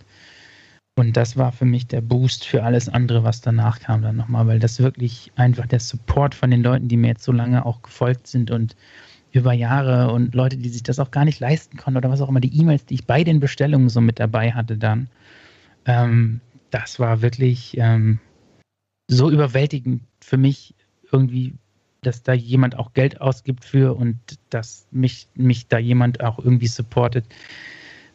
Und 0.98 1.18
das 1.18 1.36
war 1.36 1.52
für 1.52 1.66
mich 1.66 1.88
der 1.88 2.02
Boost 2.02 2.46
für 2.46 2.64
alles 2.64 2.88
andere, 2.88 3.24
was 3.24 3.42
danach 3.42 3.80
kam 3.80 4.02
dann 4.02 4.16
nochmal, 4.16 4.48
weil 4.48 4.60
das 4.60 4.80
wirklich 4.80 5.32
einfach 5.36 5.66
der 5.66 5.82
Support 5.82 6.34
von 6.34 6.52
den 6.52 6.64
Leuten, 6.64 6.88
die 6.88 6.96
mir 6.96 7.10
jetzt 7.10 7.24
so 7.24 7.34
lange 7.34 7.66
auch 7.66 7.82
gefolgt 7.82 8.28
sind 8.28 8.50
und 8.50 8.78
über 9.34 9.52
Jahre 9.52 10.14
und 10.14 10.34
Leute, 10.34 10.56
die 10.56 10.70
sich 10.70 10.84
das 10.84 11.00
auch 11.00 11.12
gar 11.12 11.26
nicht 11.26 11.42
leisten 11.42 11.76
konnten 11.76 11.98
oder 11.98 12.10
was 12.10 12.22
auch 12.22 12.30
immer, 12.30 12.40
die 12.40 12.58
E-Mails, 12.58 12.86
die 12.86 12.94
ich 12.94 13.06
bei 13.06 13.26
den 13.26 13.42
Bestellungen 13.42 13.90
so 13.90 14.00
mit 14.00 14.20
dabei 14.20 14.54
hatte 14.54 14.78
dann, 14.78 15.10
ähm, 15.86 16.40
das 16.72 17.00
war 17.00 17.22
wirklich 17.22 17.78
ähm, 17.78 18.20
so 19.10 19.30
überwältigend 19.30 20.04
für 20.22 20.38
mich 20.38 20.74
irgendwie, 21.12 21.54
dass 22.06 22.24
da 22.24 22.34
jemand 22.34 22.78
auch 22.78 22.94
Geld 22.94 23.22
ausgibt 23.22 23.66
für 23.66 23.96
und 23.96 24.18
dass 24.50 24.88
mich, 24.92 25.28
mich 25.36 25.68
da 25.68 25.78
jemand 25.78 26.24
auch 26.24 26.40
irgendwie 26.40 26.68
supportet. 26.68 27.26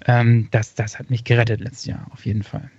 Ähm, 0.07 0.49
das, 0.51 0.75
das 0.75 0.99
hat 0.99 1.11
mich 1.11 1.25
gerettet 1.25 1.61
letztes 1.61 1.87
Jahr, 1.87 2.07
auf 2.13 2.25
jeden 2.27 2.43
Fall. 2.43 2.71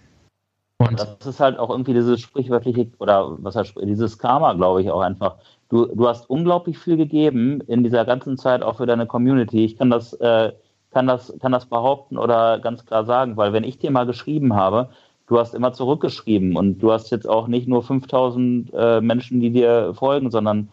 Und 0.78 0.99
das 0.99 1.26
ist 1.28 1.39
halt 1.39 1.59
auch 1.59 1.70
irgendwie 1.70 1.93
dieses 1.93 2.20
sprichwörtliche, 2.22 2.88
oder 2.97 3.38
was 3.43 3.55
heißt, 3.55 3.76
dieses 3.84 4.18
Karma, 4.18 4.53
glaube 4.53 4.82
ich, 4.82 4.89
auch 4.89 5.01
einfach 5.01 5.38
du, 5.72 5.86
du 5.88 6.07
hast 6.07 6.30
unglaublich 6.30 6.78
viel 6.78 6.97
gegeben 6.97 7.62
in 7.62 7.84
dieser 7.84 8.05
ganzen 8.05 8.38
Zeit 8.38 8.62
auch 8.62 8.78
für 8.78 8.86
deine 8.86 9.07
Community. 9.07 9.66
Ich 9.66 9.78
kann 9.78 9.89
das, 9.89 10.14
äh, 10.14 10.51
kann 10.91 11.07
das, 11.07 11.34
kann 11.41 11.51
das 11.51 11.66
behaupten 11.66 12.18
oder 12.18 12.59
ganz 12.59 12.86
klar 12.86 13.05
sagen, 13.05 13.38
weil 13.38 13.53
wenn 13.53 13.64
ich 13.64 13.80
dir 13.80 13.91
mal 13.91 14.05
geschrieben 14.05 14.53
habe, 14.53 14.89
du 15.28 15.39
hast 15.39 15.55
immer 15.55 15.72
zurückgeschrieben 15.72 16.57
und 16.57 16.80
du 16.80 16.91
hast 16.91 17.09
jetzt 17.09 17.28
auch 17.28 17.47
nicht 17.47 17.68
nur 17.68 17.84
5000 17.84 18.72
äh, 18.74 19.01
Menschen, 19.01 19.39
die 19.39 19.51
dir 19.51 19.93
folgen, 19.93 20.30
sondern 20.30 20.70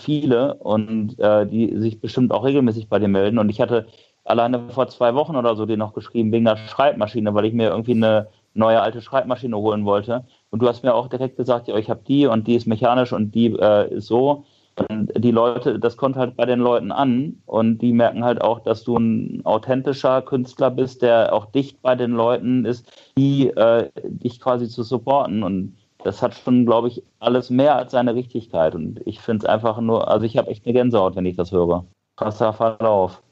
viele 0.00 0.54
und 0.54 1.18
äh, 1.18 1.46
die 1.46 1.76
sich 1.78 2.00
bestimmt 2.00 2.32
auch 2.32 2.44
regelmäßig 2.44 2.88
bei 2.88 2.98
dir 2.98 3.08
melden. 3.08 3.38
Und 3.38 3.48
ich 3.48 3.60
hatte 3.60 3.86
alleine 4.24 4.68
vor 4.70 4.88
zwei 4.88 5.14
Wochen 5.14 5.36
oder 5.36 5.56
so 5.56 5.66
dir 5.66 5.76
noch 5.76 5.94
geschrieben 5.94 6.32
wegen 6.32 6.44
der 6.44 6.56
Schreibmaschine, 6.56 7.34
weil 7.34 7.46
ich 7.46 7.52
mir 7.52 7.70
irgendwie 7.70 7.94
eine 7.94 8.28
neue 8.54 8.80
alte 8.80 9.00
Schreibmaschine 9.00 9.56
holen 9.56 9.84
wollte. 9.84 10.24
Und 10.50 10.62
du 10.62 10.68
hast 10.68 10.82
mir 10.82 10.94
auch 10.94 11.08
direkt 11.08 11.36
gesagt, 11.36 11.68
ja, 11.68 11.76
ich 11.76 11.90
habe 11.90 12.02
die 12.06 12.26
und 12.26 12.46
die 12.46 12.56
ist 12.56 12.66
mechanisch 12.66 13.12
und 13.12 13.34
die 13.34 13.46
äh, 13.46 13.94
ist 13.94 14.06
so. 14.06 14.44
Und 14.88 15.12
die 15.16 15.30
Leute, 15.30 15.78
das 15.78 15.96
kommt 15.96 16.16
halt 16.16 16.36
bei 16.36 16.46
den 16.46 16.60
Leuten 16.60 16.90
an 16.90 17.42
und 17.44 17.78
die 17.78 17.92
merken 17.92 18.24
halt 18.24 18.40
auch, 18.40 18.60
dass 18.60 18.84
du 18.84 18.96
ein 18.96 19.42
authentischer 19.44 20.22
Künstler 20.22 20.70
bist, 20.70 21.02
der 21.02 21.34
auch 21.34 21.46
dicht 21.46 21.82
bei 21.82 21.94
den 21.94 22.12
Leuten 22.12 22.64
ist, 22.64 22.90
die 23.18 23.48
äh, 23.48 23.90
dich 24.04 24.40
quasi 24.40 24.68
zu 24.68 24.82
supporten. 24.82 25.42
Und 25.42 25.76
das 26.04 26.22
hat 26.22 26.34
schon, 26.34 26.66
glaube 26.66 26.88
ich, 26.88 27.02
alles 27.18 27.50
mehr 27.50 27.76
als 27.76 27.92
seine 27.92 28.14
Richtigkeit. 28.14 28.74
Und 28.74 29.00
ich 29.06 29.20
finde 29.20 29.44
es 29.44 29.50
einfach 29.50 29.80
nur, 29.80 30.08
also 30.08 30.26
ich 30.26 30.36
habe 30.36 30.50
echt 30.50 30.64
eine 30.64 30.72
Gänsehaut, 30.72 31.16
wenn 31.16 31.26
ich 31.26 31.36
das 31.36 31.52
höre. 31.52 31.84
Krasser 32.16 32.52
Verlauf. 32.52 33.22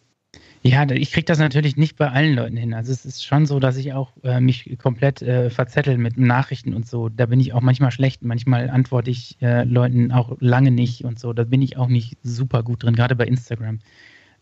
Ja, 0.63 0.91
ich 0.91 1.13
kriege 1.13 1.25
das 1.25 1.39
natürlich 1.39 1.77
nicht 1.77 1.97
bei 1.97 2.11
allen 2.11 2.35
Leuten 2.35 2.57
hin. 2.57 2.75
Also 2.75 2.93
es 2.93 3.05
ist 3.05 3.25
schon 3.25 3.47
so, 3.47 3.61
dass 3.61 3.77
ich 3.77 3.93
auch 3.93 4.11
äh, 4.25 4.41
mich 4.41 4.77
komplett 4.79 5.23
äh, 5.23 5.51
verzettel 5.51 5.99
mit 5.99 6.19
Nachrichten 6.19 6.75
und 6.75 6.87
so. 6.87 7.09
Da 7.09 7.27
bin 7.27 7.39
ich 7.39 7.53
auch 7.53 7.61
manchmal 7.61 7.93
schlecht. 7.93 8.23
Manchmal 8.23 8.69
antworte 8.69 9.11
ich 9.11 9.41
äh, 9.41 9.63
Leuten 9.65 10.11
auch 10.11 10.37
lange 10.41 10.71
nicht 10.71 11.05
und 11.05 11.19
so. 11.19 11.33
Da 11.33 11.45
bin 11.45 11.63
ich 11.63 11.77
auch 11.77 11.89
nicht 11.89 12.19
super 12.23 12.63
gut 12.63 12.83
drin, 12.83 12.97
gerade 12.97 13.15
bei 13.15 13.27
Instagram. 13.27 13.79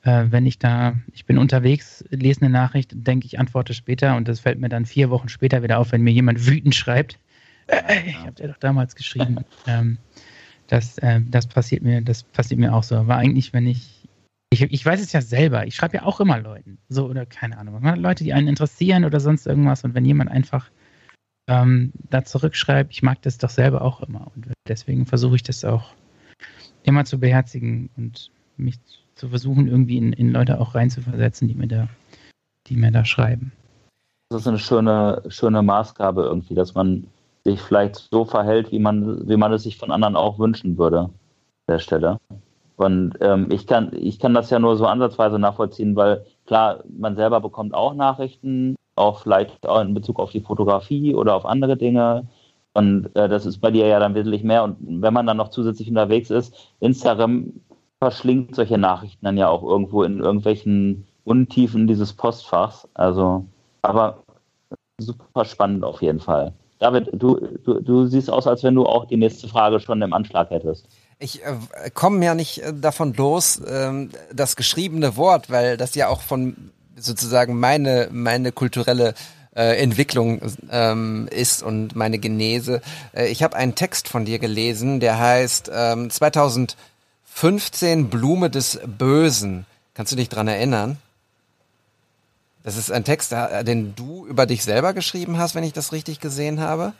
Äh, 0.03 0.27
wenn 0.31 0.47
ich 0.47 0.59
da, 0.59 0.95
ich 1.13 1.27
bin 1.27 1.37
unterwegs, 1.37 2.05
lese 2.11 2.41
eine 2.41 2.51
Nachricht, 2.51 2.93
denke 2.95 3.27
ich, 3.27 3.39
antworte 3.39 3.75
später 3.75 4.17
und 4.17 4.27
das 4.27 4.41
fällt 4.41 4.59
mir 4.59 4.71
dann 4.71 4.87
vier 4.87 5.11
Wochen 5.11 5.29
später 5.29 5.63
wieder 5.63 5.79
auf, 5.79 5.93
wenn 5.93 6.03
mir 6.03 6.13
jemand 6.13 6.47
wütend 6.47 6.75
schreibt. 6.75 7.19
Äh, 7.67 8.11
ich 8.11 8.19
habe 8.19 8.33
dir 8.33 8.49
doch 8.49 8.59
damals 8.59 8.95
geschrieben. 8.95 9.39
ähm, 9.67 9.99
das, 10.69 10.99
äh, 10.99 11.21
das 11.29 11.47
passiert 11.47 11.83
mir, 11.83 12.03
das 12.03 12.23
passiert 12.23 12.61
mir 12.61 12.75
auch 12.75 12.83
so. 12.83 12.97
Aber 12.97 13.17
eigentlich, 13.17 13.53
wenn 13.53 13.67
ich 13.67 13.97
ich, 14.51 14.63
ich 14.63 14.87
weiß 14.87 15.01
es 15.01 15.13
ja 15.13 15.21
selber. 15.21 15.67
Ich 15.67 15.75
schreibe 15.75 15.97
ja 15.97 16.05
auch 16.05 16.21
immer 16.21 16.39
Leuten. 16.39 16.79
So, 16.89 17.07
oder 17.07 17.27
keine 17.27 17.59
Ahnung. 17.59 17.83
Leute, 17.97 18.25
die 18.25 18.33
einen 18.33 18.49
interessieren 18.49 19.05
oder 19.05 19.21
sonst 19.21 19.47
irgendwas. 19.47 19.85
Und 19.85 19.95
wenn 19.95 20.05
jemand 20.05 20.31
einfach 20.31 20.71
ähm, 21.49 21.93
da 22.11 22.25
zurückschreibt, 22.25 22.93
ich 22.93 23.03
mag 23.03 23.23
das 23.23 23.39
doch 23.39 23.51
selber 23.51 23.83
auch 23.83 24.03
immer. 24.03 24.31
Und 24.35 24.53
deswegen 24.69 25.07
versuche 25.07 25.37
ich 25.37 25.43
das 25.43 25.65
auch 25.65 25.95
immer 26.85 27.05
zu 27.05 27.19
beherzigen 27.19 27.91
und 27.97 28.31
mich 28.57 28.79
zu 29.15 29.29
versuchen, 29.29 29.67
irgendwie 29.67 29.99
in, 29.99 30.13
in 30.13 30.31
Leute 30.31 30.61
auch 30.61 30.75
reinzuversetzen, 30.75 31.49
die 31.49 31.55
mir 31.55 31.69
da, 31.69 31.89
die 32.67 32.77
mir 32.77 32.93
da 32.93 33.05
schreiben. 33.05 33.53
Das 34.29 34.43
ist 34.43 34.49
eine 34.49 34.59
schöne, 34.59 35.23
schöne 35.29 35.63
Maßgabe 35.63 36.23
irgendwie, 36.23 36.55
dass 36.55 36.75
man 36.75 37.07
sich 37.47 37.63
vielleicht 37.63 37.97
so 37.97 38.25
verhält, 38.25 38.73
wie 38.73 38.79
man, 38.79 39.29
wie 39.29 39.37
man 39.37 39.53
es 39.53 39.63
sich 39.63 39.79
von 39.79 39.91
anderen 39.91 40.17
auch 40.17 40.39
wünschen 40.39 40.77
würde 40.77 40.99
an 41.01 41.11
der 41.69 41.79
Stelle. 41.79 42.19
Und 42.77 43.15
ähm, 43.21 43.49
ich, 43.51 43.67
kann, 43.67 43.93
ich 43.95 44.19
kann 44.19 44.35
das 44.35 44.51
ja 44.51 44.59
nur 44.59 44.77
so 44.77 44.87
ansatzweise 44.87 45.39
nachvollziehen, 45.39 45.97
weil 45.97 46.27
klar, 46.45 46.81
man 46.89 47.17
selber 47.17 47.41
bekommt 47.41 47.73
auch 47.73 47.95
Nachrichten, 47.95 48.77
auch 48.97 49.21
vielleicht 49.21 49.67
auch 49.67 49.81
in 49.81 49.95
Bezug 49.95 50.19
auf 50.19 50.31
die 50.31 50.43
Fotografie 50.43 51.15
oder 51.15 51.35
auf 51.35 51.47
andere 51.47 51.77
Dinge. 51.77 52.27
Und 52.75 53.15
äh, 53.17 53.29
das 53.29 53.47
ist 53.47 53.59
bei 53.59 53.71
dir 53.71 53.87
ja 53.87 53.99
dann 53.99 54.15
wesentlich 54.15 54.45
mehr. 54.45 54.65
Und 54.65 54.77
wenn 55.03 55.15
man 55.15 55.27
dann 55.27 55.39
noch 55.39 55.49
zusätzlich 55.49 55.89
unterwegs 55.89 56.31
ist, 56.31 56.55
Instagram 56.81 57.53
verschlingt 57.99 58.55
solche 58.55 58.77
Nachrichten 58.77 59.25
dann 59.25 59.39
ja 59.39 59.49
auch 59.49 59.63
irgendwo 59.63 60.03
in 60.03 60.19
irgendwelchen 60.19 61.07
Untiefen 61.25 61.87
dieses 61.87 62.13
Postfachs. 62.13 62.87
Also, 62.93 63.47
aber 63.81 64.23
super 64.99 65.47
spannend 65.47 65.85
auf 65.85 66.03
jeden 66.03 66.21
Fall. 66.21 66.53
David, 66.79 67.09
du, 67.13 67.37
du, 67.65 67.81
du 67.81 68.07
siehst 68.07 68.31
aus, 68.31 68.47
als 68.47 68.63
wenn 68.63 68.75
du 68.75 68.85
auch 68.85 69.07
die 69.07 69.17
nächste 69.17 69.49
Frage 69.49 69.81
schon 69.81 70.03
im 70.03 70.13
Anschlag 70.13 70.51
hättest. 70.51 70.87
Ich 71.19 71.43
äh, 71.43 71.91
komme 71.95 72.25
ja 72.25 72.35
nicht 72.35 72.63
äh, 72.63 72.75
davon 72.75 73.15
los, 73.15 73.63
ähm, 73.67 74.11
das 74.33 74.57
geschriebene 74.57 75.17
Wort, 75.17 75.51
weil 75.51 75.79
das 75.79 75.95
ja 75.95 76.09
auch 76.09 76.21
von 76.21 76.71
sozusagen 76.97 77.59
meine, 77.59 78.11
meine 78.13 78.53
kulturelle 78.53 79.15
äh, 79.55 79.83
Entwicklung 79.83 80.43
ähm, 80.71 81.29
ist 81.31 81.63
und 81.63 81.97
meine 81.97 82.19
Genese. 82.19 82.83
Äh, 83.15 83.29
ich 83.29 83.43
habe 83.43 83.57
einen 83.57 83.75
Text 83.75 84.09
von 84.09 84.27
dir 84.27 84.39
gelesen, 84.39 85.01
der 85.01 85.19
heißt 85.19 85.71
ähm, 85.73 86.11
2015 86.11 88.11
Blume 88.11 88.51
des 88.51 88.81
Bösen. 88.87 89.65
Kannst 89.95 90.13
du 90.13 90.17
dich 90.17 90.29
dran 90.29 90.49
erinnern? 90.49 90.99
Das 92.67 92.77
ist 92.77 92.91
ein 92.91 93.05
Text, 93.05 93.33
äh, 93.33 93.63
den 93.63 93.95
du 93.95 94.27
über 94.27 94.45
dich 94.45 94.65
selber 94.65 94.93
geschrieben 94.93 95.39
hast, 95.39 95.55
wenn 95.55 95.63
ich 95.63 95.73
das 95.73 95.93
richtig 95.93 96.19
gesehen 96.19 96.59
habe. 96.59 96.95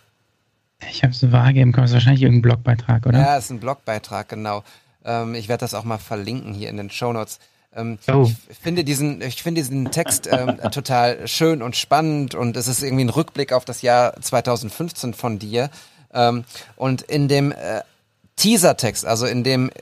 Ich 0.89 1.03
habe 1.03 1.13
es 1.13 1.33
vage 1.33 1.61
im 1.61 1.73
Kopf. 1.73 1.87
Ist 1.87 1.93
wahrscheinlich 1.93 2.23
irgendein 2.23 2.43
Blogbeitrag, 2.43 3.05
oder? 3.05 3.19
Ja, 3.19 3.37
ist 3.37 3.51
ein 3.51 3.59
Blogbeitrag, 3.59 4.29
genau. 4.29 4.63
Ähm, 5.05 5.35
ich 5.35 5.49
werde 5.49 5.63
das 5.63 5.75
auch 5.75 5.83
mal 5.83 5.99
verlinken 5.99 6.55
hier 6.55 6.71
in 6.71 6.77
den 6.77 6.89
Show 6.89 7.13
Notes. 7.13 7.41
Ähm, 7.75 7.99
oh. 8.07 8.31
Ich 8.49 8.59
finde 8.59 8.85
diesen, 8.85 9.21
ich 9.21 9.43
finde 9.43 9.61
diesen 9.61 9.91
Text 9.91 10.29
ähm, 10.31 10.61
total 10.71 11.27
schön 11.27 11.63
und 11.63 11.75
spannend 11.75 12.37
und 12.37 12.57
es 12.57 12.69
ist 12.69 12.85
irgendwie 12.85 13.05
ein 13.05 13.11
Rückblick 13.11 13.53
auf 13.53 13.65
das 13.65 13.83
Jahr 13.83 14.15
2015 14.21 15.15
von 15.15 15.41
dir. 15.41 15.71
Ähm, 16.15 16.45
und 16.77 17.03
in 17.03 17.27
dem 17.27 17.51
äh, 17.51 17.83
Teaser-Text, 18.37 19.05
also 19.05 19.27
in 19.27 19.43
dem 19.43 19.73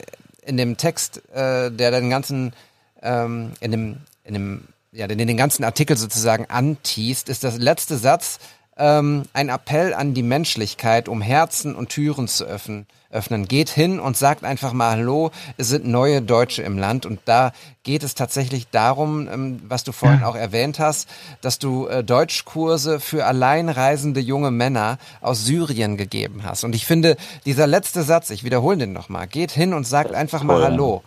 in 0.47 0.57
dem 0.57 0.79
Text, 0.79 1.23
äh, 1.35 1.71
der 1.71 1.91
den 1.91 2.09
ganzen, 2.09 2.55
ähm, 3.03 3.53
in 3.61 3.71
dem, 3.71 3.97
in 4.25 4.35
dem, 4.35 4.65
ja, 4.95 5.09
den, 5.09 5.19
den 5.19 5.37
ganzen 5.37 5.65
Artikel 5.65 5.97
sozusagen 5.97 6.47
anteast, 6.49 7.29
ist 7.29 7.45
das 7.45 7.59
letzte 7.59 7.97
Satz 7.97 8.39
ähm, 8.77 9.25
ein 9.33 9.49
Appell 9.49 9.93
an 9.93 10.15
die 10.15 10.23
Menschlichkeit, 10.23 11.09
um 11.09 11.21
Herzen 11.21 11.75
und 11.75 11.89
Türen 11.89 12.29
zu 12.29 12.45
öffnen. 12.45 12.87
öffnen. 13.11 13.47
Geht 13.47 13.71
hin 13.71 14.01
und 14.01 14.17
sagt 14.17 14.45
einfach 14.45 14.73
mal 14.73 14.97
Hallo, 14.97 15.31
es 15.57 15.69
sind 15.69 15.87
neue 15.87 16.23
Deutsche 16.23 16.63
im 16.63 16.79
Land 16.79 17.07
und 17.07 17.21
da 17.25 17.53
geht 17.83 18.03
es 18.03 18.15
tatsächlich 18.15 18.69
darum, 18.71 19.29
ähm, 19.29 19.63
was 19.69 19.85
du 19.85 19.93
vorhin 19.93 20.21
ja. 20.21 20.29
auch 20.29 20.37
erwähnt 20.37 20.79
hast, 20.79 21.09
dass 21.41 21.59
du 21.59 21.87
äh, 21.87 22.05
Deutschkurse 22.05 23.01
für 23.01 23.27
alleinreisende 23.27 24.21
junge 24.21 24.53
Männer 24.53 24.99
aus 25.21 25.45
Syrien 25.45 25.97
gegeben 25.97 26.43
hast. 26.45 26.63
Und 26.65 26.75
ich 26.75 26.87
finde, 26.87 27.17
dieser 27.47 27.67
letzte 27.67 28.05
Satz, 28.05 28.31
ich 28.31 28.45
wiederhole 28.45 28.79
den 28.79 28.93
nochmal, 28.93 29.27
geht 29.27 29.51
hin 29.51 29.75
und 29.75 29.87
sagt 29.87 30.15
einfach 30.15 30.45
mal 30.45 30.63
Hallo. 30.63 31.03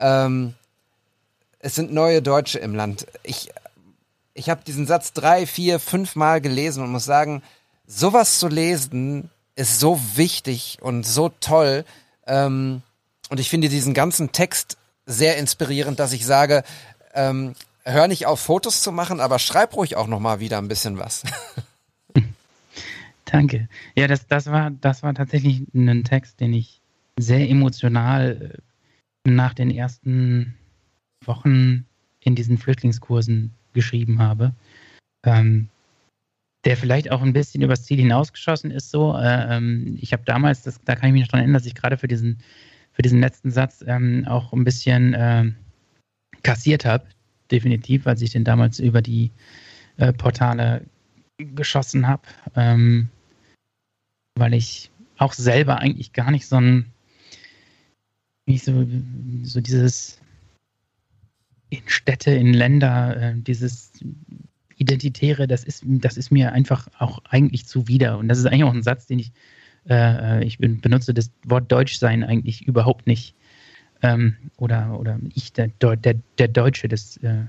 Ähm, 0.00 0.54
es 1.64 1.74
sind 1.74 1.92
neue 1.92 2.20
Deutsche 2.20 2.58
im 2.58 2.74
Land. 2.74 3.06
Ich 3.22 3.50
ich 4.34 4.50
habe 4.50 4.62
diesen 4.64 4.86
Satz 4.86 5.12
drei, 5.12 5.46
vier, 5.46 5.78
fünf 5.78 6.16
Mal 6.16 6.40
gelesen 6.40 6.82
und 6.82 6.90
muss 6.90 7.04
sagen, 7.04 7.42
sowas 7.86 8.38
zu 8.38 8.48
lesen 8.48 9.30
ist 9.56 9.78
so 9.78 10.00
wichtig 10.16 10.78
und 10.82 11.06
so 11.06 11.30
toll. 11.40 11.84
Ähm, 12.26 12.82
und 13.30 13.40
ich 13.40 13.48
finde 13.48 13.68
diesen 13.68 13.94
ganzen 13.94 14.32
Text 14.32 14.76
sehr 15.06 15.38
inspirierend, 15.38 16.00
dass 16.00 16.12
ich 16.12 16.26
sage, 16.26 16.64
ähm, 17.14 17.54
hör 17.84 18.08
nicht 18.08 18.26
auf, 18.26 18.40
Fotos 18.40 18.82
zu 18.82 18.90
machen, 18.90 19.20
aber 19.20 19.38
schreib 19.38 19.76
ruhig 19.76 19.96
auch 19.96 20.08
noch 20.08 20.20
mal 20.20 20.40
wieder 20.40 20.58
ein 20.58 20.68
bisschen 20.68 20.98
was. 20.98 21.22
Danke. 23.24 23.68
Ja, 23.94 24.08
das, 24.08 24.26
das, 24.26 24.46
war, 24.46 24.70
das 24.70 25.02
war 25.02 25.14
tatsächlich 25.14 25.62
ein 25.72 26.04
Text, 26.04 26.40
den 26.40 26.52
ich 26.52 26.80
sehr 27.16 27.48
emotional 27.48 28.58
äh, 29.24 29.30
nach 29.30 29.54
den 29.54 29.70
ersten 29.70 30.56
Wochen 31.26 31.86
in 32.20 32.34
diesen 32.34 32.58
Flüchtlingskursen 32.58 33.52
geschrieben 33.72 34.20
habe. 34.20 34.54
Ähm, 35.24 35.68
der 36.64 36.76
vielleicht 36.76 37.10
auch 37.10 37.22
ein 37.22 37.32
bisschen 37.32 37.62
übers 37.62 37.84
Ziel 37.84 37.98
hinausgeschossen 37.98 38.70
ist. 38.70 38.90
So, 38.90 39.14
äh, 39.16 39.56
ähm, 39.56 39.98
ich 40.00 40.12
habe 40.12 40.22
damals, 40.24 40.62
das, 40.62 40.80
da 40.84 40.96
kann 40.96 41.08
ich 41.08 41.12
mich 41.12 41.22
noch 41.22 41.28
dran 41.28 41.40
erinnern, 41.40 41.54
dass 41.54 41.66
ich 41.66 41.74
gerade 41.74 41.98
für 41.98 42.08
diesen, 42.08 42.38
für 42.92 43.02
diesen 43.02 43.20
letzten 43.20 43.50
Satz 43.50 43.84
ähm, 43.86 44.24
auch 44.26 44.52
ein 44.52 44.64
bisschen 44.64 45.14
äh, 45.14 45.52
kassiert 46.42 46.84
habe, 46.84 47.04
definitiv, 47.50 48.06
als 48.06 48.22
ich 48.22 48.30
den 48.30 48.44
damals 48.44 48.78
über 48.78 49.02
die 49.02 49.30
äh, 49.98 50.12
Portale 50.12 50.86
geschossen 51.38 52.06
habe, 52.06 52.22
ähm, 52.54 53.08
weil 54.36 54.54
ich 54.54 54.90
auch 55.18 55.32
selber 55.32 55.78
eigentlich 55.78 56.12
gar 56.12 56.30
nicht 56.30 56.46
so 56.46 56.56
ein, 56.56 56.86
wie 58.46 58.58
so, 58.58 58.86
so 59.42 59.60
dieses 59.60 60.20
in 61.70 61.82
Städte, 61.86 62.30
in 62.30 62.54
Länder, 62.54 63.16
äh, 63.16 63.34
dieses 63.36 63.92
Identitäre, 64.76 65.46
das 65.46 65.64
ist, 65.64 65.82
das 65.86 66.16
ist 66.16 66.30
mir 66.30 66.52
einfach 66.52 66.88
auch 66.98 67.20
eigentlich 67.28 67.66
zuwider. 67.66 68.18
Und 68.18 68.28
das 68.28 68.38
ist 68.38 68.46
eigentlich 68.46 68.64
auch 68.64 68.74
ein 68.74 68.82
Satz, 68.82 69.06
den 69.06 69.18
ich, 69.18 69.32
äh, 69.88 70.44
ich 70.44 70.58
benutze 70.58 71.14
das 71.14 71.30
Wort 71.46 71.70
Deutschsein 71.70 72.24
eigentlich 72.24 72.66
überhaupt 72.66 73.06
nicht. 73.06 73.34
Ähm, 74.02 74.36
oder, 74.56 74.98
oder 74.98 75.18
ich, 75.34 75.52
der, 75.52 75.68
der, 75.68 76.14
der 76.38 76.48
Deutsche, 76.48 76.88
das, 76.88 77.16
äh, 77.18 77.44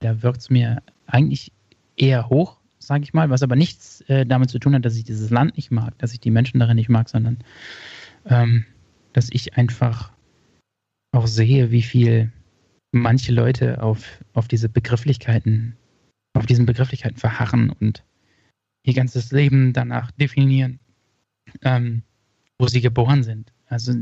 da 0.00 0.22
wirkt 0.22 0.40
es 0.40 0.50
mir 0.50 0.82
eigentlich 1.06 1.52
eher 1.96 2.28
hoch, 2.28 2.58
sage 2.78 3.04
ich 3.04 3.12
mal, 3.12 3.30
was 3.30 3.42
aber 3.42 3.56
nichts 3.56 4.02
äh, 4.02 4.24
damit 4.24 4.50
zu 4.50 4.58
tun 4.58 4.74
hat, 4.74 4.84
dass 4.84 4.96
ich 4.96 5.04
dieses 5.04 5.30
Land 5.30 5.56
nicht 5.56 5.70
mag, 5.70 5.98
dass 5.98 6.12
ich 6.12 6.20
die 6.20 6.30
Menschen 6.30 6.60
darin 6.60 6.76
nicht 6.76 6.88
mag, 6.88 7.08
sondern 7.08 7.38
ähm, 8.26 8.64
dass 9.12 9.28
ich 9.30 9.56
einfach 9.56 10.12
auch 11.12 11.26
sehe, 11.26 11.70
wie 11.70 11.82
viel 11.82 12.32
manche 12.92 13.32
Leute 13.32 13.82
auf, 13.82 14.24
auf 14.34 14.48
diese 14.48 14.68
Begrifflichkeiten 14.68 15.76
auf 16.34 16.46
diesen 16.46 16.66
Begrifflichkeiten 16.66 17.18
verharren 17.18 17.70
und 17.70 18.04
ihr 18.84 18.94
ganzes 18.94 19.32
Leben 19.32 19.72
danach 19.72 20.10
definieren, 20.12 20.78
ähm, 21.62 22.02
wo 22.58 22.66
sie 22.66 22.80
geboren 22.80 23.22
sind. 23.22 23.52
Also 23.66 23.92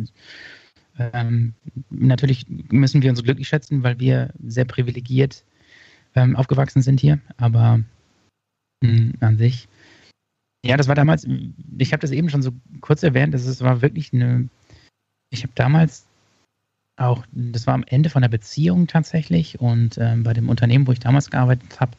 ähm, 0.99 1.55
natürlich 1.91 2.47
müssen 2.49 3.03
wir 3.03 3.11
uns 3.11 3.23
glücklich 3.23 3.49
schätzen, 3.49 3.83
weil 3.83 3.99
wir 3.99 4.33
sehr 4.45 4.65
privilegiert 4.65 5.45
ähm, 6.15 6.37
aufgewachsen 6.37 6.83
sind 6.83 7.01
hier, 7.01 7.21
aber 7.37 7.79
mh, 8.83 8.89
hm, 8.91 9.15
an 9.21 9.39
sich. 9.39 9.69
Ja, 10.65 10.77
das 10.77 10.89
war 10.89 10.97
damals, 10.97 11.27
ich 11.79 11.93
habe 11.93 12.01
das 12.01 12.11
eben 12.11 12.31
schon 12.31 12.43
so 12.43 12.51
kurz 12.81 13.03
erwähnt, 13.03 13.33
das 13.33 13.61
war 13.61 13.81
wirklich 13.81 14.13
eine, 14.13 14.49
ich 15.31 15.45
habe 15.45 15.53
damals 15.55 16.08
auch, 16.99 17.25
das 17.33 17.67
war 17.67 17.75
am 17.75 17.85
Ende 17.87 18.11
von 18.11 18.23
der 18.23 18.29
Beziehung 18.29 18.87
tatsächlich 18.87 19.61
und 19.61 19.99
ähm, 19.99 20.23
bei 20.23 20.33
dem 20.33 20.49
Unternehmen, 20.49 20.87
wo 20.87 20.93
ich 20.93 21.01
damals 21.01 21.31
gearbeitet 21.31 21.81
habe, 21.81 21.93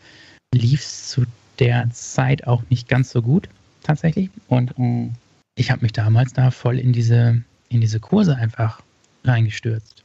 lief 0.54 0.82
es 0.82 1.10
zu 1.10 1.26
der 1.60 1.90
Zeit 1.92 2.48
auch 2.48 2.64
nicht 2.70 2.88
ganz 2.88 3.12
so 3.12 3.22
gut 3.22 3.50
tatsächlich 3.84 4.30
und 4.48 4.74
ähm, 4.78 5.12
ich 5.56 5.72
habe 5.72 5.82
mich 5.82 5.92
damals 5.92 6.34
da 6.34 6.52
voll 6.52 6.80
in 6.80 6.94
diese, 6.94 7.44
in 7.68 7.82
diese 7.82 8.00
Kurse 8.00 8.36
einfach 8.36 8.82
reingestürzt. 9.26 10.04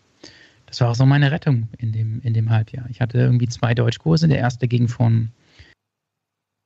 Das 0.67 0.81
war 0.81 0.91
auch 0.91 0.97
so 0.97 1.07
meine 1.07 1.31
Rettung 1.31 1.69
in 1.79 1.93
dem, 1.93 2.21
in 2.23 2.35
dem 2.35 2.51
Halbjahr. 2.51 2.87
Ich 2.91 3.01
hatte 3.01 3.19
irgendwie 3.19 3.47
zwei 3.47 3.75
Deutschkurse. 3.75 4.27
Der 4.27 4.39
erste 4.39 4.67
ging 4.67 4.89
von 4.89 5.31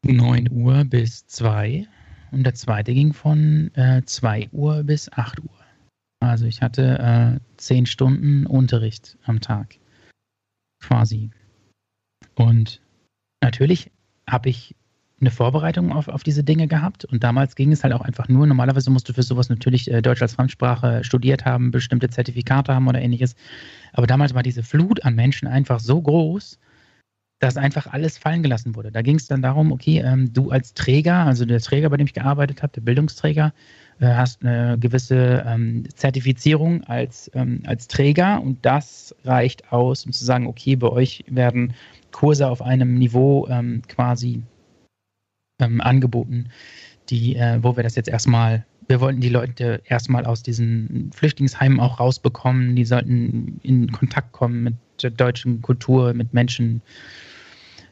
9 0.06 0.50
Uhr 0.50 0.84
bis 0.84 1.26
2 1.26 1.86
und 2.30 2.44
der 2.44 2.54
zweite 2.54 2.94
ging 2.94 3.12
von 3.12 3.70
äh, 3.74 4.02
2 4.02 4.48
Uhr 4.52 4.82
bis 4.84 5.12
8 5.12 5.40
Uhr. 5.40 5.57
Also 6.20 6.46
ich 6.46 6.62
hatte 6.62 7.38
äh, 7.38 7.40
zehn 7.56 7.86
Stunden 7.86 8.46
Unterricht 8.46 9.16
am 9.24 9.40
Tag. 9.40 9.76
Quasi. 10.80 11.30
Und 12.34 12.80
natürlich 13.40 13.90
habe 14.26 14.48
ich 14.48 14.74
eine 15.20 15.30
Vorbereitung 15.30 15.92
auf, 15.92 16.08
auf 16.08 16.22
diese 16.22 16.44
Dinge 16.44 16.68
gehabt 16.68 17.04
und 17.04 17.24
damals 17.24 17.56
ging 17.56 17.72
es 17.72 17.82
halt 17.82 17.92
auch 17.92 18.02
einfach 18.02 18.28
nur, 18.28 18.46
normalerweise 18.46 18.90
musst 18.90 19.08
du 19.08 19.12
für 19.12 19.24
sowas 19.24 19.48
natürlich 19.48 19.90
äh, 19.90 20.00
Deutsch 20.00 20.22
als 20.22 20.34
Fremdsprache 20.34 21.02
studiert 21.02 21.44
haben, 21.44 21.72
bestimmte 21.72 22.08
Zertifikate 22.08 22.72
haben 22.72 22.86
oder 22.86 23.00
ähnliches. 23.00 23.34
Aber 23.92 24.06
damals 24.06 24.34
war 24.34 24.44
diese 24.44 24.62
Flut 24.62 25.04
an 25.04 25.16
Menschen 25.16 25.48
einfach 25.48 25.80
so 25.80 26.00
groß, 26.00 26.58
dass 27.40 27.56
einfach 27.56 27.86
alles 27.88 28.18
fallen 28.18 28.42
gelassen 28.42 28.74
wurde. 28.74 28.92
Da 28.92 29.02
ging 29.02 29.16
es 29.16 29.26
dann 29.26 29.42
darum, 29.42 29.72
okay, 29.72 30.02
ähm, 30.04 30.32
du 30.32 30.50
als 30.50 30.74
Träger, 30.74 31.26
also 31.26 31.44
der 31.44 31.60
Träger, 31.60 31.90
bei 31.90 31.96
dem 31.96 32.06
ich 32.06 32.14
gearbeitet 32.14 32.62
habe, 32.62 32.72
der 32.74 32.80
Bildungsträger, 32.82 33.52
hast 34.06 34.44
eine 34.44 34.78
gewisse 34.78 35.44
ähm, 35.46 35.84
Zertifizierung 35.94 36.84
als, 36.84 37.30
ähm, 37.34 37.62
als 37.66 37.88
Träger 37.88 38.40
und 38.40 38.64
das 38.64 39.14
reicht 39.24 39.72
aus, 39.72 40.06
um 40.06 40.12
zu 40.12 40.24
sagen, 40.24 40.46
okay, 40.46 40.76
bei 40.76 40.88
euch 40.88 41.24
werden 41.28 41.74
Kurse 42.12 42.48
auf 42.48 42.62
einem 42.62 42.94
Niveau 42.94 43.46
ähm, 43.48 43.82
quasi 43.88 44.42
ähm, 45.60 45.80
angeboten, 45.80 46.48
die, 47.10 47.36
äh, 47.36 47.58
wo 47.62 47.76
wir 47.76 47.82
das 47.82 47.96
jetzt 47.96 48.08
erstmal 48.08 48.64
wir 48.88 49.00
wollten 49.00 49.20
die 49.20 49.28
Leute 49.28 49.82
erstmal 49.84 50.24
aus 50.24 50.42
diesen 50.42 51.10
Flüchtlingsheimen 51.14 51.78
auch 51.78 52.00
rausbekommen. 52.00 52.74
Die 52.74 52.86
sollten 52.86 53.60
in 53.62 53.92
Kontakt 53.92 54.32
kommen 54.32 54.62
mit 54.62 54.74
der 55.02 55.10
deutschen 55.10 55.60
Kultur, 55.60 56.14
mit 56.14 56.32
Menschen, 56.32 56.80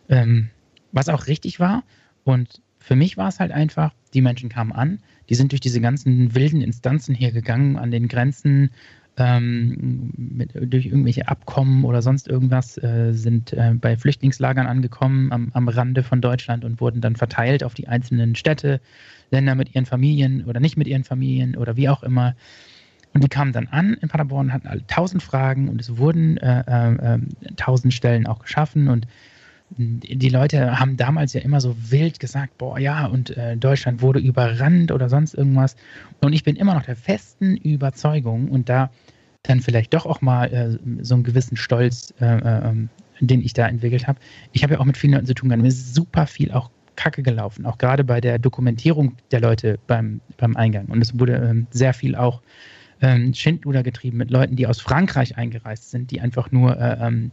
ähm, 0.09 0.49
was 0.93 1.11
auch 1.11 1.27
richtig 1.27 1.61
war. 1.61 1.85
Und 2.25 2.63
für 2.79 2.97
mich 2.97 3.19
war 3.19 3.29
es 3.29 3.39
halt 3.41 3.53
einfach, 3.53 3.93
die 4.15 4.23
Menschen 4.23 4.49
kamen 4.49 4.73
an, 4.73 5.01
die 5.29 5.35
sind 5.35 5.53
durch 5.53 5.61
diese 5.61 5.81
ganzen 5.81 6.35
wilden 6.35 6.61
Instanzen 6.61 7.15
hier 7.15 7.33
gegangen, 7.33 7.77
an 7.77 7.91
den 7.91 8.09
Grenzen, 8.09 8.71
ähm, 9.19 10.13
mit, 10.17 10.51
durch 10.55 10.87
irgendwelche 10.87 11.29
Abkommen 11.29 11.85
oder 11.85 12.03
sonst 12.03 12.29
irgendwas, 12.29 12.77
äh, 12.79 13.13
sind 13.13 13.53
äh, 13.53 13.73
bei 13.75 13.97
Flüchtlingslagern 13.97 14.67
angekommen 14.67 15.33
am, 15.33 15.51
am 15.55 15.69
Rande 15.69 16.03
von 16.03 16.21
Deutschland 16.21 16.65
und 16.65 16.81
wurden 16.81 17.01
dann 17.01 17.17
verteilt 17.17 17.65
auf 17.65 17.75
die 17.75 17.89
einzelnen 17.89 18.35
Städte, 18.35 18.81
Länder 19.31 19.55
mit 19.55 19.75
ihren 19.75 19.87
Familien 19.87 20.45
oder 20.45 20.61
nicht 20.61 20.77
mit 20.77 20.87
ihren 20.87 21.05
Familien 21.05 21.57
oder 21.57 21.77
wie 21.77 21.89
auch 21.89 22.03
immer. 22.03 22.37
Und 23.15 23.25
die 23.25 23.29
kamen 23.29 23.53
dann 23.53 23.69
an 23.69 23.95
in 23.95 24.09
Paderborn, 24.09 24.53
hatten 24.53 24.69
alle 24.69 24.87
tausend 24.87 25.23
Fragen 25.23 25.69
und 25.71 25.81
es 25.81 25.97
wurden 25.97 26.37
äh, 26.37 26.65
äh, 26.67 27.15
äh, 27.15 27.19
tausend 27.57 27.95
Stellen 27.95 28.27
auch 28.27 28.41
geschaffen 28.41 28.89
und 28.89 29.07
die 29.71 30.29
Leute 30.29 30.79
haben 30.79 30.97
damals 30.97 31.33
ja 31.33 31.41
immer 31.41 31.61
so 31.61 31.77
wild 31.91 32.21
gesagt, 32.21 32.57
boah 32.59 32.79
ja, 32.79 33.07
und 33.07 33.37
äh, 33.37 33.57
Deutschland 33.57 34.01
wurde 34.01 34.21
überrannt 34.21 34.93
oder 34.93 35.09
sonst 35.09 35.35
irgendwas. 35.35 35.77
Und 36.23 36.33
ich 36.33 36.45
bin 36.45 36.57
immer 36.57 36.75
noch 36.75 36.85
der 36.85 36.97
festen 36.97 37.57
Überzeugung 37.57 38.49
und 38.49 38.69
da 38.69 38.91
dann 39.43 39.61
vielleicht 39.61 39.95
doch 39.95 40.07
auch 40.07 40.21
mal 40.21 40.53
äh, 40.53 41.05
so 41.05 41.15
einen 41.15 41.25
gewissen 41.25 41.57
Stolz, 41.57 42.15
äh, 42.21 42.27
ähm, 42.27 42.89
den 43.21 43.43
ich 43.43 43.53
da 43.55 43.67
entwickelt 43.67 44.07
habe. 44.07 44.19
Ich 44.53 44.63
habe 44.63 44.75
ja 44.75 44.81
auch 44.81 44.85
mit 44.85 44.97
vielen 44.97 45.15
Leuten 45.15 45.27
zu 45.27 45.35
tun 45.35 45.49
gehabt. 45.49 45.63
Mir 45.63 45.69
ist 45.69 45.95
super 45.95 46.27
viel 46.27 46.53
auch 46.53 46.71
Kacke 46.97 47.23
gelaufen, 47.23 47.67
auch 47.67 47.79
gerade 47.79 48.05
bei 48.05 48.21
der 48.21 48.39
Dokumentierung 48.39 49.17
der 49.31 49.41
Leute 49.41 49.79
beim, 49.87 50.21
beim 50.39 50.57
Eingang. 50.57 50.87
Und 50.87 51.03
es 51.03 51.19
wurde 51.19 51.35
ähm, 51.35 51.67
sehr 51.71 51.93
viel 51.93 52.17
auch 52.17 52.41
ähm, 53.01 53.35
Schindluder 53.35 53.83
getrieben 53.83 54.17
mit 54.17 54.31
Leuten, 54.31 54.57
die 54.57 54.67
aus 54.67 54.81
Frankreich 54.81 55.37
eingereist 55.37 55.91
sind, 55.91 56.11
die 56.11 56.21
einfach 56.21 56.51
nur 56.51 56.79
äh, 56.81 57.07
ähm, 57.07 57.31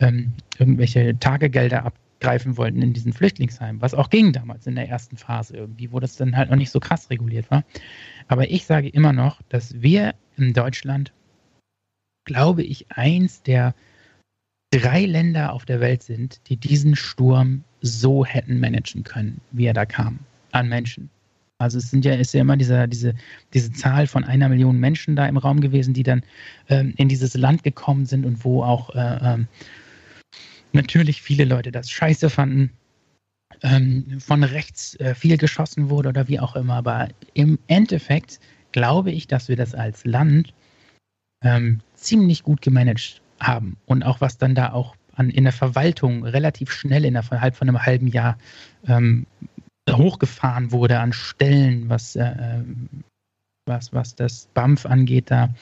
ähm, 0.00 0.32
irgendwelche 0.58 1.18
Tagegelder 1.18 1.84
abgreifen 1.86 2.56
wollten 2.56 2.82
in 2.82 2.92
diesen 2.92 3.12
Flüchtlingsheimen, 3.12 3.80
was 3.80 3.94
auch 3.94 4.10
ging 4.10 4.32
damals 4.32 4.66
in 4.66 4.74
der 4.74 4.88
ersten 4.88 5.16
Phase 5.16 5.56
irgendwie, 5.56 5.92
wo 5.92 6.00
das 6.00 6.16
dann 6.16 6.36
halt 6.36 6.50
noch 6.50 6.56
nicht 6.56 6.70
so 6.70 6.80
krass 6.80 7.08
reguliert 7.10 7.50
war. 7.50 7.64
Aber 8.28 8.50
ich 8.50 8.66
sage 8.66 8.88
immer 8.88 9.12
noch, 9.12 9.40
dass 9.48 9.80
wir 9.80 10.14
in 10.36 10.52
Deutschland 10.52 11.12
glaube 12.24 12.62
ich, 12.62 12.86
eins 12.90 13.42
der 13.42 13.74
drei 14.72 15.04
Länder 15.04 15.52
auf 15.52 15.64
der 15.64 15.80
Welt 15.80 16.02
sind, 16.02 16.40
die 16.48 16.56
diesen 16.56 16.94
Sturm 16.94 17.64
so 17.80 18.24
hätten 18.24 18.60
managen 18.60 19.02
können, 19.02 19.40
wie 19.50 19.66
er 19.66 19.74
da 19.74 19.84
kam, 19.84 20.20
an 20.52 20.68
Menschen. 20.68 21.10
Also 21.58 21.78
es 21.78 21.90
sind 21.90 22.04
ja, 22.04 22.14
ist 22.14 22.32
ja 22.32 22.40
immer 22.40 22.56
diese, 22.56 22.88
diese, 22.88 23.14
diese 23.52 23.72
Zahl 23.72 24.06
von 24.06 24.24
einer 24.24 24.48
Million 24.48 24.78
Menschen 24.78 25.16
da 25.16 25.26
im 25.26 25.36
Raum 25.36 25.60
gewesen, 25.60 25.92
die 25.92 26.04
dann 26.04 26.22
ähm, 26.68 26.94
in 26.96 27.08
dieses 27.08 27.34
Land 27.34 27.64
gekommen 27.64 28.06
sind 28.06 28.24
und 28.24 28.44
wo 28.44 28.62
auch 28.62 28.94
äh, 28.94 29.18
ähm, 29.22 29.48
natürlich 30.72 31.22
viele 31.22 31.44
Leute 31.44 31.72
das 31.72 31.90
scheiße 31.90 32.30
fanden, 32.30 32.70
ähm, 33.62 34.20
von 34.20 34.44
rechts 34.44 34.98
äh, 35.00 35.14
viel 35.14 35.36
geschossen 35.36 35.90
wurde 35.90 36.10
oder 36.10 36.28
wie 36.28 36.40
auch 36.40 36.56
immer. 36.56 36.74
Aber 36.74 37.08
im 37.34 37.58
Endeffekt 37.66 38.40
glaube 38.72 39.10
ich, 39.10 39.26
dass 39.26 39.48
wir 39.48 39.56
das 39.56 39.74
als 39.74 40.04
Land 40.04 40.54
ähm, 41.42 41.80
ziemlich 41.94 42.42
gut 42.42 42.62
gemanagt 42.62 43.20
haben. 43.40 43.76
Und 43.86 44.02
auch 44.02 44.20
was 44.20 44.38
dann 44.38 44.54
da 44.54 44.72
auch 44.72 44.96
an, 45.14 45.30
in 45.30 45.44
der 45.44 45.52
Verwaltung 45.52 46.24
relativ 46.24 46.72
schnell 46.72 47.04
innerhalb 47.04 47.56
von 47.56 47.68
einem 47.68 47.84
halben 47.84 48.06
Jahr 48.06 48.38
ähm, 48.86 49.26
hochgefahren 49.90 50.72
wurde 50.72 50.98
an 51.00 51.12
Stellen, 51.12 51.88
was, 51.88 52.16
äh, 52.16 52.34
ähm, 52.38 52.88
was, 53.66 53.92
was 53.92 54.14
das 54.14 54.48
BAMF 54.54 54.86
angeht 54.86 55.30
da 55.30 55.52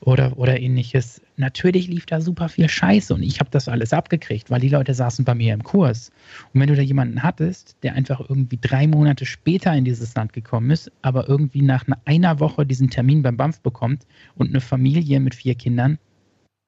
oder, 0.00 0.36
oder 0.36 0.58
ähnliches. 0.60 1.20
Natürlich 1.42 1.88
lief 1.88 2.06
da 2.06 2.20
super 2.20 2.48
viel 2.48 2.68
Scheiße 2.68 3.12
und 3.12 3.24
ich 3.24 3.40
habe 3.40 3.50
das 3.50 3.66
alles 3.68 3.92
abgekriegt, 3.92 4.48
weil 4.48 4.60
die 4.60 4.68
Leute 4.68 4.94
saßen 4.94 5.24
bei 5.24 5.34
mir 5.34 5.52
im 5.52 5.64
Kurs. 5.64 6.12
Und 6.54 6.60
wenn 6.60 6.68
du 6.68 6.76
da 6.76 6.82
jemanden 6.82 7.24
hattest, 7.24 7.76
der 7.82 7.94
einfach 7.94 8.20
irgendwie 8.20 8.60
drei 8.60 8.86
Monate 8.86 9.26
später 9.26 9.74
in 9.74 9.84
dieses 9.84 10.14
Land 10.14 10.32
gekommen 10.32 10.70
ist, 10.70 10.92
aber 11.02 11.28
irgendwie 11.28 11.62
nach 11.62 11.84
einer 12.04 12.38
Woche 12.38 12.64
diesen 12.64 12.90
Termin 12.90 13.22
beim 13.22 13.36
BAMF 13.36 13.60
bekommt 13.60 14.06
und 14.36 14.50
eine 14.50 14.60
Familie 14.60 15.18
mit 15.18 15.34
vier 15.34 15.56
Kindern 15.56 15.98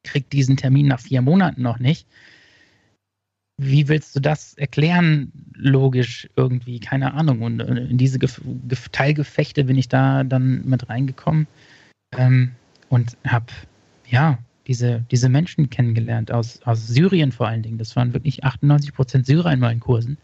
kriegt 0.02 0.32
diesen 0.32 0.56
Termin 0.56 0.88
nach 0.88 0.98
vier 0.98 1.22
Monaten 1.22 1.62
noch 1.62 1.78
nicht, 1.78 2.08
wie 3.56 3.86
willst 3.86 4.16
du 4.16 4.20
das 4.20 4.54
erklären, 4.54 5.30
logisch 5.54 6.28
irgendwie? 6.34 6.80
Keine 6.80 7.14
Ahnung. 7.14 7.42
Und 7.42 7.60
äh, 7.60 7.86
in 7.86 7.96
diese 7.96 8.18
Ge 8.18 8.28
Ge 8.66 8.78
Teilgefechte 8.90 9.62
bin 9.62 9.78
ich 9.78 9.88
da 9.88 10.24
dann 10.24 10.64
mit 10.64 10.88
reingekommen 10.88 11.46
ähm, 12.18 12.50
und 12.88 13.16
habe, 13.24 13.46
ja, 14.08 14.38
diese, 14.66 15.04
diese 15.10 15.28
Menschen 15.28 15.70
kennengelernt, 15.70 16.32
aus, 16.32 16.60
aus 16.62 16.86
Syrien 16.86 17.32
vor 17.32 17.48
allen 17.48 17.62
Dingen. 17.62 17.78
Das 17.78 17.96
waren 17.96 18.12
wirklich 18.12 18.44
98 18.44 18.94
Prozent 18.94 19.26
Syrer 19.26 19.52
in 19.52 19.60
meinen 19.60 19.80
Kursen. 19.80 20.18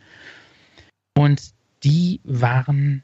Und 1.17 1.51
die 1.83 2.21
waren 2.25 3.03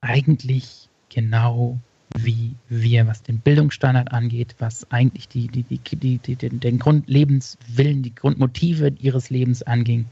eigentlich 0.00 0.88
genau 1.08 1.78
wie 2.16 2.56
wir, 2.68 3.06
was 3.06 3.22
den 3.22 3.38
Bildungsstandard 3.38 4.12
angeht, 4.12 4.56
was 4.58 4.90
eigentlich 4.90 5.28
die, 5.28 5.46
die, 5.46 5.62
die, 5.62 6.18
die, 6.18 6.36
den 6.36 6.78
Grundlebenswillen, 6.78 8.02
die 8.02 8.14
Grundmotive 8.14 8.92
ihres 8.98 9.30
Lebens 9.30 9.62
anging, 9.62 10.06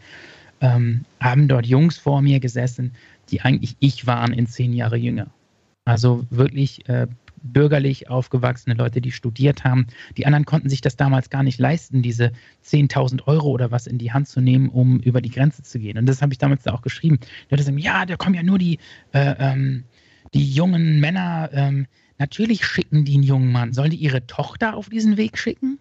ähm, 0.61 1.04
haben 1.20 1.48
dort 1.48 1.66
Jungs 1.66 1.98
vor 1.98 2.22
mir 2.22 2.40
gesessen, 2.40 2.92
die 3.30 3.40
eigentlich 3.40 3.76
ich 3.80 4.06
waren 4.06 4.32
in 4.32 4.46
zehn 4.46 4.72
Jahre 4.72 4.96
jünger. 4.96 5.28
Also 5.84 6.24
wirklich 6.30 6.88
äh, 6.88 7.06
bürgerlich 7.43 8.09
aufgewachsene 8.09 8.74
Leute, 8.74 9.01
die 9.01 9.12
studiert 9.12 9.64
haben. 9.64 9.86
Die 10.16 10.26
anderen 10.26 10.45
konnten 10.45 10.68
sich 10.68 10.80
das 10.80 10.97
damals 10.97 11.30
gar 11.30 11.43
nicht 11.43 11.59
leisten, 11.59 12.03
diese 12.03 12.32
10.000 12.64 13.26
Euro 13.26 13.49
oder 13.49 13.70
was 13.70 13.86
in 13.86 13.99
die 13.99 14.12
Hand 14.12 14.28
zu 14.28 14.41
nehmen, 14.41 14.68
um 14.68 15.01
über 15.01 15.20
die 15.20 15.30
Grenze 15.30 15.62
zu 15.62 15.78
gehen. 15.78 15.99
Und 15.99 16.07
das 16.07 16.22
habe 16.22 16.32
ich 16.32 16.39
damals 16.39 16.62
da 16.62 16.72
auch 16.72 16.82
geschrieben. 16.82 17.18
Die 17.20 17.55
Leute 17.55 17.62
sagen, 17.62 17.78
ja, 17.78 18.07
da 18.07 18.16
kommen 18.16 18.34
ja 18.34 18.43
nur 18.43 18.59
die, 18.59 18.78
äh, 19.12 19.34
ähm, 19.39 19.84
die 20.34 20.51
jungen 20.51 21.01
Männer, 21.01 21.51
ähm, 21.53 21.86
natürlich 22.18 22.64
schicken 22.64 23.05
die 23.05 23.14
einen 23.14 23.22
jungen 23.22 23.53
Mann. 23.53 23.72
Sollen 23.72 23.91
die 23.91 23.97
ihre 23.97 24.26
Tochter 24.26 24.76
auf 24.76 24.89
diesen 24.89 25.16
Weg 25.16 25.39
schicken? 25.39 25.78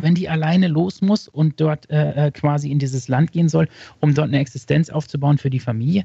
Wenn 0.00 0.14
die 0.14 0.28
alleine 0.28 0.68
los 0.68 1.02
muss 1.02 1.26
und 1.26 1.60
dort 1.60 1.90
äh, 1.90 2.26
äh, 2.26 2.30
quasi 2.30 2.70
in 2.70 2.78
dieses 2.78 3.08
Land 3.08 3.32
gehen 3.32 3.48
soll, 3.48 3.68
um 4.00 4.14
dort 4.14 4.28
eine 4.28 4.38
Existenz 4.38 4.90
aufzubauen 4.90 5.38
für 5.38 5.50
die 5.50 5.58
Familie, 5.58 6.04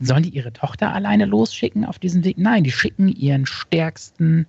sollen 0.00 0.22
die 0.22 0.30
ihre 0.30 0.52
Tochter 0.52 0.92
alleine 0.94 1.26
losschicken 1.26 1.84
auf 1.84 1.98
diesen 1.98 2.24
Weg? 2.24 2.38
Nein, 2.38 2.64
die 2.64 2.72
schicken 2.72 3.08
ihren 3.08 3.46
stärksten, 3.46 4.46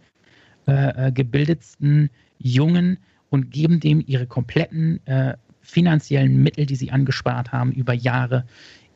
äh, 0.67 1.07
äh 1.07 1.11
gebildetsten 1.11 2.09
Jungen 2.39 2.97
und 3.29 3.51
geben 3.51 3.79
dem 3.79 4.03
ihre 4.05 4.27
kompletten 4.27 5.05
äh, 5.07 5.35
finanziellen 5.61 6.43
Mittel, 6.43 6.65
die 6.65 6.75
sie 6.75 6.91
angespart 6.91 7.51
haben 7.51 7.71
über 7.71 7.93
Jahre, 7.93 8.45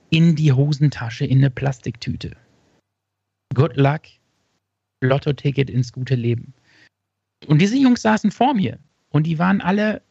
in 0.09 0.35
die 0.35 0.53
Hosentasche, 0.53 1.25
in 1.25 1.39
eine 1.39 1.49
Plastiktüte. 1.49 2.31
Good 3.53 3.75
luck, 3.77 4.01
Lotto-Ticket 5.01 5.69
ins 5.69 5.91
gute 5.91 6.15
Leben. 6.15 6.53
Und 7.47 7.61
diese 7.61 7.77
Jungs 7.77 8.01
saßen 8.01 8.31
vor 8.31 8.53
mir 8.53 8.79
und 9.09 9.23
die 9.23 9.39
waren 9.39 9.61
alle 9.61 10.01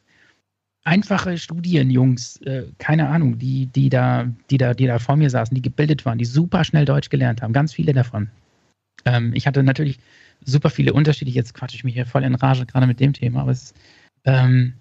einfache 0.87 1.37
Studienjungs, 1.37 2.41
äh, 2.43 2.65
keine 2.79 3.09
Ahnung, 3.09 3.39
die, 3.39 3.67
die, 3.67 3.89
da, 3.89 4.27
die, 4.51 4.59
da, 4.59 4.75
die 4.75 4.87
da 4.87 4.99
vor 4.99 5.17
mir 5.17 5.31
saßen, 5.31 5.55
die 5.55 5.63
gebildet 5.63 6.05
waren, 6.07 6.19
die 6.19 6.25
super 6.25 6.65
schnell 6.65 6.85
Deutsch 6.85 7.11
gelernt 7.11 7.43
haben, 7.43 7.53
ganz 7.53 7.73
viele 7.75 7.93
davon. 7.93 8.31
Ähm, 9.05 9.33
ich 9.35 9.47
hatte 9.47 9.63
natürlich 9.63 9.99
super 10.45 10.71
viele 10.71 10.93
Unterschiede, 10.93 11.31
jetzt 11.31 11.55
quatsche 11.55 11.77
ich 11.77 11.85
mich 11.85 11.95
hier 11.95 12.07
voll 12.07 12.25
in 12.25 12.35
Rage, 12.35 12.67
gerade 12.67 12.87
mit 12.87 13.01
dem 13.01 13.13
Thema, 13.13 13.43
aber 13.43 13.51
es 13.53 13.75
ähm, 14.25 14.75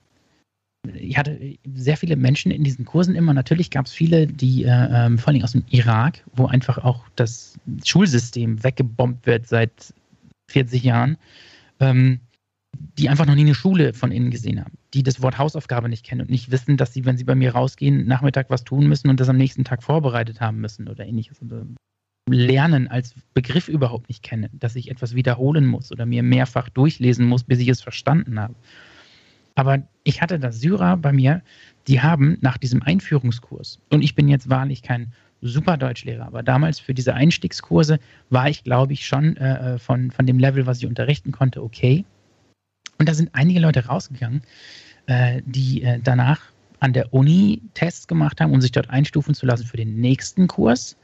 ich 0.94 1.18
hatte 1.18 1.58
sehr 1.74 1.98
viele 1.98 2.16
Menschen 2.16 2.52
in 2.52 2.64
diesen 2.64 2.86
Kursen 2.86 3.16
immer. 3.16 3.34
Natürlich 3.34 3.72
gab 3.72 3.88
es 3.88 3.94
viele, 3.94 4.28
die 4.28 4.66
äh, 4.66 4.88
ähm, 4.92 5.18
vor 5.18 5.34
allem 5.34 5.44
aus 5.44 5.54
dem 5.54 5.64
Irak, 5.70 6.24
wo 6.34 6.46
einfach 6.46 6.78
auch 6.78 7.06
das 7.16 7.58
Schulsystem 7.84 8.64
weggebombt 8.64 9.26
wird 9.26 9.48
seit 9.48 9.94
40 10.52 10.84
Jahren, 10.84 11.18
ähm, 11.80 12.20
die 12.98 13.10
einfach 13.10 13.26
noch 13.26 13.36
nie 13.36 13.42
eine 13.42 13.56
Schule 13.56 13.94
von 13.94 14.12
innen 14.12 14.32
gesehen 14.32 14.60
haben, 14.60 14.74
die 14.94 15.04
das 15.04 15.22
Wort 15.22 15.38
Hausaufgabe 15.38 15.90
nicht 15.90 16.06
kennen 16.06 16.22
und 16.22 16.30
nicht 16.30 16.52
wissen, 16.52 16.78
dass 16.78 16.94
sie, 16.94 17.06
wenn 17.06 17.18
sie 17.18 17.24
bei 17.24 17.36
mir 17.36 17.54
rausgehen, 17.54 18.08
Nachmittag 18.08 18.50
was 18.50 18.64
tun 18.64 18.88
müssen 18.88 19.10
und 19.10 19.20
das 19.20 19.30
am 19.30 19.38
nächsten 19.38 19.64
Tag 19.64 19.84
vorbereitet 19.84 20.42
haben 20.42 20.60
müssen 20.62 20.88
oder 20.88 21.06
ähnliches. 21.06 21.42
Oder 21.42 21.66
Lernen 22.28 22.88
als 22.88 23.14
Begriff 23.36 23.68
überhaupt 23.68 24.10
nicht 24.10 24.24
kennen, 24.24 24.50
dass 24.54 24.76
ich 24.76 24.90
etwas 24.90 25.14
wiederholen 25.14 25.66
muss 25.66 25.92
oder 25.92 26.06
mir 26.06 26.24
mehrfach 26.24 26.70
durchlesen 26.70 27.28
muss, 27.28 27.44
bis 27.44 27.60
ich 27.60 27.68
es 27.68 27.82
verstanden 27.82 28.40
habe. 28.40 28.56
Aber 29.54 29.84
ich 30.04 30.22
hatte 30.22 30.40
da 30.40 30.52
Syrer 30.52 30.98
bei 30.98 31.14
mir, 31.14 31.42
die 31.88 32.02
haben 32.02 32.38
nach 32.42 32.58
diesem 32.58 32.82
Einführungskurs, 32.82 33.80
und 33.92 34.04
ich 34.04 34.16
bin 34.16 34.28
jetzt 34.28 34.50
wahrlich 34.50 34.82
kein 34.82 35.14
super 35.42 35.78
Deutschlehrer, 35.78 36.26
aber 36.26 36.44
damals 36.44 36.80
für 36.80 36.94
diese 36.94 37.14
Einstiegskurse 37.14 38.00
war 38.30 38.50
ich, 38.50 38.64
glaube 38.64 38.94
ich, 38.94 39.06
schon 39.06 39.38
äh, 39.38 39.78
von, 39.78 40.12
von 40.12 40.26
dem 40.26 40.40
Level, 40.40 40.66
was 40.66 40.80
ich 40.80 40.88
unterrichten 40.88 41.32
konnte, 41.32 41.64
okay. 41.64 42.06
Und 42.98 43.10
da 43.10 43.14
sind 43.14 43.30
einige 43.34 43.60
Leute 43.60 43.86
rausgegangen, 43.86 44.42
äh, 45.08 45.42
die 45.46 45.84
äh, 45.84 46.00
danach 46.04 46.42
an 46.80 46.94
der 46.94 47.14
Uni 47.14 47.62
Tests 47.74 48.08
gemacht 48.08 48.42
haben, 48.42 48.54
um 48.54 48.62
sich 48.62 48.72
dort 48.72 48.90
einstufen 48.90 49.34
zu 49.34 49.46
lassen 49.46 49.66
für 49.66 49.78
den 49.78 50.00
nächsten 50.00 50.48
Kurs. 50.48 50.96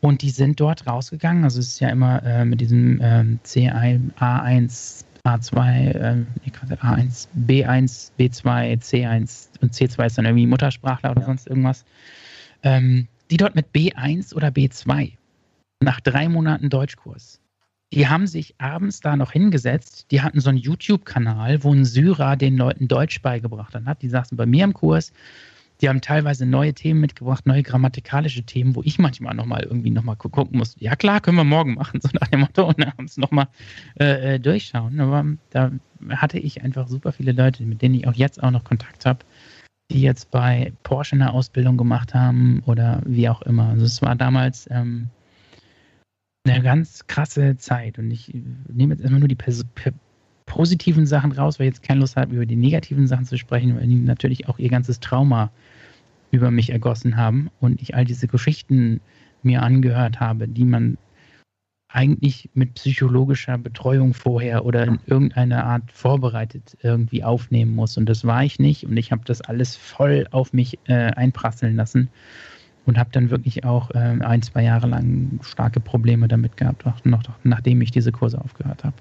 Und 0.00 0.22
die 0.22 0.30
sind 0.30 0.58
dort 0.58 0.86
rausgegangen. 0.86 1.44
Also 1.44 1.60
es 1.60 1.68
ist 1.68 1.80
ja 1.80 1.88
immer 1.88 2.22
äh, 2.24 2.44
mit 2.44 2.60
diesem 2.60 2.98
ähm, 3.02 3.38
C1, 3.44 4.12
A1, 4.18 5.04
A2, 5.24 5.90
äh, 5.90 6.24
A1, 6.50 7.28
B1, 7.46 8.10
B2, 8.18 8.82
C1 8.82 9.48
und 9.60 9.72
C2 9.72 10.06
ist 10.06 10.18
dann 10.18 10.24
irgendwie 10.24 10.46
Muttersprachler 10.46 11.12
oder 11.12 11.20
ja. 11.20 11.26
sonst 11.26 11.46
irgendwas. 11.46 11.84
Ähm, 12.64 13.06
die 13.30 13.36
dort 13.36 13.54
mit 13.54 13.66
B1 13.72 14.34
oder 14.34 14.48
B2 14.48 15.12
nach 15.80 16.00
drei 16.00 16.28
Monaten 16.28 16.68
Deutschkurs, 16.68 17.40
die 17.92 18.08
haben 18.08 18.26
sich 18.26 18.54
abends 18.58 19.00
da 19.00 19.16
noch 19.16 19.32
hingesetzt. 19.32 20.06
Die 20.10 20.22
hatten 20.22 20.40
so 20.40 20.48
einen 20.48 20.58
YouTube-Kanal, 20.58 21.62
wo 21.62 21.72
ein 21.72 21.84
Syrer 21.84 22.36
den 22.36 22.56
Leuten 22.56 22.88
Deutsch 22.88 23.20
beigebracht 23.22 23.74
hat. 23.74 24.02
Die 24.02 24.08
saßen 24.08 24.36
bei 24.36 24.46
mir 24.46 24.64
im 24.64 24.72
Kurs 24.72 25.12
die 25.82 25.88
haben 25.88 26.00
teilweise 26.00 26.46
neue 26.46 26.72
Themen 26.72 27.00
mitgebracht, 27.00 27.44
neue 27.44 27.64
grammatikalische 27.64 28.44
Themen, 28.44 28.76
wo 28.76 28.82
ich 28.84 29.00
manchmal 29.00 29.34
nochmal 29.34 29.64
irgendwie 29.64 29.90
nochmal 29.90 30.14
gucken 30.14 30.56
muss. 30.56 30.76
Ja 30.78 30.94
klar, 30.94 31.20
können 31.20 31.36
wir 31.36 31.44
morgen 31.44 31.74
machen, 31.74 32.00
so 32.02 32.08
nach 32.20 32.28
dem 32.28 32.40
Motto 32.40 32.68
und 32.68 32.86
abends 32.86 33.16
nochmal 33.16 33.48
äh, 33.98 34.34
äh, 34.34 34.38
durchschauen. 34.38 35.00
Aber 35.00 35.24
da 35.50 35.72
hatte 36.10 36.38
ich 36.38 36.62
einfach 36.62 36.86
super 36.86 37.10
viele 37.10 37.32
Leute, 37.32 37.64
mit 37.64 37.82
denen 37.82 37.96
ich 37.96 38.06
auch 38.06 38.14
jetzt 38.14 38.40
auch 38.42 38.52
noch 38.52 38.62
Kontakt 38.62 39.04
habe, 39.04 39.20
die 39.90 40.02
jetzt 40.02 40.30
bei 40.30 40.72
Porsche 40.84 41.16
eine 41.16 41.32
Ausbildung 41.32 41.76
gemacht 41.76 42.14
haben 42.14 42.62
oder 42.66 43.02
wie 43.04 43.28
auch 43.28 43.42
immer. 43.42 43.70
Also 43.70 43.84
es 43.84 44.00
war 44.02 44.14
damals 44.14 44.68
ähm, 44.70 45.08
eine 46.44 46.62
ganz 46.62 47.06
krasse 47.06 47.56
Zeit 47.56 47.98
und 47.98 48.10
ich 48.10 48.34
nehme 48.68 48.94
jetzt 48.94 49.00
erstmal 49.00 49.20
nur 49.20 49.28
die 49.28 49.34
Pers 49.34 49.64
positiven 50.46 51.06
Sachen 51.06 51.32
raus, 51.32 51.58
weil 51.58 51.68
ich 51.68 51.74
jetzt 51.74 51.82
keine 51.82 52.00
Lust 52.00 52.16
habe, 52.16 52.34
über 52.34 52.46
die 52.46 52.56
negativen 52.56 53.06
Sachen 53.06 53.24
zu 53.24 53.38
sprechen, 53.38 53.76
weil 53.76 53.86
die 53.86 53.94
natürlich 53.94 54.48
auch 54.48 54.58
ihr 54.58 54.68
ganzes 54.68 55.00
Trauma 55.00 55.50
über 56.30 56.50
mich 56.50 56.70
ergossen 56.70 57.16
haben 57.16 57.50
und 57.60 57.80
ich 57.80 57.94
all 57.94 58.04
diese 58.04 58.26
Geschichten 58.26 59.00
mir 59.42 59.62
angehört 59.62 60.20
habe, 60.20 60.48
die 60.48 60.64
man 60.64 60.98
eigentlich 61.88 62.48
mit 62.54 62.74
psychologischer 62.74 63.58
Betreuung 63.58 64.14
vorher 64.14 64.64
oder 64.64 64.86
in 64.86 64.98
irgendeiner 65.06 65.64
Art 65.64 65.92
vorbereitet 65.92 66.76
irgendwie 66.80 67.22
aufnehmen 67.22 67.74
muss. 67.74 67.98
Und 67.98 68.08
das 68.08 68.24
war 68.24 68.42
ich 68.44 68.58
nicht. 68.58 68.84
Und 68.84 68.96
ich 68.96 69.12
habe 69.12 69.22
das 69.26 69.42
alles 69.42 69.76
voll 69.76 70.26
auf 70.30 70.54
mich 70.54 70.78
äh, 70.86 71.12
einprasseln 71.12 71.76
lassen 71.76 72.08
und 72.86 72.98
habe 72.98 73.10
dann 73.12 73.30
wirklich 73.30 73.64
auch 73.64 73.90
äh, 73.90 73.98
ein, 73.98 74.42
zwei 74.42 74.64
Jahre 74.64 74.86
lang 74.86 75.38
starke 75.42 75.80
Probleme 75.80 76.28
damit 76.28 76.56
gehabt, 76.56 76.86
auch 76.86 77.04
noch 77.04 77.22
nachdem 77.44 77.80
ich 77.80 77.90
diese 77.90 78.12
Kurse 78.12 78.40
aufgehört 78.40 78.84
habe. 78.84 78.94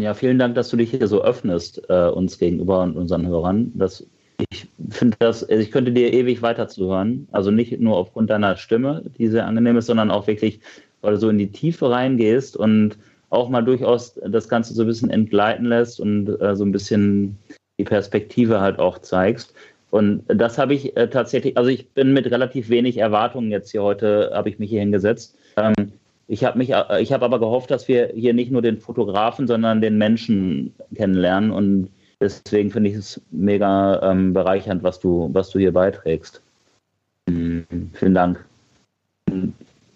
Ja, 0.00 0.14
vielen 0.14 0.38
Dank, 0.38 0.54
dass 0.54 0.68
du 0.68 0.76
dich 0.76 0.90
hier 0.90 1.08
so 1.08 1.22
öffnest 1.22 1.82
äh, 1.88 2.08
uns 2.08 2.38
gegenüber 2.38 2.82
und 2.82 2.96
unseren 2.96 3.26
Hörern. 3.26 3.72
Das 3.74 4.06
ich 4.50 4.68
finde 4.90 5.16
das, 5.18 5.42
also 5.42 5.60
ich 5.60 5.72
könnte 5.72 5.90
dir 5.90 6.12
ewig 6.12 6.42
weiter 6.42 6.68
zuhören. 6.68 7.26
Also 7.32 7.50
nicht 7.50 7.78
nur 7.80 7.96
aufgrund 7.96 8.30
deiner 8.30 8.56
Stimme, 8.56 9.02
die 9.18 9.26
sehr 9.26 9.46
angenehm 9.46 9.76
ist, 9.76 9.86
sondern 9.86 10.10
auch 10.12 10.26
wirklich, 10.26 10.60
weil 11.00 11.14
du 11.14 11.18
so 11.18 11.28
in 11.28 11.38
die 11.38 11.50
Tiefe 11.50 11.90
reingehst 11.90 12.56
und 12.56 12.98
auch 13.30 13.48
mal 13.48 13.62
durchaus 13.62 14.14
das 14.26 14.48
Ganze 14.48 14.74
so 14.74 14.82
ein 14.82 14.86
bisschen 14.86 15.10
entgleiten 15.10 15.66
lässt 15.66 16.00
und 16.00 16.28
äh, 16.40 16.54
so 16.54 16.64
ein 16.64 16.72
bisschen 16.72 17.36
die 17.78 17.84
Perspektive 17.84 18.60
halt 18.60 18.78
auch 18.78 18.98
zeigst. 18.98 19.54
Und 19.90 20.24
das 20.28 20.58
habe 20.58 20.74
ich 20.74 20.96
äh, 20.96 21.08
tatsächlich, 21.08 21.56
also 21.56 21.70
ich 21.70 21.88
bin 21.90 22.12
mit 22.12 22.30
relativ 22.30 22.68
wenig 22.68 22.98
Erwartungen 22.98 23.50
jetzt 23.50 23.70
hier 23.70 23.82
heute, 23.82 24.30
habe 24.34 24.50
ich 24.50 24.58
mich 24.58 24.70
hier 24.70 24.80
hingesetzt. 24.80 25.36
Ähm, 25.56 25.92
ich 26.26 26.44
habe 26.44 26.58
mich, 26.58 26.70
äh, 26.70 27.00
ich 27.00 27.12
habe 27.12 27.24
aber 27.24 27.38
gehofft, 27.38 27.70
dass 27.70 27.88
wir 27.88 28.08
hier 28.14 28.34
nicht 28.34 28.50
nur 28.50 28.60
den 28.60 28.78
Fotografen, 28.78 29.46
sondern 29.46 29.80
den 29.80 29.96
Menschen 29.96 30.74
kennenlernen 30.94 31.50
und 31.50 31.88
deswegen 32.20 32.70
finde 32.70 32.90
ich 32.90 32.96
es 32.96 33.20
mega 33.30 34.10
ähm, 34.10 34.34
bereichernd, 34.34 34.82
was 34.82 35.00
du, 35.00 35.30
was 35.32 35.48
du 35.50 35.58
hier 35.58 35.72
beiträgst. 35.72 36.42
Mhm, 37.26 37.66
vielen 37.94 38.14
Dank. 38.14 38.44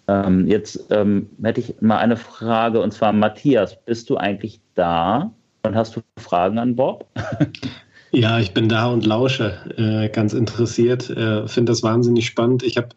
Ähm, 0.07 0.47
jetzt 0.47 0.87
ähm, 0.89 1.29
hätte 1.41 1.61
ich 1.61 1.81
mal 1.81 1.97
eine 1.97 2.17
Frage 2.17 2.81
und 2.81 2.93
zwar 2.93 3.13
Matthias, 3.13 3.77
bist 3.85 4.09
du 4.09 4.17
eigentlich 4.17 4.59
da 4.73 5.31
und 5.63 5.75
hast 5.75 5.95
du 5.95 6.01
Fragen 6.17 6.57
an 6.57 6.75
Bob? 6.75 7.05
Ja, 8.15 8.37
ich 8.39 8.53
bin 8.53 8.69
da 8.69 8.85
und 8.85 9.07
lausche, 9.07 9.57
äh, 9.75 10.07
ganz 10.07 10.33
interessiert, 10.33 11.09
äh, 11.09 11.47
finde 11.47 11.71
das 11.71 11.81
wahnsinnig 11.81 12.27
spannend. 12.27 12.61
Ich 12.61 12.77
habe 12.77 12.89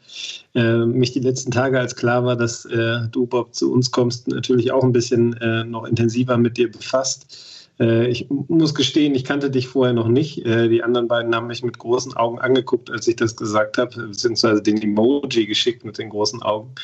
äh, 0.55 0.85
mich 0.85 1.13
die 1.13 1.21
letzten 1.21 1.51
Tage, 1.51 1.81
als 1.81 1.97
klar 1.97 2.27
war, 2.27 2.37
dass 2.37 2.67
äh, 2.67 2.99
du, 3.11 3.25
Bob, 3.25 3.55
zu 3.55 3.73
uns 3.73 3.91
kommst, 3.91 4.29
natürlich 4.29 4.73
auch 4.73 4.85
ein 4.85 4.93
bisschen 4.93 5.33
äh, 5.39 5.65
noch 5.65 5.85
intensiver 5.85 6.37
mit 6.37 6.59
dir 6.59 6.71
befasst. 6.71 7.56
Äh, 7.79 8.09
ich 8.09 8.29
muss 8.31 8.75
gestehen, 8.75 9.15
ich 9.15 9.25
kannte 9.25 9.51
dich 9.51 9.69
vorher 9.69 9.95
noch 9.95 10.09
nicht. 10.09 10.45
Äh, 10.45 10.69
die 10.69 10.83
anderen 10.83 11.09
beiden 11.09 11.35
haben 11.35 11.47
mich 11.47 11.63
mit 11.63 11.79
großen 11.79 12.17
Augen 12.17 12.39
angeguckt, 12.39 12.91
als 12.91 13.07
ich 13.07 13.17
das 13.17 13.37
gesagt 13.37 13.79
habe, 13.79 14.09
beziehungsweise 14.09 14.63
den 14.63 14.81
Emoji 14.81 15.47
geschickt 15.47 15.85
mit 15.85 15.99
den 15.99 16.09
großen 16.09 16.43
Augen. 16.43 16.75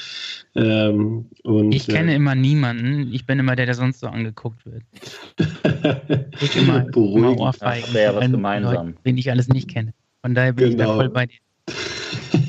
Ähm, 0.55 1.27
und, 1.45 1.73
ich 1.73 1.87
kenne 1.87 2.13
äh, 2.13 2.17
immer 2.17 2.35
niemanden. 2.35 3.13
Ich 3.13 3.27
bin 3.27 3.39
immer 3.39 3.57
der, 3.57 3.67
der 3.67 3.75
sonst 3.75 4.01
so 4.01 4.07
angeguckt 4.07 4.67
wird. 4.67 4.83
ich 6.41 6.57
immer, 6.57 6.87
immer 6.95 7.39
Ohrfeigen. 7.39 7.95
Wäre 7.95 8.17
was 8.17 8.31
gemeinsam. 8.31 8.95
Den 9.07 9.17
ich 9.17 9.31
alles 9.31 9.49
nicht 9.49 9.71
kenne. 9.71 9.95
Von 10.21 10.35
daher 10.35 10.53
bin 10.53 10.71
genau. 10.71 10.73
ich 10.73 10.79
da 10.79 10.85
genau. 10.85 10.97
voll 10.97 11.09
bei 11.09 11.27
dir. 11.27 11.39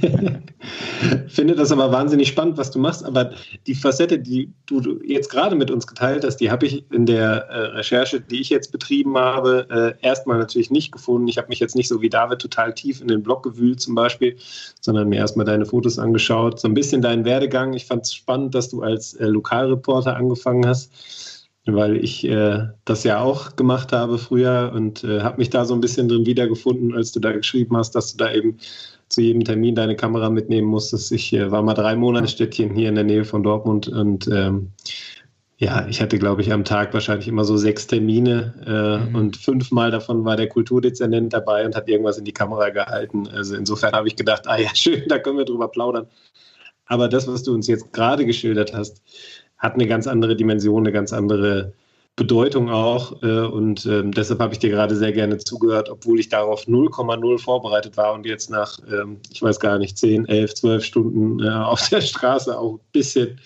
Finde 1.28 1.56
das 1.56 1.72
aber 1.72 1.92
wahnsinnig 1.92 2.28
spannend, 2.28 2.58
was 2.58 2.72
du 2.72 2.80
machst. 2.80 3.06
Aber 3.06 3.32
die 3.68 3.76
Facette, 3.76 4.20
die 4.20 4.54
du 4.66 5.02
jetzt 5.04 5.30
gerade 5.30 5.56
mit 5.56 5.72
uns 5.72 5.88
geteilt 5.88 6.24
hast, 6.24 6.38
die 6.38 6.52
habe 6.52 6.66
ich 6.66 6.86
in 6.92 7.06
der 7.06 7.48
äh, 7.50 7.60
Recherche, 7.78 8.22
die 8.22 8.42
ich 8.42 8.50
jetzt 8.50 8.72
betrieben 8.72 9.18
habe, 9.18 9.68
äh, 10.02 10.06
erstmal 10.06 10.38
natürlich 10.38 10.72
nicht 10.72 10.92
gefunden. 10.92 11.28
Ich 11.28 11.38
habe 11.38 11.50
mich 11.50 11.60
jetzt 11.60 11.76
nicht 11.76 11.88
so 11.88 12.02
wie 12.02 12.10
David 12.10 12.40
total 12.40 12.74
tief 12.74 13.02
in 13.02 13.08
den 13.08 13.24
Blog 13.24 13.44
gewühlt 13.44 13.82
zum 13.82 13.96
Beispiel, 13.96 14.36
sondern 14.82 15.10
mir 15.10 15.18
erstmal 15.18 15.46
deine 15.46 15.66
Fotos 15.66 16.00
angeschaut. 16.00 16.60
So 16.60 16.68
ein 16.68 16.74
bisschen 16.74 17.02
deinen 17.02 17.26
Werdegang. 17.26 17.74
Ich 17.74 17.86
fand 17.86 18.04
es 18.06 18.14
spannend, 18.14 18.56
dass 18.56 18.70
du 18.70 18.82
als 18.82 19.14
äh, 19.16 19.26
Lokalreporter 19.26 20.16
angefangen 20.16 20.68
hast 20.68 20.92
weil 21.66 21.96
ich 21.96 22.26
äh, 22.26 22.68
das 22.84 23.04
ja 23.04 23.22
auch 23.22 23.56
gemacht 23.56 23.94
habe 23.94 24.18
früher 24.18 24.72
und 24.76 25.04
äh, 25.04 25.22
habe 25.22 25.38
mich 25.38 25.50
da 25.50 25.64
so 25.64 25.74
ein 25.74 25.80
bisschen 25.80 26.10
drin 26.10 26.26
wiedergefunden, 26.26 26.94
als 26.94 27.14
du 27.14 27.22
da 27.22 27.32
geschrieben 27.32 27.78
hast, 27.78 27.92
dass 27.92 28.12
du 28.12 28.18
da 28.18 28.34
eben 28.34 28.58
zu 29.14 29.22
jedem 29.22 29.44
Termin 29.44 29.76
deine 29.76 29.96
Kamera 29.96 30.30
mitnehmen 30.30 30.68
musstest. 30.68 31.12
Ich 31.12 31.32
äh, 31.34 31.52
war 31.52 31.62
mal 31.62 31.74
drei 31.74 31.96
Monate 31.96 32.28
Städtchen 32.28 32.74
hier 32.76 32.90
in 32.90 32.96
der 32.96 33.04
Nähe 33.04 33.26
von 33.26 33.44
Dortmund 33.44 33.88
und 33.88 34.28
ähm, 34.28 34.72
ja, 35.58 35.88
ich 35.88 36.02
hatte, 36.02 36.18
glaube 36.18 36.42
ich, 36.42 36.52
am 36.52 36.66
Tag 36.66 36.94
wahrscheinlich 36.94 37.28
immer 37.28 37.46
so 37.46 37.56
sechs 37.56 37.88
Termine 37.88 38.54
äh, 38.66 39.10
mhm. 39.10 39.16
und 39.16 39.38
fünfmal 39.38 39.92
davon 39.92 40.26
war 40.26 40.36
der 40.36 40.50
Kulturdezernent 40.50 41.32
dabei 41.32 41.66
und 41.66 41.76
hat 41.76 41.88
irgendwas 41.88 42.18
in 42.18 42.26
die 42.26 42.34
Kamera 42.34 42.70
gehalten. 42.70 43.28
Also 43.28 43.56
insofern 43.56 43.94
habe 43.94 44.08
ich 44.08 44.16
gedacht, 44.16 44.48
ah 44.48 44.58
ja, 44.58 44.70
schön, 44.76 45.04
da 45.08 45.20
können 45.20 45.38
wir 45.38 45.46
drüber 45.46 45.70
plaudern. 45.70 46.08
Aber 46.88 47.08
das, 47.08 47.28
was 47.28 47.44
du 47.44 47.54
uns 47.54 47.68
jetzt 47.68 47.94
gerade 47.94 48.26
geschildert 48.26 48.74
hast, 48.74 49.02
hat 49.58 49.76
eine 49.76 49.88
ganz 49.88 50.08
andere 50.08 50.36
Dimension, 50.36 50.84
eine 50.84 50.92
ganz 50.92 51.14
andere 51.14 51.74
Bedeutung 52.16 52.70
auch. 52.70 53.24
Äh, 53.24 53.42
und 53.42 53.86
ähm, 53.86 54.12
deshalb 54.12 54.40
habe 54.40 54.54
ich 54.54 54.60
dir 54.60 54.70
gerade 54.70 54.96
sehr 54.96 55.12
gerne 55.12 55.38
zugehört, 55.38 55.90
obwohl 55.90 56.20
ich 56.20 56.30
darauf 56.30 56.66
0,0 56.68 57.40
vorbereitet 57.40 57.98
war 57.98 58.14
und 58.14 58.26
jetzt 58.26 58.50
nach, 58.50 58.78
ähm, 58.88 59.18
ich 59.32 59.42
weiß 59.42 59.60
gar 59.60 59.80
nicht, 59.80 59.98
10, 59.98 60.28
11, 60.28 60.54
12 60.56 60.86
Stunden 60.86 61.40
äh, 61.44 61.50
auf 61.50 61.88
der 61.90 62.02
Straße 62.02 62.58
auch 62.58 62.76
ein 62.76 62.80
bisschen, 62.92 63.40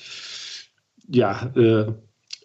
ja, 1.07 1.49
äh, 1.55 1.86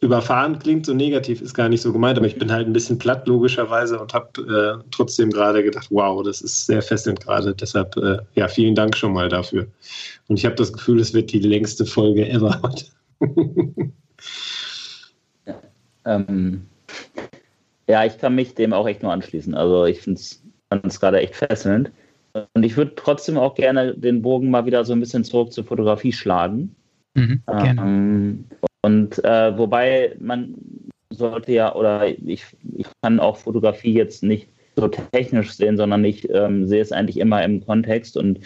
überfahren 0.01 0.59
klingt 0.59 0.85
so 0.85 0.95
negativ, 0.95 1.41
ist 1.41 1.55
gar 1.55 1.68
nicht 1.68 1.81
so 1.81 1.93
gemeint, 1.93 2.18
aber 2.18 2.27
ich 2.27 2.37
bin 2.37 2.51
halt 2.51 2.66
ein 2.66 2.73
bisschen 2.73 2.99
platt 2.99 3.29
logischerweise 3.29 4.01
und 4.01 4.12
habe 4.14 4.81
äh, 4.83 4.85
trotzdem 4.91 5.31
gerade 5.31 5.62
gedacht, 5.62 5.87
wow, 5.91 6.23
das 6.25 6.41
ist 6.41 6.66
sehr 6.66 6.83
fesselnd 6.83 7.20
gerade. 7.20 7.55
Deshalb, 7.55 7.97
äh, 7.97 8.18
ja, 8.35 8.49
vielen 8.49 8.75
Dank 8.75 8.97
schon 8.97 9.12
mal 9.12 9.29
dafür. 9.29 9.68
Und 10.27 10.39
ich 10.39 10.45
habe 10.45 10.57
das 10.57 10.73
Gefühl, 10.73 10.99
es 10.99 11.14
wird 11.14 11.33
die 11.33 11.39
längste 11.39 11.87
Folge 11.87 12.29
ever. 12.29 12.61
Ähm, 16.05 16.67
ja, 17.89 18.05
ich 18.05 18.19
kann 18.19 18.35
mich 18.35 18.55
dem 18.55 18.73
auch 18.73 18.87
echt 18.87 19.03
nur 19.03 19.13
anschließen. 19.13 19.55
Also 19.55 19.87
ich 19.87 20.01
finde 20.01 20.21
es 20.21 21.01
gerade 21.01 21.21
echt 21.21 21.37
fesselnd. 21.37 21.91
Und 22.55 22.63
ich 22.63 22.77
würde 22.77 22.95
trotzdem 22.97 23.37
auch 23.37 23.55
gerne 23.55 23.95
den 23.95 24.23
Bogen 24.23 24.51
mal 24.51 24.65
wieder 24.65 24.85
so 24.85 24.93
ein 24.93 25.01
bisschen 25.01 25.25
zurück 25.25 25.53
zur 25.53 25.65
Fotografie 25.65 26.13
schlagen. 26.13 26.75
Mhm, 27.15 27.43
gerne. 27.47 27.81
Ähm, 27.83 28.45
und 28.81 29.23
äh, 29.25 29.57
wobei 29.57 30.17
man 30.19 30.55
sollte 31.11 31.53
ja, 31.53 31.75
oder 31.75 32.07
ich, 32.07 32.45
ich 32.77 32.87
kann 33.03 33.21
auch 33.21 33.37
Fotografie 33.37 33.93
jetzt 33.93 34.23
nicht 34.23 34.49
so 34.77 34.89
technisch 34.89 35.53
sehen, 35.53 35.77
sondern 35.77 36.05
ich 36.05 36.29
ähm, 36.31 36.67
sehe 36.67 36.81
es 36.81 36.93
eigentlich 36.93 37.19
immer 37.19 37.45
im 37.45 37.65
Kontext 37.65 38.17
und 38.17 38.41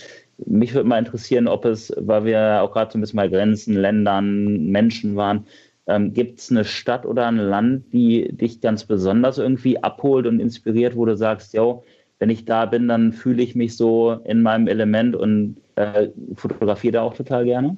mich 0.44 0.74
würde 0.74 0.88
mal 0.88 0.98
interessieren, 0.98 1.48
ob 1.48 1.64
es, 1.64 1.92
weil 1.96 2.24
wir 2.24 2.62
auch 2.62 2.72
gerade 2.72 2.90
so 2.92 2.98
ein 2.98 3.00
bisschen 3.00 3.16
bei 3.16 3.28
Grenzen, 3.28 3.74
Ländern, 3.74 4.66
Menschen 4.66 5.16
waren, 5.16 5.46
ähm, 5.86 6.12
Gibt 6.12 6.40
es 6.40 6.50
eine 6.50 6.64
Stadt 6.64 7.06
oder 7.06 7.26
ein 7.26 7.36
Land, 7.36 7.92
die 7.92 8.28
dich 8.32 8.60
ganz 8.60 8.84
besonders 8.84 9.38
irgendwie 9.38 9.82
abholt 9.82 10.26
und 10.26 10.40
inspiriert, 10.40 10.96
wo 10.96 11.04
du 11.04 11.16
sagst, 11.16 11.54
ja, 11.54 11.78
wenn 12.18 12.30
ich 12.30 12.44
da 12.44 12.66
bin, 12.66 12.88
dann 12.88 13.12
fühle 13.12 13.42
ich 13.42 13.54
mich 13.54 13.76
so 13.76 14.12
in 14.24 14.42
meinem 14.42 14.68
Element 14.68 15.14
und 15.14 15.56
äh, 15.76 16.08
fotografiere 16.34 16.92
da 16.92 17.02
auch 17.02 17.14
total 17.14 17.44
gerne? 17.44 17.76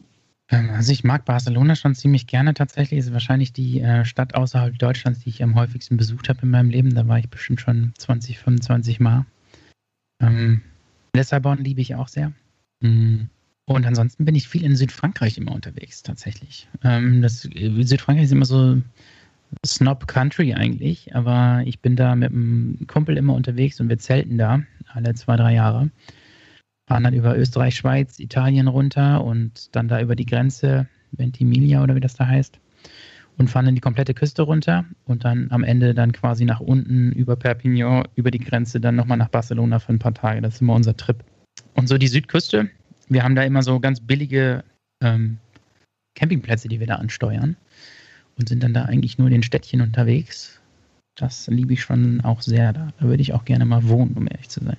Ähm, 0.50 0.70
also 0.70 0.92
ich 0.92 1.04
mag 1.04 1.24
Barcelona 1.24 1.74
schon 1.74 1.94
ziemlich 1.94 2.26
gerne 2.26 2.54
tatsächlich. 2.54 3.00
Ist 3.00 3.12
wahrscheinlich 3.12 3.52
die 3.52 3.80
äh, 3.80 4.04
Stadt 4.04 4.34
außerhalb 4.34 4.78
Deutschlands, 4.78 5.20
die 5.20 5.28
ich 5.30 5.42
am 5.42 5.54
häufigsten 5.56 5.96
besucht 5.96 6.28
habe 6.28 6.42
in 6.42 6.50
meinem 6.50 6.70
Leben. 6.70 6.94
Da 6.94 7.06
war 7.09 7.18
ich 7.18 7.28
bestimmt 7.28 7.61
schon 7.61 7.92
20, 7.98 8.38
25 8.38 9.00
Mal. 9.00 9.26
Ähm, 10.22 10.62
Lissabon 11.14 11.59
liebe 11.59 11.80
ich 11.80 11.94
auch 11.94 12.09
sehr. 12.09 12.32
Mhm. 12.80 13.28
Und 13.68 13.84
ansonsten 13.86 14.24
bin 14.24 14.34
ich 14.34 14.48
viel 14.48 14.64
in 14.64 14.76
Südfrankreich 14.76 15.36
immer 15.36 15.52
unterwegs, 15.52 16.02
tatsächlich. 16.02 16.66
Ähm, 16.82 17.20
das, 17.20 17.44
äh, 17.44 17.82
Südfrankreich 17.82 18.24
ist 18.24 18.32
immer 18.32 18.46
so 18.46 18.80
Snob 19.64 20.08
Country 20.08 20.54
eigentlich, 20.54 21.14
aber 21.14 21.62
ich 21.66 21.80
bin 21.80 21.94
da 21.94 22.14
mit 22.14 22.32
einem 22.32 22.78
Kumpel 22.86 23.18
immer 23.18 23.34
unterwegs 23.34 23.78
und 23.78 23.90
wir 23.90 23.98
zelten 23.98 24.38
da 24.38 24.62
alle 24.86 25.12
zwei, 25.14 25.36
drei 25.36 25.52
Jahre. 25.52 25.90
Fahren 26.88 27.04
dann 27.04 27.12
über 27.12 27.36
Österreich, 27.36 27.76
Schweiz, 27.76 28.18
Italien 28.18 28.68
runter 28.68 29.22
und 29.22 29.76
dann 29.76 29.86
da 29.86 30.00
über 30.00 30.16
die 30.16 30.24
Grenze, 30.24 30.88
Ventimiglia 31.12 31.82
oder 31.82 31.94
wie 31.94 32.00
das 32.00 32.14
da 32.14 32.26
heißt, 32.26 32.58
und 33.36 33.50
fahren 33.50 33.66
dann 33.66 33.74
die 33.74 33.82
komplette 33.82 34.14
Küste 34.14 34.42
runter 34.42 34.86
und 35.04 35.26
dann 35.26 35.48
am 35.50 35.62
Ende 35.62 35.92
dann 35.92 36.12
quasi 36.12 36.46
nach 36.46 36.60
unten 36.60 37.12
über 37.12 37.36
Perpignan, 37.36 38.04
über 38.14 38.30
die 38.30 38.38
Grenze, 38.38 38.80
dann 38.80 38.96
nochmal 38.96 39.18
nach 39.18 39.28
Barcelona 39.28 39.78
für 39.78 39.92
ein 39.92 39.98
paar 39.98 40.14
Tage. 40.14 40.40
Das 40.40 40.54
ist 40.54 40.62
immer 40.62 40.74
unser 40.74 40.96
Trip. 40.96 41.22
Und 41.74 41.86
so 41.86 41.98
die 41.98 42.08
Südküste, 42.08 42.70
wir 43.09 43.22
haben 43.22 43.34
da 43.34 43.42
immer 43.42 43.62
so 43.62 43.80
ganz 43.80 44.00
billige 44.00 44.64
ähm, 45.02 45.38
Campingplätze, 46.14 46.68
die 46.68 46.80
wir 46.80 46.86
da 46.86 46.96
ansteuern 46.96 47.56
und 48.38 48.48
sind 48.48 48.62
dann 48.62 48.74
da 48.74 48.84
eigentlich 48.84 49.18
nur 49.18 49.28
in 49.28 49.34
den 49.34 49.42
Städtchen 49.42 49.80
unterwegs. 49.80 50.61
Das 51.16 51.48
liebe 51.48 51.72
ich 51.72 51.82
schon 51.82 52.20
auch 52.22 52.42
sehr 52.42 52.72
da. 52.72 52.88
Da 53.00 53.06
würde 53.06 53.22
ich 53.22 53.32
auch 53.32 53.44
gerne 53.44 53.64
mal 53.64 53.88
wohnen, 53.88 54.14
um 54.16 54.28
ehrlich 54.28 54.48
zu 54.48 54.64
sein. 54.64 54.76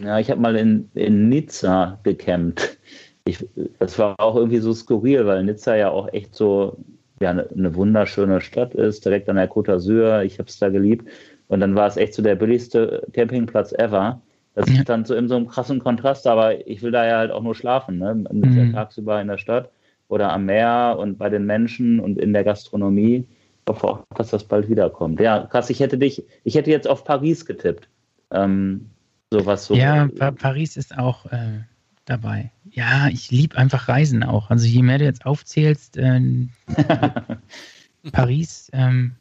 Ja, 0.00 0.18
ich 0.18 0.30
habe 0.30 0.40
mal 0.40 0.56
in, 0.56 0.88
in 0.94 1.28
Nizza 1.28 1.98
gecampt. 2.02 2.78
Ich, 3.24 3.46
das 3.78 3.98
war 3.98 4.18
auch 4.18 4.36
irgendwie 4.36 4.58
so 4.58 4.72
skurril, 4.72 5.26
weil 5.26 5.44
Nizza 5.44 5.76
ja 5.76 5.90
auch 5.90 6.12
echt 6.12 6.34
so 6.34 6.76
ja, 7.20 7.30
eine, 7.30 7.48
eine 7.50 7.74
wunderschöne 7.74 8.40
Stadt 8.40 8.74
ist, 8.74 9.04
direkt 9.04 9.28
an 9.28 9.36
der 9.36 9.50
Côte 9.50 9.70
d'Azur. 9.70 10.22
Ich 10.24 10.38
habe 10.38 10.48
es 10.48 10.58
da 10.58 10.70
geliebt. 10.70 11.08
Und 11.48 11.60
dann 11.60 11.74
war 11.74 11.86
es 11.86 11.96
echt 11.96 12.14
so 12.14 12.22
der 12.22 12.34
billigste 12.34 13.06
Campingplatz 13.12 13.72
ever. 13.72 14.20
Das 14.54 14.68
ja. 14.68 14.82
stand 14.82 15.06
so 15.06 15.14
in 15.14 15.28
so 15.28 15.36
einem 15.36 15.48
krassen 15.48 15.78
Kontrast, 15.78 16.26
aber 16.26 16.66
ich 16.66 16.82
will 16.82 16.90
da 16.90 17.06
ja 17.06 17.18
halt 17.18 17.30
auch 17.30 17.42
nur 17.42 17.54
schlafen, 17.54 17.98
ne? 17.98 18.14
Mhm. 18.30 18.72
tagsüber 18.72 19.20
in 19.20 19.28
der 19.28 19.38
Stadt 19.38 19.70
oder 20.08 20.30
am 20.32 20.44
Meer 20.44 20.96
und 20.98 21.16
bei 21.16 21.30
den 21.30 21.46
Menschen 21.46 21.98
und 21.98 22.18
in 22.18 22.34
der 22.34 22.44
Gastronomie. 22.44 23.26
Ich 23.64 23.70
hoffe 23.70 23.88
auch, 23.88 24.04
dass 24.14 24.30
das 24.30 24.44
bald 24.44 24.68
wiederkommt. 24.68 25.20
Ja, 25.20 25.46
krass, 25.46 25.70
ich 25.70 25.80
hätte 25.80 25.96
dich, 25.96 26.22
ich 26.44 26.54
hätte 26.54 26.70
jetzt 26.70 26.88
auf 26.88 27.04
Paris 27.04 27.46
getippt. 27.46 27.88
Ähm, 28.30 28.90
sowas 29.30 29.66
so. 29.66 29.74
Ja, 29.74 30.08
pa 30.08 30.32
Paris 30.32 30.76
ist 30.76 30.98
auch 30.98 31.24
äh, 31.26 31.60
dabei. 32.04 32.50
Ja, 32.70 33.08
ich 33.08 33.30
liebe 33.30 33.56
einfach 33.56 33.88
Reisen 33.88 34.22
auch. 34.22 34.50
Also 34.50 34.66
je 34.66 34.82
mehr 34.82 34.98
du 34.98 35.04
jetzt 35.04 35.24
aufzählst, 35.24 35.96
äh, 35.96 36.20
Paris, 38.12 38.70
ähm, 38.74 39.12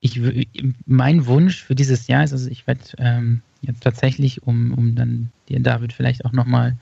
ich, 0.00 0.20
mein 0.86 1.26
Wunsch 1.26 1.64
für 1.64 1.74
dieses 1.74 2.06
Jahr 2.06 2.22
ist, 2.22 2.32
also 2.32 2.48
ich 2.48 2.66
werde 2.66 2.82
ähm, 2.98 3.42
jetzt 3.66 3.82
tatsächlich, 3.82 4.42
um, 4.42 4.72
um 4.74 4.94
dann 4.94 5.30
dir, 5.48 5.60
David, 5.60 5.92
vielleicht 5.92 6.24
auch 6.24 6.32
nochmal 6.32 6.76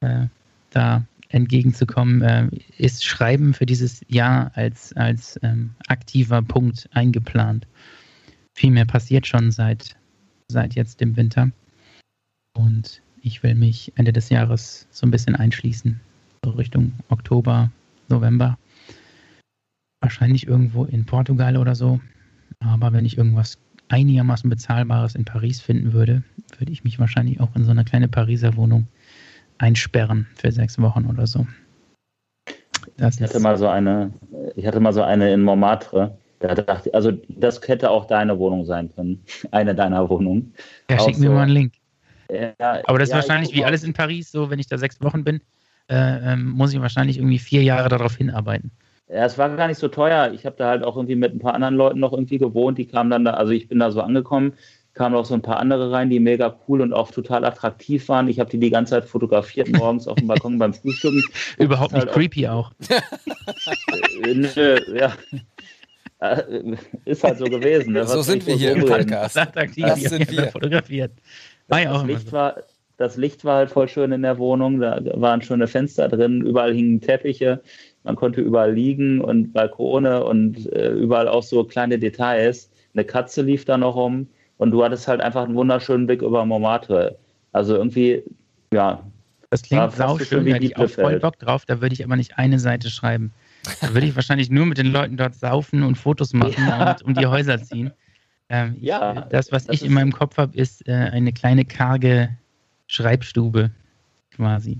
äh, 0.00 0.26
da 0.70 1.04
entgegenzukommen, 1.28 2.22
äh, 2.22 2.48
ist 2.78 3.04
Schreiben 3.04 3.54
für 3.54 3.66
dieses 3.66 4.02
Jahr 4.08 4.52
als, 4.54 4.92
als 4.94 5.38
ähm, 5.42 5.70
aktiver 5.88 6.42
Punkt 6.42 6.88
eingeplant. 6.92 7.66
Viel 8.54 8.70
mehr 8.70 8.84
passiert 8.86 9.26
schon 9.26 9.50
seit, 9.50 9.96
seit 10.48 10.74
jetzt 10.74 11.00
dem 11.00 11.16
Winter. 11.16 11.50
Und 12.54 13.02
ich 13.20 13.42
will 13.42 13.54
mich 13.54 13.92
Ende 13.96 14.12
des 14.12 14.30
Jahres 14.30 14.86
so 14.90 15.06
ein 15.06 15.10
bisschen 15.10 15.34
einschließen, 15.34 16.00
so 16.44 16.50
Richtung 16.52 16.92
Oktober, 17.08 17.70
November. 18.08 18.56
Wahrscheinlich 20.00 20.46
irgendwo 20.46 20.84
in 20.84 21.04
Portugal 21.04 21.56
oder 21.56 21.74
so. 21.74 22.00
Aber 22.60 22.92
wenn 22.92 23.04
ich 23.04 23.18
irgendwas 23.18 23.58
einigermaßen 23.88 24.50
bezahlbares 24.50 25.14
in 25.14 25.24
Paris 25.24 25.60
finden 25.60 25.92
würde, 25.92 26.22
würde 26.58 26.72
ich 26.72 26.84
mich 26.84 26.98
wahrscheinlich 26.98 27.40
auch 27.40 27.54
in 27.54 27.64
so 27.64 27.70
eine 27.70 27.84
kleine 27.84 28.08
Pariser 28.08 28.56
Wohnung 28.56 28.88
einsperren 29.58 30.26
für 30.34 30.52
sechs 30.52 30.78
Wochen 30.80 31.06
oder 31.06 31.26
so. 31.26 31.46
Das 32.96 33.16
ich 33.16 33.22
hatte 33.22 33.40
mal 33.40 33.56
so 33.56 33.68
eine, 33.68 34.12
ich 34.54 34.66
hatte 34.66 34.80
mal 34.80 34.92
so 34.92 35.02
eine 35.02 35.32
in 35.32 35.42
Montmartre. 35.42 36.16
Da 36.38 36.54
dachte, 36.54 36.92
also 36.92 37.12
das 37.28 37.60
hätte 37.66 37.90
auch 37.90 38.06
deine 38.06 38.38
Wohnung 38.38 38.66
sein 38.66 38.92
können. 38.94 39.24
Eine 39.52 39.74
deiner 39.74 40.08
Wohnungen. 40.10 40.52
Ja, 40.90 40.98
schick 40.98 41.16
mir 41.18 41.28
so, 41.28 41.32
mal 41.32 41.42
einen 41.44 41.52
Link. 41.52 41.72
Ja, 42.30 42.82
Aber 42.84 42.98
das 42.98 43.08
ist 43.08 43.12
ja, 43.12 43.16
wahrscheinlich 43.16 43.50
ich- 43.50 43.56
wie 43.56 43.64
alles 43.64 43.84
in 43.84 43.94
Paris, 43.94 44.30
so 44.30 44.50
wenn 44.50 44.58
ich 44.58 44.66
da 44.66 44.76
sechs 44.76 45.00
Wochen 45.00 45.24
bin, 45.24 45.40
äh, 45.88 46.32
ähm, 46.32 46.50
muss 46.50 46.74
ich 46.74 46.80
wahrscheinlich 46.80 47.16
irgendwie 47.16 47.38
vier 47.38 47.62
Jahre 47.62 47.88
darauf 47.88 48.16
hinarbeiten. 48.16 48.70
Ja, 49.08 49.24
es 49.24 49.38
war 49.38 49.48
gar 49.56 49.68
nicht 49.68 49.78
so 49.78 49.88
teuer. 49.88 50.32
Ich 50.32 50.44
habe 50.46 50.56
da 50.58 50.68
halt 50.68 50.82
auch 50.82 50.96
irgendwie 50.96 51.14
mit 51.16 51.32
ein 51.34 51.38
paar 51.38 51.54
anderen 51.54 51.74
Leuten 51.76 52.00
noch 52.00 52.12
irgendwie 52.12 52.38
gewohnt. 52.38 52.76
Die 52.78 52.86
kamen 52.86 53.10
dann 53.10 53.24
da, 53.24 53.32
also 53.34 53.52
ich 53.52 53.68
bin 53.68 53.78
da 53.78 53.90
so 53.92 54.00
angekommen, 54.00 54.54
kamen 54.94 55.14
noch 55.14 55.24
so 55.24 55.34
ein 55.34 55.42
paar 55.42 55.58
andere 55.60 55.92
rein, 55.92 56.10
die 56.10 56.18
mega 56.18 56.58
cool 56.66 56.80
und 56.80 56.92
auch 56.92 57.10
total 57.12 57.44
attraktiv 57.44 58.08
waren. 58.08 58.26
Ich 58.28 58.40
habe 58.40 58.50
die 58.50 58.58
die 58.58 58.70
ganze 58.70 58.90
Zeit 58.90 59.04
fotografiert 59.04 59.68
morgens 59.68 60.08
auf 60.08 60.16
dem 60.16 60.26
Balkon 60.26 60.58
beim 60.58 60.74
Frühstücken. 60.74 61.22
Überhaupt 61.58 61.92
halt 61.92 62.04
nicht 62.04 62.10
auch- 62.10 62.14
creepy 62.16 62.48
auch. 62.48 62.72
Äh, 64.24 64.34
Nö, 64.34 64.78
ja. 64.98 65.12
Äh, 66.20 66.76
Ist 67.04 67.22
halt 67.24 67.38
so 67.38 67.44
gewesen. 67.44 67.92
Ne? 67.92 68.04
So 68.06 68.18
Was 68.18 68.26
sind 68.26 68.46
wir 68.46 68.54
hier 68.56 68.72
im 68.72 68.80
so 68.82 68.86
reden? 68.86 69.08
Podcast. 69.10 69.38
Attraktiv, 69.38 69.84
Das 69.86 70.00
sind 70.00 70.30
wir. 70.30 70.48
fotografiert. 70.48 71.12
War 71.68 71.82
ja 71.82 71.92
auch 71.92 71.98
Das 72.00 72.06
Licht, 72.06 72.26
so. 72.28 72.32
war, 72.32 72.56
das 72.96 73.16
Licht 73.16 73.44
war 73.44 73.56
halt 73.58 73.70
voll 73.70 73.88
schön 73.88 74.12
in 74.12 74.22
der 74.22 74.38
Wohnung. 74.38 74.80
Da 74.80 75.00
waren 75.14 75.42
schöne 75.42 75.66
Fenster 75.68 76.08
drin, 76.08 76.40
überall 76.42 76.72
hingen 76.74 77.00
Teppiche. 77.00 77.60
Man 78.06 78.14
konnte 78.16 78.40
überall 78.40 78.72
liegen 78.72 79.20
und 79.20 79.52
Balkone 79.52 80.24
und 80.24 80.72
äh, 80.72 80.92
überall 80.92 81.26
auch 81.28 81.42
so 81.42 81.64
kleine 81.64 81.98
Details. 81.98 82.70
Eine 82.94 83.04
Katze 83.04 83.42
lief 83.42 83.64
da 83.64 83.76
noch 83.76 83.96
rum 83.96 84.28
und 84.58 84.70
du 84.70 84.82
hattest 84.84 85.08
halt 85.08 85.20
einfach 85.20 85.44
einen 85.44 85.56
wunderschönen 85.56 86.06
Blick 86.06 86.22
über 86.22 86.46
Montmartre. 86.46 87.18
Also 87.52 87.74
irgendwie, 87.74 88.22
ja, 88.72 89.02
Das 89.50 89.62
klingt 89.62 89.92
sauschön, 89.92 90.26
schön 90.26 90.44
wie 90.44 90.50
da 90.50 90.54
hätte 90.56 90.66
ich 90.66 90.76
auch 90.76 90.88
voll. 90.88 91.18
Bock 91.18 91.38
drauf, 91.40 91.64
da 91.66 91.80
würde 91.80 91.94
ich 91.94 92.04
aber 92.04 92.14
nicht 92.16 92.38
eine 92.38 92.60
Seite 92.60 92.90
schreiben. 92.90 93.32
Da 93.80 93.92
würde 93.92 94.06
ich 94.06 94.14
wahrscheinlich 94.14 94.50
nur 94.50 94.66
mit 94.66 94.78
den 94.78 94.92
Leuten 94.92 95.16
dort 95.16 95.34
saufen 95.34 95.82
und 95.82 95.96
Fotos 95.96 96.32
machen 96.32 96.64
Ja. 96.68 96.92
und 96.92 97.02
um 97.02 97.14
die 97.14 97.26
Häuser 97.26 97.60
ziehen. 97.60 97.90
Ähm, 98.48 98.76
ich, 98.76 98.84
Ja, 98.84 99.22
das, 99.30 99.50
was 99.50 99.66
das 99.66 99.76
ich 99.76 99.84
in 99.84 99.92
meinem 99.92 100.12
Kopf 100.12 100.36
habe, 100.38 100.56
ist 100.56 100.86
äh, 100.86 100.92
eine 100.92 101.32
kleine 101.32 101.64
karge 101.64 102.28
Schreibstube 102.86 103.72
quasi. 104.30 104.78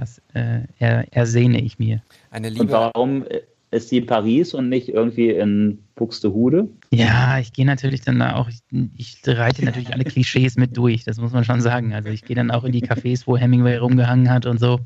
Das 0.00 0.22
äh, 0.32 0.62
er, 0.78 1.12
ersehne 1.12 1.60
ich 1.60 1.78
mir. 1.78 2.00
Eine 2.30 2.48
und 2.48 2.54
Liebe. 2.54 2.72
warum 2.72 3.26
ist 3.70 3.92
die 3.92 4.00
Paris 4.00 4.54
und 4.54 4.70
nicht 4.70 4.88
irgendwie 4.88 5.28
in 5.28 5.78
Buxtehude? 5.94 6.70
Ja, 6.90 7.38
ich 7.38 7.52
gehe 7.52 7.66
natürlich 7.66 8.00
dann 8.00 8.18
da 8.18 8.36
auch, 8.36 8.48
ich, 8.48 8.60
ich 8.96 9.20
reite 9.26 9.62
natürlich 9.62 9.92
alle 9.92 10.04
Klischees 10.04 10.56
mit 10.56 10.74
durch, 10.74 11.04
das 11.04 11.18
muss 11.18 11.32
man 11.32 11.44
schon 11.44 11.60
sagen. 11.60 11.92
Also 11.92 12.08
ich 12.08 12.24
gehe 12.24 12.34
dann 12.34 12.50
auch 12.50 12.64
in 12.64 12.72
die 12.72 12.82
Cafés, 12.82 13.26
wo 13.26 13.36
Hemingway 13.36 13.76
rumgehangen 13.76 14.30
hat 14.30 14.46
und 14.46 14.58
so. 14.58 14.80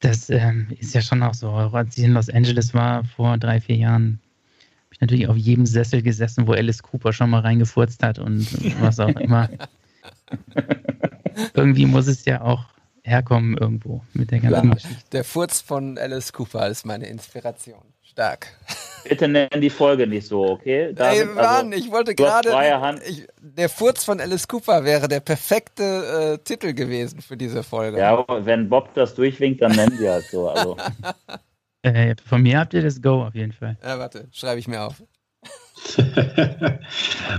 Das 0.00 0.30
ähm, 0.30 0.68
ist 0.80 0.94
ja 0.94 1.02
schon 1.02 1.22
auch 1.22 1.34
so. 1.34 1.50
Auch 1.50 1.74
Als 1.74 1.98
ich 1.98 2.04
in 2.04 2.14
Los 2.14 2.30
Angeles 2.30 2.72
war 2.72 3.04
vor 3.04 3.36
drei, 3.36 3.60
vier 3.60 3.76
Jahren, 3.76 4.20
habe 4.86 4.94
ich 4.94 5.00
natürlich 5.02 5.28
auf 5.28 5.36
jedem 5.36 5.66
Sessel 5.66 6.00
gesessen, 6.00 6.46
wo 6.46 6.52
Alice 6.52 6.82
Cooper 6.82 7.12
schon 7.12 7.28
mal 7.28 7.40
reingefurzt 7.40 8.02
hat 8.02 8.18
und 8.18 8.48
was 8.80 8.98
auch 8.98 9.20
immer. 9.20 9.50
Irgendwie 11.54 11.84
muss 11.84 12.06
es 12.06 12.24
ja 12.24 12.40
auch 12.40 12.72
herkommen 13.02 13.56
irgendwo 13.56 14.02
mit 14.12 14.30
der 14.30 14.40
ganzen 14.40 14.68
Ja. 14.68 14.74
Geschichte. 14.74 15.04
Der 15.12 15.24
Furz 15.24 15.60
von 15.60 15.98
Alice 15.98 16.32
Cooper 16.32 16.68
ist 16.68 16.84
meine 16.86 17.06
Inspiration. 17.06 17.82
Stark. 18.02 18.48
Bitte 19.08 19.26
nenn 19.26 19.48
die 19.58 19.70
Folge 19.70 20.06
nicht 20.06 20.26
so, 20.26 20.44
okay? 20.50 20.88
Ey, 20.88 20.94
David, 20.94 21.28
also, 21.28 21.34
Mann, 21.34 21.72
ich 21.72 21.90
wollte 21.90 22.14
gerade. 22.14 22.50
der 23.40 23.68
Furz 23.70 24.04
von 24.04 24.20
Alice 24.20 24.46
Cooper 24.46 24.84
wäre 24.84 25.08
der 25.08 25.20
perfekte 25.20 26.38
äh, 26.38 26.44
Titel 26.44 26.74
gewesen 26.74 27.22
für 27.22 27.36
diese 27.36 27.62
Folge. 27.62 27.98
Ja, 27.98 28.22
wenn 28.28 28.68
Bob 28.68 28.92
das 28.94 29.14
durchwinkt, 29.14 29.62
dann 29.62 29.72
nennen 29.72 29.96
sie 29.96 30.08
halt 30.08 30.24
so. 30.26 30.48
Also, 30.48 30.76
Äh, 31.84 32.14
von 32.24 32.42
mir 32.42 32.60
habt 32.60 32.74
ihr 32.74 32.82
das 32.82 33.02
Go 33.02 33.24
auf 33.24 33.34
jeden 33.34 33.52
Fall. 33.52 33.76
Ja, 33.82 33.98
warte, 33.98 34.28
schreibe 34.30 34.60
ich 34.60 34.68
mir 34.68 34.82
auf. 34.82 35.02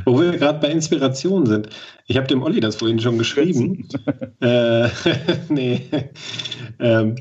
Wo 0.06 0.20
wir 0.20 0.38
gerade 0.38 0.60
bei 0.60 0.70
Inspiration 0.70 1.46
sind. 1.46 1.70
Ich 2.08 2.18
habe 2.18 2.28
dem 2.28 2.44
Olli 2.44 2.60
das 2.60 2.76
vorhin 2.76 3.00
schon 3.00 3.18
geschrieben. 3.18 3.88
äh, 4.42 4.90
nee. 5.50 5.82
Ähm, 6.80 7.16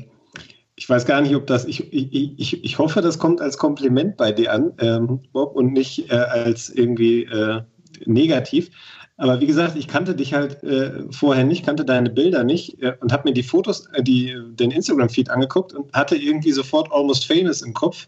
ich 0.75 0.89
weiß 0.89 1.05
gar 1.05 1.21
nicht, 1.21 1.35
ob 1.35 1.47
das. 1.47 1.65
Ich, 1.65 1.93
ich, 1.93 2.39
ich, 2.39 2.63
ich 2.63 2.77
hoffe, 2.77 3.01
das 3.01 3.19
kommt 3.19 3.41
als 3.41 3.57
Kompliment 3.57 4.17
bei 4.17 4.31
dir 4.31 4.51
an, 4.51 4.73
ähm, 4.79 5.21
Bob, 5.31 5.55
und 5.55 5.71
nicht 5.71 6.11
äh, 6.11 6.15
als 6.15 6.69
irgendwie 6.69 7.23
äh, 7.23 7.61
negativ. 8.05 8.69
Aber 9.17 9.39
wie 9.39 9.45
gesagt, 9.45 9.77
ich 9.77 9.87
kannte 9.87 10.15
dich 10.15 10.33
halt 10.33 10.63
äh, 10.63 11.03
vorher 11.11 11.43
nicht, 11.43 11.65
kannte 11.65 11.85
deine 11.85 12.09
Bilder 12.09 12.43
nicht 12.43 12.81
äh, 12.81 12.95
und 12.99 13.13
habe 13.13 13.29
mir 13.29 13.33
die 13.33 13.43
Fotos, 13.43 13.87
äh, 13.93 14.01
die, 14.01 14.35
den 14.55 14.71
Instagram-Feed 14.71 15.29
angeguckt 15.29 15.73
und 15.73 15.93
hatte 15.93 16.15
irgendwie 16.15 16.51
sofort 16.51 16.91
Almost 16.91 17.27
Famous 17.27 17.61
im 17.61 17.73
Kopf 17.73 18.07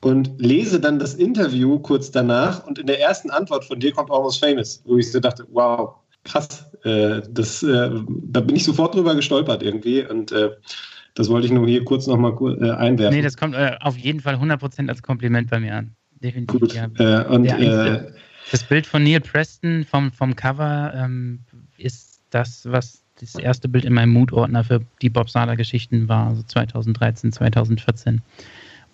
und 0.00 0.30
lese 0.38 0.80
dann 0.80 0.98
das 0.98 1.14
Interview 1.14 1.78
kurz 1.78 2.10
danach 2.10 2.66
und 2.66 2.78
in 2.78 2.86
der 2.86 3.00
ersten 3.00 3.30
Antwort 3.30 3.64
von 3.64 3.80
dir 3.80 3.92
kommt 3.92 4.10
Almost 4.10 4.40
Famous, 4.40 4.82
wo 4.84 4.96
ich 4.96 5.10
so 5.10 5.20
dachte, 5.20 5.46
wow, 5.52 5.94
krass, 6.24 6.70
äh, 6.84 7.22
das, 7.30 7.62
äh, 7.62 7.90
da 8.08 8.40
bin 8.40 8.56
ich 8.56 8.64
sofort 8.64 8.94
drüber 8.94 9.14
gestolpert 9.14 9.62
irgendwie 9.62 10.04
und 10.04 10.32
äh, 10.32 10.50
das 11.14 11.28
wollte 11.28 11.46
ich 11.46 11.52
nur 11.52 11.66
hier 11.66 11.84
kurz 11.84 12.06
nochmal 12.06 12.32
äh, 12.60 12.70
einwerfen. 12.72 13.16
Nee, 13.16 13.22
das 13.22 13.36
kommt 13.36 13.54
äh, 13.54 13.76
auf 13.80 13.96
jeden 13.96 14.20
Fall 14.20 14.36
100% 14.36 14.88
als 14.88 15.02
Kompliment 15.02 15.50
bei 15.50 15.58
mir 15.58 15.74
an. 15.74 15.96
Definitiv. 16.20 16.60
Gut. 16.60 16.74
Ja. 16.74 16.88
Äh, 16.98 17.26
und 17.26 17.46
äh, 17.46 18.12
Das 18.50 18.64
Bild 18.64 18.86
von 18.86 19.02
Neil 19.02 19.20
Preston 19.20 19.84
vom, 19.84 20.12
vom 20.12 20.36
Cover 20.36 20.92
ähm, 20.94 21.40
ist 21.78 22.20
das, 22.30 22.66
was 22.70 23.02
das 23.20 23.34
erste 23.34 23.68
Bild 23.68 23.84
in 23.84 23.94
meinem 23.94 24.12
Mood-Ordner 24.12 24.62
für 24.62 24.82
die 25.00 25.08
Bob 25.08 25.30
Sala-Geschichten 25.30 26.08
war, 26.08 26.28
also 26.28 26.42
2013, 26.42 27.32
2014. 27.32 28.20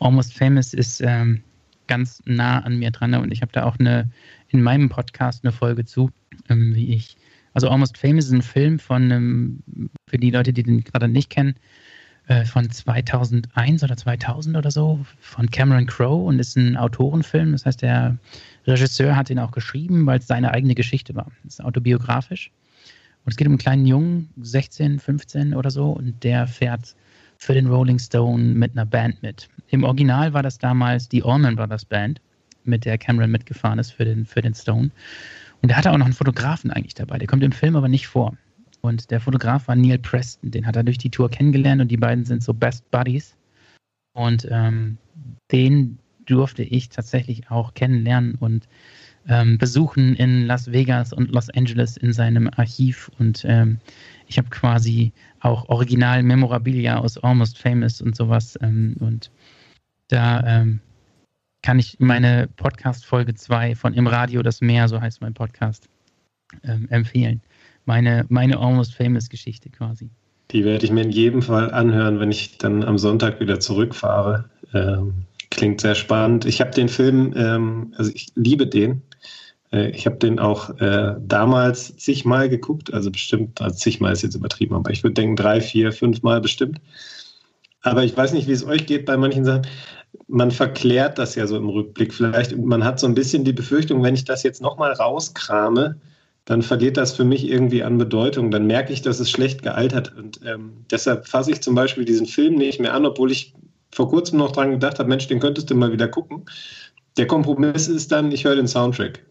Almost 0.02 0.34
Famous 0.34 0.74
ist 0.74 1.00
ähm, 1.00 1.42
ganz 1.86 2.22
nah 2.24 2.60
an 2.60 2.78
mir 2.78 2.90
dran 2.90 3.14
und 3.14 3.32
ich 3.32 3.42
habe 3.42 3.52
da 3.52 3.64
auch 3.64 3.78
eine 3.78 4.10
in 4.48 4.62
meinem 4.62 4.88
Podcast 4.88 5.44
eine 5.44 5.52
Folge 5.52 5.84
zu, 5.84 6.10
ähm, 6.48 6.74
wie 6.74 6.94
ich. 6.94 7.16
Also 7.54 7.68
Almost 7.68 7.98
Famous 7.98 8.26
ist 8.26 8.32
ein 8.32 8.42
Film 8.42 8.78
von, 8.78 9.10
ähm, 9.10 9.90
für 10.08 10.18
die 10.18 10.30
Leute, 10.30 10.52
die 10.52 10.62
den 10.62 10.84
gerade 10.84 11.08
nicht 11.08 11.30
kennen, 11.30 11.54
äh, 12.28 12.44
von 12.44 12.70
2001 12.70 13.82
oder 13.82 13.96
2000 13.96 14.56
oder 14.56 14.70
so, 14.70 15.04
von 15.20 15.50
Cameron 15.50 15.86
Crowe 15.86 16.24
und 16.24 16.38
ist 16.38 16.56
ein 16.56 16.76
Autorenfilm. 16.76 17.52
Das 17.52 17.66
heißt, 17.66 17.82
der 17.82 18.16
Regisseur 18.66 19.16
hat 19.16 19.28
ihn 19.28 19.38
auch 19.38 19.50
geschrieben, 19.50 20.06
weil 20.06 20.20
es 20.20 20.26
seine 20.26 20.52
eigene 20.52 20.74
Geschichte 20.74 21.14
war. 21.14 21.32
Es 21.46 21.54
ist 21.54 21.64
autobiografisch. 21.64 22.50
Und 23.24 23.32
es 23.32 23.36
geht 23.36 23.46
um 23.46 23.52
einen 23.52 23.58
kleinen 23.58 23.86
Jungen, 23.86 24.30
16, 24.40 24.98
15 24.98 25.54
oder 25.54 25.70
so, 25.70 25.90
und 25.90 26.22
der 26.24 26.46
fährt 26.46 26.96
für 27.42 27.54
den 27.54 27.66
Rolling 27.66 27.98
Stone 27.98 28.54
mit 28.54 28.72
einer 28.72 28.86
Band 28.86 29.20
mit. 29.20 29.48
Im 29.70 29.82
Original 29.82 30.32
war 30.32 30.44
das 30.44 30.58
damals 30.58 31.08
die 31.08 31.24
Allman 31.24 31.56
Brothers 31.56 31.84
Band, 31.84 32.20
mit 32.62 32.84
der 32.84 32.98
Cameron 32.98 33.32
mitgefahren 33.32 33.80
ist 33.80 33.90
für 33.90 34.04
den, 34.04 34.24
für 34.24 34.42
den 34.42 34.54
Stone. 34.54 34.92
Und 35.60 35.68
der 35.68 35.76
hatte 35.76 35.90
auch 35.90 35.98
noch 35.98 36.06
einen 36.06 36.14
Fotografen 36.14 36.70
eigentlich 36.70 36.94
dabei. 36.94 37.18
Der 37.18 37.26
kommt 37.26 37.42
im 37.42 37.50
Film 37.50 37.74
aber 37.74 37.88
nicht 37.88 38.06
vor. 38.06 38.36
Und 38.80 39.10
der 39.10 39.18
Fotograf 39.18 39.66
war 39.66 39.74
Neil 39.74 39.98
Preston. 39.98 40.52
Den 40.52 40.66
hat 40.66 40.76
er 40.76 40.84
durch 40.84 40.98
die 40.98 41.10
Tour 41.10 41.30
kennengelernt 41.30 41.82
und 41.82 41.88
die 41.88 41.96
beiden 41.96 42.24
sind 42.24 42.44
so 42.44 42.54
Best 42.54 42.88
Buddies. 42.92 43.34
Und 44.12 44.46
ähm, 44.48 44.98
den 45.50 45.98
durfte 46.26 46.62
ich 46.62 46.90
tatsächlich 46.90 47.50
auch 47.50 47.74
kennenlernen 47.74 48.36
und 48.36 48.68
ähm, 49.26 49.58
besuchen 49.58 50.14
in 50.14 50.46
Las 50.46 50.70
Vegas 50.70 51.12
und 51.12 51.32
Los 51.32 51.50
Angeles 51.50 51.96
in 51.96 52.12
seinem 52.12 52.48
Archiv. 52.54 53.10
Und 53.18 53.44
ähm, 53.48 53.78
ich 54.32 54.38
habe 54.38 54.48
quasi 54.48 55.12
auch 55.40 55.68
Original 55.68 56.22
Memorabilia 56.22 56.96
aus 56.96 57.18
Almost 57.18 57.58
Famous 57.58 58.00
und 58.00 58.16
sowas. 58.16 58.58
Ähm, 58.62 58.96
und 58.98 59.30
da 60.08 60.42
ähm, 60.46 60.80
kann 61.60 61.78
ich 61.78 62.00
meine 62.00 62.48
Podcast-Folge 62.56 63.34
2 63.34 63.74
von 63.74 63.92
Im 63.92 64.06
Radio 64.06 64.42
das 64.42 64.62
Meer, 64.62 64.88
so 64.88 64.98
heißt 64.98 65.20
mein 65.20 65.34
Podcast, 65.34 65.86
ähm, 66.64 66.88
empfehlen. 66.88 67.42
Meine, 67.84 68.24
meine 68.30 68.58
Almost 68.58 68.94
Famous 68.94 69.28
Geschichte 69.28 69.68
quasi. 69.68 70.08
Die 70.50 70.64
werde 70.64 70.86
ich 70.86 70.92
mir 70.92 71.02
in 71.02 71.10
jedem 71.10 71.42
Fall 71.42 71.70
anhören, 71.70 72.18
wenn 72.18 72.30
ich 72.30 72.56
dann 72.56 72.84
am 72.84 72.96
Sonntag 72.96 73.38
wieder 73.38 73.60
zurückfahre. 73.60 74.48
Ähm, 74.72 75.26
klingt 75.50 75.82
sehr 75.82 75.94
spannend. 75.94 76.46
Ich 76.46 76.62
habe 76.62 76.70
den 76.70 76.88
Film, 76.88 77.34
ähm, 77.36 77.92
also 77.98 78.10
ich 78.14 78.28
liebe 78.34 78.66
den. 78.66 79.02
Äh, 79.72 79.90
ich 79.90 80.06
habe 80.06 80.16
den 80.16 80.38
auch 80.38 80.78
äh, 80.80 81.16
damals 81.20 81.96
zigmal 81.96 82.48
geguckt, 82.48 82.92
also 82.92 83.10
bestimmt, 83.10 83.60
also 83.60 83.76
zigmal 83.76 84.12
ist 84.12 84.22
jetzt 84.22 84.34
übertrieben, 84.34 84.74
aber 84.74 84.90
ich 84.90 85.02
würde 85.02 85.14
denken 85.14 85.36
drei, 85.36 85.60
vier, 85.60 85.92
fünf 85.92 86.22
Mal 86.22 86.40
bestimmt. 86.40 86.80
Aber 87.82 88.04
ich 88.04 88.16
weiß 88.16 88.32
nicht, 88.32 88.46
wie 88.46 88.52
es 88.52 88.64
euch 88.64 88.86
geht 88.86 89.06
bei 89.06 89.16
manchen 89.16 89.44
Sachen. 89.44 89.66
Man 90.28 90.50
verklärt 90.50 91.18
das 91.18 91.34
ja 91.34 91.46
so 91.46 91.56
im 91.56 91.68
Rückblick 91.68 92.14
vielleicht. 92.14 92.56
Man 92.56 92.84
hat 92.84 93.00
so 93.00 93.06
ein 93.06 93.14
bisschen 93.14 93.44
die 93.44 93.52
Befürchtung, 93.52 94.02
wenn 94.02 94.14
ich 94.14 94.24
das 94.24 94.44
jetzt 94.44 94.62
nochmal 94.62 94.92
rauskrame, 94.92 95.96
dann 96.44 96.62
verliert 96.62 96.96
das 96.96 97.16
für 97.16 97.24
mich 97.24 97.48
irgendwie 97.48 97.82
an 97.82 97.98
Bedeutung. 97.98 98.50
Dann 98.50 98.66
merke 98.66 98.92
ich, 98.92 99.02
dass 99.02 99.20
es 99.20 99.30
schlecht 99.30 99.62
gealtert. 99.62 100.14
Und 100.16 100.40
ähm, 100.44 100.84
deshalb 100.90 101.26
fasse 101.26 101.50
ich 101.50 101.60
zum 101.60 101.74
Beispiel 101.74 102.04
diesen 102.04 102.26
Film 102.26 102.54
nicht 102.54 102.80
mehr 102.80 102.94
an, 102.94 103.06
obwohl 103.06 103.32
ich 103.32 103.54
vor 103.90 104.08
kurzem 104.08 104.38
noch 104.38 104.52
dran 104.52 104.70
gedacht 104.70 104.98
habe, 104.98 105.08
Mensch, 105.08 105.26
den 105.26 105.40
könntest 105.40 105.70
du 105.70 105.74
mal 105.74 105.92
wieder 105.92 106.08
gucken. 106.08 106.44
Der 107.16 107.26
Kompromiss 107.26 107.88
ist 107.88 108.12
dann, 108.12 108.32
ich 108.32 108.44
höre 108.44 108.56
den 108.56 108.68
Soundtrack. 108.68 109.24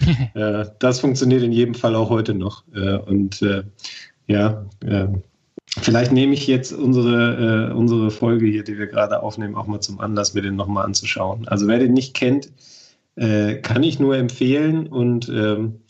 äh, 0.34 0.64
das 0.78 1.00
funktioniert 1.00 1.42
in 1.42 1.52
jedem 1.52 1.74
Fall 1.74 1.94
auch 1.94 2.10
heute 2.10 2.34
noch. 2.34 2.64
Äh, 2.74 2.98
und 2.98 3.42
äh, 3.42 3.62
ja, 4.26 4.64
äh, 4.84 5.08
vielleicht 5.78 6.12
nehme 6.12 6.34
ich 6.34 6.46
jetzt 6.46 6.72
unsere, 6.72 7.70
äh, 7.70 7.72
unsere 7.72 8.10
Folge 8.10 8.46
hier, 8.46 8.64
die 8.64 8.78
wir 8.78 8.86
gerade 8.86 9.22
aufnehmen, 9.22 9.56
auch 9.56 9.66
mal 9.66 9.80
zum 9.80 10.00
Anlass, 10.00 10.34
mir 10.34 10.42
den 10.42 10.56
nochmal 10.56 10.84
anzuschauen. 10.84 11.48
Also 11.48 11.66
wer 11.66 11.78
den 11.78 11.92
nicht 11.92 12.14
kennt, 12.14 12.50
äh, 13.16 13.56
kann 13.56 13.82
ich 13.82 13.98
nur 13.98 14.16
empfehlen 14.16 14.86
und 14.86 15.28
ähm, 15.28 15.80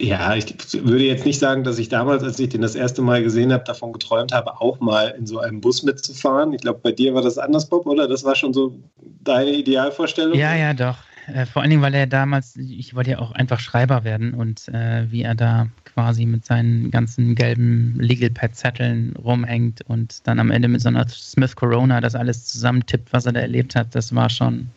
ja, 0.00 0.34
ich 0.34 0.54
würde 0.84 1.04
jetzt 1.04 1.24
nicht 1.24 1.38
sagen, 1.38 1.62
dass 1.62 1.78
ich 1.78 1.88
damals, 1.88 2.24
als 2.24 2.38
ich 2.40 2.48
den 2.48 2.62
das 2.62 2.74
erste 2.74 3.00
Mal 3.00 3.22
gesehen 3.22 3.52
habe, 3.52 3.64
davon 3.64 3.92
geträumt 3.92 4.32
habe, 4.32 4.60
auch 4.60 4.80
mal 4.80 5.14
in 5.16 5.26
so 5.26 5.38
einem 5.38 5.60
Bus 5.60 5.84
mitzufahren. 5.84 6.52
Ich 6.52 6.62
glaube, 6.62 6.80
bei 6.82 6.90
dir 6.90 7.14
war 7.14 7.22
das 7.22 7.38
anders, 7.38 7.68
Bob, 7.68 7.86
oder? 7.86 8.08
Das 8.08 8.24
war 8.24 8.34
schon 8.34 8.52
so 8.52 8.76
deine 9.22 9.52
Idealvorstellung? 9.52 10.36
Ja, 10.36 10.54
ja, 10.56 10.74
doch. 10.74 10.96
Äh, 11.26 11.46
vor 11.46 11.62
allen 11.62 11.70
Dingen, 11.70 11.82
weil 11.82 11.94
er 11.94 12.06
damals, 12.06 12.56
ich 12.56 12.94
wollte 12.94 13.12
ja 13.12 13.18
auch 13.18 13.32
einfach 13.32 13.60
Schreiber 13.60 14.04
werden 14.04 14.34
und 14.34 14.68
äh, 14.68 15.10
wie 15.10 15.22
er 15.22 15.34
da 15.34 15.68
quasi 15.84 16.26
mit 16.26 16.44
seinen 16.44 16.90
ganzen 16.90 17.34
gelben 17.34 17.96
Legal 17.98 18.30
Pad-Zetteln 18.30 19.14
rumhängt 19.16 19.82
und 19.88 20.26
dann 20.26 20.38
am 20.38 20.50
Ende 20.50 20.68
mit 20.68 20.82
so 20.82 20.88
einer 20.88 21.08
Smith 21.08 21.56
Corona 21.56 22.00
das 22.00 22.14
alles 22.14 22.46
zusammentippt, 22.46 23.12
was 23.12 23.26
er 23.26 23.32
da 23.32 23.40
erlebt 23.40 23.74
hat, 23.74 23.94
das 23.94 24.14
war 24.14 24.28
schon 24.28 24.68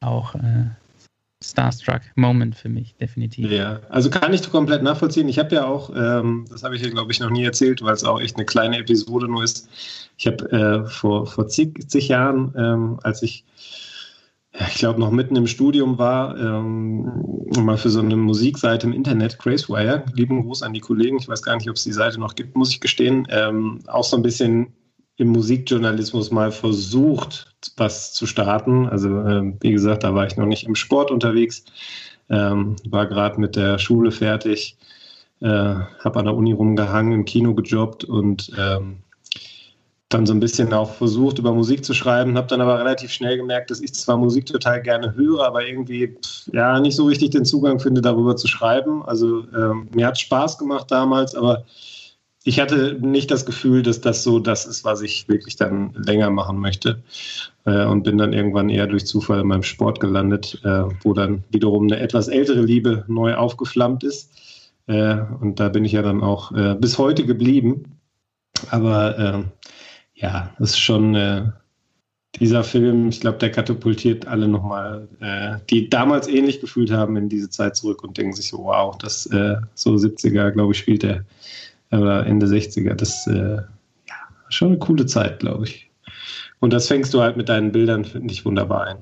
auch 0.00 0.34
äh, 0.34 0.66
Starstruck 1.42 2.02
Moment 2.16 2.54
für 2.54 2.68
mich, 2.68 2.94
definitiv. 2.96 3.50
Ja, 3.50 3.80
also 3.88 4.10
kann 4.10 4.34
ich 4.34 4.50
komplett 4.50 4.82
nachvollziehen. 4.82 5.28
Ich 5.28 5.38
habe 5.38 5.54
ja 5.54 5.64
auch, 5.64 5.90
ähm, 5.96 6.44
das 6.50 6.62
habe 6.62 6.76
ich 6.76 6.82
hier, 6.82 6.90
glaube 6.90 7.12
ich, 7.12 7.20
noch 7.20 7.30
nie 7.30 7.44
erzählt, 7.44 7.80
weil 7.82 7.94
es 7.94 8.04
auch 8.04 8.20
echt 8.20 8.36
eine 8.36 8.44
kleine 8.44 8.78
Episode 8.78 9.26
nur 9.26 9.42
ist. 9.42 9.68
Ich 10.18 10.26
habe 10.26 10.52
äh, 10.52 10.86
vor, 10.86 11.26
vor 11.26 11.48
zig, 11.48 11.88
zig 11.88 12.08
Jahren, 12.08 12.52
ähm, 12.58 13.00
als 13.02 13.22
ich, 13.22 13.44
ich 14.52 14.74
glaube, 14.74 15.00
noch 15.00 15.10
mitten 15.10 15.36
im 15.36 15.46
Studium 15.46 15.98
war, 15.98 16.36
ähm, 16.36 17.10
mal 17.56 17.76
für 17.76 17.90
so 17.90 18.00
eine 18.00 18.16
Musikseite 18.16 18.86
im 18.86 18.92
Internet, 18.92 19.38
Gracewire, 19.38 20.04
lieben 20.14 20.42
Gruß 20.42 20.62
an 20.62 20.72
die 20.72 20.80
Kollegen, 20.80 21.18
ich 21.18 21.28
weiß 21.28 21.42
gar 21.42 21.56
nicht, 21.56 21.68
ob 21.70 21.76
es 21.76 21.84
die 21.84 21.92
Seite 21.92 22.18
noch 22.18 22.34
gibt, 22.34 22.56
muss 22.56 22.70
ich 22.70 22.80
gestehen, 22.80 23.26
ähm, 23.30 23.80
auch 23.86 24.04
so 24.04 24.16
ein 24.16 24.22
bisschen 24.22 24.72
im 25.16 25.28
Musikjournalismus 25.28 26.30
mal 26.30 26.50
versucht, 26.50 27.54
was 27.76 28.14
zu 28.14 28.26
starten. 28.26 28.88
Also 28.88 29.20
äh, 29.20 29.52
wie 29.60 29.72
gesagt, 29.72 30.02
da 30.02 30.14
war 30.14 30.26
ich 30.26 30.36
noch 30.36 30.46
nicht 30.46 30.64
im 30.64 30.74
Sport 30.74 31.10
unterwegs, 31.10 31.64
ähm, 32.30 32.76
war 32.88 33.06
gerade 33.06 33.38
mit 33.38 33.54
der 33.54 33.78
Schule 33.78 34.12
fertig, 34.12 34.78
äh, 35.40 35.46
habe 35.46 36.18
an 36.18 36.24
der 36.24 36.34
Uni 36.34 36.52
rumgehangen, 36.52 37.12
im 37.12 37.24
Kino 37.24 37.54
gejobbt 37.54 38.04
und 38.04 38.50
ähm, 38.58 39.02
dann 40.10 40.26
so 40.26 40.34
ein 40.34 40.40
bisschen 40.40 40.72
auch 40.74 40.92
versucht, 40.92 41.38
über 41.38 41.54
Musik 41.54 41.84
zu 41.84 41.94
schreiben, 41.94 42.36
habe 42.36 42.48
dann 42.48 42.60
aber 42.60 42.78
relativ 42.78 43.12
schnell 43.12 43.36
gemerkt, 43.36 43.70
dass 43.70 43.80
ich 43.80 43.94
zwar 43.94 44.16
Musik 44.16 44.44
total 44.44 44.82
gerne 44.82 45.14
höre, 45.14 45.46
aber 45.46 45.66
irgendwie 45.66 46.16
ja 46.52 46.80
nicht 46.80 46.96
so 46.96 47.06
richtig 47.06 47.30
den 47.30 47.44
Zugang 47.44 47.78
finde, 47.78 48.02
darüber 48.02 48.34
zu 48.34 48.48
schreiben. 48.48 49.04
Also 49.04 49.44
ähm, 49.56 49.88
mir 49.94 50.08
hat 50.08 50.18
Spaß 50.18 50.58
gemacht 50.58 50.90
damals, 50.90 51.36
aber 51.36 51.64
ich 52.42 52.58
hatte 52.58 52.98
nicht 53.00 53.30
das 53.30 53.46
Gefühl, 53.46 53.84
dass 53.84 54.00
das 54.00 54.24
so 54.24 54.40
das 54.40 54.66
ist, 54.66 54.84
was 54.84 55.00
ich 55.00 55.28
wirklich 55.28 55.54
dann 55.54 55.92
länger 55.94 56.30
machen 56.30 56.58
möchte. 56.58 57.02
Äh, 57.64 57.84
und 57.84 58.02
bin 58.02 58.18
dann 58.18 58.32
irgendwann 58.32 58.68
eher 58.68 58.88
durch 58.88 59.06
Zufall 59.06 59.40
in 59.40 59.46
meinem 59.46 59.62
Sport 59.62 60.00
gelandet, 60.00 60.60
äh, 60.64 60.84
wo 61.02 61.12
dann 61.14 61.44
wiederum 61.50 61.84
eine 61.84 62.00
etwas 62.00 62.26
ältere 62.26 62.62
Liebe 62.62 63.04
neu 63.06 63.36
aufgeflammt 63.36 64.02
ist. 64.02 64.32
Äh, 64.88 65.18
und 65.40 65.60
da 65.60 65.68
bin 65.68 65.84
ich 65.84 65.92
ja 65.92 66.02
dann 66.02 66.20
auch 66.20 66.50
äh, 66.50 66.74
bis 66.74 66.98
heute 66.98 67.24
geblieben. 67.24 67.96
Aber 68.70 69.18
äh, 69.18 69.44
ja, 70.20 70.54
das 70.58 70.70
ist 70.70 70.78
schon 70.78 71.14
äh, 71.14 71.44
dieser 72.38 72.62
Film, 72.62 73.08
ich 73.08 73.20
glaube, 73.20 73.38
der 73.38 73.50
katapultiert 73.50 74.26
alle 74.28 74.46
nochmal, 74.46 75.08
die 75.68 75.90
damals 75.90 76.28
ähnlich 76.28 76.60
gefühlt 76.60 76.92
haben, 76.92 77.16
in 77.16 77.28
diese 77.28 77.50
Zeit 77.50 77.74
zurück 77.74 78.04
und 78.04 78.16
denken 78.16 78.34
sich 78.34 78.46
so, 78.46 78.58
wow, 78.58 78.96
das 78.96 79.24
so 79.24 79.94
70er, 79.94 80.52
glaube 80.52 80.72
ich, 80.72 80.78
spielt 80.78 81.02
der 81.02 81.24
oder 81.90 82.26
Ende 82.26 82.46
60er. 82.46 82.94
Das 82.94 83.26
äh, 83.26 83.56
ja, 83.56 84.14
schon 84.48 84.68
eine 84.68 84.78
coole 84.78 85.06
Zeit, 85.06 85.40
glaube 85.40 85.64
ich. 85.64 85.90
Und 86.60 86.72
das 86.72 86.88
fängst 86.88 87.14
du 87.14 87.20
halt 87.20 87.36
mit 87.36 87.48
deinen 87.48 87.72
Bildern, 87.72 88.04
finde 88.04 88.32
ich, 88.32 88.44
wunderbar 88.44 88.86
ein. 88.86 88.98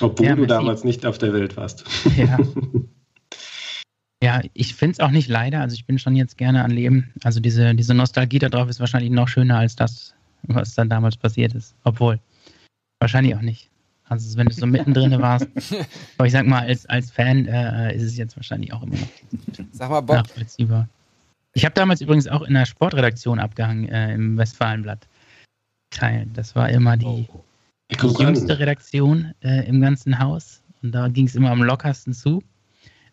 Obwohl 0.00 0.26
ja, 0.26 0.36
du 0.36 0.46
damals 0.46 0.84
nicht 0.84 1.04
auf 1.04 1.18
der 1.18 1.32
Welt 1.32 1.56
warst. 1.56 1.84
Ja. 2.16 2.38
Ja, 4.22 4.42
ich 4.52 4.74
finde 4.74 4.92
es 4.92 5.00
auch 5.00 5.10
nicht 5.10 5.28
leider. 5.28 5.60
Also 5.60 5.74
ich 5.74 5.86
bin 5.86 5.98
schon 5.98 6.14
jetzt 6.14 6.36
gerne 6.36 6.62
an 6.62 6.70
Leben. 6.70 7.12
Also 7.24 7.40
diese, 7.40 7.74
diese 7.74 7.94
Nostalgie 7.94 8.38
darauf 8.38 8.68
ist 8.68 8.80
wahrscheinlich 8.80 9.10
noch 9.10 9.28
schöner 9.28 9.58
als 9.58 9.76
das, 9.76 10.14
was 10.42 10.74
dann 10.74 10.90
damals 10.90 11.16
passiert 11.16 11.54
ist. 11.54 11.74
Obwohl, 11.84 12.20
wahrscheinlich 12.98 13.34
auch 13.34 13.40
nicht. 13.40 13.70
Also 14.04 14.36
wenn 14.36 14.46
du 14.46 14.52
so 14.52 14.66
mittendrin 14.66 15.12
warst. 15.22 15.48
Aber 16.18 16.26
ich 16.26 16.32
sag 16.32 16.46
mal, 16.46 16.66
als, 16.66 16.84
als 16.86 17.10
Fan 17.10 17.46
äh, 17.46 17.94
ist 17.94 18.02
es 18.02 18.16
jetzt 18.16 18.36
wahrscheinlich 18.36 18.72
auch 18.72 18.82
immer 18.82 18.96
noch. 18.96 19.08
Sag 19.72 19.88
mal, 19.88 20.00
Bob, 20.00 20.28
ich 21.52 21.64
habe 21.64 21.74
damals 21.74 22.00
übrigens 22.00 22.28
auch 22.28 22.42
in 22.42 22.54
der 22.54 22.66
Sportredaktion 22.66 23.40
abgehangen 23.40 23.88
äh, 23.88 24.14
im 24.14 24.36
Westfalenblatt. 24.36 25.08
Teil. 25.90 26.26
Das 26.34 26.54
war 26.54 26.68
immer 26.68 26.96
die, 26.96 27.06
oh. 27.06 27.44
die 27.90 28.22
jüngste 28.22 28.58
Redaktion 28.58 29.34
äh, 29.42 29.66
im 29.66 29.80
ganzen 29.80 30.18
Haus. 30.18 30.62
Und 30.82 30.92
da 30.92 31.08
ging 31.08 31.26
es 31.26 31.34
immer 31.34 31.50
am 31.50 31.62
lockersten 31.62 32.12
zu. 32.12 32.42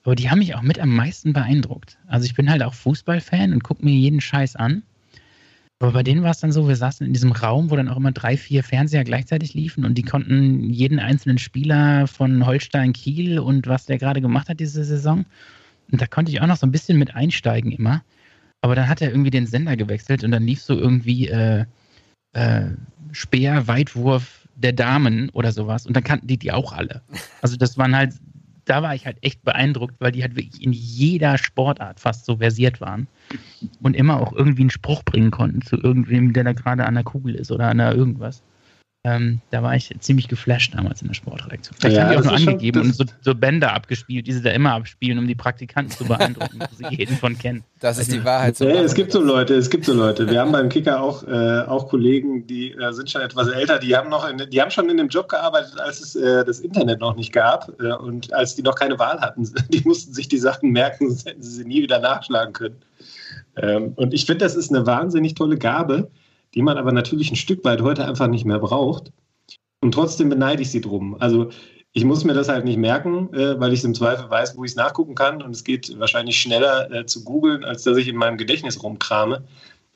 Aber 0.08 0.16
die 0.16 0.30
haben 0.30 0.40
mich 0.40 0.56
auch 0.56 0.62
mit 0.62 0.80
am 0.80 0.96
meisten 0.96 1.34
beeindruckt. 1.34 1.98
Also 2.08 2.26
ich 2.26 2.34
bin 2.34 2.50
halt 2.50 2.64
auch 2.64 2.74
Fußballfan 2.74 3.52
und 3.52 3.62
gucke 3.66 3.84
mir 3.84 3.94
jeden 3.94 4.22
Scheiß 4.22 4.56
an. 4.56 4.84
Aber 5.80 5.92
bei 5.92 6.02
denen 6.02 6.24
war 6.24 6.32
es 6.32 6.40
dann 6.40 6.54
so, 6.54 6.66
wir 6.66 6.78
saßen 6.78 7.06
in 7.06 7.12
diesem 7.12 7.34
Raum, 7.34 7.70
wo 7.70 7.76
dann 7.76 7.90
auch 7.90 7.98
immer 7.98 8.14
drei, 8.14 8.38
vier 8.38 8.64
Fernseher 8.64 9.04
gleichzeitig 9.04 9.54
liefen 9.54 9.84
und 9.84 9.96
die 9.96 10.04
konnten 10.04 10.70
jeden 10.70 11.00
einzelnen 11.00 11.38
Spieler 11.40 12.08
von 12.08 12.46
Holstein 12.46 12.94
Kiel 12.94 13.38
und 13.38 13.68
was 13.68 13.86
der 13.86 13.98
gerade 13.98 14.22
gemacht 14.22 14.48
hat 14.48 14.62
diese 14.62 14.86
Saison. 14.86 15.26
Und 15.92 16.02
da 16.02 16.08
konnte 16.08 16.32
ich 16.32 16.40
auch 16.40 16.48
noch 16.48 16.56
so 16.56 16.66
ein 16.66 16.72
bisschen 16.72 16.98
mit 16.98 17.14
einsteigen 17.14 17.74
immer. 17.74 18.02
Aber 18.62 18.76
dann 18.76 18.88
hat 18.88 19.02
er 19.02 19.10
irgendwie 19.10 19.30
den 19.30 19.46
Sender 19.46 19.76
gewechselt 19.76 20.24
und 20.24 20.32
dann 20.32 20.44
lief 20.44 20.62
so 20.62 20.78
irgendwie 20.80 21.28
äh, 21.28 21.66
äh, 22.32 22.68
Speer, 23.12 23.68
Weitwurf 23.68 24.48
der 24.56 24.72
Damen 24.72 25.30
oder 25.32 25.52
sowas. 25.52 25.86
Und 25.86 25.98
dann 25.98 26.06
kannten 26.06 26.28
die 26.28 26.38
die 26.38 26.54
auch 26.54 26.72
alle. 26.72 27.02
Also 27.42 27.58
das 27.58 27.78
waren 27.78 27.94
halt, 27.94 28.14
da 28.68 28.84
war 28.84 28.94
ich 28.94 29.06
halt 29.06 29.18
echt 29.22 29.44
beeindruckt, 29.44 29.96
weil 30.00 30.12
die 30.12 30.22
halt 30.22 30.36
wirklich 30.36 30.62
in 30.62 30.74
jeder 30.74 31.38
Sportart 31.38 32.00
fast 32.00 32.26
so 32.26 32.38
versiert 32.38 32.82
waren 32.82 33.08
und 33.82 33.96
immer 33.96 34.20
auch 34.20 34.34
irgendwie 34.34 34.62
einen 34.62 34.70
Spruch 34.70 35.04
bringen 35.04 35.32
konnten 35.32 35.62
zu 35.62 35.78
irgendwem, 35.78 36.34
der 36.34 36.44
da 36.44 36.54
gerade 36.54 36.86
an 36.86 36.94
der 36.96 37.04
Kugel 37.04 37.36
ist 37.36 37.52
oder 37.52 37.70
an 37.70 37.78
der 37.78 37.96
irgendwas. 37.96 38.44
Ähm, 39.08 39.40
da 39.52 39.64
war 39.64 39.74
ich 39.74 39.96
ziemlich 40.02 40.28
geflasht 40.28 40.74
damals 40.76 41.02
in 41.02 41.08
der 41.08 41.14
Sportredaktion. 41.14 41.78
Vielleicht 41.80 41.96
ja, 41.96 42.04
haben 42.04 42.12
die 42.12 42.18
auch 42.18 42.24
nur 42.24 42.34
angegeben 42.34 42.80
schon, 42.80 42.88
und 42.88 42.94
so, 42.94 43.06
so, 43.22 43.36
Bänder 43.36 43.74
abgespielt, 43.74 44.28
die 44.28 44.34
sie 44.34 44.42
da 44.42 44.52
immer 44.52 44.74
abspielen, 44.74 45.18
um 45.18 45.28
die 45.28 45.36
Praktikanten 45.36 45.96
zu 45.96 46.04
beeindrucken, 46.04 46.60
wo 46.60 46.76
sie 46.76 46.84
jeden 46.96 47.16
von 47.16 47.38
kennen. 47.38 47.64
Das 47.80 48.00
ist 48.00 48.12
die 48.12 48.26
Wahrheit. 48.26 48.58
So 48.58 48.68
ja, 48.68 48.82
es 48.82 48.94
gibt 48.94 49.14
so 49.14 49.22
Leute, 49.22 49.56
es 49.56 49.70
gibt 49.70 49.86
so 49.86 49.94
Leute. 49.94 50.30
Wir 50.30 50.42
haben 50.42 50.52
beim 50.52 50.68
Kicker 50.68 51.02
auch, 51.02 51.24
äh, 51.24 51.62
auch 51.62 51.88
Kollegen, 51.88 52.48
die 52.48 52.74
äh, 52.74 52.92
sind 52.92 53.10
schon 53.10 53.22
etwas 53.22 53.48
älter, 53.48 53.80
die 53.80 53.96
haben 53.96 54.10
noch, 54.10 54.28
in, 54.28 54.42
die 54.50 54.62
haben 54.62 54.72
schon 54.72 54.90
in 54.90 54.98
dem 54.98 55.08
Job 55.08 55.30
gearbeitet, 55.30 55.80
als 55.80 56.02
es 56.02 56.18
äh, 56.18 56.44
das 56.44 56.60
Internet 56.60 57.00
noch 57.00 57.16
nicht 57.16 57.32
gab 57.32 57.72
äh, 57.80 57.94
und 57.94 58.34
als 58.34 58.56
die 58.56 58.62
noch 58.62 58.76
keine 58.76 59.00
Wahl 59.00 59.22
hatten. 59.22 59.50
Die 59.70 59.82
mussten 59.86 60.14
sich 60.14 60.28
die 60.28 60.38
Sachen 60.38 60.72
merken, 60.72 61.08
sonst 61.10 61.28
hätten 61.28 61.42
sie 61.42 61.52
sie 61.52 61.66
nie 61.66 61.82
wieder 61.82 62.00
nachschlagen 62.00 62.52
können. 62.52 62.76
Ähm, 63.56 63.94
und 63.96 64.14
ich 64.14 64.26
finde, 64.26 64.44
das 64.44 64.56
ist 64.56 64.74
eine 64.74 64.86
wahnsinnig 64.86 65.36
tolle 65.36 65.58
Gabe 65.58 66.10
die 66.54 66.62
man 66.62 66.78
aber 66.78 66.92
natürlich 66.92 67.32
ein 67.32 67.36
Stück 67.36 67.64
weit 67.66 67.82
heute 67.82 68.06
einfach 68.06 68.28
nicht 68.28 68.46
mehr 68.46 68.60
braucht. 68.60 69.12
Und 69.82 69.94
trotzdem 69.94 70.30
beneide 70.30 70.62
ich 70.62 70.72
sie 70.72 70.82
drum. 70.82 71.16
Also 71.20 71.50
ich 71.94 72.06
muss 72.06 72.24
mir 72.24 72.34
das 72.34 72.50
halt 72.50 72.66
nicht 72.66 72.78
merken, 72.78 73.34
äh, 73.34 73.60
weil 73.60 73.74
ich 73.74 73.84
im 73.84 73.96
Zweifel 73.96 74.30
weiß, 74.30 74.58
wo 74.58 74.64
ich 74.64 74.72
es 74.72 74.78
nachgucken 74.78 75.16
kann. 75.16 75.42
Und 75.42 75.52
es 75.52 75.64
geht 75.64 75.98
wahrscheinlich 76.00 76.40
schneller 76.40 76.92
äh, 76.92 77.06
zu 77.06 77.24
googeln, 77.24 77.64
als 77.64 77.84
dass 77.84 77.98
ich 77.98 78.08
in 78.08 78.16
meinem 78.16 78.38
Gedächtnis 78.38 78.82
rumkrame. 78.84 79.44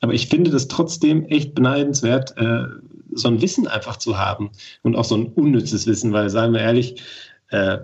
Aber 0.00 0.12
ich 0.12 0.26
finde 0.28 0.50
das 0.50 0.68
trotzdem 0.68 1.24
echt 1.26 1.54
beneidenswert, 1.54 2.36
äh, 2.36 2.64
so 3.12 3.28
ein 3.28 3.40
Wissen 3.40 3.68
einfach 3.68 3.98
zu 3.98 4.18
haben. 4.18 4.50
Und 4.82 4.96
auch 4.96 5.04
so 5.04 5.14
ein 5.16 5.26
unnützes 5.26 5.86
Wissen, 5.86 6.12
weil, 6.12 6.28
seien 6.28 6.52
wir 6.52 6.60
ehrlich, 6.60 7.00
äh, 7.50 7.78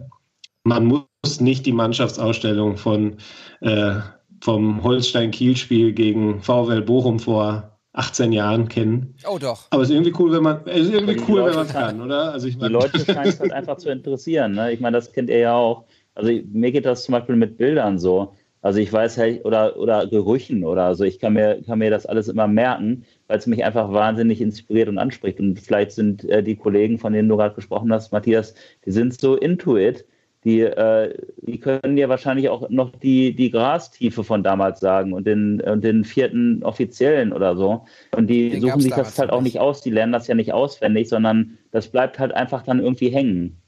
man 0.65 0.85
muss 0.87 1.41
nicht 1.41 1.65
die 1.67 1.73
Mannschaftsausstellung 1.73 2.77
von, 2.77 3.19
äh, 3.61 4.01
vom 4.41 4.83
Holstein-Kiel-Spiel 4.83 5.93
gegen 5.93 6.43
VfL 6.43 6.83
Bochum 6.83 7.21
vor 7.21 7.78
18 7.99 8.33
Jahren 8.33 8.69
kennen. 8.69 9.15
Oh 9.29 9.39
doch. 9.39 9.67
Aber 9.71 9.83
es 9.83 9.89
ist 9.89 9.95
irgendwie 9.95 10.15
cool, 10.19 10.33
wenn 10.33 10.43
man 10.43 10.61
es 10.67 10.83
ist 10.83 10.93
irgendwie 10.93 11.21
cool, 11.29 11.45
wenn 11.45 11.55
man 11.55 11.67
es 11.67 11.73
kann, 11.73 12.01
oder? 12.01 12.33
Also 12.33 12.47
ich 12.47 12.57
mein, 12.57 12.69
die 12.69 12.75
Leute 12.75 12.99
scheinen 13.05 13.29
es 13.29 13.41
halt 13.41 13.53
einfach 13.53 13.77
zu 13.77 13.91
interessieren. 13.91 14.53
Ne? 14.53 14.73
Ich 14.73 14.81
meine, 14.81 14.97
das 14.97 15.13
kennt 15.13 15.31
ihr 15.31 15.39
ja 15.39 15.55
auch. 15.55 15.85
Also 16.15 16.31
mir 16.53 16.71
geht 16.71 16.87
das 16.87 17.05
zum 17.05 17.13
Beispiel 17.13 17.37
mit 17.37 17.59
Bildern 17.59 17.99
so. 17.99 18.35
Also 18.61 18.81
ich 18.81 18.93
weiß 18.93 19.19
halt, 19.19 19.45
oder, 19.45 19.77
oder 19.77 20.07
Gerüchen 20.07 20.65
oder 20.65 20.95
so, 20.95 21.05
ich 21.05 21.21
kann 21.21 21.35
mir, 21.35 21.63
kann 21.63 21.79
mir 21.79 21.91
das 21.91 22.07
alles 22.07 22.29
immer 22.29 22.49
merken, 22.49 23.05
weil 23.29 23.39
es 23.39 23.47
mich 23.47 23.65
einfach 23.65 23.93
wahnsinnig 23.93 24.41
inspiriert 24.41 24.89
und 24.89 24.99
anspricht. 24.99 25.39
Und 25.39 25.61
vielleicht 25.61 25.93
sind 25.93 26.25
äh, 26.25 26.43
die 26.43 26.57
Kollegen, 26.57 26.99
von 26.99 27.13
denen 27.13 27.29
du 27.29 27.37
gerade 27.37 27.55
gesprochen 27.55 27.93
hast, 27.93 28.13
Matthias, 28.13 28.55
die 28.85 28.91
sind 28.91 29.19
so 29.19 29.37
into 29.37 29.77
it, 29.77 30.05
die, 30.49 30.63
äh, 30.63 31.15
die 31.43 31.61
können 31.61 31.97
dir 31.97 32.09
wahrscheinlich 32.09 32.49
auch 32.49 32.71
noch 32.71 32.91
die, 32.91 33.35
die 33.35 33.51
Grastiefe 33.51 34.25
von 34.25 34.43
damals 34.43 34.81
sagen 34.81 35.13
und 35.13 35.27
den, 35.27 35.61
und 35.61 35.85
den 35.85 36.05
vierten 36.05 36.63
Offiziellen 36.63 37.35
oder 37.35 37.55
so. 37.55 37.85
Und 38.17 38.29
die 38.29 38.49
den 38.49 38.63
suchen 38.63 38.81
sich 38.81 38.95
das 38.95 39.19
halt 39.19 39.31
auch 39.31 39.43
nicht 39.43 39.61
aus, 39.61 39.83
die 39.83 39.91
lernen 39.91 40.15
das 40.15 40.27
ja 40.27 40.35
nicht 40.35 40.55
auswendig, 40.55 41.11
sondern 41.11 41.59
das 41.71 41.89
bleibt 41.89 42.19
halt 42.19 42.33
einfach 42.33 42.63
dann 42.63 42.81
irgendwie 42.81 43.11
hängen. 43.11 43.59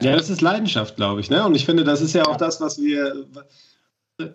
Ja, 0.00 0.14
das 0.14 0.30
ist 0.30 0.40
Leidenschaft, 0.40 0.94
glaube 0.94 1.20
ich. 1.20 1.28
Ne? 1.28 1.44
Und 1.44 1.56
ich 1.56 1.66
finde, 1.66 1.82
das 1.82 2.00
ist 2.00 2.14
ja 2.14 2.24
auch 2.26 2.36
das, 2.36 2.60
was 2.60 2.80
wir. 2.80 3.26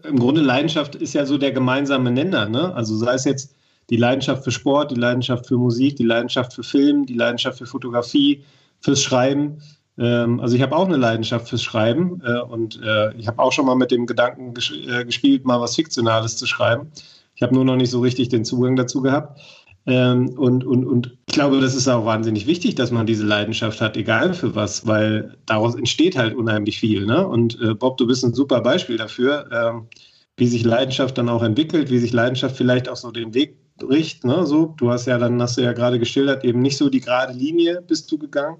Im 0.03 0.19
Grunde 0.19 0.41
Leidenschaft 0.41 0.95
ist 0.95 1.13
ja 1.13 1.25
so 1.25 1.37
der 1.37 1.53
gemeinsame 1.53 2.11
Nenner. 2.11 2.49
Ne? 2.49 2.75
Also 2.75 2.97
sei 2.97 3.13
es 3.13 3.23
jetzt 3.23 3.55
die 3.89 3.97
Leidenschaft 3.97 4.43
für 4.43 4.51
Sport, 4.51 4.91
die 4.91 4.99
Leidenschaft 4.99 5.47
für 5.47 5.57
Musik, 5.57 5.95
die 5.95 6.03
Leidenschaft 6.03 6.53
für 6.53 6.63
Film, 6.63 7.05
die 7.05 7.13
Leidenschaft 7.13 7.59
für 7.59 7.65
Fotografie, 7.65 8.43
fürs 8.81 9.01
Schreiben. 9.01 9.61
Ähm, 9.97 10.39
also 10.39 10.55
ich 10.55 10.61
habe 10.61 10.75
auch 10.75 10.85
eine 10.85 10.97
Leidenschaft 10.97 11.49
fürs 11.49 11.63
Schreiben 11.63 12.21
äh, 12.25 12.39
und 12.39 12.79
äh, 12.83 13.13
ich 13.15 13.27
habe 13.27 13.41
auch 13.41 13.51
schon 13.51 13.65
mal 13.65 13.75
mit 13.75 13.91
dem 13.91 14.05
Gedanken 14.05 14.53
ges 14.53 14.71
äh, 14.71 15.05
gespielt, 15.05 15.45
mal 15.45 15.59
was 15.59 15.75
Fiktionales 15.75 16.37
zu 16.37 16.45
schreiben. 16.45 16.91
Ich 17.35 17.43
habe 17.43 17.53
nur 17.53 17.65
noch 17.65 17.75
nicht 17.75 17.91
so 17.91 17.99
richtig 18.01 18.29
den 18.29 18.45
Zugang 18.45 18.75
dazu 18.75 19.01
gehabt. 19.01 19.39
Ähm, 19.87 20.29
und, 20.37 20.65
und, 20.65 20.85
und 20.85 21.17
ich 21.27 21.33
glaube, 21.33 21.61
das 21.61 21.73
ist 21.73 21.87
auch 21.87 22.05
wahnsinnig 22.05 22.45
wichtig, 22.45 22.75
dass 22.75 22.91
man 22.91 23.05
diese 23.05 23.25
Leidenschaft 23.25 23.79
hat, 23.79 23.95
egal 23.95 24.33
für 24.33 24.53
was, 24.53 24.85
weil 24.85 25.37
daraus 25.45 25.75
entsteht 25.75 26.17
halt 26.17 26.35
unheimlich 26.35 26.77
viel. 26.77 27.05
Ne? 27.05 27.25
Und 27.25 27.59
äh, 27.61 27.73
Bob, 27.73 27.97
du 27.97 28.05
bist 28.05 28.25
ein 28.25 28.33
super 28.33 28.59
Beispiel 28.59 28.97
dafür, 28.97 29.49
ähm, 29.51 29.87
wie 30.35 30.47
sich 30.47 30.65
Leidenschaft 30.65 31.17
dann 31.17 31.29
auch 31.29 31.41
entwickelt, 31.41 31.89
wie 31.89 31.99
sich 31.99 32.11
Leidenschaft 32.11 32.57
vielleicht 32.57 32.89
auch 32.89 32.97
so 32.97 33.11
den 33.11 33.33
Weg 33.33 33.55
bricht. 33.77 34.25
Ne? 34.25 34.45
So, 34.45 34.73
du 34.77 34.91
hast 34.91 35.05
ja 35.05 35.17
dann, 35.17 35.41
hast 35.41 35.57
du 35.57 35.61
ja 35.61 35.71
gerade 35.71 35.99
geschildert, 35.99 36.43
eben 36.43 36.61
nicht 36.61 36.77
so 36.77 36.89
die 36.89 36.99
gerade 36.99 37.31
Linie 37.31 37.81
bist 37.81 38.11
du 38.11 38.17
gegangen, 38.17 38.57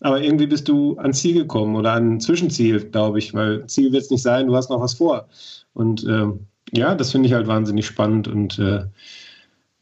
aber 0.00 0.20
irgendwie 0.20 0.46
bist 0.46 0.68
du 0.68 0.96
ans 0.98 1.20
Ziel 1.20 1.34
gekommen 1.34 1.76
oder 1.76 1.92
an 1.92 2.14
ein 2.14 2.20
Zwischenziel, 2.20 2.90
glaube 2.90 3.18
ich, 3.18 3.34
weil 3.34 3.66
Ziel 3.66 3.92
wird 3.92 4.02
es 4.04 4.10
nicht 4.10 4.22
sein, 4.22 4.46
du 4.46 4.56
hast 4.56 4.70
noch 4.70 4.80
was 4.80 4.94
vor. 4.94 5.28
Und 5.74 6.04
ähm, 6.04 6.46
ja, 6.72 6.94
das 6.94 7.12
finde 7.12 7.28
ich 7.28 7.34
halt 7.34 7.46
wahnsinnig 7.46 7.86
spannend 7.86 8.28
und 8.28 8.58
äh, 8.58 8.84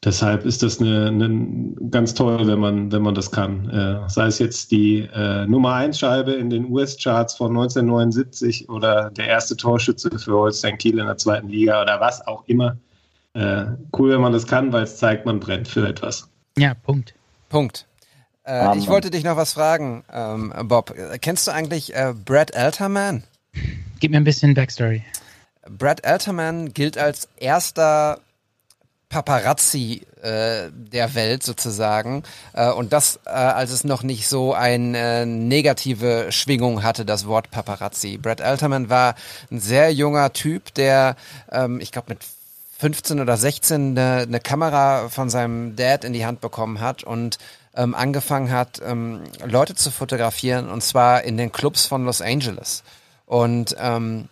deshalb 0.04 0.44
ist 0.44 0.62
das 0.62 0.80
eine, 0.80 1.06
eine, 1.08 1.90
ganz 1.90 2.14
toll, 2.14 2.46
wenn 2.46 2.60
man, 2.60 2.92
wenn 2.92 3.02
man 3.02 3.14
das 3.14 3.30
kann. 3.30 3.68
Äh, 3.70 4.08
sei 4.08 4.26
es 4.26 4.38
jetzt 4.38 4.70
die 4.70 5.08
äh, 5.14 5.46
Nummer 5.46 5.74
1 5.74 5.98
Scheibe 5.98 6.32
in 6.32 6.50
den 6.50 6.70
US-Charts 6.70 7.34
von 7.36 7.50
1979 7.50 8.68
oder 8.68 9.10
der 9.10 9.28
erste 9.28 9.56
Torschütze 9.56 10.18
für 10.18 10.34
Holstein 10.34 10.78
Kiel 10.78 10.98
in 10.98 11.06
der 11.06 11.16
zweiten 11.16 11.48
Liga 11.48 11.80
oder 11.82 12.00
was 12.00 12.26
auch 12.26 12.44
immer. 12.46 12.76
Äh, 13.32 13.66
cool, 13.98 14.10
wenn 14.10 14.20
man 14.20 14.32
das 14.32 14.46
kann, 14.46 14.72
weil 14.72 14.84
es 14.84 14.96
zeigt, 14.98 15.26
man 15.26 15.40
brennt 15.40 15.66
für 15.66 15.88
etwas. 15.88 16.28
Ja, 16.56 16.74
Punkt. 16.74 17.14
Punkt. 17.48 17.86
Äh, 18.46 18.78
ich 18.78 18.88
wollte 18.88 19.10
dich 19.10 19.24
noch 19.24 19.36
was 19.36 19.54
fragen, 19.54 20.04
ähm, 20.12 20.52
Bob. 20.64 20.94
Kennst 21.20 21.46
du 21.46 21.50
eigentlich 21.50 21.94
äh, 21.94 22.12
Brad 22.12 22.54
Alterman? 22.54 23.24
Gib 24.00 24.10
mir 24.10 24.18
ein 24.18 24.24
bisschen 24.24 24.54
Backstory. 24.54 25.02
Brad 25.68 26.04
Alterman 26.04 26.74
gilt 26.74 26.98
als 26.98 27.28
erster 27.36 28.20
Paparazzi 29.08 30.02
äh, 30.22 30.70
der 30.72 31.14
Welt 31.14 31.42
sozusagen 31.42 32.24
äh, 32.52 32.68
und 32.70 32.92
das, 32.92 33.20
äh, 33.26 33.30
als 33.30 33.70
es 33.70 33.84
noch 33.84 34.02
nicht 34.02 34.26
so 34.26 34.54
eine 34.54 34.98
äh, 34.98 35.24
negative 35.26 36.32
Schwingung 36.32 36.82
hatte, 36.82 37.04
das 37.04 37.26
Wort 37.26 37.50
Paparazzi. 37.50 38.18
Brad 38.18 38.40
Alterman 38.40 38.90
war 38.90 39.14
ein 39.52 39.60
sehr 39.60 39.92
junger 39.92 40.32
Typ, 40.32 40.74
der, 40.74 41.14
ähm, 41.52 41.80
ich 41.80 41.92
glaube 41.92 42.10
mit 42.10 42.20
15 42.78 43.20
oder 43.20 43.36
16 43.36 43.96
eine, 43.96 44.22
eine 44.22 44.40
Kamera 44.40 45.08
von 45.08 45.30
seinem 45.30 45.76
Dad 45.76 46.04
in 46.04 46.12
die 46.12 46.26
Hand 46.26 46.40
bekommen 46.40 46.80
hat 46.80 47.04
und 47.04 47.38
ähm, 47.76 47.94
angefangen 47.94 48.50
hat, 48.50 48.80
ähm, 48.84 49.22
Leute 49.44 49.74
zu 49.74 49.90
fotografieren 49.90 50.68
und 50.68 50.82
zwar 50.82 51.22
in 51.22 51.36
den 51.36 51.52
Clubs 51.52 51.86
von 51.86 52.04
Los 52.04 52.20
Angeles. 52.20 52.82
Und 53.26 53.74
ähm, 53.78 54.28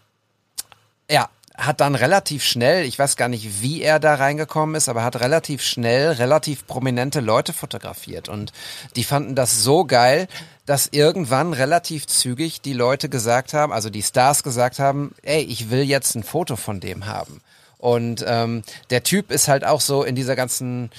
ja, 1.10 1.28
hat 1.56 1.81
dann 1.81 1.94
relativ 1.94 2.44
schnell, 2.44 2.85
ich 2.85 2.98
weiß 2.98 3.16
gar 3.16 3.28
nicht, 3.28 3.60
wie 3.60 3.82
er 3.82 4.01
da 4.01 4.14
reingekommen 4.14 4.74
ist, 4.74 4.89
aber 4.89 5.05
hat 5.05 5.20
relativ 5.20 5.62
schnell 5.62 6.12
relativ 6.12 6.66
prominente 6.66 7.20
Leute 7.20 7.52
fotografiert 7.52 8.28
und 8.28 8.52
die 8.97 9.05
fanden 9.05 9.35
das 9.35 9.62
so 9.62 9.85
geil, 9.85 10.28
dass 10.64 10.89
irgendwann 10.93 11.52
relativ 11.52 12.06
zügig 12.06 12.62
die 12.62 12.73
Leute 12.73 13.09
gesagt 13.09 13.52
haben, 13.52 13.73
also 13.73 13.90
die 13.90 14.02
Stars 14.02 14.43
gesagt 14.43 14.78
haben, 14.78 15.14
ey, 15.23 15.43
ich 15.43 15.70
will 15.70 15.82
jetzt 15.82 16.14
ein 16.14 16.23
Foto 16.23 16.56
von 16.56 16.81
dem 16.81 17.06
haben. 17.06 17.40
Und 17.78 18.24
ähm, 18.27 18.62
der 18.90 19.02
Typ 19.02 19.32
ist 19.32 19.48
halt 19.48 19.64
auch 19.64 19.81
so 19.81 20.05
in 20.05 20.14
dieser 20.14 20.36
ganzen 20.36 20.90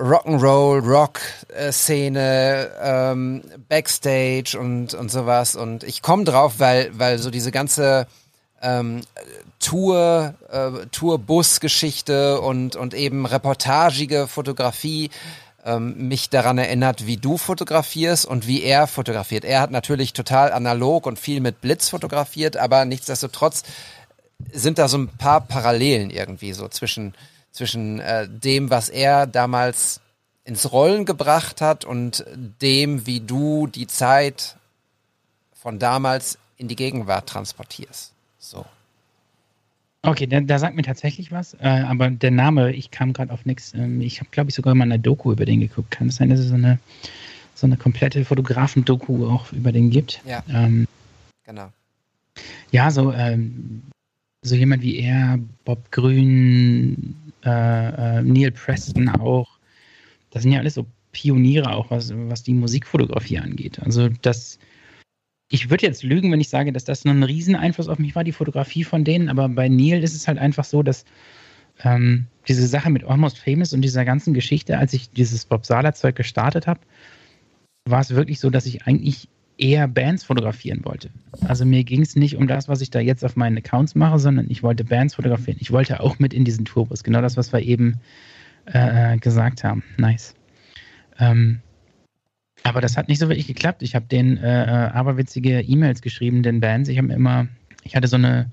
Rock'n'Roll, 0.00 0.80
Rock-Szene, 0.80 2.70
ähm, 2.82 3.42
Backstage 3.68 4.58
und, 4.58 4.94
und 4.94 5.10
sowas. 5.10 5.56
Und 5.56 5.84
ich 5.84 6.02
komme 6.02 6.24
drauf, 6.24 6.54
weil, 6.58 6.90
weil 6.98 7.18
so 7.18 7.30
diese 7.30 7.52
ganze 7.52 8.06
ähm, 8.62 9.02
Tour, 9.58 10.34
äh, 10.50 10.86
Tourbus-Geschichte 10.90 12.40
und, 12.40 12.76
und 12.76 12.94
eben 12.94 13.26
reportagige 13.26 14.26
Fotografie 14.26 15.10
ähm, 15.64 16.08
mich 16.08 16.30
daran 16.30 16.58
erinnert, 16.58 17.06
wie 17.06 17.18
du 17.18 17.36
fotografierst 17.36 18.24
und 18.24 18.46
wie 18.46 18.62
er 18.62 18.86
fotografiert. 18.86 19.44
Er 19.44 19.60
hat 19.60 19.70
natürlich 19.70 20.12
total 20.14 20.52
analog 20.52 21.06
und 21.06 21.18
viel 21.18 21.40
mit 21.40 21.60
Blitz 21.60 21.90
fotografiert, 21.90 22.56
aber 22.56 22.84
nichtsdestotrotz 22.84 23.64
sind 24.52 24.78
da 24.78 24.88
so 24.88 24.96
ein 24.96 25.08
paar 25.08 25.42
Parallelen 25.42 26.10
irgendwie 26.10 26.54
so 26.54 26.68
zwischen, 26.68 27.14
zwischen 27.52 28.00
äh, 28.00 28.28
dem, 28.28 28.70
was 28.70 28.88
er 28.88 29.26
damals 29.26 30.00
ins 30.44 30.72
Rollen 30.72 31.04
gebracht 31.04 31.60
hat 31.60 31.84
und 31.84 32.24
dem, 32.60 33.06
wie 33.06 33.20
du 33.20 33.66
die 33.66 33.86
Zeit 33.86 34.56
von 35.52 35.78
damals 35.78 36.38
in 36.56 36.68
die 36.68 36.76
Gegenwart 36.76 37.28
transportierst. 37.28 38.12
So. 38.38 38.64
Okay, 40.02 40.26
da, 40.26 40.40
da 40.40 40.58
sagt 40.58 40.76
mir 40.76 40.82
tatsächlich 40.82 41.30
was, 41.30 41.54
äh, 41.54 41.68
aber 41.68 42.10
der 42.10 42.30
Name, 42.30 42.72
ich 42.72 42.90
kam 42.90 43.12
gerade 43.12 43.32
auf 43.32 43.44
nichts. 43.44 43.74
Ähm, 43.74 44.00
ich 44.00 44.20
habe, 44.20 44.30
glaube 44.30 44.48
ich, 44.48 44.56
sogar 44.56 44.74
mal 44.74 44.84
eine 44.84 44.98
Doku 44.98 45.30
über 45.30 45.44
den 45.44 45.60
geguckt. 45.60 45.90
Kann 45.90 46.08
es 46.08 46.16
sein, 46.16 46.30
dass 46.30 46.40
es 46.40 46.48
so 46.48 46.54
eine, 46.54 46.78
so 47.54 47.66
eine 47.66 47.76
komplette 47.76 48.24
Fotografen-Doku 48.24 49.26
auch 49.26 49.52
über 49.52 49.72
den 49.72 49.90
gibt? 49.90 50.22
Ja. 50.24 50.42
Ähm, 50.48 50.86
genau. 51.44 51.70
Ja, 52.70 52.90
so, 52.90 53.12
ähm, 53.12 53.82
so 54.42 54.54
jemand 54.54 54.82
wie 54.82 54.98
er, 55.00 55.38
Bob 55.66 55.90
Grün, 55.90 57.14
äh, 57.44 58.18
äh, 58.18 58.22
Neil 58.22 58.52
Preston 58.52 59.08
auch. 59.08 59.58
Das 60.30 60.42
sind 60.42 60.52
ja 60.52 60.60
alles 60.60 60.74
so 60.74 60.86
Pioniere 61.12 61.72
auch, 61.72 61.90
was, 61.90 62.12
was 62.14 62.42
die 62.42 62.54
Musikfotografie 62.54 63.38
angeht. 63.38 63.80
Also 63.80 64.08
das 64.22 64.58
ich 65.52 65.68
würde 65.68 65.84
jetzt 65.84 66.04
lügen, 66.04 66.30
wenn 66.30 66.40
ich 66.40 66.48
sage, 66.48 66.72
dass 66.72 66.84
das 66.84 67.04
nur 67.04 67.12
ein 67.12 67.24
Rieseneinfluss 67.24 67.88
auf 67.88 67.98
mich 67.98 68.14
war, 68.14 68.22
die 68.22 68.32
Fotografie 68.32 68.84
von 68.84 69.04
denen, 69.04 69.28
aber 69.28 69.48
bei 69.48 69.68
Neil 69.68 70.02
ist 70.02 70.14
es 70.14 70.28
halt 70.28 70.38
einfach 70.38 70.64
so, 70.64 70.84
dass 70.84 71.04
ähm, 71.82 72.26
diese 72.46 72.66
Sache 72.66 72.88
mit 72.88 73.04
Almost 73.04 73.38
Famous 73.38 73.72
und 73.72 73.82
dieser 73.82 74.04
ganzen 74.04 74.32
Geschichte, 74.32 74.78
als 74.78 74.94
ich 74.94 75.10
dieses 75.10 75.44
Bob 75.44 75.66
Sala-Zeug 75.66 76.14
gestartet 76.14 76.68
habe, 76.68 76.80
war 77.88 78.00
es 78.00 78.14
wirklich 78.14 78.38
so, 78.38 78.48
dass 78.48 78.66
ich 78.66 78.86
eigentlich 78.86 79.28
eher 79.60 79.86
Bands 79.88 80.24
fotografieren 80.24 80.84
wollte. 80.84 81.10
Also 81.46 81.64
mir 81.64 81.84
ging 81.84 82.02
es 82.02 82.16
nicht 82.16 82.36
um 82.36 82.48
das, 82.48 82.68
was 82.68 82.80
ich 82.80 82.90
da 82.90 82.98
jetzt 82.98 83.24
auf 83.24 83.36
meinen 83.36 83.58
Accounts 83.58 83.94
mache, 83.94 84.18
sondern 84.18 84.46
ich 84.48 84.62
wollte 84.62 84.84
Bands 84.84 85.14
fotografieren. 85.14 85.58
Ich 85.60 85.70
wollte 85.70 86.00
auch 86.00 86.18
mit 86.18 86.32
in 86.32 86.44
diesen 86.44 86.64
Tourbus. 86.64 87.04
Genau 87.04 87.20
das, 87.20 87.36
was 87.36 87.52
wir 87.52 87.60
eben 87.60 88.00
äh, 88.66 89.18
gesagt 89.18 89.62
haben. 89.62 89.82
Nice. 89.98 90.34
Ähm, 91.18 91.60
aber 92.62 92.80
das 92.80 92.96
hat 92.96 93.08
nicht 93.08 93.18
so 93.18 93.28
wirklich 93.28 93.46
geklappt. 93.46 93.82
Ich 93.82 93.94
habe 93.94 94.06
den 94.06 94.38
äh, 94.38 94.90
aberwitzige 94.92 95.60
E-Mails 95.60 96.02
geschrieben, 96.02 96.42
den 96.42 96.60
Bands. 96.60 96.88
Ich 96.88 96.98
habe 96.98 97.12
immer, 97.12 97.48
ich 97.84 97.96
hatte 97.96 98.08
so 98.08 98.16
eine 98.16 98.50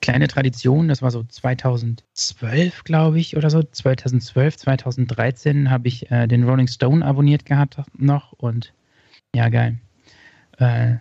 kleine 0.00 0.28
Tradition, 0.28 0.88
das 0.88 1.02
war 1.02 1.10
so 1.10 1.22
2012, 1.22 2.84
glaube 2.84 3.18
ich, 3.18 3.36
oder 3.36 3.50
so. 3.50 3.62
2012, 3.62 4.56
2013 4.58 5.70
habe 5.70 5.88
ich 5.88 6.10
äh, 6.10 6.26
den 6.26 6.44
Rolling 6.44 6.68
Stone 6.68 7.04
abonniert 7.04 7.46
gehabt 7.46 7.78
noch 7.96 8.32
und 8.32 8.72
ja, 9.34 9.48
geil. 9.48 9.78
Äh, 10.58 10.96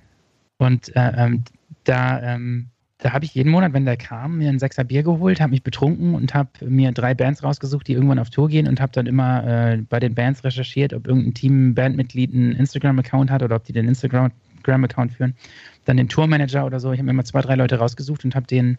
und 0.57 0.95
äh, 0.95 1.11
ähm, 1.15 1.43
da 1.83 2.21
ähm, 2.21 2.69
da 2.99 3.11
habe 3.11 3.25
ich 3.25 3.35
jeden 3.35 3.51
Monat, 3.51 3.73
wenn 3.73 3.85
der 3.85 3.97
kam, 3.97 4.37
mir 4.37 4.49
ein 4.49 4.57
Sechser 4.57 4.83
Bier 4.83 5.03
geholt, 5.03 5.41
habe 5.41 5.51
mich 5.51 5.63
betrunken 5.63 6.15
und 6.15 6.33
habe 6.33 6.49
mir 6.65 6.91
drei 6.91 7.13
Bands 7.13 7.43
rausgesucht, 7.43 7.87
die 7.87 7.93
irgendwann 7.93 8.19
auf 8.19 8.29
Tour 8.29 8.47
gehen 8.47 8.67
und 8.67 8.79
habe 8.79 8.93
dann 8.93 9.05
immer 9.05 9.45
äh, 9.45 9.77
bei 9.77 9.99
den 9.99 10.15
Bands 10.15 10.43
recherchiert, 10.43 10.93
ob 10.93 11.05
irgendein 11.05 11.33
Team, 11.33 11.75
Bandmitglied 11.75 12.33
einen 12.33 12.53
Instagram-Account 12.53 13.29
hat 13.29 13.43
oder 13.43 13.57
ob 13.57 13.65
die 13.65 13.73
den 13.73 13.87
Instagram-Account 13.89 15.11
führen. 15.11 15.35
Dann 15.83 15.97
den 15.97 16.07
Tourmanager 16.07 16.65
oder 16.65 16.79
so. 16.79 16.93
Ich 16.93 16.99
habe 16.99 17.05
mir 17.05 17.11
immer 17.11 17.25
zwei, 17.25 17.41
drei 17.41 17.55
Leute 17.55 17.77
rausgesucht 17.77 18.23
und 18.23 18.33
habe 18.33 18.47
denen 18.47 18.77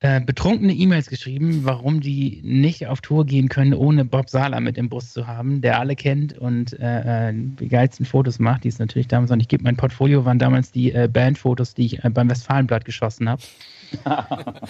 äh, 0.00 0.20
betrunkene 0.20 0.74
E-Mails 0.74 1.08
geschrieben, 1.08 1.60
warum 1.64 2.00
die 2.00 2.42
nicht 2.44 2.86
auf 2.86 3.00
Tour 3.00 3.24
gehen 3.24 3.48
können, 3.48 3.72
ohne 3.72 4.04
Bob 4.04 4.28
Sala 4.28 4.60
mit 4.60 4.76
im 4.76 4.90
Bus 4.90 5.12
zu 5.12 5.26
haben, 5.26 5.62
der 5.62 5.80
alle 5.80 5.96
kennt 5.96 6.36
und 6.36 6.78
äh, 6.78 7.30
äh 7.30 7.32
die 7.34 7.68
geilsten 7.68 8.04
Fotos 8.04 8.38
macht, 8.38 8.64
die 8.64 8.68
es 8.68 8.78
natürlich 8.78 9.08
damals 9.08 9.30
noch 9.30 9.38
nicht 9.38 9.48
gibt. 9.48 9.64
Mein 9.64 9.76
Portfolio 9.76 10.24
waren 10.24 10.38
damals 10.38 10.70
die 10.70 10.92
äh, 10.92 11.08
Bandfotos, 11.10 11.72
die 11.74 11.86
ich 11.86 12.04
äh, 12.04 12.10
beim 12.10 12.28
Westfalenblatt 12.28 12.84
geschossen 12.84 13.28
habe. 13.28 13.42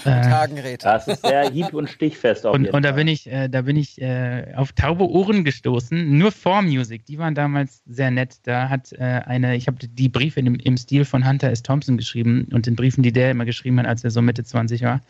Tagenred. 0.05 0.85
Das 0.85 1.09
ist 1.09 1.23
sehr 1.25 1.51
hieb- 1.51 1.75
und 1.75 1.89
stichfest 1.91 2.47
auf 2.47 2.55
und, 2.55 2.65
jeden 2.65 2.75
und 2.75 2.83
da 2.85 2.91
Fall. 2.91 2.97
bin 2.99 3.09
ich, 3.09 3.27
äh, 3.31 3.49
da 3.49 3.63
bin 3.63 3.77
ich 3.77 4.01
äh, 4.01 4.53
auf 4.57 4.73
taube 4.73 5.09
Ohren 5.09 5.45
gestoßen. 5.45 6.17
Nur 6.19 6.33
For 6.33 6.63
Music, 6.63 7.05
die 7.07 7.19
waren 7.19 7.35
damals 7.35 7.83
sehr 7.87 8.11
nett. 8.11 8.37
Da 8.45 8.69
hat 8.69 8.93
äh, 8.93 8.99
eine, 9.03 9.57
ich 9.57 9.67
habe 9.67 9.79
die 9.87 10.09
Briefe 10.09 10.41
im, 10.41 10.55
im 10.57 10.77
Stil 10.77 11.05
von 11.05 11.27
Hunter 11.29 11.51
S. 11.51 11.63
Thompson 11.63 11.97
geschrieben 11.97 12.49
und 12.53 12.67
den 12.67 12.77
Briefen, 12.77 13.03
die 13.03 13.13
der 13.13 13.31
immer 13.31 13.45
geschrieben 13.45 13.79
hat, 13.81 13.87
als 13.87 14.05
er 14.05 14.11
so 14.11 14.23
Mitte 14.23 14.45
20 14.45 14.83
war. 14.83 15.01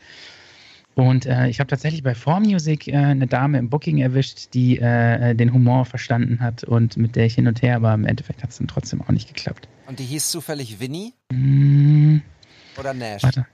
Und 0.95 1.27
äh, 1.27 1.49
ich 1.49 1.61
habe 1.61 1.69
tatsächlich 1.69 2.03
bei 2.03 2.13
4Music 2.13 2.89
äh, 2.91 2.97
eine 2.97 3.27
Dame 3.27 3.59
im 3.59 3.69
Booking 3.69 3.99
erwischt, 3.99 4.55
die 4.55 4.79
äh, 4.79 5.35
den 5.35 5.53
Humor 5.53 5.85
verstanden 5.85 6.41
hat 6.41 6.65
und 6.65 6.97
mit 6.97 7.17
der 7.17 7.27
ich 7.27 7.35
hin 7.35 7.47
und 7.47 7.61
her, 7.61 7.77
aber 7.77 7.93
im 7.93 8.07
Endeffekt 8.07 8.43
hat 8.43 8.49
es 8.49 8.57
dann 8.59 8.67
trotzdem 8.67 9.03
auch 9.03 9.11
nicht 9.11 9.29
geklappt. 9.29 9.69
Und 9.87 9.99
die 9.99 10.05
hieß 10.05 10.31
zufällig 10.31 10.81
Winnie 10.81 11.13
Mm, 11.31 12.19
oder 12.81 12.95
Nash? 12.95 13.23
warte. 13.25 13.45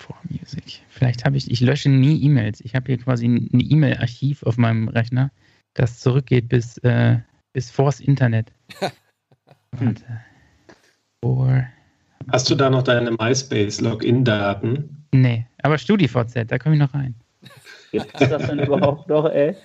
4Music. 0.00 0.80
Vielleicht 0.88 1.24
habe 1.24 1.36
ich, 1.36 1.50
ich 1.50 1.60
lösche 1.60 1.88
nie 1.88 2.22
E-Mails. 2.22 2.60
Ich 2.60 2.74
habe 2.74 2.86
hier 2.86 2.98
quasi 2.98 3.26
ein 3.26 3.48
E-Mail-Archiv 3.52 4.42
auf 4.44 4.56
meinem 4.56 4.88
Rechner, 4.88 5.30
das 5.74 6.00
zurückgeht 6.00 6.48
bis, 6.48 6.78
äh, 6.78 7.18
bis 7.52 7.70
vors 7.70 8.00
Internet. 8.00 8.52
Warte. 9.72 10.04
For, 11.22 11.64
Hast 12.28 12.50
du 12.50 12.54
da 12.54 12.70
noch 12.70 12.82
deine 12.82 13.10
MySpace-Login-Daten? 13.12 14.96
nee, 15.12 15.46
aber 15.62 15.76
StudiVZ, 15.78 16.44
da 16.46 16.58
komme 16.58 16.76
ich 16.76 16.80
noch 16.80 16.94
rein. 16.94 17.14
Gibt 17.92 18.06
es 18.20 18.28
das 18.28 18.46
denn 18.46 18.60
überhaupt 18.60 19.08
noch, 19.08 19.24
ey? 19.28 19.56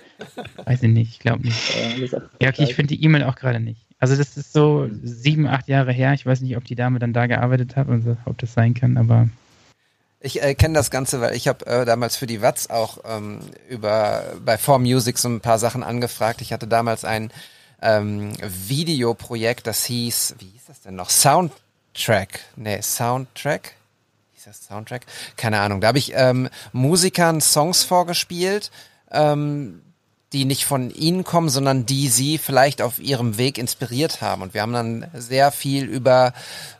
Weiß 0.64 0.82
ich 0.82 0.90
nicht, 0.90 1.10
ich 1.12 1.18
glaube 1.20 1.42
nicht. 1.44 1.76
Äh, 1.76 2.08
Ja, 2.42 2.48
okay, 2.48 2.64
ich 2.64 2.74
finde 2.74 2.96
die 2.96 3.04
E-Mail 3.04 3.22
auch 3.24 3.36
gerade 3.36 3.60
nicht. 3.60 3.86
Also 3.98 4.16
das 4.16 4.36
ist 4.36 4.52
so 4.52 4.88
sieben, 5.02 5.46
acht 5.46 5.68
Jahre 5.68 5.92
her. 5.92 6.12
Ich 6.14 6.26
weiß 6.26 6.40
nicht, 6.40 6.56
ob 6.56 6.64
die 6.64 6.74
Dame 6.74 6.98
dann 6.98 7.12
da 7.12 7.26
gearbeitet 7.26 7.76
hat 7.76 7.88
und 7.88 8.16
ob 8.24 8.36
das 8.38 8.52
sein 8.52 8.74
kann, 8.74 8.96
aber 8.96 9.28
Ich 10.20 10.42
äh, 10.42 10.54
kenne 10.54 10.74
das 10.74 10.90
Ganze, 10.90 11.20
weil 11.20 11.34
ich 11.34 11.46
habe 11.48 11.66
äh, 11.66 11.84
damals 11.84 12.16
für 12.16 12.26
die 12.26 12.42
Watz 12.42 12.68
auch 12.68 12.98
ähm, 13.04 13.40
über 13.68 14.24
bei 14.44 14.56
4Music 14.56 15.18
so 15.18 15.28
ein 15.28 15.40
paar 15.40 15.58
Sachen 15.58 15.82
angefragt. 15.82 16.40
Ich 16.40 16.52
hatte 16.52 16.66
damals 16.66 17.04
ein 17.04 17.30
ähm, 17.82 18.32
Videoprojekt, 18.42 19.66
das 19.66 19.84
hieß, 19.84 20.36
wie 20.38 20.46
hieß 20.46 20.64
das 20.66 20.80
denn 20.80 20.96
noch? 20.96 21.10
Soundtrack. 21.10 22.40
Nee, 22.56 22.80
Soundtrack? 22.80 23.74
Hieß 24.34 24.44
das 24.44 24.64
Soundtrack? 24.64 25.02
Keine 25.36 25.60
Ahnung. 25.60 25.80
Da 25.80 25.88
habe 25.88 25.98
ich 25.98 26.12
ähm, 26.14 26.48
Musikern 26.72 27.40
Songs 27.40 27.84
vorgespielt, 27.84 28.70
ähm, 29.10 29.82
die 30.32 30.44
nicht 30.44 30.64
von 30.64 30.90
ihnen 30.90 31.24
kommen, 31.24 31.48
sondern 31.48 31.86
die 31.86 32.08
sie 32.08 32.38
vielleicht 32.38 32.82
auf 32.82 32.98
ihrem 32.98 33.38
Weg 33.38 33.58
inspiriert 33.58 34.20
haben. 34.20 34.42
Und 34.42 34.54
wir 34.54 34.62
haben 34.62 34.72
dann 34.72 35.06
sehr 35.14 35.52
viel 35.52 35.84
über 35.84 36.32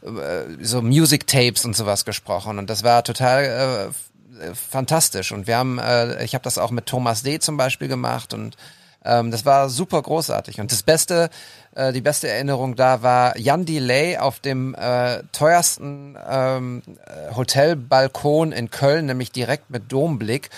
äh, 0.02 0.62
so 0.62 0.82
Music 0.82 1.27
Tapes 1.27 1.64
und 1.64 1.77
sowas 1.77 2.05
gesprochen. 2.05 2.59
Und 2.59 2.68
das 2.68 2.82
war 2.82 3.05
total 3.05 3.93
äh, 4.40 4.55
fantastisch. 4.55 5.32
Und 5.32 5.47
wir 5.47 5.56
haben, 5.56 5.78
äh, 5.78 6.24
ich 6.24 6.35
habe 6.35 6.43
das 6.43 6.59
auch 6.59 6.70
mit 6.70 6.86
Thomas 6.86 7.23
D. 7.23 7.39
zum 7.39 7.56
Beispiel 7.56 7.89
gemacht 7.89 8.35
und 8.35 8.56
ähm, 9.05 9.31
das 9.31 9.44
war 9.44 9.68
super 9.68 10.02
großartig. 10.02 10.60
Und 10.60 10.73
das 10.73 10.82
Beste, 10.82 11.31
äh, 11.74 11.93
die 11.93 12.01
beste 12.01 12.28
Erinnerung 12.28 12.74
da 12.74 13.02
war 13.02 13.39
Jan 13.39 13.64
Delay 13.64 14.18
auf 14.18 14.40
dem 14.40 14.74
äh, 14.74 15.23
teuersten 15.32 16.18
ähm, 16.28 16.82
äh, 17.06 17.35
Hotelbalkon 17.35 18.52
in 18.52 18.70
Köln, 18.70 19.06
nämlich 19.06 19.31
direkt 19.31 19.70
mit 19.70 19.93
Domblick. 19.93 20.51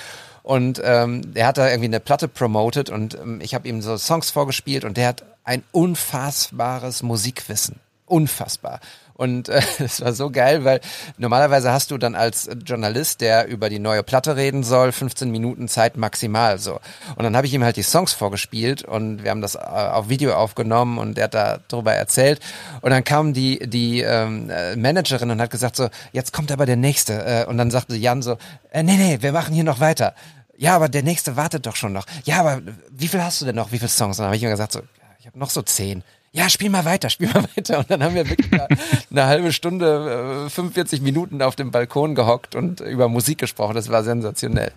Und 0.48 0.80
ähm, 0.82 1.34
der 1.34 1.46
hat 1.46 1.58
da 1.58 1.68
irgendwie 1.68 1.88
eine 1.88 2.00
Platte 2.00 2.26
promoted 2.26 2.88
und 2.88 3.16
ähm, 3.16 3.38
ich 3.42 3.54
habe 3.54 3.68
ihm 3.68 3.82
so 3.82 3.98
Songs 3.98 4.30
vorgespielt 4.30 4.86
und 4.86 4.96
der 4.96 5.08
hat 5.08 5.22
ein 5.44 5.62
unfassbares 5.72 7.02
Musikwissen. 7.02 7.80
Unfassbar. 8.06 8.80
Und 9.12 9.50
äh, 9.50 9.60
es 9.78 10.00
war 10.00 10.14
so 10.14 10.30
geil, 10.30 10.64
weil 10.64 10.80
normalerweise 11.18 11.70
hast 11.70 11.90
du 11.90 11.98
dann 11.98 12.14
als 12.14 12.48
Journalist, 12.64 13.20
der 13.20 13.46
über 13.46 13.68
die 13.68 13.78
neue 13.78 14.02
Platte 14.02 14.36
reden 14.36 14.62
soll, 14.62 14.92
15 14.92 15.30
Minuten 15.30 15.68
Zeit 15.68 15.98
maximal 15.98 16.58
so. 16.58 16.80
Und 17.16 17.24
dann 17.24 17.36
habe 17.36 17.46
ich 17.46 17.52
ihm 17.52 17.62
halt 17.62 17.76
die 17.76 17.82
Songs 17.82 18.14
vorgespielt 18.14 18.84
und 18.84 19.24
wir 19.24 19.30
haben 19.30 19.42
das 19.42 19.54
äh, 19.54 19.58
auf 19.58 20.08
Video 20.08 20.32
aufgenommen 20.32 20.96
und 20.96 21.18
er 21.18 21.24
hat 21.24 21.34
da 21.34 21.58
drüber 21.68 21.92
erzählt. 21.92 22.40
Und 22.80 22.88
dann 22.88 23.04
kam 23.04 23.34
die 23.34 23.58
die 23.58 24.00
ähm, 24.00 24.48
äh, 24.48 24.76
Managerin 24.76 25.30
und 25.30 25.42
hat 25.42 25.50
gesagt 25.50 25.76
so, 25.76 25.90
jetzt 26.12 26.32
kommt 26.32 26.50
aber 26.50 26.64
der 26.64 26.76
nächste. 26.76 27.42
Äh, 27.42 27.44
und 27.44 27.58
dann 27.58 27.70
sagte 27.70 27.96
Jan 27.96 28.22
so, 28.22 28.38
äh, 28.70 28.82
nee 28.82 28.96
nee, 28.96 29.18
wir 29.20 29.32
machen 29.32 29.52
hier 29.52 29.64
noch 29.64 29.80
weiter. 29.80 30.14
Ja, 30.60 30.74
aber 30.74 30.88
der 30.88 31.02
nächste 31.04 31.36
wartet 31.36 31.66
doch 31.66 31.76
schon 31.76 31.92
noch. 31.92 32.04
Ja, 32.24 32.40
aber 32.40 32.60
wie 32.90 33.06
viel 33.08 33.22
hast 33.22 33.40
du 33.40 33.44
denn 33.46 33.54
noch? 33.54 33.70
Wie 33.72 33.78
viele 33.78 33.88
Songs? 33.88 34.18
Und 34.18 34.24
dann 34.24 34.26
habe 34.26 34.36
ich 34.36 34.42
ihm 34.42 34.50
gesagt 34.50 34.72
so, 34.72 34.80
ich 35.20 35.26
habe 35.26 35.38
noch 35.38 35.50
so 35.50 35.62
zehn. 35.62 36.02
Ja, 36.32 36.48
spiel 36.50 36.68
mal 36.68 36.84
weiter, 36.84 37.08
spiel 37.10 37.28
mal 37.28 37.44
weiter. 37.56 37.78
Und 37.78 37.90
dann 37.90 38.02
haben 38.02 38.14
wir 38.16 38.28
wirklich 38.28 38.52
eine, 38.52 38.66
eine 39.10 39.24
halbe 39.26 39.52
Stunde, 39.52 40.44
äh, 40.46 40.50
45 40.50 41.00
Minuten 41.00 41.40
auf 41.42 41.54
dem 41.56 41.70
Balkon 41.70 42.14
gehockt 42.16 42.54
und 42.56 42.80
über 42.80 43.08
Musik 43.08 43.38
gesprochen. 43.38 43.74
Das 43.74 43.88
war 43.88 44.02
sensationell. 44.02 44.72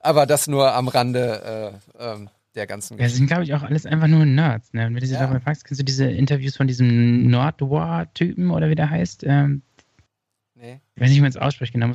Aber 0.00 0.26
das 0.26 0.48
nur 0.48 0.74
am 0.74 0.88
Rande 0.88 1.72
äh, 1.98 2.04
ähm, 2.04 2.28
der 2.56 2.66
ganzen 2.66 2.98
Ja, 2.98 3.04
das 3.04 3.14
sind, 3.14 3.28
glaube 3.28 3.44
ich, 3.44 3.54
auch 3.54 3.62
alles 3.62 3.86
einfach 3.86 4.08
nur 4.08 4.26
Nerds. 4.26 4.72
Ne? 4.74 4.86
Und 4.88 4.94
wenn 4.94 5.00
du 5.00 5.06
sie 5.06 5.14
Ja. 5.14 5.20
dabei 5.20 5.38
fragst, 5.38 5.64
kennst 5.64 5.80
du 5.80 5.84
diese 5.84 6.06
Interviews 6.06 6.56
von 6.56 6.66
diesem 6.66 7.30
Nordwar-Typen 7.30 8.50
oder 8.50 8.68
wie 8.68 8.74
der 8.74 8.90
heißt? 8.90 9.22
Ähm, 9.24 9.62
Nee. 10.62 10.80
ich 10.94 11.02
weiß 11.02 11.08
nicht, 11.10 11.18
wie 11.18 11.22
man 11.22 11.30
es 11.30 11.36
ausspricht, 11.36 11.72
genau. 11.72 11.92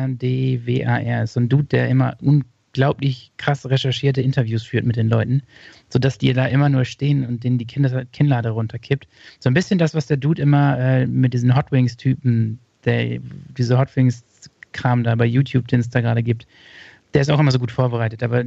N-U-A-R-D-W-A-R. 0.00 1.22
Ist 1.24 1.32
so 1.34 1.40
ein 1.40 1.48
Dude, 1.48 1.64
der 1.64 1.88
immer 1.88 2.16
unglaublich 2.20 3.32
krass 3.36 3.68
recherchierte 3.68 4.22
Interviews 4.22 4.62
führt 4.62 4.86
mit 4.86 4.96
den 4.96 5.08
Leuten, 5.08 5.42
sodass 5.88 6.16
die 6.18 6.32
da 6.32 6.46
immer 6.46 6.68
nur 6.68 6.84
stehen 6.84 7.26
und 7.26 7.42
denen 7.44 7.58
die 7.58 7.66
Kinder, 7.66 8.04
Kinnlade 8.06 8.50
runterkippt. 8.50 9.08
So 9.40 9.50
ein 9.50 9.54
bisschen 9.54 9.78
das, 9.78 9.94
was 9.94 10.06
der 10.06 10.16
Dude 10.16 10.40
immer 10.40 10.78
äh, 10.78 11.06
mit 11.06 11.34
diesen 11.34 11.54
Hot 11.56 11.72
Wings-Typen, 11.72 12.58
der 12.84 13.18
diese 13.58 13.76
Hot 13.78 13.94
Wings-Kram 13.96 15.02
da 15.04 15.14
bei 15.16 15.26
YouTube, 15.26 15.66
den 15.68 15.80
es 15.80 15.90
da 15.90 16.00
gerade 16.00 16.22
gibt, 16.22 16.46
der 17.14 17.22
ist 17.22 17.30
auch 17.30 17.40
immer 17.40 17.50
so 17.50 17.58
gut 17.58 17.72
vorbereitet. 17.72 18.22
Aber 18.22 18.44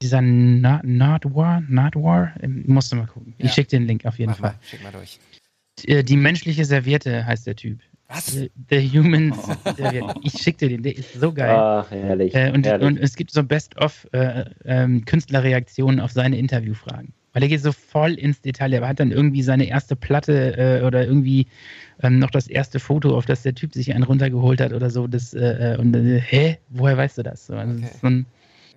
dieser 0.00 0.22
Na- 0.22 0.80
Nardwar, 0.82 1.62
Nardwar, 1.68 2.32
ähm, 2.40 2.64
musst 2.66 2.90
du 2.90 2.96
mal 2.96 3.06
gucken. 3.06 3.34
Ja. 3.38 3.44
Ich 3.46 3.52
schicke 3.52 3.68
den 3.68 3.86
Link 3.86 4.04
auf 4.06 4.18
jeden 4.18 4.30
Mach 4.30 4.38
Fall. 4.38 4.52
mal, 4.52 4.58
schick 4.62 4.82
mal 4.82 4.90
durch. 4.92 5.18
Äh, 5.86 6.02
Die 6.02 6.16
menschliche 6.16 6.64
Serviette 6.64 7.24
heißt 7.26 7.46
der 7.46 7.56
Typ. 7.56 7.80
Was? 8.12 8.26
The, 8.26 8.50
the 8.70 8.80
Human 8.98 9.32
Serviette. 9.32 10.14
Ich 10.22 10.34
schick 10.34 10.58
dir 10.58 10.68
den, 10.68 10.82
der 10.82 10.96
ist 10.96 11.12
so 11.14 11.32
geil. 11.32 11.56
Ach, 11.56 11.90
herrlich. 11.90 12.34
Äh, 12.34 12.50
und, 12.52 12.66
herrlich. 12.66 12.86
und 12.86 12.98
es 12.98 13.16
gibt 13.16 13.30
so 13.30 13.42
Best-of 13.42 14.06
äh, 14.12 14.44
ähm, 14.64 15.04
Künstlerreaktionen 15.04 15.98
auf 16.00 16.12
seine 16.12 16.36
Interviewfragen. 16.38 17.12
Weil 17.32 17.44
er 17.44 17.48
geht 17.48 17.62
so 17.62 17.72
voll 17.72 18.12
ins 18.14 18.42
Detail. 18.42 18.72
Er 18.74 18.86
hat 18.86 19.00
dann 19.00 19.10
irgendwie 19.10 19.42
seine 19.42 19.64
erste 19.64 19.96
Platte 19.96 20.80
äh, 20.82 20.84
oder 20.84 21.06
irgendwie 21.06 21.46
ähm, 22.02 22.18
noch 22.18 22.30
das 22.30 22.46
erste 22.48 22.78
Foto, 22.78 23.16
auf 23.16 23.24
das 23.24 23.42
der 23.42 23.54
Typ 23.54 23.72
sich 23.72 23.94
einen 23.94 24.04
runtergeholt 24.04 24.60
hat 24.60 24.74
oder 24.74 24.90
so. 24.90 25.06
Das, 25.06 25.32
äh, 25.32 25.74
äh, 25.74 25.78
und 25.78 25.94
äh, 25.96 26.20
hä? 26.20 26.58
Woher 26.68 26.98
weißt 26.98 27.16
du 27.18 27.22
das? 27.22 27.46
So, 27.46 27.54
also 27.54 27.72
Okay. 27.72 27.82
das 27.82 27.94
ist 27.94 28.00
so 28.02 28.06
ein, 28.08 28.26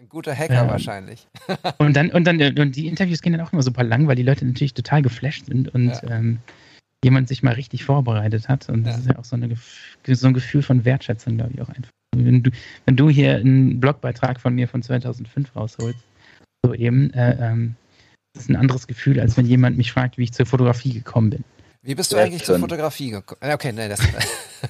Ein 0.02 0.07
guter 0.10 0.34
Hacker 0.34 0.53
Ja. 0.53 0.68
wahrscheinlich. 0.70 1.28
und 1.80 1.98
dann, 1.98 2.12
und 2.12 2.24
dann, 2.26 2.40
äh, 2.40 2.53
und 2.57 2.78
die 2.78 2.88
Interviews 2.88 3.22
gehen 3.22 3.34
dann 3.34 3.41
auch 3.45 3.52
immer 3.52 3.64
super 3.64 3.84
lang, 3.84 4.07
weil 4.07 4.16
die 4.16 4.24
Leute 4.24 4.45
natürlich 4.45 4.74
total 4.74 5.02
geflasht 5.02 5.48
sind 5.48 5.68
und 5.76 5.90
Ja. 5.90 6.02
ähm, 6.10 6.38
jemand 7.06 7.27
sich 7.27 7.44
mal 7.44 7.53
richtig 7.53 7.86
vorbereitet 7.86 8.49
hat. 8.49 8.68
Und 8.68 8.84
das 8.84 8.95
Ja. 8.95 8.99
ist 9.02 9.07
ja 9.10 9.19
auch 9.19 9.23
so, 9.26 9.36
eine, 9.36 9.56
so 10.07 10.27
ein 10.27 10.34
Gefühl 10.34 10.64
von 10.64 10.84
Wertschätzung, 10.86 11.38
glaube 11.38 11.53
ich, 11.53 11.61
auch 11.61 11.69
einfach. 11.69 11.91
Wenn 12.15 12.41
du, 12.44 12.52
wenn 12.86 12.95
du 12.95 13.10
hier 13.10 13.36
einen 13.36 13.80
Blogbeitrag 13.80 14.40
von 14.41 14.56
mir 14.56 14.68
von 14.68 14.82
2005 14.82 15.56
rausholst, 15.56 15.99
so 16.65 16.73
eben, 16.73 17.11
äh, 17.14 17.38
ähm, 17.40 17.76
das 18.34 18.44
ist 18.44 18.49
ein 18.49 18.56
anderes 18.56 18.88
Gefühl, 18.88 19.19
als 19.19 19.38
wenn 19.38 19.45
jemand 19.45 19.77
mich 19.77 19.91
fragt, 19.91 20.18
wie 20.18 20.23
ich 20.23 20.34
zur 20.34 20.45
Fotografie 20.48 20.94
gekommen 20.94 21.30
bin. 21.30 21.44
Wie 21.84 21.94
bist 21.94 22.11
du 22.11 22.18
Ja, 22.18 22.23
eigentlich 22.23 22.44
zur. 22.44 22.57
Fotografie 22.57 23.11
gekommen? 23.11 23.40
Okay, 23.53 23.72
nee, 23.72 23.88
das. 23.88 23.99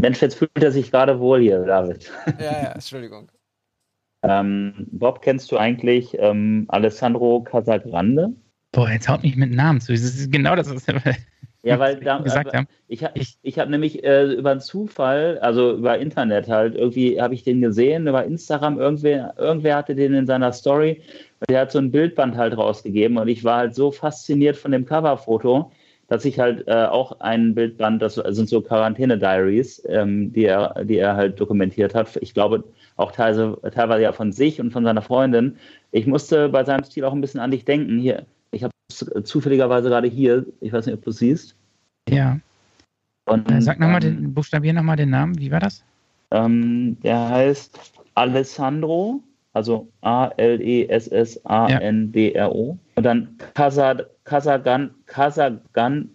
Mensch, 0.00 0.20
jetzt 0.20 0.34
fühlt 0.34 0.50
er 0.60 0.70
sich 0.70 0.90
gerade 0.90 1.18
wohl 1.18 1.40
hier, 1.40 1.64
David. 1.64 2.12
ja, 2.38 2.44
ja, 2.62 2.72
Entschuldigung. 2.72 3.30
Ähm, 4.22 4.86
Bob, 4.90 5.22
kennst 5.22 5.50
du 5.50 5.56
eigentlich 5.56 6.14
ähm, 6.18 6.66
Alessandro 6.68 7.42
Casagrande? 7.42 8.34
Boah, 8.76 8.90
jetzt 8.90 9.08
haut 9.08 9.22
mich 9.22 9.36
mit 9.36 9.52
Namen 9.52 9.80
zu. 9.80 9.92
Das 9.92 10.02
ist 10.02 10.30
genau 10.30 10.54
das, 10.54 10.68
was 10.72 10.86
wir 10.86 11.00
Ja, 11.62 11.78
weil 11.78 11.96
da, 12.00 12.18
gesagt 12.18 12.52
haben. 12.54 12.66
Ich, 12.88 13.02
Ich- 13.14 13.38
ich 13.42 13.58
habe 13.58 13.70
nämlich 13.70 14.04
äh, 14.04 14.24
über 14.34 14.50
einen 14.50 14.60
Zufall, 14.60 15.38
also 15.40 15.76
über 15.78 15.98
Internet 15.98 16.46
halt, 16.48 16.74
irgendwie 16.74 17.18
habe 17.20 17.32
ich 17.32 17.42
den 17.42 17.62
gesehen, 17.62 18.06
über 18.06 18.24
Instagram, 18.24 18.78
irgendwer, 18.78 19.32
irgendwer 19.38 19.76
hatte 19.76 19.94
den 19.94 20.12
in 20.12 20.26
seiner 20.26 20.52
Story 20.52 21.00
und 21.40 21.48
der 21.50 21.62
hat 21.62 21.72
so 21.72 21.78
ein 21.78 21.90
Bildband 21.90 22.36
halt 22.36 22.54
rausgegeben 22.56 23.16
und 23.16 23.28
ich 23.28 23.44
war 23.44 23.56
halt 23.58 23.74
so 23.74 23.90
fasziniert 23.90 24.56
von 24.58 24.72
dem 24.72 24.84
Coverfoto, 24.84 25.72
dass 26.08 26.26
ich 26.26 26.38
halt 26.38 26.68
äh, 26.68 26.84
auch 26.84 27.18
ein 27.20 27.54
Bildband, 27.54 28.02
das 28.02 28.16
sind 28.16 28.48
so 28.50 28.60
Quarantäne-Diaries, 28.60 29.84
ähm, 29.88 30.32
die, 30.34 30.44
er, 30.44 30.84
die 30.84 30.98
er 30.98 31.16
halt 31.16 31.40
dokumentiert 31.40 31.94
hat. 31.94 32.16
Ich 32.20 32.34
glaube 32.34 32.62
auch 32.96 33.10
teilweise, 33.10 33.58
teilweise 33.74 34.02
ja 34.02 34.12
von 34.12 34.32
sich 34.32 34.60
und 34.60 34.70
von 34.70 34.84
seiner 34.84 35.02
Freundin. 35.02 35.56
Ich 35.92 36.06
musste 36.06 36.48
bei 36.50 36.62
seinem 36.62 36.84
Stil 36.84 37.04
auch 37.04 37.12
ein 37.12 37.20
bisschen 37.22 37.40
an 37.40 37.50
dich 37.50 37.64
denken. 37.64 37.98
Hier, 37.98 38.24
ich 38.56 38.64
habe 38.64 38.72
es 38.90 39.06
zufälligerweise 39.24 39.88
gerade 39.88 40.08
hier, 40.08 40.44
ich 40.60 40.72
weiß 40.72 40.86
nicht, 40.86 40.94
ob 40.96 41.04
du 41.04 41.10
es 41.10 41.18
siehst. 41.18 41.54
Ja. 42.08 42.38
Und, 43.28 43.50
Äh, 43.50 43.60
Sag 43.60 43.78
nochmal 43.80 44.04
ähm, 44.04 44.16
den, 44.16 44.34
buchstabier 44.34 44.72
nochmal 44.72 44.96
den 44.96 45.10
Namen. 45.10 45.38
Wie 45.38 45.50
war 45.50 45.60
das? 45.60 45.84
Ähm, 46.30 46.96
der 47.02 47.28
heißt 47.28 47.78
Alessandro, 48.14 49.20
also 49.52 49.88
A-L-E-S-S-A-N-D-R-O. 51.46 52.78
Und 52.94 53.02
dann 53.02 53.36
Casad, 53.54 54.06
Casagan, 54.24 54.90
Casagan, 55.06 56.10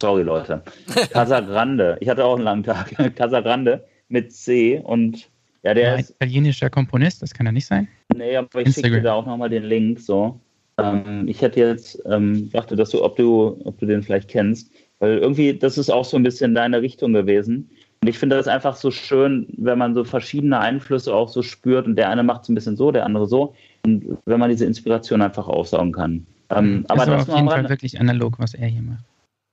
sorry 0.00 0.22
Leute, 0.22 0.62
Casagrande. 1.10 1.96
Ich 2.00 2.08
hatte 2.08 2.24
auch 2.24 2.36
einen 2.36 2.44
langen 2.44 2.62
Tag. 2.62 2.92
Casagrande 3.16 3.84
mit 4.08 4.32
C 4.32 4.80
und 4.80 5.28
ja, 5.62 5.72
der 5.74 5.94
ein 5.94 6.00
ist, 6.00 6.10
italienischer 6.10 6.68
Komponist, 6.68 7.22
das 7.22 7.32
kann 7.32 7.46
er 7.46 7.52
nicht 7.52 7.66
sein. 7.66 7.88
nee, 8.14 8.36
aber 8.36 8.60
ich 8.60 8.74
schicke 8.74 8.82
dir 8.90 8.96
Instagram. 8.98 9.02
da 9.02 9.12
auch 9.14 9.24
nochmal 9.26 9.48
den 9.48 9.64
Link, 9.64 9.98
so. 9.98 10.38
Ähm, 10.78 11.28
ich 11.28 11.40
hätte 11.40 11.60
jetzt, 11.60 12.02
ähm, 12.06 12.50
dachte, 12.50 12.76
dass 12.76 12.90
du, 12.90 13.02
ob 13.02 13.16
du, 13.16 13.60
ob 13.64 13.78
du 13.78 13.86
den 13.86 14.02
vielleicht 14.02 14.28
kennst, 14.28 14.70
weil 14.98 15.18
irgendwie, 15.18 15.56
das 15.56 15.78
ist 15.78 15.90
auch 15.90 16.04
so 16.04 16.16
ein 16.16 16.22
bisschen 16.22 16.54
deine 16.54 16.82
Richtung 16.82 17.12
gewesen. 17.12 17.70
Und 18.02 18.08
ich 18.08 18.18
finde 18.18 18.36
das 18.36 18.48
einfach 18.48 18.76
so 18.76 18.90
schön, 18.90 19.46
wenn 19.56 19.78
man 19.78 19.94
so 19.94 20.04
verschiedene 20.04 20.58
Einflüsse 20.58 21.14
auch 21.14 21.28
so 21.28 21.42
spürt 21.42 21.86
und 21.86 21.96
der 21.96 22.10
eine 22.10 22.22
macht 22.22 22.42
es 22.42 22.48
ein 22.48 22.54
bisschen 22.54 22.76
so, 22.76 22.92
der 22.92 23.06
andere 23.06 23.26
so. 23.26 23.54
Und 23.84 24.18
wenn 24.26 24.40
man 24.40 24.50
diese 24.50 24.66
Inspiration 24.66 25.22
einfach 25.22 25.48
aufsaugen 25.48 25.92
kann. 25.92 26.26
Ähm, 26.50 26.84
aber 26.88 27.02
aber 27.02 27.12
das 27.12 27.26
das 27.26 27.28
ist 27.28 27.30
auf 27.30 27.36
jeden 27.36 27.50
Fall 27.50 27.68
wirklich 27.68 28.00
analog, 28.00 28.38
was 28.38 28.54
er 28.54 28.68
hier 28.68 28.82
macht. 28.82 29.04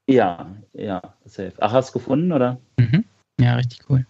Ja, 0.09 0.49
ja, 0.73 1.01
safe. 1.25 1.53
Ach, 1.59 1.71
hast 1.71 1.89
du 1.89 1.99
gefunden, 1.99 2.31
oder? 2.31 2.59
Mhm. 2.77 3.05
Ja, 3.39 3.55
richtig 3.55 3.79
cool. 3.89 4.05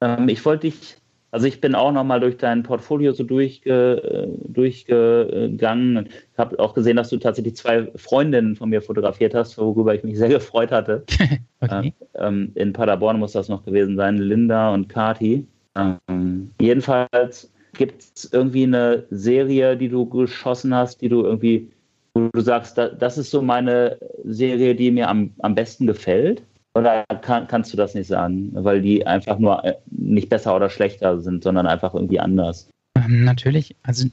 Ähm, 0.00 0.28
ich 0.28 0.44
wollte 0.44 0.68
dich, 0.68 0.96
also 1.30 1.46
ich 1.46 1.60
bin 1.60 1.74
auch 1.74 1.92
nochmal 1.92 2.20
durch 2.20 2.36
dein 2.36 2.62
Portfolio 2.62 3.12
so 3.12 3.22
durchge, 3.22 4.02
äh, 4.02 4.50
durchgegangen 4.50 5.96
und 5.98 6.08
habe 6.38 6.58
auch 6.58 6.74
gesehen, 6.74 6.96
dass 6.96 7.10
du 7.10 7.18
tatsächlich 7.18 7.56
zwei 7.56 7.90
Freundinnen 7.96 8.56
von 8.56 8.70
mir 8.70 8.80
fotografiert 8.80 9.34
hast, 9.34 9.58
worüber 9.58 9.94
ich 9.94 10.04
mich 10.04 10.18
sehr 10.18 10.28
gefreut 10.28 10.70
hatte. 10.70 11.04
Okay. 11.60 11.92
Ähm, 12.14 12.52
in 12.54 12.72
Paderborn 12.72 13.18
muss 13.18 13.32
das 13.32 13.48
noch 13.48 13.64
gewesen 13.64 13.96
sein, 13.96 14.16
Linda 14.16 14.72
und 14.72 14.88
Kati. 14.88 15.44
Ähm, 15.74 16.52
jedenfalls 16.60 17.52
gibt 17.72 18.00
es 18.00 18.32
irgendwie 18.32 18.62
eine 18.62 19.06
Serie, 19.10 19.76
die 19.76 19.88
du 19.88 20.06
geschossen 20.06 20.72
hast, 20.72 21.00
die 21.00 21.08
du 21.08 21.24
irgendwie, 21.24 21.68
wo 22.14 22.28
du 22.32 22.40
sagst, 22.40 22.78
da, 22.78 22.90
das 22.90 23.18
ist 23.18 23.32
so 23.32 23.42
meine 23.42 23.98
Serie, 24.22 24.76
die 24.76 24.92
mir 24.92 25.08
am, 25.08 25.32
am 25.40 25.56
besten 25.56 25.88
gefällt? 25.88 26.44
Oder 26.78 27.04
kann, 27.22 27.48
kannst 27.48 27.72
du 27.72 27.76
das 27.76 27.94
nicht 27.94 28.06
sagen, 28.06 28.50
weil 28.52 28.80
die 28.80 29.04
einfach 29.04 29.40
nur 29.40 29.64
äh, 29.64 29.74
nicht 29.90 30.28
besser 30.28 30.54
oder 30.54 30.70
schlechter 30.70 31.20
sind, 31.20 31.42
sondern 31.42 31.66
einfach 31.66 31.92
irgendwie 31.92 32.20
anders? 32.20 32.70
Ähm, 32.96 33.24
natürlich, 33.24 33.74
also 33.82 34.06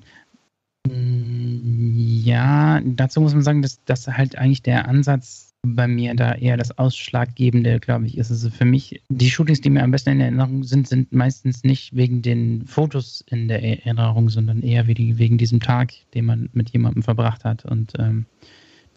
mm, 0.87 1.93
ja, 2.23 2.81
dazu 2.83 3.21
muss 3.21 3.35
man 3.35 3.43
sagen, 3.43 3.61
dass 3.61 3.83
das 3.85 4.07
halt 4.07 4.35
eigentlich 4.39 4.63
der 4.63 4.87
Ansatz 4.87 5.51
bei 5.61 5.87
mir 5.87 6.15
da 6.15 6.33
eher 6.33 6.57
das 6.57 6.75
Ausschlaggebende, 6.75 7.79
glaube 7.79 8.07
ich, 8.07 8.17
ist. 8.17 8.31
Also 8.31 8.49
für 8.49 8.65
mich, 8.65 8.99
die 9.09 9.29
Shootings, 9.29 9.61
die 9.61 9.69
mir 9.69 9.83
am 9.83 9.91
besten 9.91 10.11
in 10.11 10.21
Erinnerung 10.21 10.63
sind, 10.63 10.87
sind 10.87 11.13
meistens 11.13 11.63
nicht 11.63 11.95
wegen 11.95 12.23
den 12.23 12.65
Fotos 12.65 13.23
in 13.27 13.47
der 13.47 13.63
Erinnerung, 13.63 14.29
sondern 14.29 14.63
eher 14.63 14.87
wegen, 14.87 15.37
diesem 15.37 15.59
Tag, 15.59 15.93
den 16.15 16.25
man 16.25 16.49
mit 16.53 16.71
jemandem 16.71 17.03
verbracht 17.03 17.43
hat 17.43 17.63
und 17.63 17.93
ähm, 17.99 18.25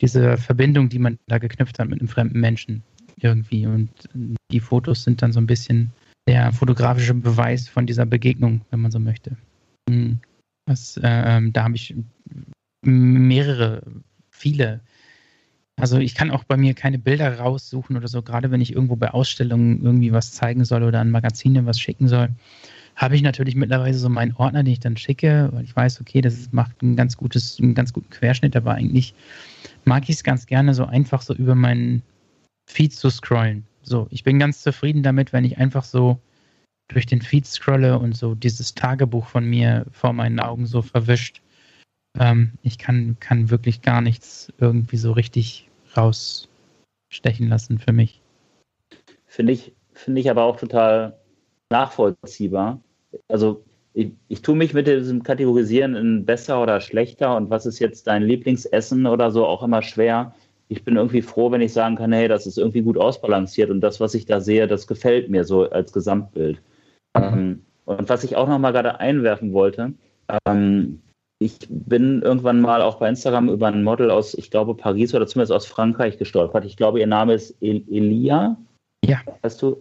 diese 0.01 0.39
Verbindung, 0.39 0.89
die 0.89 0.99
man 0.99 1.19
da 1.27 1.37
geknüpft 1.37 1.79
hat 1.79 1.89
mit 1.89 2.01
einem 2.01 2.09
fremden 2.09 2.41
Menschen 2.41 2.83
irgendwie. 3.25 3.67
Und 3.67 3.91
die 4.51 4.61
Fotos 4.61 5.05
sind 5.05 5.23
dann 5.23 5.33
so 5.33 5.41
ein 5.41 5.47
bisschen 5.47 5.91
der 6.29 6.53
fotografische 6.53 7.15
Beweis 7.15 7.69
von 7.69 7.87
dieser 7.87 8.07
Begegnung, 8.07 8.61
wenn 8.71 8.81
man 8.81 8.91
so 8.91 8.99
möchte. 8.99 9.37
Hm. 9.89 10.19
Das, 10.67 11.01
ähm, 11.03 11.53
da 11.53 11.65
habe 11.65 11.77
ich 11.77 11.95
mehrere, 12.83 13.83
viele. 14.31 14.81
Also 15.77 15.99
ich 15.99 16.15
kann 16.15 16.31
auch 16.31 16.45
bei 16.45 16.57
mir 16.57 16.75
keine 16.75 16.99
Bilder 16.99 17.39
raussuchen 17.39 17.97
oder 17.97 18.09
so, 18.09 18.21
gerade 18.21 18.51
wenn 18.51 18.61
ich 18.61 18.73
irgendwo 18.73 18.97
bei 18.97 19.11
Ausstellungen 19.11 19.83
irgendwie 19.83 20.13
was 20.13 20.33
zeigen 20.33 20.65
soll 20.65 20.83
oder 20.83 21.01
an 21.01 21.11
Magazine 21.11 21.65
was 21.67 21.81
schicken 21.81 22.09
soll, 22.09 22.31
habe 22.97 23.15
ich 23.15 23.23
natürlich 23.23 23.55
mittlerweile 23.55 23.95
so 23.95 24.09
meinen 24.09 24.35
Ordner, 24.35 24.65
den 24.65 24.73
ich 24.73 24.81
dann 24.81 24.97
schicke, 24.97 25.51
weil 25.53 25.65
ich 25.65 25.75
weiß, 25.75 26.01
okay, 26.01 26.21
das 26.21 26.53
macht 26.53 26.83
ein 26.83 26.97
ganz 26.97 27.17
gutes, 27.17 27.59
einen 27.61 27.75
ganz 27.75 27.93
guten 27.93 28.11
Querschnitt, 28.11 28.57
aber 28.57 28.75
eigentlich 28.75 29.15
mag 29.85 30.03
ich 30.09 30.17
es 30.17 30.25
ganz 30.25 30.47
gerne 30.47 30.75
so 30.75 30.85
einfach 30.85 31.23
so 31.23 31.33
über 31.33 31.55
meinen 31.55 32.03
Feed 32.69 32.93
zu 32.93 33.11
scrollen. 33.11 33.65
So, 33.83 34.07
ich 34.11 34.23
bin 34.23 34.39
ganz 34.39 34.63
zufrieden 34.63 35.03
damit, 35.03 35.33
wenn 35.33 35.45
ich 35.45 35.59
einfach 35.59 35.85
so 35.85 36.21
durch 36.89 37.07
den 37.07 37.23
Feed 37.23 37.47
scrolle 37.47 37.99
und 37.99 38.15
so 38.15 38.35
dieses 38.35 38.75
Tagebuch 38.75 39.27
von 39.27 39.45
mir 39.45 39.87
vor 39.91 40.13
meinen 40.13 40.39
Augen 40.39 40.67
so 40.67 40.83
verwischt. 40.83 41.41
Ähm, 42.19 42.53
ich 42.63 42.79
kann, 42.79 43.17
kann 43.21 43.51
wirklich 43.51 43.83
gar 43.83 44.01
nichts 44.01 44.53
irgendwie 44.59 44.99
so 44.99 45.13
richtig 45.13 45.69
rausstechen 45.97 47.49
lassen 47.49 47.79
für 47.79 47.93
mich. 47.93 48.21
Finde 49.27 49.55
ich, 49.55 49.73
finde 49.95 50.21
ich 50.21 50.31
aber 50.31 50.45
auch 50.45 50.57
total 50.57 51.19
nachvollziehbar. 51.71 52.81
Also 53.29 53.65
ich, 53.95 54.13
ich 54.29 54.43
tue 54.43 54.57
mich 54.57 54.75
mit 54.75 54.87
diesem 54.87 55.23
Kategorisieren 55.23 55.95
in 55.95 56.25
besser 56.27 56.63
oder 56.63 56.81
schlechter 56.81 57.35
und 57.37 57.49
was 57.49 57.65
ist 57.65 57.79
jetzt 57.79 58.07
dein 58.07 58.23
Lieblingsessen 58.23 59.07
oder 59.07 59.31
so 59.31 59.47
auch 59.47 59.63
immer 59.63 59.83
schwer. 59.83 60.35
Ich 60.69 60.85
bin 60.85 60.97
irgendwie 60.97 61.23
froh, 61.23 61.51
wenn 61.51 61.61
ich 61.61 61.73
sagen 61.73 61.97
kann, 61.97 62.13
hey, 62.13 62.29
das 62.29 62.47
ist 62.47 62.59
irgendwie 62.59 62.83
gut 62.83 62.99
ausbalanciert 62.99 63.71
und 63.71 63.81
das, 63.81 64.01
was 64.01 64.15
ich 64.15 64.27
da 64.27 64.41
sehe, 64.41 64.67
das 64.67 64.87
gefällt 64.87 65.31
mir 65.31 65.45
so 65.45 65.69
als 65.71 65.93
Gesamtbild. 65.93 66.61
Ähm, 67.17 67.63
und 67.87 68.09
was 68.09 68.25
ich 68.25 68.37
auch 68.37 68.49
noch 68.49 68.59
mal 68.59 68.73
gerade 68.73 69.01
einwerfen 69.01 69.53
wollte, 69.53 69.95
ähm, 70.47 71.01
ich 71.41 71.59
bin 71.71 72.23
irgendwann 72.23 72.61
mal 72.61 72.83
auch 72.83 72.97
bei 72.97 73.09
Instagram 73.09 73.49
über 73.49 73.69
ein 73.69 73.85
Model 73.85 74.11
aus, 74.11 74.35
ich 74.35 74.51
glaube, 74.51 74.75
Paris 74.75 75.15
oder 75.15 75.27
zumindest 75.27 75.53
aus 75.53 75.67
Frankreich 75.67 76.19
gestolpert. 76.19 76.65
Ich 76.65 76.77
glaube, 76.77 77.01
ihr 77.01 77.07
Name 77.07 77.35
ist 77.35 77.57
El 77.63 77.85
Elia. 77.89 78.57
Ja. 79.05 79.21
Weißt 79.43 79.63
du? 79.63 79.81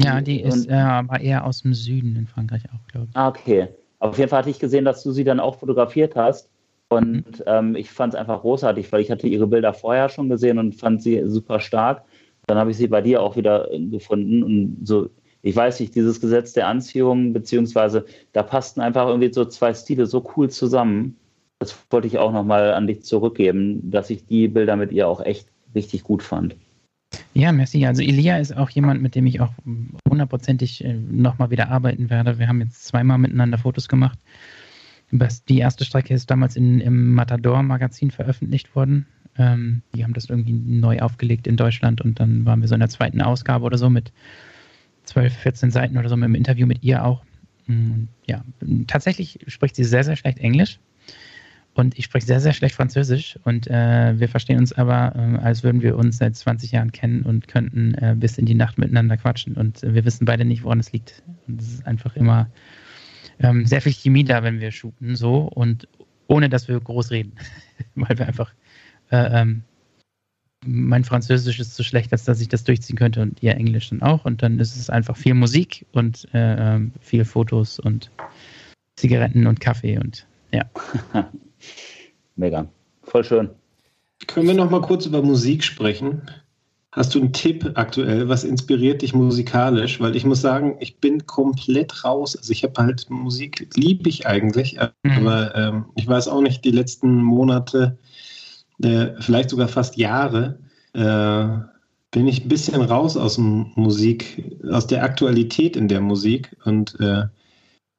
Ja, 0.00 0.20
die 0.20 0.40
ist 0.40 0.68
äh, 0.68 0.74
aber 0.74 1.20
eher 1.20 1.44
aus 1.44 1.62
dem 1.62 1.74
Süden 1.74 2.16
in 2.16 2.26
Frankreich 2.26 2.64
auch, 2.74 2.86
glaube 2.88 3.08
ich. 3.10 3.16
Ah, 3.16 3.28
okay. 3.28 3.68
Auf 4.00 4.18
jeden 4.18 4.28
Fall 4.28 4.40
hatte 4.40 4.50
ich 4.50 4.58
gesehen, 4.58 4.84
dass 4.84 5.04
du 5.04 5.12
sie 5.12 5.22
dann 5.22 5.38
auch 5.38 5.58
fotografiert 5.58 6.16
hast. 6.16 6.50
Und 6.96 7.42
ähm, 7.46 7.74
ich 7.76 7.90
fand 7.90 8.14
es 8.14 8.20
einfach 8.20 8.40
großartig, 8.40 8.90
weil 8.92 9.00
ich 9.00 9.10
hatte 9.10 9.28
ihre 9.28 9.46
Bilder 9.46 9.72
vorher 9.72 10.08
schon 10.08 10.28
gesehen 10.28 10.58
und 10.58 10.74
fand 10.74 11.02
sie 11.02 11.22
super 11.26 11.60
stark. 11.60 12.04
Dann 12.46 12.58
habe 12.58 12.70
ich 12.70 12.76
sie 12.76 12.88
bei 12.88 13.00
dir 13.00 13.22
auch 13.22 13.36
wieder 13.36 13.72
äh, 13.72 13.80
gefunden. 13.80 14.42
Und 14.42 14.78
so, 14.84 15.10
ich 15.42 15.54
weiß 15.54 15.80
nicht, 15.80 15.94
dieses 15.94 16.20
Gesetz 16.20 16.52
der 16.52 16.68
Anziehung, 16.68 17.32
beziehungsweise 17.32 18.06
da 18.32 18.42
passten 18.42 18.80
einfach 18.80 19.08
irgendwie 19.08 19.32
so 19.32 19.44
zwei 19.44 19.74
Stile 19.74 20.06
so 20.06 20.24
cool 20.36 20.50
zusammen. 20.50 21.16
Das 21.58 21.76
wollte 21.90 22.08
ich 22.08 22.18
auch 22.18 22.32
nochmal 22.32 22.74
an 22.74 22.86
dich 22.86 23.02
zurückgeben, 23.02 23.90
dass 23.90 24.10
ich 24.10 24.26
die 24.26 24.48
Bilder 24.48 24.76
mit 24.76 24.92
ihr 24.92 25.08
auch 25.08 25.20
echt 25.20 25.48
richtig 25.74 26.02
gut 26.02 26.22
fand. 26.22 26.56
Ja, 27.34 27.52
merci. 27.52 27.86
Also 27.86 28.02
Elia 28.02 28.38
ist 28.38 28.56
auch 28.56 28.70
jemand, 28.70 29.02
mit 29.02 29.14
dem 29.14 29.26
ich 29.26 29.40
auch 29.40 29.52
hundertprozentig 30.08 30.84
äh, 30.84 30.94
nochmal 30.94 31.50
wieder 31.50 31.70
arbeiten 31.70 32.10
werde. 32.10 32.38
Wir 32.38 32.48
haben 32.48 32.60
jetzt 32.60 32.84
zweimal 32.84 33.18
miteinander 33.18 33.58
Fotos 33.58 33.88
gemacht. 33.88 34.18
Die 35.12 35.58
erste 35.58 35.84
Strecke 35.84 36.14
ist 36.14 36.30
damals 36.30 36.56
in, 36.56 36.80
im 36.80 37.14
Matador-Magazin 37.14 38.10
veröffentlicht 38.10 38.74
worden. 38.74 39.06
Ähm, 39.36 39.82
die 39.94 40.04
haben 40.04 40.14
das 40.14 40.30
irgendwie 40.30 40.52
neu 40.52 41.00
aufgelegt 41.00 41.46
in 41.46 41.56
Deutschland 41.56 42.00
und 42.00 42.18
dann 42.18 42.44
waren 42.46 42.60
wir 42.60 42.68
so 42.68 42.74
in 42.74 42.80
der 42.80 42.88
zweiten 42.88 43.20
Ausgabe 43.20 43.64
oder 43.64 43.78
so 43.78 43.90
mit 43.90 44.12
12, 45.04 45.32
14 45.34 45.70
Seiten 45.70 45.98
oder 45.98 46.08
so 46.08 46.16
mit 46.16 46.24
einem 46.24 46.34
Interview 46.34 46.66
mit 46.66 46.82
ihr 46.82 47.04
auch. 47.04 47.24
Mm, 47.66 48.04
Ja, 48.26 48.44
tatsächlich 48.86 49.40
spricht 49.46 49.76
sie 49.76 49.84
sehr, 49.84 50.04
sehr 50.04 50.16
schlecht 50.16 50.38
Englisch. 50.38 50.78
Und 51.74 51.98
ich 51.98 52.04
spreche 52.04 52.26
sehr, 52.26 52.40
sehr 52.40 52.52
schlecht 52.52 52.74
Französisch 52.74 53.38
und 53.44 53.66
äh, 53.66 54.20
wir 54.20 54.28
verstehen 54.28 54.58
uns 54.58 54.74
aber, 54.74 55.14
äh, 55.16 55.38
als 55.42 55.62
würden 55.62 55.80
wir 55.80 55.96
uns 55.96 56.18
seit 56.18 56.36
20 56.36 56.72
Jahren 56.72 56.92
kennen 56.92 57.22
und 57.22 57.48
könnten 57.48 57.94
äh, 57.94 58.14
bis 58.14 58.36
in 58.36 58.44
die 58.44 58.54
Nacht 58.54 58.76
miteinander 58.76 59.16
quatschen. 59.16 59.54
Und 59.54 59.80
wir 59.80 60.04
wissen 60.04 60.26
beide 60.26 60.44
nicht, 60.44 60.64
woran 60.64 60.80
es 60.80 60.92
liegt. 60.92 61.22
Und 61.48 61.62
es 61.62 61.72
ist 61.72 61.86
einfach 61.86 62.14
immer 62.14 62.50
ähm, 63.42 63.66
sehr 63.66 63.82
viel 63.82 63.92
Chemie 63.92 64.24
da, 64.24 64.42
wenn 64.42 64.60
wir 64.60 64.70
shooten, 64.70 65.16
so 65.16 65.40
und 65.40 65.88
ohne 66.26 66.48
dass 66.48 66.68
wir 66.68 66.78
groß 66.80 67.10
reden. 67.10 67.32
Weil 67.94 68.18
wir 68.18 68.26
einfach, 68.26 68.52
äh, 69.10 69.40
ähm, 69.40 69.62
mein 70.64 71.04
Französisch 71.04 71.58
ist 71.58 71.74
so 71.74 71.82
schlecht, 71.82 72.12
als 72.12 72.24
dass 72.24 72.40
ich 72.40 72.48
das 72.48 72.64
durchziehen 72.64 72.96
könnte 72.96 73.20
und 73.20 73.42
ihr 73.42 73.54
Englisch 73.56 73.90
dann 73.90 74.02
auch. 74.02 74.24
Und 74.24 74.42
dann 74.42 74.60
ist 74.60 74.76
es 74.76 74.90
einfach 74.90 75.16
viel 75.16 75.34
Musik 75.34 75.86
und 75.92 76.28
äh, 76.32 76.74
ähm, 76.74 76.92
viel 77.00 77.24
Fotos 77.24 77.78
und 77.78 78.10
Zigaretten 78.96 79.46
und 79.46 79.60
Kaffee 79.60 79.98
und 79.98 80.26
ja. 80.52 80.64
Mega. 82.36 82.68
Voll 83.02 83.24
schön. 83.24 83.50
Können 84.26 84.46
wir 84.46 84.54
noch 84.54 84.70
mal 84.70 84.80
kurz 84.80 85.06
über 85.06 85.22
Musik 85.22 85.64
sprechen? 85.64 86.22
Hast 86.92 87.14
du 87.14 87.20
einen 87.20 87.32
Tipp 87.32 87.72
aktuell? 87.74 88.28
Was 88.28 88.44
inspiriert 88.44 89.00
dich 89.00 89.14
musikalisch? 89.14 89.98
Weil 89.98 90.14
ich 90.14 90.26
muss 90.26 90.42
sagen, 90.42 90.76
ich 90.80 90.98
bin 90.98 91.26
komplett 91.26 92.04
raus. 92.04 92.36
Also 92.36 92.52
ich 92.52 92.64
habe 92.64 92.82
halt 92.82 93.08
Musik, 93.08 93.66
liebe 93.74 94.10
ich 94.10 94.26
eigentlich, 94.26 94.78
aber 95.02 95.54
ähm, 95.56 95.86
ich 95.96 96.06
weiß 96.06 96.28
auch 96.28 96.42
nicht, 96.42 96.64
die 96.66 96.70
letzten 96.70 97.14
Monate, 97.22 97.96
äh, 98.82 99.08
vielleicht 99.20 99.48
sogar 99.48 99.68
fast 99.68 99.96
Jahre, 99.96 100.58
äh, 100.92 101.46
bin 102.10 102.28
ich 102.28 102.44
ein 102.44 102.48
bisschen 102.48 102.82
raus 102.82 103.16
aus 103.16 103.36
dem 103.36 103.72
Musik, 103.74 104.60
aus 104.70 104.86
der 104.86 105.02
Aktualität 105.02 105.76
in 105.76 105.88
der 105.88 106.02
Musik 106.02 106.54
und 106.64 107.00
äh, 107.00 107.24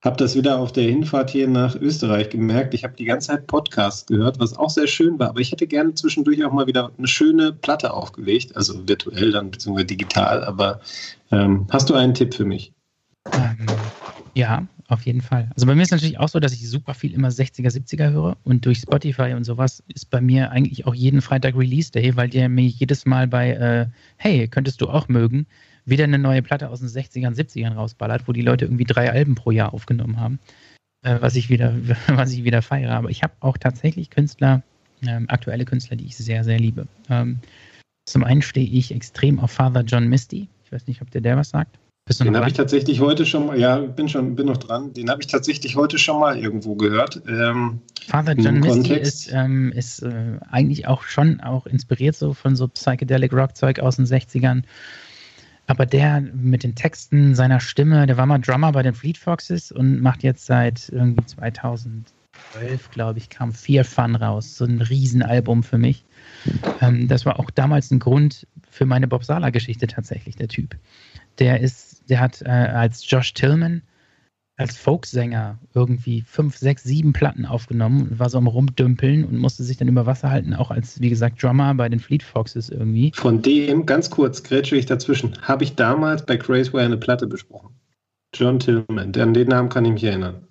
habe 0.03 0.17
das 0.17 0.35
wieder 0.35 0.59
auf 0.59 0.73
der 0.73 0.83
Hinfahrt 0.83 1.29
hier 1.29 1.47
nach 1.47 1.75
Österreich 1.75 2.29
gemerkt. 2.29 2.73
Ich 2.73 2.83
habe 2.83 2.93
die 2.93 3.05
ganze 3.05 3.29
Zeit 3.29 3.47
Podcasts 3.47 4.05
gehört, 4.05 4.37
was 4.37 4.55
auch 4.57 4.69
sehr 4.69 4.87
schön 4.87 5.17
war, 5.17 5.29
aber 5.29 5.39
ich 5.39 5.51
hätte 5.51 5.65
gerne 5.65 5.93
zwischendurch 5.93 6.43
auch 6.43 6.51
mal 6.51 6.67
wieder 6.67 6.91
eine 6.97 7.07
schöne 7.07 7.53
Platte 7.53 7.93
aufgelegt, 7.93 8.55
also 8.57 8.87
virtuell 8.87 9.31
dann 9.31 9.49
beziehungsweise 9.49 9.87
digital. 9.87 10.43
Aber 10.43 10.81
ähm, 11.31 11.67
hast 11.69 11.89
du 11.89 11.93
einen 11.93 12.13
Tipp 12.13 12.33
für 12.33 12.43
mich? 12.43 12.73
Ähm, 13.31 13.65
ja, 14.33 14.67
auf 14.89 15.05
jeden 15.05 15.21
Fall. 15.21 15.49
Also 15.55 15.65
bei 15.65 15.73
mir 15.73 15.83
ist 15.83 15.91
natürlich 15.91 16.19
auch 16.19 16.27
so, 16.27 16.41
dass 16.41 16.51
ich 16.51 16.69
super 16.69 16.93
viel 16.93 17.13
immer 17.13 17.29
60er, 17.29 17.69
70er 17.69 18.11
höre 18.11 18.35
und 18.43 18.65
durch 18.65 18.79
Spotify 18.79 19.33
und 19.33 19.45
sowas 19.45 19.81
ist 19.87 20.09
bei 20.09 20.19
mir 20.19 20.51
eigentlich 20.51 20.85
auch 20.85 20.93
jeden 20.93 21.21
Freitag 21.21 21.55
Release 21.55 21.91
Day, 21.91 22.17
weil 22.17 22.27
der 22.27 22.49
mir 22.49 22.65
jedes 22.65 23.05
Mal 23.05 23.27
bei 23.27 23.51
äh, 23.51 23.85
Hey, 24.17 24.49
könntest 24.49 24.81
du 24.81 24.89
auch 24.89 25.07
mögen, 25.07 25.47
wieder 25.85 26.03
eine 26.05 26.19
neue 26.19 26.41
Platte 26.41 26.69
aus 26.69 26.79
den 26.79 26.89
60ern, 26.89 27.35
70ern 27.35 27.73
rausballert, 27.73 28.27
wo 28.27 28.31
die 28.31 28.41
Leute 28.41 28.65
irgendwie 28.65 28.85
drei 28.85 29.11
Alben 29.11 29.35
pro 29.35 29.51
Jahr 29.51 29.73
aufgenommen 29.73 30.19
haben, 30.19 30.39
äh, 31.03 31.17
was 31.19 31.35
ich 31.35 31.49
wieder, 31.49 31.75
was 32.07 32.31
ich 32.31 32.43
wieder 32.43 32.61
feiere. 32.61 32.95
Aber 32.95 33.09
ich 33.09 33.23
habe 33.23 33.33
auch 33.39 33.57
tatsächlich 33.57 34.09
Künstler, 34.09 34.63
ähm, 35.05 35.25
aktuelle 35.29 35.65
Künstler, 35.65 35.97
die 35.97 36.05
ich 36.05 36.17
sehr, 36.17 36.43
sehr 36.43 36.59
liebe. 36.59 36.87
Ähm, 37.09 37.39
zum 38.05 38.23
einen 38.23 38.41
stehe 38.41 38.67
ich 38.67 38.93
extrem 38.93 39.39
auf 39.39 39.51
Father 39.51 39.81
John 39.81 40.07
Misty. 40.07 40.47
Ich 40.65 40.71
weiß 40.71 40.87
nicht, 40.87 41.01
ob 41.01 41.11
der 41.11 41.21
der 41.21 41.37
was 41.37 41.49
sagt. 41.49 41.77
Den 42.19 42.35
habe 42.35 42.49
ich 42.49 42.53
tatsächlich 42.53 42.99
heute 42.99 43.25
schon 43.25 43.45
mal, 43.45 43.57
ja, 43.57 43.77
bin 43.77 44.09
schon, 44.09 44.35
bin 44.35 44.47
noch 44.47 44.57
dran. 44.57 44.91
Den 44.91 45.09
habe 45.09 45.21
ich 45.21 45.27
tatsächlich 45.27 45.77
heute 45.77 45.97
schon 45.97 46.19
mal 46.19 46.37
irgendwo 46.37 46.75
gehört. 46.75 47.21
Ähm, 47.29 47.79
Father 48.07 48.33
John 48.33 48.59
Misty 48.59 48.89
Kontext. 48.89 49.27
ist, 49.27 49.33
ähm, 49.33 49.71
ist 49.71 50.03
äh, 50.03 50.37
eigentlich 50.49 50.85
auch 50.85 51.03
schon 51.03 51.39
auch 51.39 51.65
inspiriert 51.65 52.17
so 52.17 52.33
von 52.33 52.57
so 52.57 52.67
Psychedelic 52.67 53.31
Rock 53.31 53.55
Zeug 53.55 53.79
aus 53.79 53.95
den 53.95 54.05
60ern. 54.05 54.63
Aber 55.67 55.85
der 55.85 56.21
mit 56.21 56.63
den 56.63 56.75
Texten 56.75 57.35
seiner 57.35 57.59
Stimme, 57.59 58.05
der 58.05 58.17
war 58.17 58.25
mal 58.25 58.39
Drummer 58.39 58.71
bei 58.71 58.83
den 58.83 58.93
Fleet 58.93 59.17
Foxes 59.17 59.71
und 59.71 60.01
macht 60.01 60.23
jetzt 60.23 60.45
seit 60.45 60.89
irgendwie 60.89 61.25
2012, 61.25 62.91
glaube 62.91 63.19
ich, 63.19 63.29
kam 63.29 63.53
Fear 63.53 63.85
Fun 63.85 64.15
raus. 64.15 64.57
So 64.57 64.65
ein 64.65 64.81
Riesenalbum 64.81 65.63
für 65.63 65.77
mich. 65.77 66.05
Ähm, 66.81 67.07
das 67.07 67.25
war 67.25 67.39
auch 67.39 67.49
damals 67.49 67.91
ein 67.91 67.99
Grund 67.99 68.45
für 68.69 68.85
meine 68.85 69.07
Bob 69.07 69.23
Sala-Geschichte 69.23 69.87
tatsächlich, 69.87 70.35
der 70.35 70.49
Typ. 70.49 70.75
Der 71.39 71.61
ist, 71.61 72.09
der 72.09 72.19
hat 72.19 72.41
äh, 72.41 72.49
als 72.49 73.09
Josh 73.09 73.33
Tillman 73.33 73.83
als 74.55 74.77
Folksänger 74.77 75.59
irgendwie 75.73 76.21
fünf, 76.21 76.57
sechs, 76.57 76.83
sieben 76.83 77.11
Platten 77.11 77.45
aufgenommen 77.45 78.03
und 78.03 78.19
war 78.19 78.29
so 78.29 78.37
am 78.37 78.47
Rumdümpeln 78.47 79.25
und 79.25 79.37
musste 79.37 79.63
sich 79.63 79.77
dann 79.77 79.87
über 79.87 80.05
Wasser 80.05 80.29
halten, 80.29 80.53
auch 80.53 80.69
als, 80.69 81.01
wie 81.01 81.09
gesagt, 81.09 81.41
Drummer 81.41 81.73
bei 81.73 81.89
den 81.89 81.99
Fleet 81.99 82.21
Foxes 82.21 82.69
irgendwie. 82.69 83.11
von 83.15 83.41
dem, 83.41 83.85
ganz 83.85 84.09
kurz, 84.09 84.43
grätsche 84.43 84.75
ich 84.75 84.85
dazwischen, 84.85 85.33
habe 85.41 85.63
ich 85.63 85.75
damals 85.75 86.25
bei 86.25 86.37
Crazeware 86.37 86.85
eine 86.85 86.97
Platte 86.97 87.25
besprochen. 87.25 87.69
John 88.33 88.59
Tillman, 88.59 89.15
an 89.15 89.33
den 89.33 89.47
Namen 89.47 89.69
kann 89.69 89.85
ich 89.85 89.91
mich 89.91 90.03
erinnern. 90.03 90.47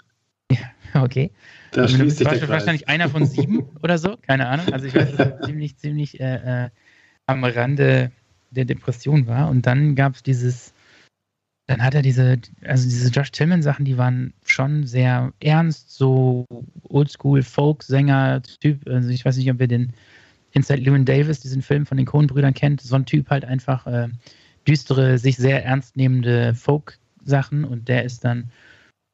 Okay. 0.94 1.30
Da 1.70 1.82
Also, 1.82 1.96
schließt 1.96 2.18
sich 2.18 2.26
war 2.26 2.34
der 2.34 2.48
wahrscheinlich 2.48 2.88
einer 2.88 3.08
von 3.08 3.24
sieben 3.24 3.64
oder 3.82 3.98
so, 3.98 4.16
keine 4.16 4.48
Ahnung. 4.48 4.72
Also 4.72 4.86
ich 4.86 4.94
weiß, 4.94 5.12
dass 5.12 5.18
er 5.18 5.40
ziemlich, 5.42 5.76
ziemlich 5.78 6.20
äh, 6.20 6.64
äh, 6.66 6.70
am 7.26 7.44
Rande 7.44 8.12
der 8.50 8.64
Depression 8.66 9.26
war. 9.26 9.48
Und 9.48 9.66
dann 9.66 9.94
gab 9.94 10.14
es 10.14 10.22
dieses, 10.22 10.74
dann 11.72 11.82
hat 11.82 11.94
er 11.94 12.02
diese, 12.02 12.38
also 12.66 12.84
diese 12.84 13.08
Josh 13.08 13.30
Tillman-Sachen, 13.30 13.86
die 13.86 13.96
waren 13.96 14.34
schon 14.44 14.86
sehr 14.86 15.32
ernst, 15.40 15.90
so 15.90 16.44
Oldschool-Folk-Sänger-Typ. 16.82 18.86
Also 18.86 19.08
ich 19.08 19.24
weiß 19.24 19.38
nicht, 19.38 19.50
ob 19.50 19.58
ihr 19.58 19.68
den 19.68 19.94
Inside 20.50 20.82
Llewyn 20.82 21.06
Davis, 21.06 21.40
diesen 21.40 21.62
Film 21.62 21.86
von 21.86 21.96
den 21.96 22.04
Coen-Brüdern 22.04 22.52
kennt. 22.52 22.82
So 22.82 22.94
ein 22.94 23.06
Typ 23.06 23.30
halt 23.30 23.46
einfach 23.46 23.86
äh, 23.86 24.10
düstere, 24.68 25.16
sich 25.16 25.38
sehr 25.38 25.64
ernst 25.64 25.96
nehmende 25.96 26.54
Folk-Sachen 26.54 27.64
und 27.64 27.88
der 27.88 28.04
ist 28.04 28.22
dann 28.22 28.50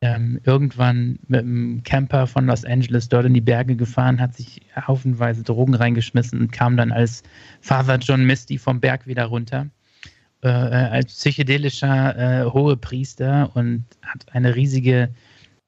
ähm, 0.01 0.41
irgendwann 0.43 1.21
mit 1.29 1.43
einem 1.43 1.85
Camper 1.85 2.27
von 2.27 2.47
Los 2.47 2.65
Angeles 2.65 3.09
dort 3.09 3.27
in 3.27 3.35
die 3.35 3.41
Berge 3.41 3.77
gefahren, 3.77 4.21
hat 4.21 4.35
sich 4.35 4.63
haufenweise 4.75 5.45
Drogen 5.45 5.75
reingeschmissen 5.75 6.41
und 6.41 6.51
kam 6.51 6.77
dann 6.77 6.91
als 6.91 7.23
Father 7.61 7.99
John 7.99 8.25
Misty 8.25 8.59
vom 8.59 8.81
Berg 8.81 9.07
wieder 9.07 9.27
runter. 9.27 9.69
Äh, 10.43 10.49
äh, 10.49 10.89
als 10.91 11.07
psychedelischer 11.07 12.17
äh, 12.17 12.45
Hohepriester 12.45 13.51
und 13.55 13.85
hat 14.03 14.25
eine 14.31 14.55
riesige 14.55 15.09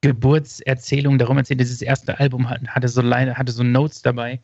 Geburtserzählung 0.01 1.19
darum 1.19 1.39
erzählt. 1.39 1.59
Dieses 1.59 1.83
erste 1.83 2.21
Album 2.21 2.49
hat, 2.49 2.69
hatte, 2.69 2.87
so, 2.87 3.03
hatte 3.03 3.51
so 3.51 3.65
Notes 3.65 4.03
dabei, 4.03 4.39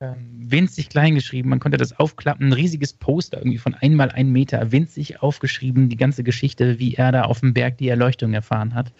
ähm, 0.00 0.16
winzig 0.40 0.88
klein 0.88 1.14
geschrieben. 1.14 1.50
Man 1.50 1.60
konnte 1.60 1.78
das 1.78 1.96
aufklappen, 1.96 2.48
ein 2.48 2.52
riesiges 2.52 2.92
Poster 2.92 3.38
irgendwie 3.38 3.58
von 3.58 3.74
einmal 3.74 4.10
ein 4.10 4.32
Meter, 4.32 4.72
winzig 4.72 5.22
aufgeschrieben, 5.22 5.88
die 5.88 5.96
ganze 5.96 6.24
Geschichte, 6.24 6.80
wie 6.80 6.94
er 6.94 7.12
da 7.12 7.22
auf 7.22 7.38
dem 7.38 7.54
Berg 7.54 7.78
die 7.78 7.88
Erleuchtung 7.88 8.34
erfahren 8.34 8.74
hat. 8.74 8.92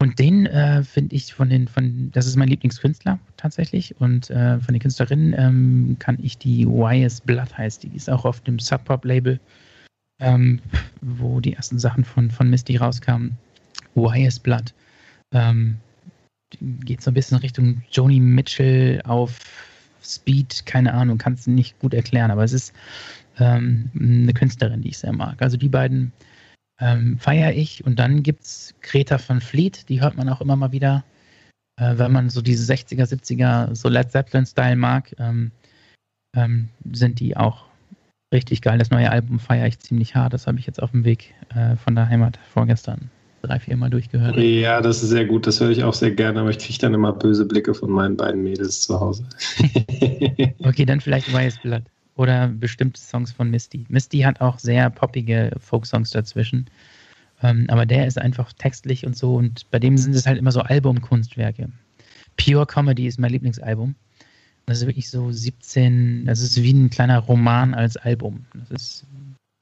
Und 0.00 0.18
den 0.18 0.46
äh, 0.46 0.82
finde 0.82 1.14
ich 1.14 1.32
von 1.32 1.48
den, 1.48 1.68
von, 1.68 2.10
das 2.12 2.26
ist 2.26 2.36
mein 2.36 2.48
Lieblingskünstler 2.48 3.18
tatsächlich. 3.36 3.98
Und 4.00 4.28
äh, 4.30 4.58
von 4.60 4.74
den 4.74 4.80
Künstlerinnen 4.80 5.34
ähm, 5.36 5.96
kann 5.98 6.18
ich 6.22 6.36
die 6.36 6.66
YS 6.66 7.20
Blood 7.20 7.56
heißt, 7.56 7.84
die 7.84 7.94
ist 7.94 8.10
auch 8.10 8.24
auf 8.24 8.40
dem 8.40 8.58
Sub 8.58 8.84
Pop 8.84 9.04
Label, 9.04 9.40
ähm, 10.20 10.60
wo 11.00 11.40
die 11.40 11.54
ersten 11.54 11.78
Sachen 11.78 12.04
von, 12.04 12.30
von 12.30 12.50
Misty 12.50 12.76
rauskamen. 12.76 13.36
YS 13.94 14.40
Blood. 14.40 14.74
Ähm, 15.32 15.78
geht 16.60 17.00
so 17.02 17.10
ein 17.10 17.14
bisschen 17.14 17.38
Richtung 17.38 17.82
Joni 17.90 18.20
Mitchell 18.20 19.00
auf 19.04 19.38
Speed, 20.02 20.66
keine 20.66 20.92
Ahnung, 20.92 21.18
kann 21.18 21.32
es 21.32 21.46
nicht 21.46 21.78
gut 21.78 21.94
erklären, 21.94 22.30
aber 22.30 22.44
es 22.44 22.52
ist 22.52 22.74
ähm, 23.38 23.90
eine 23.98 24.32
Künstlerin, 24.34 24.82
die 24.82 24.90
ich 24.90 24.98
sehr 24.98 25.12
mag. 25.12 25.40
Also 25.40 25.56
die 25.56 25.68
beiden 25.68 26.12
ähm, 26.80 27.18
feiere 27.18 27.52
ich. 27.52 27.84
Und 27.84 27.98
dann 27.98 28.22
gibt 28.22 28.42
es 28.44 28.74
Greta 28.82 29.18
van 29.24 29.40
Fleet, 29.40 29.88
die 29.88 30.00
hört 30.00 30.16
man 30.16 30.28
auch 30.28 30.40
immer 30.40 30.56
mal 30.56 30.72
wieder, 30.72 31.04
äh, 31.80 31.96
wenn 31.96 32.12
man 32.12 32.30
so 32.30 32.42
diese 32.42 32.72
60er, 32.72 33.04
70er, 33.04 33.74
so 33.74 33.88
Led 33.88 34.10
Zeppelin-Style 34.10 34.76
mag, 34.76 35.14
ähm, 35.18 35.50
ähm, 36.36 36.68
sind 36.92 37.20
die 37.20 37.36
auch 37.36 37.64
richtig 38.32 38.62
geil. 38.62 38.78
Das 38.78 38.90
neue 38.90 39.10
Album 39.10 39.38
feiere 39.38 39.66
ich 39.66 39.78
ziemlich 39.78 40.14
hart. 40.14 40.32
Das 40.32 40.46
habe 40.46 40.58
ich 40.58 40.66
jetzt 40.66 40.82
auf 40.82 40.90
dem 40.90 41.04
Weg 41.04 41.34
äh, 41.54 41.76
von 41.76 41.94
der 41.94 42.08
Heimat 42.08 42.38
vorgestern 42.52 43.10
drei, 43.44 43.60
vier 43.60 43.76
Mal 43.76 43.90
durchgehört. 43.90 44.36
Ja, 44.36 44.80
das 44.80 45.02
ist 45.02 45.10
sehr 45.10 45.26
gut. 45.26 45.46
Das 45.46 45.60
höre 45.60 45.70
ich 45.70 45.84
auch 45.84 45.94
sehr 45.94 46.10
gerne, 46.10 46.40
aber 46.40 46.50
ich 46.50 46.58
kriege 46.58 46.78
dann 46.78 46.94
immer 46.94 47.12
böse 47.12 47.44
Blicke 47.44 47.74
von 47.74 47.90
meinen 47.90 48.16
beiden 48.16 48.42
Mädels 48.42 48.82
zu 48.82 48.98
Hause. 48.98 49.24
Okay, 50.64 50.86
dann 50.86 51.00
vielleicht 51.00 51.30
Blood. 51.62 51.82
Oder 52.16 52.48
bestimmte 52.48 53.00
Songs 53.00 53.32
von 53.32 53.50
Misty. 53.50 53.86
Misty 53.88 54.20
hat 54.20 54.40
auch 54.40 54.58
sehr 54.58 54.88
poppige 54.90 55.50
Folk-Songs 55.58 56.10
dazwischen. 56.10 56.66
Ähm, 57.42 57.66
aber 57.68 57.86
der 57.86 58.06
ist 58.06 58.18
einfach 58.18 58.52
textlich 58.52 59.06
und 59.06 59.16
so. 59.16 59.34
Und 59.34 59.68
bei 59.70 59.78
dem 59.78 59.96
sind 59.98 60.14
es 60.14 60.26
halt 60.26 60.38
immer 60.38 60.52
so 60.52 60.60
Albumkunstwerke. 60.60 61.70
Pure 62.36 62.66
Comedy 62.66 63.06
ist 63.06 63.18
mein 63.18 63.30
Lieblingsalbum. 63.30 63.94
Das 64.66 64.78
ist 64.78 64.86
wirklich 64.86 65.10
so 65.10 65.30
17, 65.30 66.24
das 66.24 66.40
ist 66.40 66.62
wie 66.62 66.72
ein 66.72 66.90
kleiner 66.90 67.18
Roman 67.18 67.74
als 67.74 67.96
Album. 67.96 68.46
Das 68.70 68.82
ist 68.82 69.06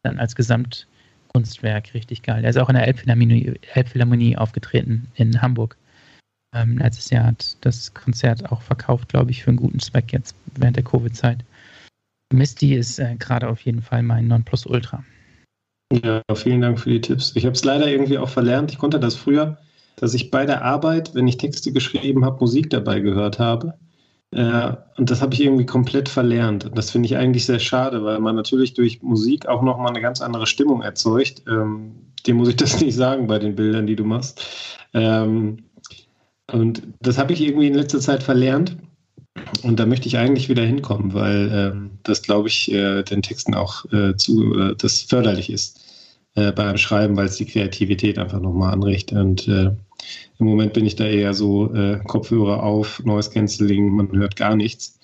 dann 0.04 0.18
als 0.18 0.36
Gesamtkunstwerk 0.36 1.94
richtig 1.94 2.22
geil. 2.22 2.44
Er 2.44 2.50
ist 2.50 2.58
auch 2.58 2.68
in 2.68 2.76
der 2.76 2.86
Elbphilharmonie, 2.86 3.54
Elbphilharmonie 3.74 4.36
aufgetreten 4.36 5.08
in 5.14 5.42
Hamburg. 5.42 5.76
Ähm, 6.54 6.78
letztes 6.78 7.10
Jahr 7.10 7.26
hat 7.26 7.56
das 7.62 7.94
Konzert 7.94 8.52
auch 8.52 8.62
verkauft, 8.62 9.08
glaube 9.08 9.30
ich, 9.30 9.42
für 9.42 9.50
einen 9.50 9.56
guten 9.56 9.80
Zweck 9.80 10.12
jetzt 10.12 10.36
während 10.54 10.76
der 10.76 10.84
Covid-Zeit. 10.84 11.44
Misty 12.32 12.74
ist 12.74 12.98
äh, 12.98 13.16
gerade 13.16 13.48
auf 13.48 13.60
jeden 13.62 13.82
Fall 13.82 14.02
mein 14.02 14.28
Nonplusultra. 14.28 15.04
Ja, 15.92 16.22
vielen 16.34 16.62
Dank 16.62 16.80
für 16.80 16.90
die 16.90 17.00
Tipps. 17.00 17.32
Ich 17.34 17.44
habe 17.44 17.54
es 17.54 17.64
leider 17.64 17.86
irgendwie 17.86 18.18
auch 18.18 18.28
verlernt. 18.28 18.70
Ich 18.70 18.78
konnte 18.78 18.98
das 18.98 19.14
früher, 19.14 19.58
dass 19.96 20.14
ich 20.14 20.30
bei 20.30 20.46
der 20.46 20.64
Arbeit, 20.64 21.14
wenn 21.14 21.28
ich 21.28 21.36
Texte 21.36 21.72
geschrieben 21.72 22.24
habe, 22.24 22.40
Musik 22.40 22.70
dabei 22.70 23.00
gehört 23.00 23.38
habe. 23.38 23.74
Äh, 24.30 24.72
und 24.96 25.10
das 25.10 25.20
habe 25.20 25.34
ich 25.34 25.42
irgendwie 25.42 25.66
komplett 25.66 26.08
verlernt. 26.08 26.70
Das 26.74 26.90
finde 26.90 27.06
ich 27.06 27.16
eigentlich 27.16 27.44
sehr 27.44 27.58
schade, 27.58 28.02
weil 28.04 28.18
man 28.20 28.34
natürlich 28.34 28.72
durch 28.74 29.02
Musik 29.02 29.46
auch 29.46 29.62
nochmal 29.62 29.90
eine 29.90 30.00
ganz 30.00 30.22
andere 30.22 30.46
Stimmung 30.46 30.80
erzeugt. 30.80 31.42
Ähm, 31.46 31.92
dir 32.26 32.34
muss 32.34 32.48
ich 32.48 32.56
das 32.56 32.80
nicht 32.80 32.94
sagen 32.94 33.26
bei 33.26 33.38
den 33.38 33.54
Bildern, 33.54 33.86
die 33.86 33.96
du 33.96 34.04
machst. 34.04 34.42
Ähm, 34.94 35.64
und 36.50 36.82
das 37.00 37.18
habe 37.18 37.32
ich 37.34 37.42
irgendwie 37.42 37.66
in 37.66 37.74
letzter 37.74 38.00
Zeit 38.00 38.22
verlernt. 38.22 38.76
Und 39.62 39.78
da 39.78 39.86
möchte 39.86 40.08
ich 40.08 40.18
eigentlich 40.18 40.48
wieder 40.48 40.64
hinkommen, 40.64 41.14
weil 41.14 41.50
ähm, 41.52 41.90
das, 42.02 42.22
glaube 42.22 42.48
ich, 42.48 42.72
äh, 42.72 43.02
den 43.02 43.22
Texten 43.22 43.54
auch 43.54 43.84
äh, 43.92 44.16
zu, 44.16 44.58
äh, 44.58 44.74
das 44.76 45.02
förderlich 45.02 45.50
ist 45.50 45.80
äh, 46.34 46.52
beim 46.52 46.76
Schreiben, 46.78 47.16
weil 47.16 47.26
es 47.26 47.36
die 47.36 47.46
Kreativität 47.46 48.18
einfach 48.18 48.40
nochmal 48.40 48.72
anregt. 48.72 49.12
Und 49.12 49.46
äh, 49.48 49.70
im 50.38 50.46
Moment 50.46 50.72
bin 50.72 50.86
ich 50.86 50.96
da 50.96 51.04
eher 51.04 51.34
so 51.34 51.72
äh, 51.74 52.00
Kopfhörer 52.06 52.62
auf, 52.62 53.02
Noise 53.04 53.30
Cancelling, 53.30 53.88
man 53.90 54.10
hört 54.12 54.36
gar 54.36 54.56
nichts. 54.56 54.98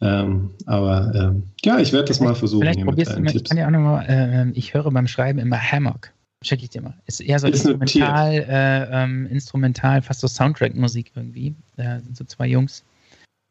Ähm, 0.00 0.50
aber 0.66 1.12
ähm, 1.14 1.42
ja, 1.64 1.80
ich 1.80 1.92
werde 1.92 2.06
das 2.06 2.20
mal 2.20 2.34
versuchen 2.34 2.62
Vielleicht 2.62 2.78
hier 2.78 2.84
mit 2.84 2.94
probierst 2.94 3.16
du 3.16 3.20
mal, 3.20 3.34
ich 3.34 3.44
kann 3.44 3.56
dir 3.56 3.66
auch 3.66 3.70
nochmal, 3.70 4.06
äh, 4.08 4.58
ich 4.58 4.72
höre 4.72 4.90
beim 4.90 5.08
Schreiben 5.08 5.40
immer 5.40 5.58
Hammock. 5.58 6.12
Check 6.44 6.62
ich 6.62 6.70
dir 6.70 6.82
mal. 6.82 6.94
Ist 7.06 7.20
eher 7.20 7.40
so 7.40 7.48
Ist 7.48 7.66
instrumental, 7.66 8.32
äh, 8.32 8.86
ähm, 8.92 9.26
instrumental, 9.26 10.02
fast 10.02 10.20
so 10.20 10.28
Soundtrack-Musik 10.28 11.10
irgendwie. 11.16 11.56
Da 11.76 11.98
sind 11.98 12.16
so 12.16 12.24
zwei 12.24 12.46
Jungs. 12.46 12.84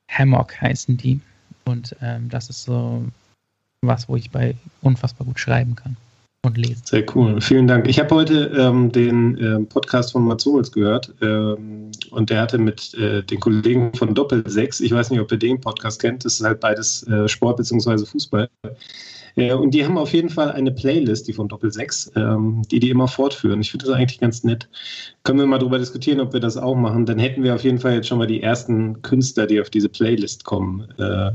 Hammock 0.09 0.59
heißen 0.61 0.97
die. 0.97 1.19
Und 1.65 1.95
ähm, 2.01 2.29
das 2.29 2.49
ist 2.49 2.63
so 2.63 3.03
was, 3.81 4.09
wo 4.09 4.15
ich 4.15 4.31
bei 4.31 4.55
unfassbar 4.81 5.25
gut 5.25 5.39
schreiben 5.39 5.75
kann 5.75 5.95
und 6.43 6.57
lesen. 6.57 6.81
Sehr 6.85 7.03
cool, 7.15 7.39
vielen 7.41 7.67
Dank. 7.67 7.87
Ich 7.87 7.99
habe 7.99 8.15
heute 8.15 8.51
ähm, 8.57 8.91
den 8.91 9.37
ähm, 9.37 9.67
Podcast 9.67 10.13
von 10.13 10.25
Mats 10.25 10.45
Hummels 10.45 10.71
gehört 10.71 11.13
ähm, 11.21 11.91
und 12.11 12.29
der 12.29 12.41
hatte 12.41 12.57
mit 12.57 12.93
äh, 12.95 13.21
den 13.23 13.39
Kollegen 13.39 13.93
von 13.93 14.15
Doppelsechs, 14.15 14.79
ich 14.79 14.91
weiß 14.91 15.11
nicht, 15.11 15.19
ob 15.19 15.31
ihr 15.31 15.37
den 15.37 15.61
Podcast 15.61 16.01
kennt, 16.01 16.25
das 16.25 16.39
ist 16.39 16.45
halt 16.45 16.59
beides 16.59 17.03
äh, 17.07 17.27
Sport 17.27 17.57
bzw. 17.57 18.05
Fußball. 18.05 18.49
Äh, 19.37 19.53
und 19.53 19.73
die 19.73 19.85
haben 19.85 19.97
auf 19.97 20.11
jeden 20.11 20.29
Fall 20.29 20.51
eine 20.51 20.71
Playlist, 20.71 21.27
die 21.27 21.33
von 21.33 21.47
Doppelsechs, 21.47 22.11
ähm, 22.15 22.63
die 22.69 22.79
die 22.79 22.89
immer 22.89 23.07
fortführen. 23.07 23.61
Ich 23.61 23.71
finde 23.71 23.85
das 23.85 23.95
eigentlich 23.95 24.19
ganz 24.19 24.43
nett. 24.43 24.67
Können 25.23 25.39
wir 25.39 25.45
mal 25.45 25.59
darüber 25.59 25.79
diskutieren, 25.79 26.19
ob 26.19 26.33
wir 26.33 26.41
das 26.41 26.57
auch 26.57 26.75
machen? 26.75 27.05
Dann 27.05 27.19
hätten 27.19 27.43
wir 27.43 27.55
auf 27.55 27.63
jeden 27.63 27.79
Fall 27.79 27.93
jetzt 27.93 28.07
schon 28.07 28.17
mal 28.17 28.27
die 28.27 28.41
ersten 28.41 29.01
Künstler, 29.01 29.47
die 29.47 29.61
auf 29.61 29.69
diese 29.69 29.89
Playlist 29.89 30.43
kommen. 30.43 30.89
Äh, 30.97 31.31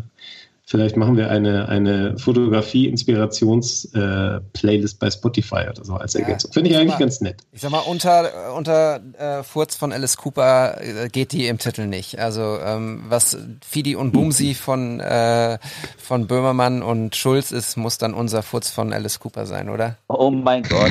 Vielleicht 0.73 0.97
machen 0.97 1.19
wir 1.19 1.29
eine, 1.31 1.69
eine 1.69 2.17
Fotografie-Inspirations-Playlist 2.19 4.99
bei 4.99 5.11
Spotify 5.11 5.67
oder 5.69 5.85
so 5.85 5.97
als 5.97 6.15
Ergänzung. 6.15 6.51
Finde 6.51 6.71
ich 6.71 6.77
eigentlich 6.77 6.93
mal- 6.93 6.99
ganz 6.99 7.21
nett. 7.21 7.43
Ich 7.53 7.61
sag 7.61 7.71
mal, 7.71 7.81
unter, 7.81 8.55
unter 8.57 9.01
äh, 9.19 9.43
Furz 9.43 9.77
von 9.77 9.93
Alice 9.93 10.17
Cooper 10.17 10.81
äh, 10.81 11.09
geht 11.11 11.33
die 11.33 11.47
im 11.47 11.59
Titel 11.59 11.87
nicht. 11.87 12.19
Also 12.19 12.59
ähm, 12.65 13.03
was 13.07 13.37
Fidi 13.63 13.97
und 13.97 14.13
Boomsi 14.13 14.55
von, 14.55 14.99
äh, 15.01 15.59
von 15.99 16.27
Böhmermann 16.27 16.83
und 16.83 17.17
Schulz 17.17 17.53
ist, 17.53 17.77
muss 17.77 17.99
dann 17.99 18.15
unser 18.15 18.43
Furz 18.43 18.71
von 18.71 18.95
Alice 18.95 19.21
Cooper 19.21 19.45
sein, 19.45 19.69
oder? 19.69 19.99
Oh 20.09 20.31
mein 20.31 20.63
Gott. 20.63 20.91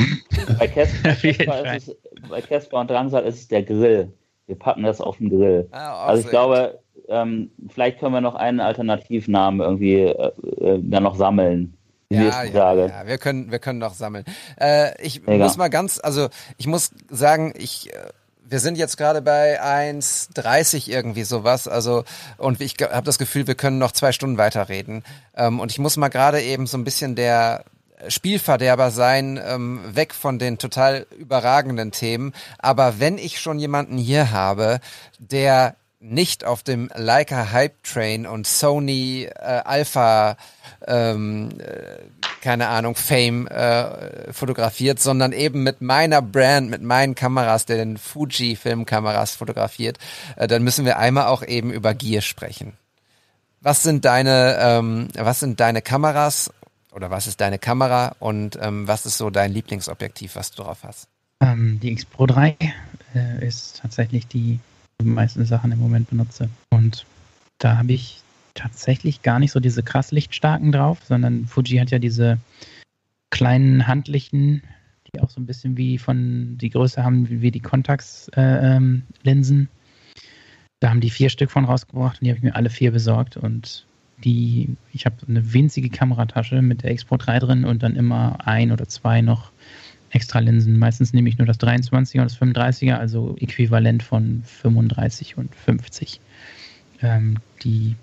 Bei 0.59 0.67
Casper, 0.67 1.09
Auf 1.11 1.23
jeden 1.23 1.43
Casper 1.45 1.75
ist 1.75 1.87
es, 1.87 1.95
bei 2.29 2.41
Casper 2.41 2.79
und 2.81 2.91
Drangsal 2.91 3.23
ist 3.23 3.39
es 3.39 3.47
der 3.47 3.63
Grill. 3.63 4.13
Wir 4.45 4.59
packen 4.59 4.83
das 4.83 5.01
auf 5.01 5.17
den 5.17 5.29
Grill. 5.29 5.67
Ah, 5.71 6.05
Also 6.05 6.21
ich 6.23 6.29
glaube, 6.29 6.77
ähm, 7.11 7.51
vielleicht 7.69 7.99
können 7.99 8.13
wir 8.13 8.21
noch 8.21 8.35
einen 8.35 8.59
Alternativnamen 8.59 9.59
irgendwie 9.61 9.99
äh, 9.99 10.31
äh, 10.61 10.79
dann 10.81 11.03
noch 11.03 11.15
sammeln. 11.15 11.77
Ja, 12.09 12.43
ja, 12.43 12.73
ja, 12.73 13.07
wir 13.07 13.17
können, 13.17 13.51
wir 13.51 13.59
können 13.59 13.79
noch 13.79 13.93
sammeln. 13.93 14.25
Äh, 14.59 15.01
ich 15.01 15.25
Mega. 15.25 15.43
muss 15.45 15.55
mal 15.55 15.69
ganz, 15.69 15.99
also 16.03 16.27
ich 16.57 16.67
muss 16.67 16.91
sagen, 17.09 17.53
ich, 17.57 17.93
äh, 17.93 17.97
wir 18.43 18.59
sind 18.59 18.77
jetzt 18.77 18.97
gerade 18.97 19.21
bei 19.21 19.61
1,30 19.61 20.89
irgendwie 20.89 21.23
sowas, 21.23 21.69
also 21.69 22.03
und 22.37 22.59
ich 22.59 22.75
habe 22.81 23.05
das 23.05 23.17
Gefühl, 23.17 23.47
wir 23.47 23.55
können 23.55 23.77
noch 23.77 23.93
zwei 23.93 24.11
Stunden 24.11 24.37
weiterreden. 24.37 25.03
Ähm, 25.35 25.61
und 25.61 25.71
ich 25.71 25.79
muss 25.79 25.95
mal 25.95 26.09
gerade 26.09 26.41
eben 26.41 26.67
so 26.67 26.77
ein 26.77 26.83
bisschen 26.83 27.15
der 27.15 27.63
Spielverderber 28.07 28.91
sein, 28.91 29.39
ähm, 29.41 29.79
weg 29.93 30.13
von 30.13 30.39
den 30.39 30.57
total 30.57 31.05
überragenden 31.17 31.91
Themen. 31.91 32.33
Aber 32.57 32.99
wenn 32.99 33.17
ich 33.17 33.39
schon 33.39 33.59
jemanden 33.59 33.97
hier 33.97 34.31
habe, 34.31 34.79
der 35.19 35.75
nicht 36.01 36.43
auf 36.43 36.63
dem 36.63 36.89
Leica 36.95 37.51
Hype 37.51 37.83
Train 37.83 38.25
und 38.25 38.47
Sony 38.47 39.23
äh, 39.23 39.39
Alpha 39.39 40.35
ähm, 40.87 41.49
äh, 41.59 41.97
keine 42.41 42.67
Ahnung, 42.67 42.95
Fame 42.95 43.47
äh, 43.47 44.33
fotografiert, 44.33 44.99
sondern 44.99 45.31
eben 45.31 45.63
mit 45.63 45.81
meiner 45.81 46.21
Brand, 46.21 46.69
mit 46.69 46.81
meinen 46.81 47.15
Kameras, 47.15 47.65
der 47.65 47.77
den 47.77 47.97
Fuji 47.97 48.55
Filmkameras 48.55 49.35
fotografiert, 49.35 49.99
äh, 50.35 50.47
dann 50.47 50.63
müssen 50.63 50.83
wir 50.85 50.97
einmal 50.97 51.27
auch 51.27 51.43
eben 51.43 51.71
über 51.71 51.93
Gear 51.93 52.21
sprechen. 52.21 52.73
Was 53.61 53.83
sind 53.83 54.05
deine, 54.05 54.57
ähm, 54.59 55.07
was 55.13 55.39
sind 55.39 55.59
deine 55.59 55.83
Kameras 55.83 56.51
oder 56.91 57.11
was 57.11 57.27
ist 57.27 57.39
deine 57.39 57.59
Kamera 57.59 58.15
und 58.19 58.57
ähm, 58.59 58.87
was 58.87 59.05
ist 59.05 59.17
so 59.17 59.29
dein 59.29 59.53
Lieblingsobjektiv, 59.53 60.35
was 60.35 60.51
du 60.51 60.63
drauf 60.63 60.79
hast? 60.83 61.07
Ähm, 61.41 61.79
die 61.79 61.91
X 61.91 62.05
Pro 62.05 62.25
3 62.25 62.57
äh, 63.13 63.47
ist 63.47 63.79
tatsächlich 63.81 64.27
die 64.27 64.59
meisten 65.03 65.45
Sachen 65.45 65.71
im 65.71 65.79
Moment 65.79 66.09
benutze. 66.09 66.49
Und 66.69 67.05
da 67.57 67.77
habe 67.77 67.93
ich 67.93 68.21
tatsächlich 68.53 69.21
gar 69.21 69.39
nicht 69.39 69.51
so 69.51 69.59
diese 69.59 69.83
krass 69.83 70.11
lichtstarken 70.11 70.71
drauf, 70.71 70.99
sondern 71.03 71.45
Fuji 71.45 71.77
hat 71.77 71.91
ja 71.91 71.99
diese 71.99 72.37
kleinen 73.29 73.87
handlichen, 73.87 74.61
die 75.07 75.19
auch 75.19 75.29
so 75.29 75.39
ein 75.39 75.45
bisschen 75.45 75.77
wie 75.77 75.97
von 75.97 76.57
die 76.57 76.69
Größe 76.69 77.03
haben 77.03 77.29
wie, 77.29 77.51
die 77.51 77.59
Contax-Linsen. 77.59 79.03
Äh, 79.23 79.27
Linsen. 79.27 79.69
da 80.79 80.89
haben 80.89 81.01
die 81.01 81.09
vier 81.09 81.29
Stück 81.29 81.51
von 81.51 81.65
rausgebracht 81.65 82.19
und 82.19 82.25
die 82.25 82.31
habe 82.31 82.37
ich 82.37 82.43
mir 82.43 82.55
alle 82.55 82.69
vier 82.69 82.91
besorgt 82.91 83.37
und 83.37 83.85
die, 84.23 84.75
ich 84.93 85.05
habe 85.05 85.15
eine 85.27 85.53
winzige 85.53 85.89
Kameratasche 85.89 86.61
mit 86.61 86.83
der 86.83 86.91
X 86.91 87.05
Pro 87.05 87.17
3 87.17 87.39
drin 87.39 87.65
und 87.65 87.81
dann 87.81 87.95
immer 87.95 88.37
ein 88.45 88.71
oder 88.71 88.87
zwei 88.87 89.21
noch 89.21 89.51
extra 90.11 90.39
Linsen. 90.39 90.77
Meistens 90.77 91.13
nehme 91.13 91.29
ich 91.29 91.37
nur 91.37 91.47
das 91.47 91.59
23er 91.59 92.21
und 92.21 92.31
das 92.31 92.37
35er, 92.37 92.95
also 92.95 93.35
äquivalent 93.39 94.03
von 94.03 94.43
35 94.45 95.37
und 95.37 95.55
50. 95.55 96.19
Ähm, 97.01 97.37
die 97.63 97.95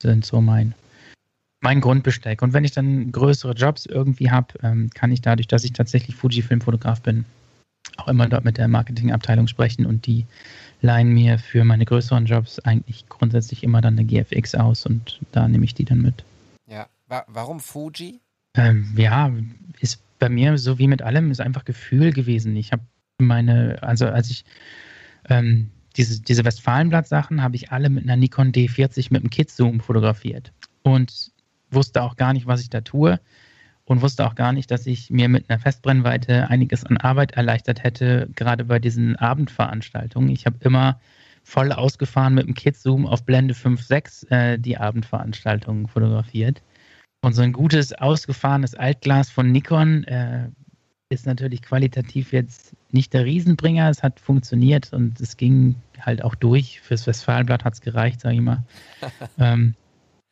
sind 0.00 0.24
so 0.24 0.40
mein, 0.40 0.74
mein 1.60 1.80
Grundbesteck. 1.80 2.42
Und 2.42 2.52
wenn 2.52 2.64
ich 2.64 2.72
dann 2.72 3.10
größere 3.10 3.52
Jobs 3.52 3.86
irgendwie 3.86 4.30
habe, 4.30 4.54
ähm, 4.62 4.90
kann 4.94 5.12
ich 5.12 5.22
dadurch, 5.22 5.48
dass 5.48 5.64
ich 5.64 5.72
tatsächlich 5.72 6.16
Fujifilm-Fotograf 6.16 7.00
bin, 7.00 7.24
auch 7.96 8.08
immer 8.08 8.28
dort 8.28 8.44
mit 8.44 8.58
der 8.58 8.68
Marketingabteilung 8.68 9.46
sprechen 9.46 9.86
und 9.86 10.06
die 10.06 10.26
leihen 10.80 11.12
mir 11.12 11.38
für 11.38 11.64
meine 11.64 11.84
größeren 11.84 12.26
Jobs 12.26 12.58
eigentlich 12.60 13.08
grundsätzlich 13.08 13.62
immer 13.62 13.80
dann 13.80 13.98
eine 13.98 14.04
GFX 14.04 14.54
aus 14.54 14.86
und 14.86 15.20
da 15.32 15.48
nehme 15.48 15.64
ich 15.64 15.74
die 15.74 15.84
dann 15.84 16.02
mit. 16.02 16.24
Ja, 16.66 16.88
Wa 17.06 17.24
warum 17.28 17.60
Fuji? 17.60 18.20
Ähm, 18.56 18.92
ja, 18.96 19.30
ist 19.80 20.00
bei 20.18 20.28
mir 20.28 20.56
so 20.58 20.78
wie 20.78 20.88
mit 20.88 21.02
allem, 21.02 21.30
ist 21.30 21.40
einfach 21.40 21.64
Gefühl 21.64 22.12
gewesen. 22.12 22.56
Ich 22.56 22.72
habe 22.72 22.82
meine, 23.18 23.82
also 23.82 24.06
als 24.06 24.30
ich 24.30 24.44
ähm, 25.28 25.70
diese, 25.96 26.20
diese 26.20 26.44
Westfalenblatt-Sachen 26.44 27.42
habe 27.42 27.56
ich 27.56 27.70
alle 27.70 27.88
mit 27.88 28.04
einer 28.04 28.16
Nikon 28.16 28.52
D40 28.52 29.08
mit 29.10 29.22
einem 29.22 29.30
Kit-Zoom 29.30 29.80
fotografiert 29.80 30.52
und 30.82 31.30
wusste 31.70 32.02
auch 32.02 32.16
gar 32.16 32.32
nicht, 32.32 32.46
was 32.46 32.60
ich 32.60 32.70
da 32.70 32.80
tue 32.80 33.20
und 33.84 34.02
wusste 34.02 34.26
auch 34.26 34.34
gar 34.34 34.52
nicht, 34.52 34.70
dass 34.70 34.86
ich 34.86 35.10
mir 35.10 35.28
mit 35.28 35.48
einer 35.48 35.58
Festbrennweite 35.58 36.48
einiges 36.48 36.84
an 36.84 36.96
Arbeit 36.96 37.32
erleichtert 37.32 37.82
hätte, 37.82 38.28
gerade 38.34 38.64
bei 38.64 38.78
diesen 38.78 39.16
Abendveranstaltungen. 39.16 40.30
Ich 40.30 40.46
habe 40.46 40.56
immer 40.60 41.00
voll 41.42 41.72
ausgefahren 41.72 42.34
mit 42.34 42.46
dem 42.46 42.54
Kit-Zoom 42.54 43.06
auf 43.06 43.24
Blende 43.24 43.54
5.6 43.54 44.30
äh, 44.30 44.58
die 44.58 44.78
Abendveranstaltungen 44.78 45.86
fotografiert. 45.86 46.62
Und 47.24 47.32
so 47.32 47.40
ein 47.40 47.54
gutes, 47.54 47.94
ausgefahrenes 47.94 48.74
Altglas 48.74 49.30
von 49.30 49.50
Nikon 49.50 50.04
äh, 50.04 50.50
ist 51.08 51.24
natürlich 51.24 51.62
qualitativ 51.62 52.34
jetzt 52.34 52.76
nicht 52.92 53.14
der 53.14 53.24
Riesenbringer. 53.24 53.88
Es 53.88 54.02
hat 54.02 54.20
funktioniert 54.20 54.92
und 54.92 55.18
es 55.22 55.38
ging 55.38 55.76
halt 55.98 56.22
auch 56.22 56.34
durch. 56.34 56.82
Fürs 56.82 57.06
Westfalenblatt 57.06 57.64
hat 57.64 57.72
es 57.72 57.80
gereicht, 57.80 58.20
sage 58.20 58.34
ich 58.34 58.40
mal. 58.42 58.62
ähm, 59.38 59.74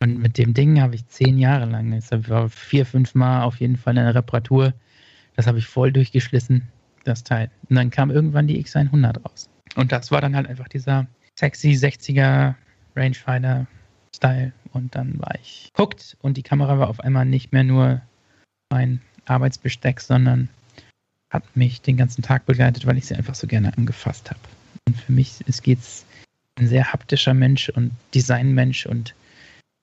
und 0.03 0.19
mit 0.19 0.37
dem 0.37 0.53
Ding 0.53 0.83
habe 0.83 0.95
ich 0.95 1.07
zehn 1.07 1.39
Jahre 1.39 1.65
lang, 1.65 1.95
jetzt 1.95 2.13
war 2.29 2.51
vier, 2.51 2.85
fünf 2.85 3.15
Mal 3.15 3.45
auf 3.45 3.57
jeden 3.57 3.79
Fall 3.79 3.97
eine 3.97 4.15
Reparatur. 4.15 4.75
Das 5.35 5.47
habe 5.47 5.59
ich 5.59 5.67
voll 5.67 5.93
durchgeschlissen, 5.93 6.69
das 7.05 7.25
Teil. 7.25 7.51
Und 7.71 7.77
dann 7.77 7.89
kam 7.89 8.11
irgendwann 8.11 8.49
die 8.49 8.63
X100 8.63 9.23
raus. 9.23 9.49
Und 9.77 9.93
das 9.93 10.11
war 10.11 10.21
dann 10.21 10.37
halt 10.37 10.47
einfach 10.47 10.69
dieser 10.69 11.07
sexy 11.39 11.71
60er 11.71 12.55
Rangefinder 12.95 13.67
Style. 14.15 14.53
Und 14.73 14.95
dann 14.95 15.19
war 15.21 15.35
ich 15.41 15.71
hooked 15.79 16.17
und 16.21 16.37
die 16.37 16.43
Kamera 16.43 16.79
war 16.79 16.89
auf 16.89 17.01
einmal 17.01 17.27
nicht 17.27 17.53
mehr 17.53 17.65
nur 17.65 18.01
mein 18.71 19.01
Arbeitsbesteck, 19.27 20.01
sondern 20.01 20.49
hat 21.31 21.57
mich 21.57 21.81
den 21.81 21.97
ganzen 21.97 22.23
Tag 22.23 22.47
begleitet, 22.47 22.87
weil 22.87 22.99
ich 22.99 23.07
sie 23.07 23.15
einfach 23.15 23.35
so 23.35 23.47
gerne 23.47 23.77
angefasst 23.77 24.31
habe. 24.31 24.41
Und 24.87 24.97
für 24.97 25.13
mich 25.13 25.41
ist 25.47 25.63
geht's 25.63 26.05
ein 26.59 26.69
sehr 26.69 26.93
haptischer 26.93 27.35
Mensch 27.35 27.71
und 27.71 27.93
Designmensch 28.15 28.87
und 28.87 29.15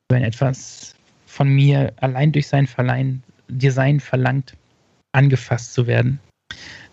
wenn 0.09 0.23
etwas 0.23 0.95
von 1.25 1.49
mir 1.49 1.93
allein 1.97 2.31
durch 2.31 2.47
sein 2.47 2.67
Verleihen, 2.67 3.23
Design 3.47 3.99
verlangt, 3.99 4.55
angefasst 5.11 5.73
zu 5.73 5.87
werden, 5.87 6.19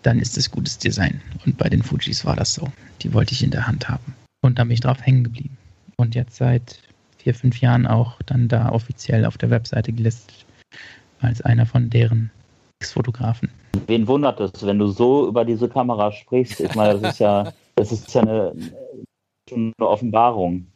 dann 0.03 0.19
ist 0.19 0.37
es 0.37 0.51
gutes 0.51 0.77
Design. 0.77 1.21
Und 1.45 1.57
bei 1.57 1.69
den 1.69 1.83
Fujis 1.83 2.25
war 2.25 2.35
das 2.35 2.53
so. 2.53 2.71
Die 3.01 3.13
wollte 3.13 3.33
ich 3.33 3.43
in 3.43 3.51
der 3.51 3.67
Hand 3.67 3.89
haben. 3.89 4.15
Und 4.41 4.59
da 4.59 4.63
bin 4.63 4.73
ich 4.73 4.81
drauf 4.81 5.01
hängen 5.01 5.23
geblieben. 5.23 5.57
Und 5.97 6.15
jetzt 6.15 6.37
seit 6.37 6.79
vier, 7.27 7.33
fünf 7.33 7.59
Jahren 7.59 7.85
auch 7.85 8.21
dann 8.25 8.47
da 8.47 8.71
offiziell 8.71 9.25
auf 9.25 9.37
der 9.37 9.49
Webseite 9.49 9.91
gelistet 9.91 10.45
als 11.19 11.41
einer 11.41 11.65
von 11.65 11.89
deren 11.89 12.31
Ex-Fotografen. 12.79 13.49
Wen 13.87 14.07
wundert 14.07 14.39
es, 14.39 14.65
wenn 14.65 14.79
du 14.79 14.87
so 14.87 15.27
über 15.27 15.43
diese 15.43 15.67
Kamera 15.67 16.09
sprichst? 16.13 16.61
Ich 16.61 16.73
meine, 16.73 16.97
das 16.97 17.13
ist 17.13 17.19
ja, 17.19 17.51
das 17.75 17.91
ist 17.91 18.13
ja 18.13 18.21
eine, 18.21 18.53
schon 19.49 19.73
eine 19.77 19.89
Offenbarung. 19.89 20.67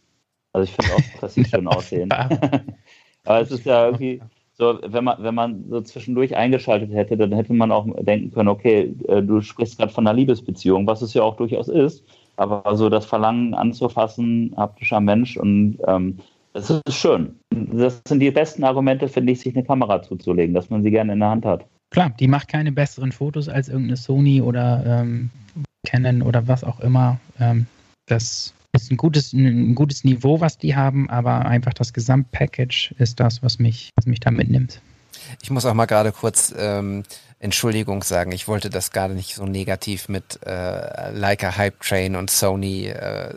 Also 0.52 0.70
ich 0.70 0.76
finde 0.76 0.94
auch, 0.94 1.22
dass 1.22 1.36
sie 1.36 1.46
schön 1.46 1.68
aussehen. 1.70 2.12
Aber 3.24 3.40
es 3.40 3.52
ist 3.52 3.64
ja 3.64 3.86
irgendwie 3.86 4.22
so, 4.52 4.78
wenn 4.86 5.06
man, 5.06 5.24
wenn 5.24 5.36
man 5.36 5.64
so 5.70 5.80
zwischendurch 5.80 6.36
eingeschaltet 6.36 6.92
hätte, 6.92 7.16
dann 7.16 7.32
hätte 7.32 7.54
man 7.54 7.72
auch 7.72 7.88
denken 8.02 8.32
können, 8.32 8.50
okay, 8.50 8.94
äh, 9.08 9.24
du 9.24 9.40
sprichst 9.40 9.78
gerade 9.78 9.94
von 9.94 10.06
einer 10.06 10.18
Liebesbeziehung, 10.18 10.86
was 10.86 11.02
es 11.02 11.14
ja 11.14 11.22
auch 11.22 11.38
durchaus 11.38 11.70
ist. 11.70 12.04
Aber 12.36 12.76
so 12.76 12.90
das 12.90 13.06
Verlangen 13.06 13.54
anzufassen, 13.54 14.54
haptischer 14.58 15.00
Mensch 15.00 15.38
und 15.38 15.78
ähm, 15.88 16.18
das 16.54 16.70
ist 16.70 16.96
schön. 16.96 17.40
Das 17.50 18.02
sind 18.08 18.20
die 18.20 18.32
besten 18.32 18.64
Argumente, 18.64 19.08
finde 19.08 19.34
ich, 19.34 19.42
sich 19.42 19.56
eine 19.56 19.64
Kamera 19.64 20.02
zuzulegen, 20.02 20.54
dass 20.54 20.70
man 20.70 20.84
sie 20.84 20.92
gerne 20.92 21.14
in 21.14 21.20
der 21.20 21.30
Hand 21.30 21.46
hat. 21.46 21.66
Klar, 21.92 22.12
die 22.20 22.28
macht 22.28 22.48
keine 22.48 22.72
besseren 22.72 23.12
Fotos 23.12 23.50
als 23.50 23.68
irgendeine 23.68 23.98
Sony 23.98 24.42
oder 24.42 24.84
ähm, 24.86 25.30
Canon 25.86 26.22
oder 26.22 26.48
was 26.48 26.64
auch 26.64 26.80
immer. 26.80 27.20
Ähm, 27.40 27.66
das 28.08 28.54
ist 28.74 28.92
ein 28.92 28.98
gutes, 28.98 29.34
ein 29.34 29.76
gutes 29.76 30.04
Niveau, 30.04 30.40
was 30.40 30.58
die 30.58 30.76
haben, 30.76 31.10
aber 31.10 31.46
einfach 31.46 31.74
das 31.74 31.92
Gesamtpackage 31.92 32.94
ist 32.98 33.20
das, 33.20 33.44
was 33.44 33.60
mich, 33.60 33.90
was 33.96 34.06
mich 34.06 34.20
da 34.20 34.32
mitnimmt. 34.32 34.82
Ich 35.42 35.50
muss 35.52 35.66
auch 35.66 35.74
mal 35.74 35.86
gerade 35.86 36.12
kurz 36.12 36.54
ähm, 36.58 37.04
Entschuldigung 37.40 38.04
sagen. 38.04 38.32
Ich 38.32 38.48
wollte 38.48 38.70
das 38.70 38.92
gerade 38.92 39.16
nicht 39.16 39.36
so 39.36 39.46
negativ 39.46 40.10
mit 40.10 40.40
äh, 40.46 41.12
Leica 41.12 41.58
Hype 41.58 41.82
Train 41.82 42.16
und 42.16 42.30
Sony 42.30 42.88
äh, 42.88 43.34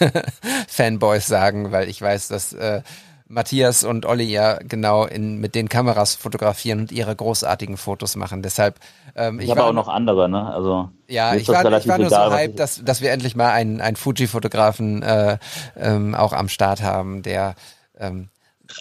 Fanboys 0.68 1.26
sagen, 1.26 1.70
weil 1.70 1.88
ich 1.88 2.00
weiß, 2.00 2.28
dass 2.28 2.54
äh, 2.54 2.82
Matthias 3.26 3.84
und 3.84 4.06
Olli 4.06 4.24
ja 4.24 4.58
genau 4.62 5.04
in, 5.04 5.40
mit 5.40 5.54
den 5.54 5.68
Kameras 5.68 6.14
fotografieren 6.14 6.80
und 6.80 6.92
ihre 6.92 7.14
großartigen 7.14 7.76
Fotos 7.76 8.16
machen. 8.16 8.42
Deshalb 8.42 8.78
ähm, 9.16 9.38
Ich, 9.38 9.44
ich 9.44 9.50
habe 9.50 9.60
war 9.60 9.68
auch 9.68 9.72
noch 9.72 9.88
andere, 9.88 10.28
ne? 10.28 10.52
Also 10.52 10.88
ja, 11.08 11.34
ich 11.34 11.48
war, 11.48 11.64
ich 11.78 11.88
war 11.88 11.98
nur 11.98 12.06
egal, 12.08 12.30
so 12.30 12.36
hyped, 12.36 12.58
dass, 12.58 12.84
dass 12.84 13.00
wir 13.00 13.12
endlich 13.12 13.34
mal 13.36 13.50
einen, 13.50 13.80
einen 13.80 13.96
Fuji-Fotografen 13.96 15.02
äh, 15.02 15.38
ähm, 15.76 16.14
auch 16.14 16.32
am 16.32 16.48
Start 16.48 16.82
haben, 16.82 17.22
der 17.22 17.54
ähm, 17.98 18.28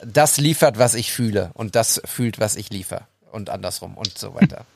das 0.05 0.37
liefert, 0.39 0.77
was 0.79 0.95
ich 0.95 1.11
fühle 1.11 1.51
und 1.53 1.75
das 1.75 2.01
fühlt, 2.05 2.39
was 2.39 2.55
ich 2.55 2.69
liefere 2.69 3.01
und 3.31 3.49
andersrum 3.49 3.95
und 3.97 4.17
so 4.17 4.35
weiter. 4.35 4.65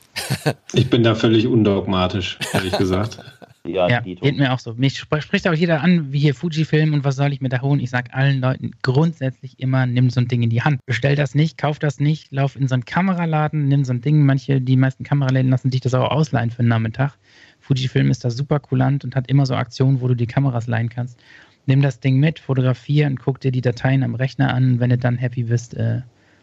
Ich 0.74 0.90
bin 0.90 1.04
da 1.04 1.14
völlig 1.14 1.46
undogmatisch, 1.46 2.40
ehrlich 2.54 2.76
gesagt. 2.78 3.20
Ja, 3.68 3.90
Ja, 3.90 4.00
geht 4.00 4.38
mir 4.38 4.54
auch 4.54 4.60
so. 4.60 4.74
Mich 4.76 4.98
spr- 4.98 5.20
spricht 5.20 5.46
auch 5.46 5.54
jeder 5.54 5.82
an, 5.82 6.14
wie 6.14 6.20
hier 6.20 6.34
Fujifilm 6.34 6.94
und 6.94 7.04
was 7.04 7.18
soll 7.18 7.34
ich 7.34 7.42
mir 7.42 7.50
da 7.50 7.60
holen? 7.62 7.82
Ich 7.82 7.90
sage 7.90 8.14
allen 8.14 8.40
Leuten 8.40 8.72
grundsätzlich 8.82 9.60
immer, 9.60 9.86
nimm 9.86 10.10
so 10.10 10.22
ein 10.22 10.30
Ding 10.30 10.42
in 10.42 10.50
die 10.50 10.62
Hand. 10.62 10.80
Bestell 10.86 11.18
das 11.18 11.36
nicht, 11.36 11.58
kauf 11.58 11.78
das 11.78 12.00
nicht, 12.00 12.32
lauf 12.32 12.56
in 12.56 12.70
so 12.70 12.76
einen 12.76 12.86
Kameraladen, 12.86 13.68
nimm 13.68 13.84
so 13.84 13.92
ein 13.92 14.00
Ding. 14.00 14.26
Manche, 14.26 14.62
die 14.62 14.78
meisten 14.78 15.04
Kameraläden 15.04 15.52
lassen 15.52 15.70
sich 15.70 15.82
das 15.82 15.94
auch 15.94 16.10
ausleihen 16.12 16.50
für 16.50 16.60
einen 16.60 16.70
Nachmittag. 16.70 17.16
Fujifilm 17.60 18.10
ist 18.10 18.24
da 18.24 18.30
super 18.32 18.62
kulant 18.62 19.04
und 19.04 19.18
hat 19.18 19.28
immer 19.28 19.46
so 19.46 19.54
Aktionen, 19.56 20.00
wo 20.00 20.08
du 20.08 20.16
die 20.16 20.28
Kameras 20.28 20.68
leihen 20.68 20.88
kannst. 20.88 21.20
Nimm 21.68 21.82
das 21.82 22.00
Ding 22.00 22.18
mit, 22.18 22.40
fotografier 22.40 23.08
und 23.08 23.20
guck 23.20 23.40
dir 23.40 23.52
die 23.52 23.62
Dateien 23.62 24.04
am 24.04 24.16
Rechner 24.16 24.54
an. 24.54 24.80
Wenn 24.80 24.90
du 24.90 24.98
dann 24.98 25.18
happy 25.18 25.44
bist, 25.44 25.76
äh, 25.76 26.02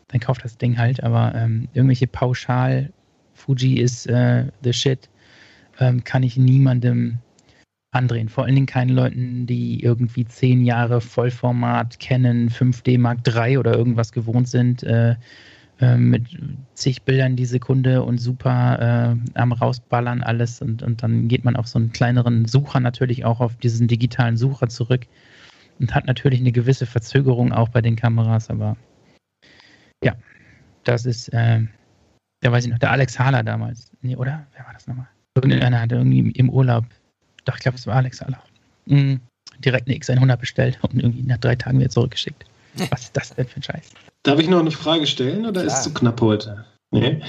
dann 0.08 0.20
kauf 0.20 0.38
das 0.38 0.58
Ding 0.58 0.78
halt. 0.78 1.02
Aber 1.02 1.34
ähm, 1.34 1.68
irgendwelche 1.72 2.06
pauschal, 2.06 2.92
Fuji 3.32 3.80
ist 3.80 4.06
äh, 4.06 4.46
the 4.62 4.72
shit, 4.72 5.08
ähm, 5.80 6.04
kann 6.04 6.22
ich 6.22 6.36
niemandem 6.36 7.18
andrehen. 7.90 8.28
Vor 8.28 8.44
allen 8.44 8.54
Dingen 8.54 8.66
keine 8.66 8.92
Leuten, 8.92 9.46
die 9.46 9.82
irgendwie 9.82 10.26
zehn 10.26 10.62
Jahre 10.62 11.00
Vollformat 11.00 11.98
Canon 12.00 12.50
5D 12.50 12.98
Mark 12.98 13.20
III 13.26 13.58
oder 13.58 13.74
irgendwas 13.74 14.12
gewohnt 14.12 14.48
sind, 14.48 14.82
äh, 14.82 15.14
mit 15.80 16.38
zig 16.74 17.02
Bildern 17.02 17.36
die 17.36 17.46
Sekunde 17.46 18.02
und 18.04 18.18
super 18.18 19.16
äh, 19.34 19.38
am 19.38 19.52
rausballern 19.52 20.22
alles 20.22 20.62
und, 20.62 20.82
und 20.82 21.02
dann 21.02 21.26
geht 21.26 21.44
man 21.44 21.56
auf 21.56 21.66
so 21.66 21.78
einen 21.78 21.92
kleineren 21.92 22.46
Sucher 22.46 22.80
natürlich 22.80 23.24
auch 23.24 23.40
auf 23.40 23.56
diesen 23.56 23.88
digitalen 23.88 24.36
Sucher 24.36 24.68
zurück 24.68 25.06
und 25.80 25.94
hat 25.94 26.06
natürlich 26.06 26.40
eine 26.40 26.52
gewisse 26.52 26.86
Verzögerung 26.86 27.52
auch 27.52 27.68
bei 27.68 27.80
den 27.80 27.96
Kameras, 27.96 28.50
aber 28.50 28.76
ja, 30.02 30.14
das 30.84 31.06
ist, 31.06 31.28
äh, 31.30 31.60
da 32.40 32.52
weiß 32.52 32.66
ich 32.66 32.70
noch, 32.70 32.78
der 32.78 32.92
Alex 32.92 33.18
Hahler 33.18 33.42
damals, 33.42 33.90
nee, 34.00 34.16
oder? 34.16 34.46
Wer 34.54 34.66
war 34.66 34.72
das 34.74 34.86
nochmal? 34.86 35.08
Irgendeiner 35.34 35.80
hatte 35.80 35.96
irgendwie 35.96 36.30
im 36.30 36.50
Urlaub, 36.50 36.84
doch, 37.44 37.56
ich 37.56 37.62
glaube, 37.62 37.78
es 37.78 37.86
war 37.86 37.96
Alex 37.96 38.20
Hahler, 38.20 38.42
mhm. 38.86 39.20
direkt 39.58 39.88
eine 39.88 39.96
X100 39.96 40.36
bestellt 40.36 40.78
und 40.82 41.02
irgendwie 41.02 41.22
nach 41.22 41.38
drei 41.38 41.56
Tagen 41.56 41.80
wieder 41.80 41.90
zurückgeschickt. 41.90 42.44
Was 42.90 43.02
ist 43.02 43.16
das 43.16 43.34
denn 43.34 43.46
für 43.46 43.60
ein 43.60 43.62
Scheiß? 43.62 43.90
Darf 44.24 44.40
ich 44.40 44.48
noch 44.48 44.58
eine 44.58 44.70
Frage 44.70 45.06
stellen 45.06 45.46
oder 45.46 45.60
ist 45.62 45.68
Klar. 45.68 45.78
es 45.78 45.84
zu 45.84 45.94
knapp 45.94 46.20
heute? 46.20 46.64
Nee. 46.90 47.20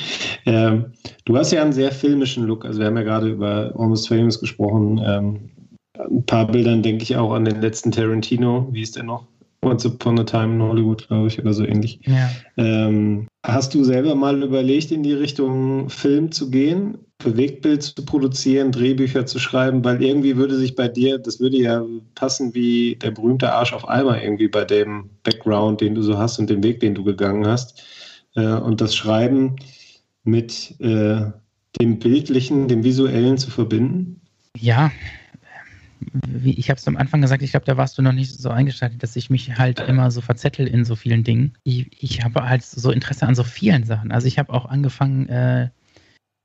Ähm, 0.45 0.93
du 1.26 1.38
hast 1.38 1.51
ja 1.51 1.61
einen 1.61 1.73
sehr 1.73 1.91
filmischen 1.91 2.45
Look. 2.45 2.65
Also 2.65 2.80
wir 2.80 2.88
haben 2.88 2.97
ja 2.97 3.03
gerade 3.03 3.30
über 3.30 3.73
Almost 3.77 4.07
Famous 4.07 4.39
gesprochen. 4.39 5.01
Ähm, 5.05 5.49
ein 5.97 6.26
paar 6.26 6.47
Bildern 6.47 6.84
denke 6.84 7.03
ich 7.03 7.15
auch 7.15 7.34
an 7.34 7.45
den 7.45 7.61
letzten 7.61 7.91
Tarantino. 7.91 8.67
Wie 8.72 8.81
ist 8.81 8.95
der 8.95 9.03
noch? 9.03 9.27
Once 9.63 9.85
Upon 9.85 10.19
a 10.19 10.23
Time 10.23 10.55
in 10.55 10.61
Hollywood, 10.61 11.07
glaube 11.07 11.27
ich, 11.27 11.39
oder 11.39 11.53
so 11.53 11.65
ähnlich. 11.65 11.99
Ja. 12.05 12.30
Ähm, 12.57 13.27
hast 13.45 13.73
du 13.73 13.84
selber 13.84 14.15
mal 14.15 14.41
überlegt, 14.41 14.91
in 14.91 15.03
die 15.03 15.13
Richtung 15.13 15.89
Film 15.89 16.31
zu 16.31 16.51
gehen, 16.51 16.99
Bewegtbild 17.19 17.81
zu 17.81 18.05
produzieren, 18.05 18.71
Drehbücher 18.71 19.25
zu 19.25 19.39
schreiben? 19.39 19.83
Weil 19.83 20.03
irgendwie 20.03 20.35
würde 20.35 20.57
sich 20.57 20.75
bei 20.75 20.87
dir, 20.87 21.17
das 21.17 21.39
würde 21.39 21.57
ja 21.57 21.83
passen 22.15 22.53
wie 22.53 22.95
der 22.95 23.11
berühmte 23.11 23.51
Arsch 23.51 23.73
auf 23.73 23.87
Eimer 23.87 24.21
irgendwie 24.21 24.47
bei 24.47 24.65
dem 24.65 25.09
Background, 25.23 25.81
den 25.81 25.95
du 25.95 26.01
so 26.01 26.17
hast 26.17 26.39
und 26.39 26.49
dem 26.49 26.63
Weg, 26.63 26.79
den 26.79 26.95
du 26.95 27.03
gegangen 27.03 27.47
hast. 27.47 27.83
Äh, 28.35 28.45
und 28.45 28.81
das 28.81 28.95
Schreiben 28.95 29.55
mit 30.23 30.79
äh, 30.79 31.31
dem 31.79 31.99
Bildlichen, 31.99 32.67
dem 32.67 32.83
Visuellen 32.83 33.37
zu 33.37 33.51
verbinden? 33.51 34.21
Ja, 34.57 34.91
ich 36.43 36.69
habe 36.69 36.77
es 36.77 36.87
am 36.87 36.97
Anfang 36.97 37.21
gesagt, 37.21 37.41
ich 37.41 37.51
glaube, 37.51 37.65
da 37.65 37.77
warst 37.77 37.97
du 37.97 38.01
noch 38.01 38.11
nicht 38.11 38.31
so 38.31 38.49
eingeschaltet, 38.49 39.01
dass 39.01 39.15
ich 39.15 39.29
mich 39.29 39.57
halt 39.57 39.79
immer 39.79 40.11
so 40.11 40.21
verzettel 40.21 40.67
in 40.67 40.85
so 40.85 40.95
vielen 40.95 41.23
Dingen. 41.23 41.53
Ich, 41.63 41.87
ich 42.01 42.23
habe 42.23 42.47
halt 42.47 42.63
so 42.63 42.91
Interesse 42.91 43.25
an 43.25 43.35
so 43.35 43.43
vielen 43.43 43.83
Sachen. 43.83 44.11
Also 44.11 44.27
ich 44.27 44.37
habe 44.37 44.53
auch 44.53 44.65
angefangen, 44.65 45.27
äh, 45.29 45.69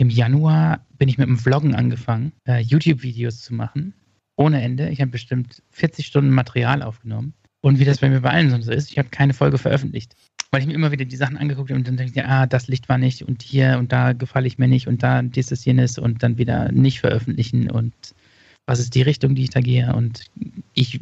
im 0.01 0.09
Januar 0.09 0.87
bin 0.97 1.11
ich 1.11 1.19
mit 1.19 1.29
dem 1.29 1.37
Vloggen 1.37 1.75
angefangen, 1.75 2.33
äh, 2.49 2.61
YouTube-Videos 2.61 3.43
zu 3.43 3.53
machen. 3.53 3.93
Ohne 4.35 4.63
Ende. 4.63 4.89
Ich 4.89 5.03
habe 5.03 5.11
bestimmt 5.11 5.63
40 5.73 6.07
Stunden 6.07 6.31
Material 6.31 6.83
aufgenommen. 6.83 7.35
Und 7.61 7.79
wie 7.79 7.85
das 7.85 7.99
bei 7.99 8.09
mir 8.09 8.23
bei 8.23 8.31
allen 8.31 8.63
so 8.63 8.73
ist, 8.73 8.91
ich 8.91 8.99
habe 8.99 9.11
keine 9.11 9.35
Folge 9.35 9.59
veröffentlicht. 9.59 10.17
Weil 10.51 10.63
ich 10.63 10.67
mir 10.67 10.73
immer 10.73 10.91
wieder 10.91 11.05
die 11.05 11.17
Sachen 11.17 11.37
angeguckt 11.37 11.69
habe 11.69 11.79
und 11.79 11.87
dann 11.87 11.99
denke 11.99 12.19
ich, 12.19 12.25
ah, 12.25 12.47
das 12.47 12.67
Licht 12.67 12.89
war 12.89 12.97
nicht 12.97 13.23
und 13.23 13.43
hier 13.43 13.77
und 13.79 13.93
da 13.93 14.15
gefalle 14.15 14.47
ich 14.47 14.57
mir 14.57 14.69
nicht 14.69 14.89
und 14.89 15.03
da 15.03 15.21
dieses, 15.21 15.67
jenes 15.67 15.99
und 15.99 16.23
dann 16.23 16.39
wieder 16.39 16.73
nicht 16.73 17.01
veröffentlichen 17.01 17.71
und 17.71 17.93
was 18.67 18.81
ist 18.81 18.95
die 18.95 19.03
Richtung, 19.03 19.35
die 19.35 19.43
ich 19.43 19.51
da 19.51 19.61
gehe. 19.61 19.95
Und 19.95 20.25
ich, 20.73 20.99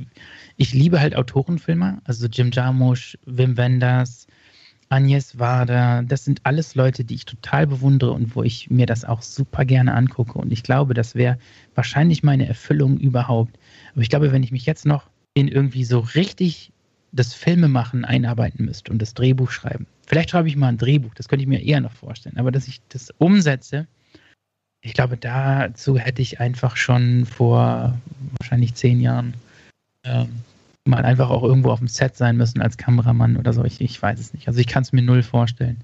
ich 0.56 0.74
liebe 0.74 1.00
halt 1.00 1.14
Autorenfilme, 1.14 2.00
also 2.02 2.26
Jim 2.26 2.50
Jarmusch, 2.50 3.16
Wim 3.26 3.56
Wenders, 3.56 4.26
Agnes 4.90 5.38
Wader, 5.38 6.02
das 6.06 6.24
sind 6.24 6.40
alles 6.44 6.74
Leute, 6.74 7.04
die 7.04 7.14
ich 7.14 7.24
total 7.24 7.66
bewundere 7.66 8.12
und 8.12 8.34
wo 8.34 8.42
ich 8.42 8.70
mir 8.70 8.86
das 8.86 9.04
auch 9.04 9.22
super 9.22 9.64
gerne 9.64 9.94
angucke. 9.94 10.38
Und 10.38 10.52
ich 10.52 10.62
glaube, 10.62 10.94
das 10.94 11.14
wäre 11.14 11.38
wahrscheinlich 11.74 12.22
meine 12.22 12.48
Erfüllung 12.48 12.98
überhaupt. 12.98 13.58
Aber 13.92 14.02
ich 14.02 14.08
glaube, 14.08 14.32
wenn 14.32 14.42
ich 14.42 14.52
mich 14.52 14.66
jetzt 14.66 14.86
noch 14.86 15.10
in 15.34 15.48
irgendwie 15.48 15.84
so 15.84 16.00
richtig 16.00 16.72
das 17.12 17.34
Filmemachen 17.34 18.04
einarbeiten 18.04 18.64
müsste 18.64 18.92
und 18.92 19.00
das 19.00 19.14
Drehbuch 19.14 19.50
schreiben. 19.50 19.86
Vielleicht 20.06 20.30
schreibe 20.30 20.48
ich 20.48 20.56
mal 20.56 20.68
ein 20.68 20.78
Drehbuch, 20.78 21.14
das 21.14 21.28
könnte 21.28 21.42
ich 21.42 21.48
mir 21.48 21.62
eher 21.62 21.80
noch 21.80 21.92
vorstellen. 21.92 22.36
Aber 22.38 22.50
dass 22.50 22.68
ich 22.68 22.80
das 22.88 23.10
umsetze, 23.18 23.86
ich 24.80 24.94
glaube, 24.94 25.16
dazu 25.16 25.98
hätte 25.98 26.22
ich 26.22 26.40
einfach 26.40 26.76
schon 26.76 27.26
vor 27.26 27.98
wahrscheinlich 28.38 28.74
zehn 28.74 29.00
Jahren 29.00 29.34
ähm, 30.04 30.30
mal 30.88 31.04
einfach 31.04 31.30
auch 31.30 31.42
irgendwo 31.42 31.70
auf 31.70 31.78
dem 31.78 31.88
Set 31.88 32.16
sein 32.16 32.36
müssen 32.36 32.60
als 32.60 32.76
Kameramann 32.76 33.36
oder 33.36 33.52
so. 33.52 33.64
Ich, 33.64 33.80
ich 33.80 34.00
weiß 34.00 34.18
es 34.18 34.32
nicht. 34.32 34.48
Also 34.48 34.58
ich 34.60 34.66
kann 34.66 34.82
es 34.82 34.92
mir 34.92 35.02
null 35.02 35.22
vorstellen. 35.22 35.78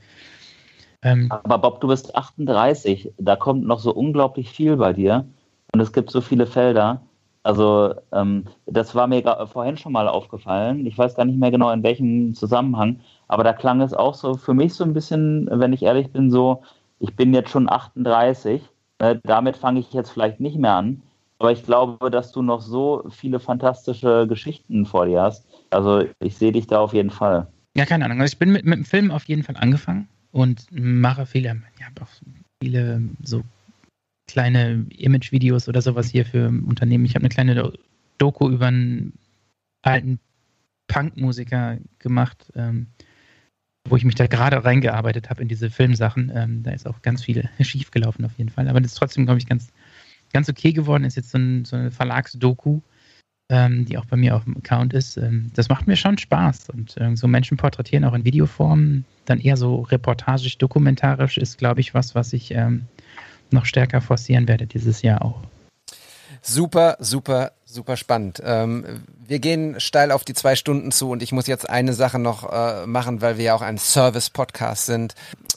Ähm, 1.02 1.30
Aber 1.30 1.58
Bob, 1.58 1.80
du 1.80 1.88
bist 1.88 2.16
38, 2.16 3.12
da 3.18 3.36
kommt 3.36 3.66
noch 3.66 3.78
so 3.78 3.92
unglaublich 3.92 4.50
viel 4.50 4.76
bei 4.76 4.92
dir 4.92 5.26
und 5.72 5.80
es 5.80 5.92
gibt 5.92 6.10
so 6.10 6.20
viele 6.20 6.46
Felder. 6.46 7.02
Also 7.42 7.94
ähm, 8.10 8.44
das 8.64 8.94
war 8.94 9.06
mir 9.06 9.22
vorhin 9.52 9.76
schon 9.76 9.92
mal 9.92 10.08
aufgefallen. 10.08 10.86
Ich 10.86 10.96
weiß 10.96 11.14
gar 11.14 11.26
nicht 11.26 11.38
mehr 11.38 11.50
genau 11.50 11.70
in 11.70 11.82
welchem 11.82 12.32
Zusammenhang, 12.34 13.00
aber 13.28 13.44
da 13.44 13.52
klang 13.52 13.82
es 13.82 13.92
auch 13.92 14.14
so 14.14 14.34
für 14.34 14.54
mich 14.54 14.72
so 14.72 14.82
ein 14.82 14.94
bisschen, 14.94 15.46
wenn 15.52 15.74
ich 15.74 15.82
ehrlich 15.82 16.10
bin, 16.10 16.30
so, 16.30 16.62
ich 17.00 17.14
bin 17.14 17.34
jetzt 17.34 17.50
schon 17.50 17.68
38, 17.68 18.62
äh, 18.98 19.16
damit 19.24 19.58
fange 19.58 19.80
ich 19.80 19.92
jetzt 19.92 20.10
vielleicht 20.10 20.40
nicht 20.40 20.56
mehr 20.56 20.72
an. 20.72 21.02
Aber 21.44 21.52
ich 21.52 21.62
glaube, 21.62 22.10
dass 22.10 22.32
du 22.32 22.40
noch 22.40 22.62
so 22.62 23.04
viele 23.10 23.38
fantastische 23.38 24.26
Geschichten 24.26 24.86
vor 24.86 25.04
dir 25.04 25.20
hast. 25.20 25.46
Also 25.68 26.06
ich 26.20 26.38
sehe 26.38 26.52
dich 26.52 26.66
da 26.66 26.78
auf 26.80 26.94
jeden 26.94 27.10
Fall. 27.10 27.48
Ja, 27.76 27.84
keine 27.84 28.06
Ahnung. 28.06 28.18
Also 28.22 28.32
ich 28.32 28.38
bin 28.38 28.50
mit, 28.50 28.64
mit 28.64 28.78
dem 28.78 28.86
Film 28.86 29.10
auf 29.10 29.24
jeden 29.24 29.42
Fall 29.42 29.58
angefangen 29.58 30.08
und 30.32 30.64
mache 30.70 31.26
viele, 31.26 31.48
ja, 31.48 31.86
auch 32.00 32.08
viele 32.62 33.02
so 33.22 33.42
kleine 34.26 34.86
Image-Videos 34.88 35.68
oder 35.68 35.82
sowas 35.82 36.08
hier 36.08 36.24
für 36.24 36.48
Unternehmen. 36.48 37.04
Ich 37.04 37.14
habe 37.14 37.24
eine 37.24 37.28
kleine 37.28 37.54
Do- 37.54 37.74
Doku 38.16 38.48
über 38.48 38.68
einen 38.68 39.12
alten 39.82 40.20
Punk-Musiker 40.88 41.76
gemacht, 41.98 42.50
ähm, 42.56 42.86
wo 43.86 43.96
ich 43.96 44.06
mich 44.06 44.14
da 44.14 44.28
gerade 44.28 44.64
reingearbeitet 44.64 45.28
habe 45.28 45.42
in 45.42 45.48
diese 45.48 45.68
Filmsachen. 45.68 46.32
Ähm, 46.34 46.62
da 46.62 46.70
ist 46.70 46.86
auch 46.86 47.02
ganz 47.02 47.22
viel 47.22 47.50
schief 47.60 47.90
gelaufen 47.90 48.24
auf 48.24 48.38
jeden 48.38 48.48
Fall. 48.48 48.66
Aber 48.70 48.80
das 48.80 48.92
ist 48.92 48.98
trotzdem, 48.98 49.26
glaube 49.26 49.40
ich, 49.40 49.46
ganz, 49.46 49.74
ganz 50.34 50.50
okay 50.50 50.72
geworden. 50.72 51.04
Ist 51.04 51.16
jetzt 51.16 51.30
so, 51.30 51.38
ein, 51.38 51.64
so 51.64 51.76
eine 51.76 51.90
Verlagsdoku, 51.90 52.80
ähm, 53.48 53.86
die 53.86 53.96
auch 53.96 54.04
bei 54.04 54.16
mir 54.16 54.36
auf 54.36 54.44
dem 54.44 54.58
Account 54.58 54.92
ist. 54.92 55.16
Ähm, 55.16 55.50
das 55.54 55.70
macht 55.70 55.86
mir 55.86 55.96
schon 55.96 56.18
Spaß. 56.18 56.68
Und 56.68 57.00
äh, 57.00 57.16
so 57.16 57.26
Menschen 57.26 57.56
porträtieren 57.56 58.04
auch 58.04 58.12
in 58.12 58.24
Videoform, 58.24 59.04
dann 59.24 59.40
eher 59.40 59.56
so 59.56 59.80
reportagisch, 59.80 60.58
dokumentarisch 60.58 61.38
ist, 61.38 61.56
glaube 61.56 61.80
ich, 61.80 61.94
was, 61.94 62.14
was 62.14 62.34
ich 62.34 62.50
ähm, 62.50 62.82
noch 63.50 63.64
stärker 63.64 64.02
forcieren 64.02 64.48
werde 64.48 64.66
dieses 64.66 65.00
Jahr 65.00 65.24
auch. 65.24 65.40
Super, 66.42 66.98
super, 67.00 67.52
super 67.64 67.96
spannend. 67.96 68.42
Ähm, 68.44 68.84
wir 69.26 69.38
gehen 69.38 69.80
steil 69.80 70.10
auf 70.10 70.24
die 70.24 70.34
zwei 70.34 70.56
Stunden 70.56 70.92
zu 70.92 71.10
und 71.10 71.22
ich 71.22 71.32
muss 71.32 71.46
jetzt 71.46 71.70
eine 71.70 71.94
Sache 71.94 72.18
noch 72.18 72.52
äh, 72.52 72.86
machen, 72.86 73.22
weil 73.22 73.38
wir 73.38 73.44
ja 73.44 73.54
auch 73.54 73.62
ein 73.62 73.78
Service-Podcast 73.78 74.84
sind. 74.84 75.14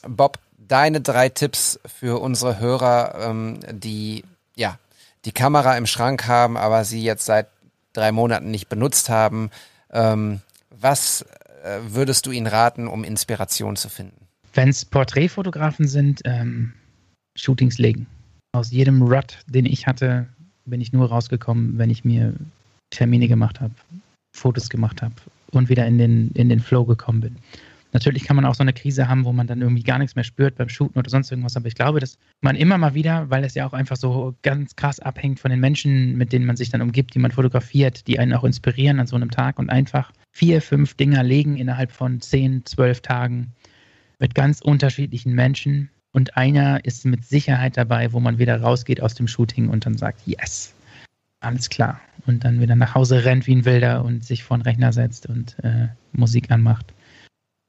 Bob, 0.08 0.40
deine 0.58 1.02
drei 1.02 1.28
Tipps 1.28 1.78
für 1.86 2.22
unsere 2.22 2.60
Hörer, 2.60 3.16
ähm, 3.20 3.60
die 3.72 4.24
ja 4.58 4.78
die 5.26 5.32
Kamera 5.32 5.78
im 5.78 5.86
Schrank 5.86 6.28
haben, 6.28 6.58
aber 6.58 6.86
sie 6.86 7.04
jetzt 7.04 7.26
seit 7.26 7.48
drei 7.94 8.12
Monaten 8.12 8.52
nicht 8.52 8.70
benutzt 8.70 9.10
haben. 9.10 9.50
Ähm, 9.92 10.42
was 10.70 11.26
äh, 11.64 11.80
würdest 11.88 12.26
du 12.26 12.32
ihnen 12.32 12.48
raten, 12.48 12.88
um 12.88 13.04
Inspiration 13.04 13.76
zu 13.76 13.90
finden? 13.90 14.28
Wenn 14.54 14.70
es 14.70 14.86
Porträtfotografen 14.86 15.88
sind, 15.88 16.22
ähm, 16.26 16.74
Shootings 17.36 17.78
legen. 17.78 18.08
Aus 18.54 18.72
jedem 18.72 19.02
Rut, 19.02 19.40
den 19.48 19.66
ich 19.66 19.86
hatte, 19.86 20.28
bin 20.66 20.82
ich 20.82 20.94
nur 20.94 21.10
rausgekommen, 21.10 21.78
wenn 21.78 21.90
ich 21.90 22.04
mir 22.06 22.34
Termine 22.90 23.28
gemacht 23.28 23.60
habe, 23.60 23.74
Fotos 24.36 24.70
gemacht 24.70 25.02
habe 25.02 25.14
und 25.52 25.70
wieder 25.70 25.86
in 25.86 25.98
den, 25.98 26.32
in 26.32 26.50
den 26.50 26.60
Flow 26.60 26.86
gekommen 26.86 27.22
bin. 27.22 27.36
Natürlich 27.94 28.26
kann 28.26 28.36
man 28.36 28.46
auch 28.46 28.56
so 28.56 28.64
eine 28.64 28.74
Krise 28.74 29.08
haben, 29.08 29.26
wo 29.26 29.32
man 29.32 29.48
dann 29.48 29.62
irgendwie 29.62 29.84
gar 29.84 29.98
nichts 29.98 30.16
mehr 30.16 30.24
spürt 30.24 30.56
beim 30.56 30.70
Shooten 30.70 31.00
oder 31.00 31.10
sonst 31.10 31.32
irgendwas. 31.32 31.56
Aber 31.56 31.68
ich 31.68 31.76
glaube, 31.76 32.00
dass 32.00 32.18
man 32.42 32.56
immer 32.56 32.78
mal 32.78 32.94
wieder, 32.94 33.30
weil 33.30 33.44
es 33.44 33.56
ja 33.56 33.66
auch 33.66 33.74
einfach 33.74 33.96
so 33.96 34.36
ganz 34.42 34.76
krass 34.76 35.00
abhängt 35.00 35.40
von 35.40 35.52
den 35.52 35.60
Menschen, 35.60 36.18
mit 36.18 36.34
denen 36.34 36.46
man 36.46 36.58
sich 36.58 36.70
dann 36.70 36.82
umgibt, 36.82 37.16
die 37.16 37.20
man 37.20 37.32
fotografiert, 37.32 38.08
die 38.08 38.20
einen 38.20 38.34
auch 38.34 38.44
inspirieren 38.44 39.00
an 39.00 39.08
so 39.08 39.16
einem 39.16 39.32
Tag 39.32 39.58
und 39.58 39.70
einfach 39.70 40.12
vier, 40.32 40.62
fünf 40.62 40.96
Dinger 40.96 41.24
legen 41.24 41.58
innerhalb 41.58 41.92
von 41.92 42.20
zehn, 42.20 42.66
zwölf 42.66 43.02
Tagen 43.02 43.54
mit 44.20 44.36
ganz 44.36 44.62
unterschiedlichen 44.62 45.34
Menschen. 45.34 45.90
Und 46.12 46.36
einer 46.36 46.84
ist 46.84 47.06
mit 47.06 47.26
Sicherheit 47.26 47.78
dabei, 47.78 48.12
wo 48.12 48.20
man 48.20 48.38
wieder 48.38 48.60
rausgeht 48.62 49.02
aus 49.02 49.16
dem 49.16 49.28
Shooting 49.28 49.70
und 49.70 49.86
dann 49.86 49.98
sagt, 49.98 50.22
yes, 50.26 50.74
alles 51.40 51.70
klar. 51.70 52.02
Und 52.26 52.44
dann 52.44 52.60
wieder 52.60 52.76
nach 52.76 52.96
Hause 52.96 53.24
rennt 53.24 53.48
wie 53.48 53.56
ein 53.56 53.66
Wilder 53.66 54.04
und 54.04 54.26
sich 54.26 54.44
vor 54.44 54.58
den 54.58 54.64
Rechner 54.64 54.92
setzt 54.92 55.28
und 55.28 55.56
äh, 55.64 55.88
Musik 56.12 56.52
anmacht 56.52 56.94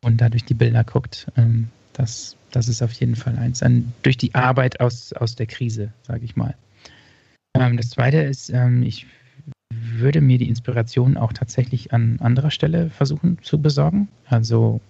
und 0.04 0.20
dadurch 0.20 0.44
die 0.44 0.54
Bilder 0.54 0.84
guckt. 0.84 1.26
Ähm, 1.36 1.68
das, 1.92 2.36
das 2.52 2.68
ist 2.68 2.82
auf 2.82 2.92
jeden 2.92 3.16
Fall 3.16 3.36
eins. 3.38 3.62
An, 3.62 3.92
durch 4.02 4.16
die 4.16 4.34
Arbeit 4.34 4.80
aus, 4.80 5.12
aus 5.12 5.34
der 5.34 5.46
Krise, 5.46 5.92
sage 6.02 6.24
ich 6.24 6.36
mal. 6.36 6.54
Ähm, 7.54 7.76
das 7.76 7.90
zweite 7.90 8.18
ist, 8.18 8.50
ähm, 8.50 8.82
ich 8.82 9.06
würde 9.70 10.20
mir 10.20 10.38
die 10.38 10.48
Inspiration 10.48 11.16
auch 11.16 11.32
tatsächlich 11.32 11.92
an 11.92 12.18
anderer 12.20 12.50
Stelle 12.50 12.90
versuchen 12.90 13.38
zu 13.42 13.60
besorgen. 13.60 14.08
Also 14.26 14.80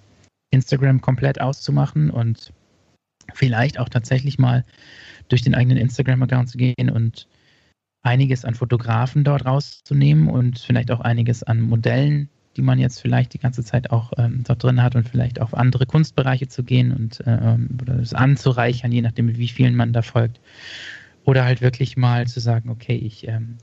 Instagram 0.51 1.01
komplett 1.01 1.41
auszumachen 1.41 2.11
und 2.11 2.53
vielleicht 3.35 3.79
auch 3.79 3.89
tatsächlich 3.89 4.39
mal 4.39 4.65
durch 5.29 5.43
den 5.43 5.55
eigenen 5.55 5.79
Instagram-Account 5.79 6.49
zu 6.49 6.59
gehen 6.59 6.91
und 6.91 7.27
einiges 8.03 8.45
an 8.45 8.55
Fotografen 8.55 9.25
dort 9.25 9.45
rauszunehmen 9.45 10.29
und 10.29 10.59
vielleicht 10.59 10.91
auch 10.91 11.01
einiges 11.01 11.43
an 11.43 11.61
Modellen, 11.61 12.31
die 12.59 12.63
man 12.63 12.81
jetzt 12.81 13.01
vielleicht 13.01 13.33
die 13.35 13.39
ganze 13.39 13.63
Zeit 13.63 13.91
auch 13.91 14.13
ähm, 14.19 14.43
dort 14.45 14.65
drin 14.65 14.83
hat 14.83 14.97
und 14.97 15.09
vielleicht 15.09 15.41
auf 15.41 15.55
andere 15.55 15.87
Kunstbereiche 15.87 16.49
zu 16.49 16.65
gehen 16.65 16.93
und 16.93 17.23
ähm, 17.25 17.79
oder 17.81 18.01
es 18.01 18.15
anzureichern, 18.15 18.91
je 18.91 19.01
nachdem, 19.01 19.35
wie 19.37 19.49
vielen 19.49 19.77
man 19.77 19.93
da 19.93 20.03
folgt. 20.03 20.41
Oder 21.25 21.45
halt 21.45 21.61
wirklich 21.61 21.97
mal 21.97 22.27
zu 22.27 22.41
sagen, 22.41 22.69
okay, 22.69 22.97
ich 22.97 23.29
ähm, 23.29 23.59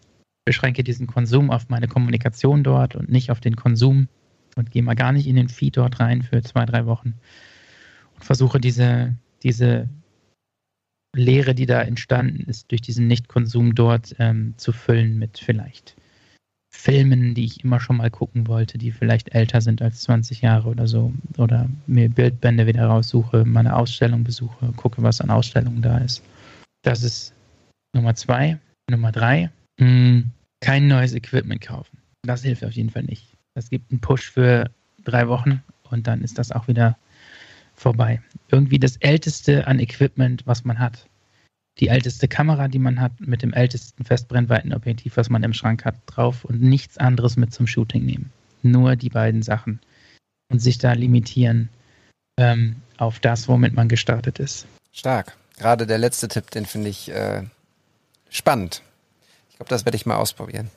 beschränke 0.45 0.83
diesen 0.83 1.07
Konsum 1.07 1.51
auf 1.51 1.67
meine 1.67 1.89
Kommunikation 1.89 2.63
dort 2.63 2.95
und 2.95 3.09
nicht 3.09 3.31
auf 3.31 3.41
den 3.41 3.57
Konsum 3.57 4.07
und 4.55 4.71
gehe 4.71 4.81
mal 4.81 4.95
gar 4.95 5.11
nicht 5.11 5.27
in 5.27 5.35
den 5.35 5.49
Feed 5.49 5.75
dort 5.75 5.99
rein 5.99 6.21
für 6.21 6.41
zwei, 6.41 6.65
drei 6.65 6.85
Wochen 6.85 7.15
und 8.15 8.23
versuche 8.23 8.61
diese, 8.61 9.13
diese 9.43 9.89
Leere, 11.13 11.53
die 11.53 11.65
da 11.65 11.81
entstanden 11.81 12.49
ist, 12.49 12.71
durch 12.71 12.81
diesen 12.81 13.07
Nichtkonsum 13.07 13.75
dort 13.75 14.15
ähm, 14.19 14.53
zu 14.55 14.71
füllen 14.71 15.17
mit 15.19 15.37
vielleicht 15.37 15.97
Filmen, 16.77 17.33
die 17.33 17.45
ich 17.45 17.63
immer 17.63 17.79
schon 17.79 17.97
mal 17.97 18.11
gucken 18.11 18.47
wollte, 18.47 18.77
die 18.77 18.91
vielleicht 18.91 19.33
älter 19.33 19.61
sind 19.61 19.81
als 19.81 20.01
20 20.01 20.41
Jahre 20.41 20.69
oder 20.69 20.87
so. 20.87 21.13
Oder 21.37 21.67
mir 21.87 22.09
Bildbände 22.09 22.67
wieder 22.67 22.85
raussuche, 22.85 23.43
meine 23.45 23.75
Ausstellung 23.75 24.23
besuche, 24.23 24.71
gucke, 24.75 25.01
was 25.01 25.21
an 25.21 25.31
Ausstellungen 25.31 25.81
da 25.81 25.97
ist. 25.97 26.21
Das 26.83 27.01
ist 27.01 27.33
Nummer 27.93 28.13
zwei. 28.13 28.59
Nummer 28.89 29.11
drei, 29.11 29.49
mh, 29.79 29.87
hm, 29.87 30.31
kein 30.61 30.87
neues 30.87 31.13
Equipment 31.13 31.61
kaufen. 31.61 31.97
Das 32.21 32.43
hilft 32.43 32.63
auf 32.63 32.73
jeden 32.73 32.91
Fall 32.91 33.03
nicht. 33.03 33.25
Das 33.55 33.69
gibt 33.69 33.91
einen 33.91 34.01
Push 34.01 34.29
für 34.29 34.69
drei 35.03 35.27
Wochen 35.27 35.63
und 35.89 36.05
dann 36.05 36.21
ist 36.21 36.37
das 36.37 36.51
auch 36.51 36.67
wieder 36.67 36.97
vorbei. 37.73 38.21
Irgendwie 38.51 38.79
das 38.79 38.97
Älteste 38.97 39.65
an 39.67 39.79
Equipment, 39.79 40.45
was 40.45 40.65
man 40.65 40.77
hat. 40.77 41.07
Die 41.79 41.89
älteste 41.89 42.27
Kamera, 42.27 42.67
die 42.67 42.79
man 42.79 43.01
hat, 43.01 43.11
mit 43.19 43.41
dem 43.41 43.51
ältesten 43.51 44.05
Festbrennweitenobjektiv, 44.05 45.17
was 45.17 45.29
man 45.29 45.43
im 45.43 45.53
Schrank 45.53 45.83
hat, 45.83 45.95
drauf 46.05 46.45
und 46.45 46.61
nichts 46.61 46.97
anderes 46.97 47.35
mit 47.35 47.53
zum 47.53 47.67
Shooting 47.67 48.05
nehmen. 48.05 48.31
Nur 48.61 48.95
die 48.95 49.09
beiden 49.09 49.43
Sachen. 49.43 49.79
Und 50.49 50.59
sich 50.59 50.77
da 50.77 50.93
limitieren 50.93 51.69
ähm, 52.37 52.77
auf 52.97 53.19
das, 53.19 53.47
womit 53.47 53.73
man 53.73 53.89
gestartet 53.89 54.39
ist. 54.39 54.67
Stark. 54.93 55.35
Gerade 55.57 55.85
der 55.85 55.97
letzte 55.97 56.27
Tipp, 56.27 56.51
den 56.51 56.65
finde 56.65 56.89
ich 56.89 57.09
äh, 57.09 57.43
spannend. 58.29 58.81
Ich 59.49 59.57
glaube, 59.57 59.69
das 59.69 59.85
werde 59.85 59.95
ich 59.95 60.05
mal 60.05 60.17
ausprobieren. 60.17 60.69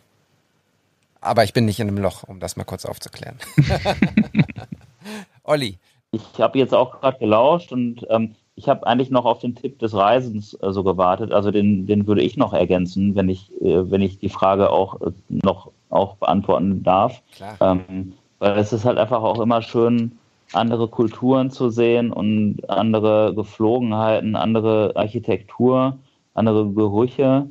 Aber 1.21 1.45
ich 1.45 1.53
bin 1.53 1.65
nicht 1.65 1.81
in 1.81 1.89
einem 1.89 1.99
Loch, 1.99 2.23
um 2.25 2.41
das 2.41 2.57
mal 2.57 2.65
kurz 2.65 2.85
aufzuklären. 2.85 3.37
Olli. 5.43 5.79
Ich 6.11 6.23
habe 6.39 6.59
jetzt 6.59 6.75
auch 6.75 7.01
gerade 7.01 7.19
gelauscht 7.19 7.73
und 7.73 8.07
ähm, 8.09 8.35
ich 8.59 8.69
habe 8.69 8.87
eigentlich 8.89 9.11
noch 9.11 9.25
auf 9.25 9.39
den 9.39 9.55
Tipp 9.55 9.79
des 9.79 9.95
Reisens 9.95 10.55
äh, 10.55 10.73
so 10.73 10.83
gewartet. 10.83 11.33
Also 11.33 11.53
den, 11.53 11.87
den 11.87 12.09
würde 12.09 12.23
ich 12.23 12.37
noch 12.37 12.53
ergänzen, 12.53 13.15
wenn 13.15 13.29
ich, 13.29 13.53
äh, 13.63 13.89
wenn 13.89 14.03
ich 14.03 14.19
die 14.19 14.29
Frage 14.29 14.71
auch 14.71 15.01
äh, 15.01 15.13
noch 15.29 15.71
auch 15.91 16.17
beantworten 16.17 16.83
darf. 16.83 17.23
Ähm, 17.61 18.15
weil 18.41 18.59
es 18.59 18.73
ist 18.73 18.85
halt 18.85 18.99
einfach 18.99 19.23
auch 19.23 19.41
immer 19.41 19.63
schön, 19.63 20.19
andere 20.53 20.89
Kulturen 20.89 21.51
zu 21.51 21.71
sehen 21.71 22.13
und 22.13 22.69
andere 22.69 23.33
Geflogenheiten, 23.35 24.35
andere 24.35 24.93
Architektur, 24.97 25.97
andere 26.35 26.69
Gerüche. 26.69 27.47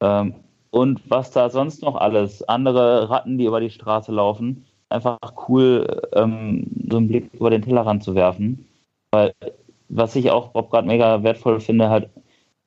Ähm, 0.00 0.34
und 0.70 1.00
was 1.08 1.30
da 1.30 1.50
sonst 1.50 1.82
noch 1.82 1.94
alles, 1.94 2.42
andere 2.48 3.08
Ratten, 3.08 3.38
die 3.38 3.44
über 3.44 3.60
die 3.60 3.70
Straße 3.70 4.10
laufen, 4.10 4.64
einfach 4.88 5.18
cool, 5.48 6.02
ähm, 6.14 6.66
so 6.90 6.96
einen 6.96 7.08
Blick 7.08 7.30
über 7.32 7.50
den 7.50 7.62
Tellerrand 7.62 8.02
zu 8.02 8.16
werfen. 8.16 8.66
Weil, 9.12 9.32
was 9.88 10.16
ich 10.16 10.30
auch 10.30 10.52
gerade 10.52 10.86
mega 10.86 11.22
wertvoll 11.22 11.60
finde, 11.60 11.88
halt 11.88 12.10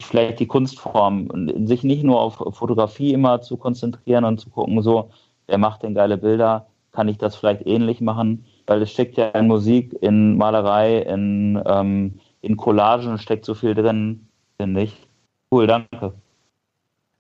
vielleicht 0.02 0.39
die 0.39 0.48
Kunstform 0.48 1.30
sich 1.65 1.84
nicht 1.84 2.03
nur 2.03 2.19
auf 2.19 2.35
Fotografie 2.56 3.14
immer 3.14 3.41
zu 3.41 3.57
konzentrieren 3.57 4.26
und 4.26 4.39
zu 4.39 4.49
gucken, 4.49 4.81
so, 4.81 5.11
wer 5.48 5.57
macht 5.57 5.84
denn 5.84 5.93
geile 5.93 6.18
Bilder, 6.18 6.68
kann 6.91 7.07
ich 7.07 7.18
das 7.18 7.35
vielleicht 7.35 7.65
ähnlich 7.65 8.02
machen, 8.02 8.45
weil 8.68 8.81
es 8.81 8.91
steckt 8.91 9.18
ja 9.18 9.30
in 9.30 9.48
Musik, 9.48 9.95
in 10.02 10.38
Malerei, 10.38 10.99
in, 10.99 11.61
ähm, 11.65 12.19
in 12.41 12.57
Collagen 12.57 13.18
steckt 13.18 13.45
so 13.45 13.53
viel 13.53 13.76
drin, 13.76 14.27
finde 14.57 14.81
ich. 14.84 15.07
Cool, 15.52 15.68
danke. 15.68 16.14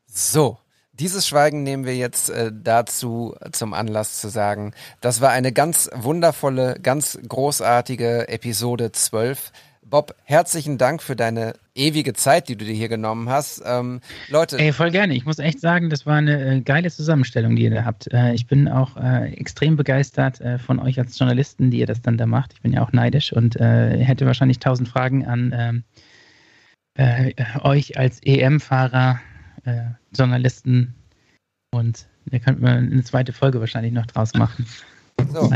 So, 0.05 0.57
dieses 0.93 1.27
Schweigen 1.27 1.63
nehmen 1.63 1.85
wir 1.85 1.95
jetzt 1.95 2.29
äh, 2.29 2.51
dazu 2.53 3.35
zum 3.51 3.73
Anlass 3.73 4.19
zu 4.19 4.29
sagen, 4.29 4.73
das 4.99 5.21
war 5.21 5.29
eine 5.29 5.51
ganz 5.51 5.89
wundervolle, 5.95 6.75
ganz 6.81 7.17
großartige 7.27 8.27
Episode 8.27 8.91
12. 8.91 9.51
Bob, 9.83 10.15
herzlichen 10.23 10.77
Dank 10.77 11.01
für 11.01 11.15
deine 11.15 11.53
ewige 11.75 12.13
Zeit, 12.13 12.47
die 12.47 12.55
du 12.55 12.63
dir 12.65 12.73
hier 12.73 12.87
genommen 12.87 13.29
hast. 13.29 13.61
Ähm, 13.65 13.99
Leute. 14.29 14.57
Ey, 14.57 14.71
voll 14.71 14.91
gerne. 14.91 15.15
Ich 15.15 15.25
muss 15.25 15.39
echt 15.39 15.59
sagen, 15.59 15.89
das 15.89 16.05
war 16.05 16.15
eine 16.15 16.57
äh, 16.57 16.61
geile 16.61 16.89
Zusammenstellung, 16.91 17.55
die 17.55 17.63
ihr 17.63 17.71
da 17.71 17.83
habt. 17.83 18.11
Äh, 18.13 18.33
ich 18.33 18.47
bin 18.47 18.67
auch 18.67 18.95
äh, 18.95 19.33
extrem 19.33 19.75
begeistert 19.75 20.39
äh, 20.39 20.59
von 20.59 20.79
euch 20.79 20.99
als 20.99 21.17
Journalisten, 21.17 21.71
die 21.71 21.79
ihr 21.79 21.87
das 21.87 22.01
dann 22.01 22.17
da 22.17 22.25
macht. 22.25 22.53
Ich 22.53 22.61
bin 22.61 22.73
ja 22.73 22.83
auch 22.83 22.93
neidisch 22.93 23.33
und 23.33 23.55
äh, 23.57 23.97
hätte 23.97 24.25
wahrscheinlich 24.25 24.59
tausend 24.59 24.87
Fragen 24.87 25.25
an 25.25 25.53
ähm, 25.57 25.83
äh, 26.95 27.33
euch 27.61 27.97
als 27.97 28.19
EM-Fahrer 28.23 29.19
Journalisten 30.11 30.95
und 31.69 32.07
da 32.25 32.39
könnten 32.39 32.63
wir 32.63 32.71
eine 32.71 33.03
zweite 33.03 33.31
Folge 33.31 33.59
wahrscheinlich 33.59 33.93
noch 33.93 34.07
draus 34.07 34.33
machen. 34.33 34.65
So, 35.33 35.49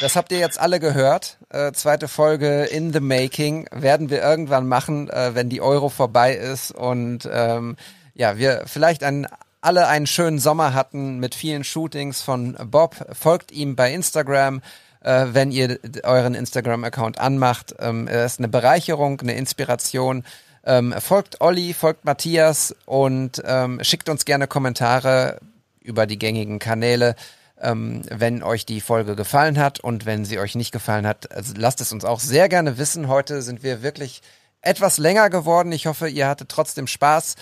das 0.00 0.16
habt 0.16 0.32
ihr 0.32 0.38
jetzt 0.38 0.58
alle 0.58 0.80
gehört. 0.80 1.38
Äh, 1.50 1.72
zweite 1.72 2.08
Folge 2.08 2.64
in 2.64 2.92
the 2.92 3.00
making 3.00 3.68
werden 3.70 4.10
wir 4.10 4.22
irgendwann 4.22 4.66
machen, 4.66 5.08
äh, 5.10 5.34
wenn 5.34 5.48
die 5.48 5.60
Euro 5.60 5.88
vorbei 5.88 6.34
ist 6.34 6.72
und 6.72 7.28
ähm, 7.30 7.76
ja, 8.14 8.38
wir 8.38 8.62
vielleicht 8.66 9.04
ein, 9.04 9.26
alle 9.60 9.86
einen 9.88 10.06
schönen 10.06 10.38
Sommer 10.38 10.74
hatten 10.74 11.18
mit 11.18 11.34
vielen 11.34 11.64
Shootings 11.64 12.22
von 12.22 12.56
Bob. 12.64 12.96
Folgt 13.12 13.52
ihm 13.52 13.76
bei 13.76 13.92
Instagram, 13.92 14.62
äh, 15.00 15.26
wenn 15.32 15.52
ihr 15.52 15.78
euren 16.02 16.34
Instagram-Account 16.34 17.20
anmacht. 17.20 17.74
Ähm, 17.78 18.08
er 18.08 18.24
ist 18.24 18.38
eine 18.38 18.48
Bereicherung, 18.48 19.20
eine 19.20 19.34
Inspiration. 19.34 20.24
Ähm, 20.64 20.94
folgt 20.98 21.40
Olli, 21.40 21.74
folgt 21.74 22.04
Matthias 22.04 22.74
und 22.86 23.42
ähm, 23.44 23.78
schickt 23.82 24.08
uns 24.08 24.24
gerne 24.24 24.48
Kommentare 24.48 25.38
über 25.80 26.06
die 26.06 26.18
gängigen 26.18 26.58
Kanäle, 26.58 27.14
ähm, 27.60 28.02
wenn 28.10 28.42
euch 28.42 28.66
die 28.66 28.80
Folge 28.80 29.16
gefallen 29.16 29.58
hat 29.58 29.80
und 29.80 30.06
wenn 30.06 30.24
sie 30.24 30.38
euch 30.38 30.54
nicht 30.54 30.72
gefallen 30.72 31.06
hat, 31.06 31.32
also 31.32 31.54
lasst 31.56 31.80
es 31.80 31.92
uns 31.92 32.04
auch 32.04 32.20
sehr 32.20 32.48
gerne 32.48 32.78
wissen. 32.78 33.08
Heute 33.08 33.42
sind 33.42 33.62
wir 33.62 33.82
wirklich 33.82 34.22
etwas 34.60 34.98
länger 34.98 35.30
geworden. 35.30 35.72
Ich 35.72 35.86
hoffe, 35.86 36.08
ihr 36.08 36.28
hattet 36.28 36.48
trotzdem 36.48 36.86
Spaß. 36.86 37.36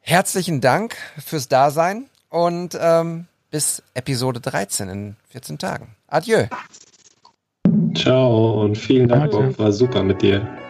Herzlichen 0.00 0.60
Dank 0.60 0.96
fürs 1.24 1.48
Dasein 1.48 2.06
und 2.28 2.76
ähm, 2.80 3.26
bis 3.50 3.82
Episode 3.94 4.40
13 4.40 4.88
in 4.88 5.16
14 5.28 5.58
Tagen. 5.58 5.94
Adieu. 6.08 6.46
Ciao 7.94 8.62
und 8.62 8.76
vielen 8.76 9.08
Dank, 9.08 9.30
Bob. 9.30 9.58
War 9.58 9.72
super 9.72 10.02
mit 10.02 10.22
dir. 10.22 10.61